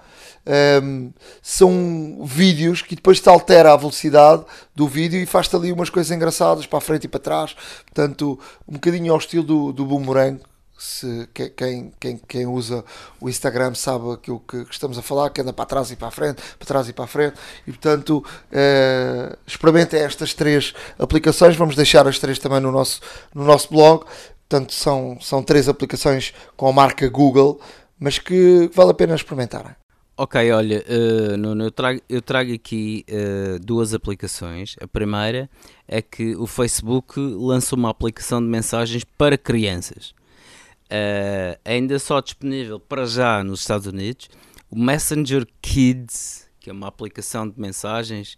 Um, 0.47 0.51
ehm, 0.51 1.09
são 1.43 2.25
vídeos 2.25 2.81
que 2.81 2.95
depois 2.95 3.19
te 3.19 3.29
altera 3.29 3.71
a 3.71 3.77
velocidade 3.77 4.43
do 4.73 4.87
vídeo 4.87 5.19
e 5.19 5.25
faz-te 5.27 5.55
ali 5.55 5.71
umas 5.71 5.91
coisas 5.91 6.11
engraçadas 6.11 6.65
para 6.65 6.79
a 6.79 6.81
frente 6.81 7.03
e 7.03 7.07
para 7.07 7.19
trás. 7.19 7.55
Portanto, 7.85 8.39
um 8.67 8.73
bocadinho 8.73 9.11
ao 9.11 9.19
estilo 9.19 9.43
do, 9.43 9.71
do 9.71 9.85
Boomerang, 9.85 10.41
se 10.79 11.27
quem, 11.33 11.91
quem, 11.99 12.17
quem 12.27 12.47
usa 12.47 12.83
o 13.19 13.29
Instagram 13.29 13.75
sabe 13.75 14.13
aquilo 14.13 14.39
que 14.39 14.65
estamos 14.71 14.97
a 14.97 15.01
falar, 15.01 15.29
que 15.29 15.41
anda 15.41 15.51
para 15.51 15.65
trás 15.65 15.91
e 15.91 15.95
para 15.95 16.07
a 16.07 16.11
frente, 16.11 16.41
para 16.57 16.67
trás 16.67 16.87
e 16.87 16.93
para 16.93 17.05
a 17.05 17.07
frente, 17.07 17.35
e 17.67 17.71
portanto 17.71 18.23
eh, 18.51 19.37
experimentem 19.45 19.99
estas 19.99 20.33
três 20.33 20.73
aplicações, 20.97 21.55
vamos 21.55 21.75
deixar 21.75 22.07
as 22.07 22.17
três 22.17 22.39
também 22.39 22.61
no 22.61 22.71
nosso, 22.71 23.01
no 23.35 23.43
nosso 23.43 23.69
blog, 23.69 24.05
portanto 24.47 24.73
são, 24.73 25.17
são 25.21 25.43
três 25.43 25.67
aplicações 25.67 26.33
com 26.55 26.67
a 26.67 26.73
marca 26.73 27.07
Google, 27.09 27.59
mas 27.99 28.17
que 28.17 28.69
vale 28.73 28.91
a 28.91 28.93
pena 28.93 29.15
experimentar. 29.15 29.77
Ok, 30.21 30.51
olha, 30.51 30.83
uh, 30.85 31.37
Nuno, 31.37 31.63
eu 31.63 31.71
trago, 31.71 32.01
eu 32.09 32.21
trago 32.21 32.53
aqui 32.53 33.05
uh, 33.09 33.57
duas 33.57 33.93
aplicações. 33.93 34.75
A 34.81 34.85
primeira 34.85 35.49
é 35.87 36.01
que 36.01 36.35
o 36.35 36.45
Facebook 36.45 37.17
lançou 37.17 37.79
uma 37.79 37.89
aplicação 37.89 38.41
de 38.41 38.47
mensagens 38.47 39.05
para 39.17 39.37
crianças. 39.37 40.13
Uh, 40.91 41.59
ainda 41.63 41.99
só 41.99 42.19
disponível 42.19 42.79
para 42.79 43.05
já 43.05 43.43
nos 43.43 43.61
Estados 43.61 43.85
Unidos. 43.85 44.29
O 44.71 44.77
Messenger 44.77 45.47
Kids, 45.61 46.49
que 46.59 46.69
é 46.69 46.73
uma 46.73 46.87
aplicação 46.87 47.47
de 47.47 47.59
mensagens, 47.59 48.37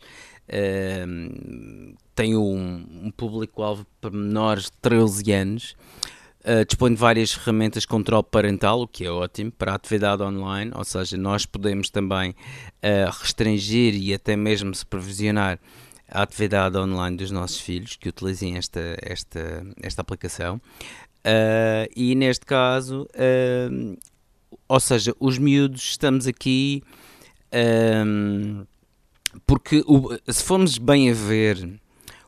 uh, 0.50 1.96
tem 2.14 2.36
um, 2.36 2.86
um 3.04 3.12
público-alvo 3.12 3.86
para 4.02 4.12
menores 4.12 4.66
de 4.66 4.74
13 4.82 5.32
anos. 5.32 5.76
Uh, 6.42 6.66
dispõe 6.66 6.92
de 6.94 7.00
várias 7.00 7.32
ferramentas 7.32 7.84
de 7.84 7.88
controle 7.88 8.24
parental, 8.24 8.82
o 8.82 8.88
que 8.88 9.06
é 9.06 9.12
ótimo 9.12 9.52
para 9.52 9.74
a 9.74 9.76
atividade 9.76 10.24
online, 10.24 10.72
ou 10.74 10.84
seja, 10.84 11.16
nós 11.16 11.46
podemos 11.46 11.90
também 11.90 12.32
uh, 12.32 13.12
restringir 13.20 13.96
e 13.96 14.14
até 14.14 14.36
mesmo 14.36 14.74
supervisionar 14.74 15.60
a 16.10 16.24
atividade 16.24 16.78
online 16.78 17.16
dos 17.16 17.32
nossos 17.32 17.60
filhos 17.60 17.96
que 17.96 18.10
utilizem 18.10 18.58
esta, 18.58 18.98
esta, 19.02 19.64
esta 19.82 20.02
aplicação. 20.02 20.60
Uh, 21.26 21.88
e 21.96 22.16
neste 22.16 22.46
caso, 22.46 23.08
uh, 23.14 23.98
ou 24.68 24.80
seja, 24.80 25.14
os 25.20 25.38
miúdos 25.38 25.82
estamos 25.82 26.26
aqui 26.26 26.82
um, 28.06 28.66
porque 29.46 29.84
o, 29.86 30.10
se 30.28 30.44
formos 30.44 30.78
bem 30.78 31.10
a 31.10 31.14
ver, 31.14 31.80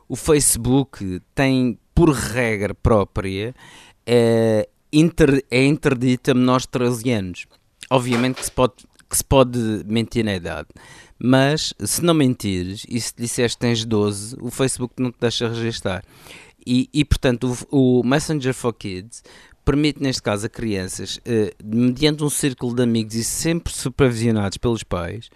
o 0.08 0.16
Facebook 0.16 1.20
tem 1.34 1.78
por 1.94 2.10
regra 2.10 2.74
própria 2.74 3.54
é, 4.06 4.68
inter, 4.92 5.44
é 5.50 5.64
interdito 5.64 6.30
a 6.30 6.34
menores 6.34 6.64
de 6.64 6.70
13 6.70 7.10
anos. 7.10 7.46
Obviamente 7.90 8.36
que 8.36 8.44
se 8.44 8.50
pode, 8.50 8.74
que 9.08 9.16
se 9.16 9.24
pode 9.24 9.58
mentir 9.86 10.24
na 10.24 10.34
idade. 10.34 10.68
Mas 11.18 11.72
se 11.78 12.02
não 12.02 12.14
mentires 12.14 12.84
e 12.88 13.00
se 13.00 13.14
disseste 13.16 13.58
tens 13.58 13.84
12, 13.84 14.36
o 14.40 14.50
Facebook 14.50 14.94
não 14.98 15.12
te 15.12 15.18
deixa 15.20 15.48
registar. 15.48 16.02
E, 16.66 16.88
e 16.92 17.04
portanto, 17.04 17.56
o, 17.70 18.00
o, 18.00 18.04
Messenger 18.04 18.54
for 18.54 18.72
Kids 18.72 19.22
permite, 19.64 20.02
neste 20.02 20.22
caso, 20.22 20.46
a 20.46 20.48
crianças, 20.48 21.16
uh, 21.18 21.54
mediante 21.64 22.22
um 22.22 22.30
círculo 22.30 22.74
de 22.74 22.82
amigos 22.82 23.14
e 23.14 23.24
sempre 23.24 23.72
supervisionados 23.72 24.58
pelos 24.58 24.82
pais, 24.82 25.30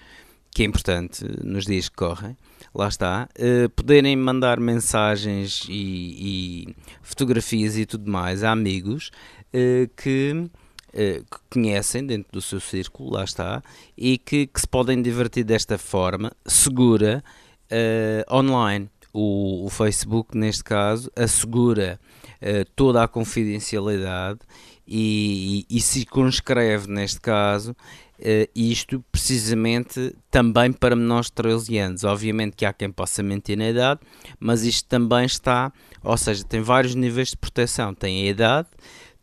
que 0.51 0.63
é 0.63 0.67
importante 0.67 1.25
nos 1.43 1.65
dias 1.65 1.89
que 1.89 1.97
correm, 1.97 2.37
lá 2.75 2.89
está, 2.89 3.29
uh, 3.39 3.69
poderem 3.71 4.17
mandar 4.17 4.61
mensagens 4.61 5.67
e, 5.69 6.67
e, 6.69 6.77
fotografias 7.03 7.77
e 7.77 7.87
tudo 7.87 8.11
mais 8.11 8.43
a 8.43 8.53
amigos 8.53 9.11
uh, 9.55 9.89
que, 9.97 10.51
que, 10.93 11.39
conhecem 11.51 12.05
dentro 12.05 12.33
do 12.33 12.43
seu 12.43 12.61
círculo, 12.61 13.13
lá 13.13 13.25
está, 13.25 13.63
e 13.97 14.19
que, 14.19 14.47
que 14.47 14.61
se 14.61 14.67
podem 14.67 15.01
divertir 15.01 15.45
desta 15.45 15.79
forma, 15.79 16.33
segura, 16.47 17.23
online 18.33 18.89
o, 19.13 19.65
o 19.67 19.71
Facebook, 19.71 20.37
neste 20.37 20.65
caso, 20.65 21.11
assegura 21.17 21.99
uh, 22.43 22.65
toda 22.75 23.03
a 23.03 23.09
confidencialidade 23.09 24.41
e, 24.87 25.67
e, 25.69 25.77
e 25.77 25.81
neste 26.89 27.21
caso, 27.21 27.73
uh, 27.73 28.51
isto 28.55 29.05
precisamente 29.13 30.15
também 30.31 30.73
para 30.73 30.97
menores 30.97 31.27
de 31.27 31.33
13 31.35 31.79
anos. 31.79 32.05
Obviamente 32.05 32.57
que 32.57 32.65
há 32.65 32.73
quem 32.73 32.91
possa 32.91 33.23
mentir 33.23 33.59
na 33.59 33.69
idade, 33.69 34.01
mas 34.41 34.63
isto 34.63 34.89
também 34.89 35.27
está, 35.27 35.73
ou 36.03 36.17
seja, 36.17 36.45
tem 36.45 36.63
vários 36.63 36.95
níveis 36.95 37.29
de 37.29 37.37
proteção. 37.37 37.95
Tem 37.95 38.23
a 38.23 38.31
idade, 38.31 38.69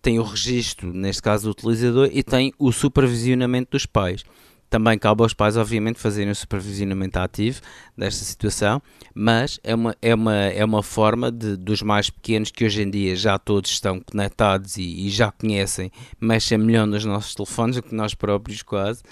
tem 0.02 0.20
o 0.20 0.24
registro, 0.24 0.94
neste 0.94 1.22
caso 1.22 1.45
do 1.45 1.52
utilizador, 1.52 2.10
e 2.12 2.22
tem 2.22 2.53
o 2.60 2.72
supervisionamento 2.72 3.72
dos 3.72 3.88
pais. 3.88 4.24
Também 4.69 4.97
cabe 4.97 5.21
aos 5.21 5.33
pais, 5.33 5.55
obviamente, 5.57 5.99
fazerem 5.99 6.31
o 6.31 6.35
supervisionamento 6.35 7.17
ativo 7.19 7.61
desta 7.97 8.25
situação, 8.25 8.81
mas 9.13 9.59
é 9.63 9.75
uma, 9.75 9.95
é 10.01 10.13
uma, 10.13 10.35
é 10.35 10.65
uma 10.65 10.83
forma 10.83 11.31
de, 11.31 11.55
dos 11.55 11.81
mais 11.81 12.09
pequenos 12.09 12.51
que 12.51 12.65
hoje 12.65 12.81
em 12.81 12.89
dia 12.89 13.15
já 13.15 13.37
todos 13.37 13.71
estão 13.71 13.99
conectados 13.99 14.77
e, 14.77 15.07
e 15.07 15.09
já 15.09 15.31
conhecem, 15.31 15.91
mexem 16.19 16.57
melhor 16.57 16.87
nos 16.87 17.05
nossos 17.05 17.35
telefones 17.35 17.77
do 17.77 17.83
que 17.83 17.95
nós 17.95 18.13
próprios 18.13 18.61
quase. 18.61 19.03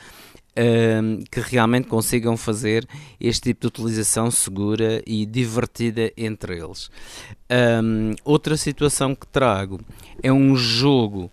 Um, 0.55 1.23
que 1.31 1.39
realmente 1.39 1.88
consigam 1.88 2.38
fazer 2.38 2.88
este 3.19 3.41
tipo 3.41 3.61
de 3.61 3.67
utilização 3.69 4.30
segura 4.30 5.01
e 5.07 5.25
divertida 5.25 6.13
entre 6.15 6.59
eles. 6.59 6.91
Um, 7.81 8.13
outra 8.23 8.55
situação 8.55 9.15
que 9.15 9.25
trago 9.25 9.81
é 10.21 10.31
um 10.31 10.55
jogo 10.55 11.31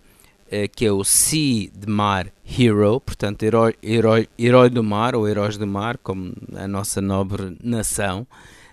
que 0.74 0.84
é 0.84 0.92
o 0.92 1.04
Sea 1.04 1.70
de 1.72 1.88
Mar 1.88 2.32
Hero, 2.44 3.00
portanto, 3.00 3.42
herói, 3.44 3.74
herói, 3.82 4.28
herói 4.38 4.68
do 4.68 4.82
mar 4.82 5.14
ou 5.14 5.28
heróis 5.28 5.56
do 5.56 5.66
mar, 5.66 5.96
como 5.98 6.32
a 6.56 6.66
nossa 6.66 7.00
nobre 7.00 7.56
nação 7.62 8.26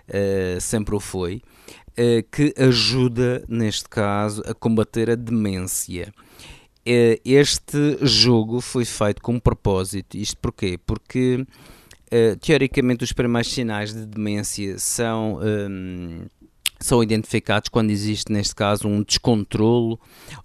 uh, 0.08 0.60
sempre 0.60 0.96
o 0.96 1.00
foi, 1.00 1.42
uh, 1.92 2.24
que 2.32 2.54
ajuda, 2.58 3.44
neste 3.48 3.88
caso, 3.90 4.42
a 4.46 4.54
combater 4.54 5.10
a 5.10 5.16
demência. 5.16 6.14
Uh, 6.88 7.20
este 7.26 7.98
jogo 8.02 8.62
foi 8.62 8.86
feito 8.86 9.22
com 9.22 9.34
um 9.34 9.40
propósito. 9.40 10.18
Isto 10.18 10.38
porquê? 10.38 10.80
Porque, 10.86 11.46
teoricamente, 12.42 13.04
os 13.04 13.12
primeiros 13.12 13.52
sinais 13.52 13.94
de 13.94 14.06
demência 14.06 14.80
são. 14.80 15.40
Um, 15.42 16.26
são 16.80 17.02
identificados 17.02 17.70
quando 17.70 17.92
existe, 17.92 18.32
neste 18.32 18.56
caso, 18.56 18.88
um 18.88 19.02
descontrolo 19.04 20.00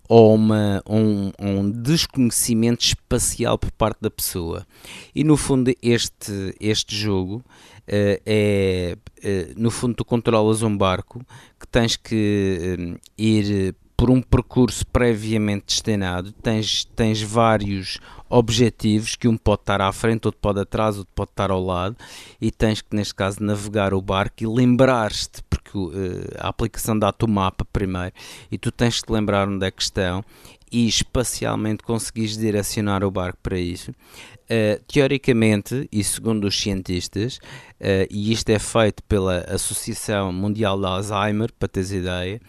ou 0.09 0.35
uma, 0.35 0.83
um, 0.89 1.33
um, 1.39 1.71
desconhecimento 1.71 2.85
espacial 2.85 3.59
por 3.59 3.71
parte 3.73 3.99
da 4.01 4.11
pessoa. 4.11 4.67
E 5.15 5.25
no 5.25 5.37
fundo, 5.37 5.73
este, 5.83 6.55
este 6.61 6.95
jogo 6.97 7.37
uh, 7.37 8.21
é. 8.27 8.97
Uh, 9.25 9.55
no 9.57 9.71
fundo, 9.71 9.95
tu 9.95 10.05
controlas 10.05 10.63
um 10.63 10.77
barco 10.77 11.25
que 11.59 11.67
tens 11.69 11.97
que 11.97 12.77
uh, 12.77 13.01
ir 13.17 13.75
por 14.03 14.11
um 14.11 14.21
percurso 14.21 14.85
previamente 14.85 15.67
destinado, 15.67 16.33
tens, 16.33 16.85
tens 16.87 17.23
vários 17.23 18.01
objetivos 18.29 19.15
que 19.15 19.29
um 19.29 19.37
pode 19.37 19.63
estar 19.63 19.81
à 19.81 19.93
frente, 19.93 20.27
outro 20.27 20.41
pode 20.41 20.59
atrás, 20.59 20.99
outro 20.99 21.13
pode 21.15 21.31
estar 21.31 21.53
ao 21.53 21.65
lado, 21.65 21.95
e 22.41 22.51
tens 22.51 22.81
que, 22.83 22.97
neste 22.97 23.15
caso, 23.15 23.41
navegar 23.41 23.95
o 23.95 24.03
barco 24.03 24.43
e 24.43 24.47
lembrar-te, 24.49 25.41
porque 25.49 25.79
uh, 25.79 25.93
a 26.37 26.49
aplicação 26.49 26.99
dá-te 26.99 27.25
o 27.25 27.29
mapa 27.29 27.65
primeiro, 27.73 28.13
e 28.51 28.59
tu 28.59 28.73
tens 28.73 29.01
que 29.01 29.07
te 29.07 29.13
lembrar 29.13 29.47
onde 29.49 29.65
é 29.65 29.71
que 29.71 29.81
estão 29.81 30.25
e 30.73 30.89
espacialmente 30.89 31.85
conseguires 31.85 32.37
direcionar 32.37 33.05
o 33.05 33.11
barco 33.11 33.39
para 33.41 33.57
isso. 33.57 33.93
Uh, 33.93 34.83
teoricamente, 34.93 35.89
e 35.93 36.03
segundo 36.03 36.49
os 36.49 36.61
cientistas, 36.61 37.37
uh, 37.37 38.09
e 38.11 38.33
isto 38.33 38.51
é 38.51 38.59
feito 38.59 39.01
pela 39.05 39.43
Associação 39.43 40.33
Mundial 40.33 40.77
de 40.77 40.87
Alzheimer, 40.87 41.53
para 41.57 41.69
teres 41.69 41.93
ideia, 41.93 42.41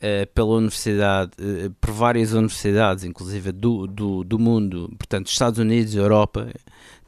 Uh, 0.00 0.26
pela 0.34 0.54
universidade, 0.54 1.32
uh, 1.38 1.70
por 1.78 1.90
várias 1.90 2.32
universidades, 2.32 3.04
inclusive 3.04 3.52
do, 3.52 3.86
do, 3.86 4.24
do 4.24 4.38
mundo, 4.38 4.90
portanto, 4.96 5.26
Estados 5.26 5.58
Unidos, 5.58 5.94
Europa 5.94 6.48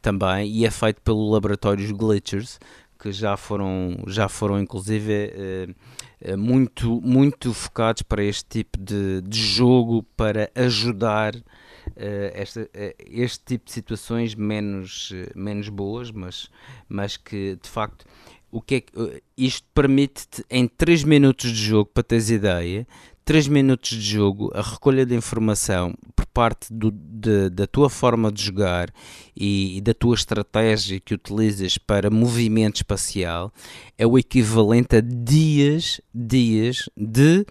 também, 0.02 0.50
e 0.50 0.66
é 0.66 0.70
feito 0.70 1.00
pelo 1.00 1.30
laboratório 1.30 1.96
Glitchers, 1.96 2.60
que 2.98 3.10
já 3.10 3.34
foram, 3.34 4.04
já 4.06 4.28
foram 4.28 4.60
inclusive 4.60 5.32
uh, 6.22 6.36
muito, 6.36 7.00
muito 7.00 7.54
focados 7.54 8.02
para 8.02 8.22
este 8.22 8.44
tipo 8.44 8.78
de, 8.78 9.22
de 9.22 9.40
jogo 9.40 10.02
para 10.14 10.50
ajudar 10.54 11.34
esta, 11.96 12.68
este 13.10 13.44
tipo 13.44 13.64
de 13.64 13.72
situações 13.72 14.34
menos, 14.36 15.12
menos 15.34 15.68
boas, 15.68 16.12
mas, 16.12 16.48
mas 16.88 17.16
que 17.16 17.58
de 17.60 17.68
facto 17.68 18.04
o 18.52 18.60
que 18.60 18.74
é 18.76 18.80
que, 18.82 18.92
isto 19.36 19.66
permite-te 19.74 20.44
em 20.50 20.68
3 20.68 21.04
minutos 21.04 21.50
de 21.50 21.56
jogo, 21.56 21.90
para 21.92 22.02
teres 22.02 22.28
ideia, 22.28 22.86
3 23.24 23.48
minutos 23.48 23.90
de 23.90 24.00
jogo, 24.02 24.50
a 24.54 24.60
recolha 24.60 25.06
de 25.06 25.14
informação 25.14 25.94
por 26.14 26.26
parte 26.26 26.72
do, 26.72 26.90
de, 26.90 27.48
da 27.48 27.66
tua 27.66 27.88
forma 27.88 28.30
de 28.30 28.42
jogar 28.42 28.92
e, 29.34 29.78
e, 29.78 29.80
da 29.80 29.94
tua 29.94 30.14
estratégia 30.14 31.00
que 31.00 31.14
utilizas 31.14 31.78
para 31.78 32.10
movimento 32.10 32.76
espacial 32.76 33.50
é 33.96 34.06
o 34.06 34.18
equivalente 34.18 34.96
a 34.96 35.00
dias, 35.00 36.00
dias 36.14 36.90
de, 36.94 37.46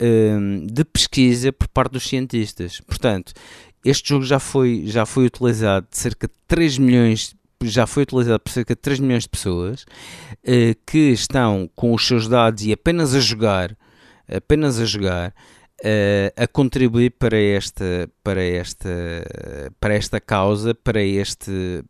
um, 0.00 0.66
de 0.66 0.84
pesquisa 0.84 1.52
por 1.52 1.68
parte 1.68 1.92
dos 1.92 2.08
cientistas. 2.08 2.80
Portanto, 2.80 3.32
este 3.84 4.08
jogo 4.08 4.24
já 4.24 4.40
foi, 4.40 4.82
já 4.86 5.06
foi 5.06 5.26
utilizado 5.26 5.86
cerca 5.92 6.26
de 6.26 6.34
3 6.48 6.78
milhões 6.78 7.36
já 7.68 7.86
foi 7.86 8.04
utilizado 8.04 8.40
por 8.40 8.50
cerca 8.50 8.74
de 8.74 8.80
3 8.80 9.00
milhões 9.00 9.24
de 9.24 9.28
pessoas 9.28 9.82
uh, 9.82 10.74
que 10.86 11.10
estão 11.10 11.68
com 11.74 11.92
os 11.92 12.06
seus 12.06 12.28
dados 12.28 12.64
e 12.64 12.72
apenas 12.72 13.14
a 13.14 13.20
jogar 13.20 13.76
apenas 14.36 14.78
a 14.78 14.84
jogar, 14.84 15.34
uh, 15.82 16.42
a 16.42 16.46
contribuir 16.46 17.10
para 17.18 17.36
esta, 17.36 18.08
para, 18.22 18.42
esta, 18.42 18.88
para 19.80 19.94
esta 19.94 20.20
causa, 20.20 20.74
para 20.74 21.02
este, 21.02 21.82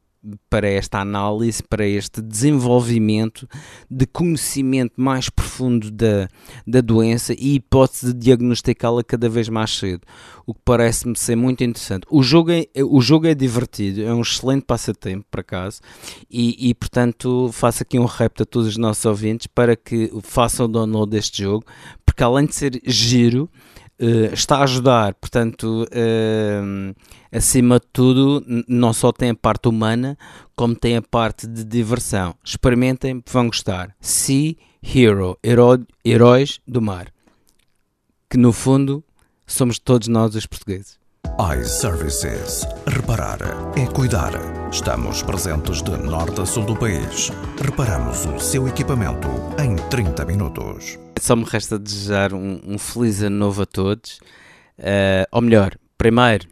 para 0.50 0.68
esta 0.68 0.98
análise, 0.98 1.62
para 1.62 1.86
este 1.86 2.20
desenvolvimento 2.20 3.48
de 3.90 4.06
conhecimento 4.06 4.92
mais 5.00 5.30
profundo 5.30 5.90
da, 5.90 6.28
da 6.66 6.80
doença 6.80 7.32
e 7.32 7.54
hipótese 7.54 8.12
de 8.12 8.20
diagnosticá-la 8.20 9.02
cada 9.02 9.28
vez 9.28 9.48
mais 9.48 9.70
cedo, 9.70 10.02
o 10.46 10.52
que 10.52 10.60
parece-me 10.64 11.16
ser 11.16 11.36
muito 11.36 11.64
interessante. 11.64 12.06
O 12.10 12.22
jogo, 12.22 12.50
é, 12.50 12.66
o 12.84 13.00
jogo 13.00 13.26
é 13.26 13.34
divertido, 13.34 14.02
é 14.02 14.12
um 14.12 14.20
excelente 14.20 14.64
passatempo, 14.64 15.24
por 15.30 15.40
acaso, 15.40 15.80
e, 16.30 16.68
e 16.68 16.74
portanto 16.74 17.50
faço 17.52 17.82
aqui 17.82 17.98
um 17.98 18.04
repto 18.04 18.42
a 18.42 18.46
todos 18.46 18.68
os 18.68 18.76
nossos 18.76 19.04
ouvintes 19.06 19.46
para 19.46 19.74
que 19.74 20.12
façam 20.22 20.66
o 20.66 20.68
download 20.68 21.10
deste 21.10 21.42
jogo, 21.42 21.64
porque 22.04 22.22
além 22.22 22.44
de 22.44 22.54
ser 22.54 22.80
giro, 22.84 23.48
uh, 24.00 24.32
está 24.32 24.58
a 24.58 24.64
ajudar, 24.64 25.14
portanto, 25.14 25.84
uh, 25.84 26.94
acima 27.32 27.78
de 27.78 27.86
tudo, 27.92 28.44
não 28.68 28.92
só 28.92 29.12
tem 29.12 29.30
a 29.30 29.34
parte 29.34 29.68
humana, 29.68 30.16
como 30.56 30.74
tem 30.74 30.96
a 30.96 31.02
parte 31.02 31.46
de 31.46 31.64
diversão. 31.64 32.34
Experimentem, 32.44 33.22
vão 33.30 33.46
gostar. 33.46 33.94
Sea 34.00 34.54
Hero, 34.82 35.38
Heróis 36.04 36.60
do 36.66 36.80
Mar, 36.80 37.12
que 38.28 38.36
no 38.36 38.52
fundo 38.52 39.04
somos 39.46 39.78
todos 39.78 40.08
nós 40.08 40.34
os 40.34 40.46
portugueses 40.46 40.99
iServices. 41.38 42.66
Reparar 42.86 43.38
é 43.76 43.86
cuidar. 43.86 44.32
Estamos 44.70 45.22
presentes 45.22 45.82
de 45.82 45.96
norte 45.96 46.40
a 46.40 46.46
sul 46.46 46.64
do 46.64 46.76
país. 46.76 47.30
Reparamos 47.62 48.26
o 48.26 48.38
seu 48.38 48.66
equipamento 48.68 49.28
em 49.62 49.76
30 49.88 50.24
minutos. 50.24 50.98
Só 51.20 51.36
me 51.36 51.44
resta 51.44 51.78
desejar 51.78 52.34
um, 52.34 52.60
um 52.66 52.78
feliz 52.78 53.22
ano 53.22 53.36
novo 53.36 53.62
a 53.62 53.66
todos. 53.66 54.18
Uh, 54.78 55.24
ou 55.32 55.40
melhor, 55.40 55.76
primeiro, 55.96 56.46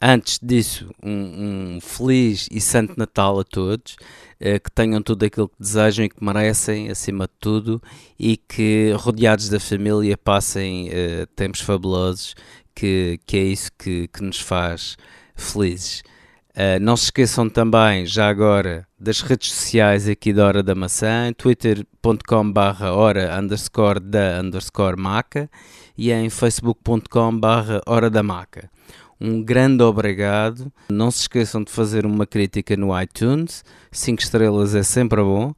antes 0.00 0.38
disso, 0.42 0.90
um, 1.02 1.76
um, 1.76 1.80
feliz 1.80 2.48
e 2.50 2.60
santo 2.60 2.94
Natal 2.96 3.38
a 3.38 3.44
todos. 3.44 3.96
Uh, 4.40 4.58
que 4.58 4.72
tenham 4.72 5.00
tudo 5.00 5.24
aquilo 5.24 5.48
que 5.48 5.56
desejam 5.60 6.04
e 6.04 6.08
que 6.08 6.24
merecem, 6.24 6.90
acima 6.90 7.26
de 7.26 7.34
tudo, 7.38 7.80
e 8.18 8.36
que 8.36 8.92
rodeados 8.96 9.48
da 9.48 9.60
família 9.60 10.16
passem 10.16 10.88
uh, 10.88 11.26
tempos 11.36 11.60
fabulosos 11.60 12.34
que, 12.74 13.18
que 13.26 13.36
é 13.36 13.42
isso 13.42 13.70
que, 13.78 14.08
que 14.08 14.22
nos 14.22 14.40
faz 14.40 14.96
felizes. 15.34 16.02
Uh, 16.50 16.78
não 16.80 16.96
se 16.96 17.04
esqueçam 17.04 17.48
também, 17.48 18.04
já 18.04 18.28
agora, 18.28 18.86
das 19.00 19.22
redes 19.22 19.52
sociais 19.52 20.06
aqui 20.06 20.34
da 20.34 20.46
Hora 20.46 20.62
da 20.62 20.74
Maçã, 20.74 21.32
twitter.com 21.32 22.52
barra 22.52 22.92
hora 22.92 23.38
underscore 23.38 23.98
da 23.98 24.40
underscore 24.40 25.00
maca 25.00 25.50
e 25.96 26.12
em 26.12 26.28
facebook.com 26.28 27.38
barra 27.38 27.80
hora 27.86 28.10
da 28.10 28.22
maca. 28.22 28.70
Um 29.18 29.42
grande 29.42 29.82
obrigado. 29.82 30.70
Não 30.90 31.10
se 31.10 31.20
esqueçam 31.20 31.62
de 31.62 31.70
fazer 31.70 32.04
uma 32.04 32.26
crítica 32.26 32.76
no 32.76 33.00
iTunes. 33.00 33.64
5 33.92 34.20
estrelas 34.20 34.74
é 34.74 34.82
sempre 34.82 35.22
bom. 35.22 35.54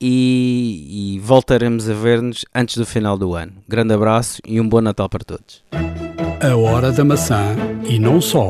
E, 0.00 1.16
e 1.16 1.18
voltaremos 1.18 1.88
a 1.88 1.92
ver-nos 1.92 2.44
antes 2.54 2.76
do 2.76 2.86
final 2.86 3.18
do 3.18 3.34
ano. 3.34 3.52
Grande 3.68 3.92
abraço 3.92 4.40
e 4.46 4.60
um 4.60 4.66
bom 4.68 4.80
Natal 4.80 5.08
para 5.08 5.24
todos. 5.24 5.62
A 6.40 6.56
Hora 6.56 6.90
da 6.90 7.04
Maçã 7.04 7.54
e 7.86 7.98
não 7.98 8.20
só. 8.20 8.48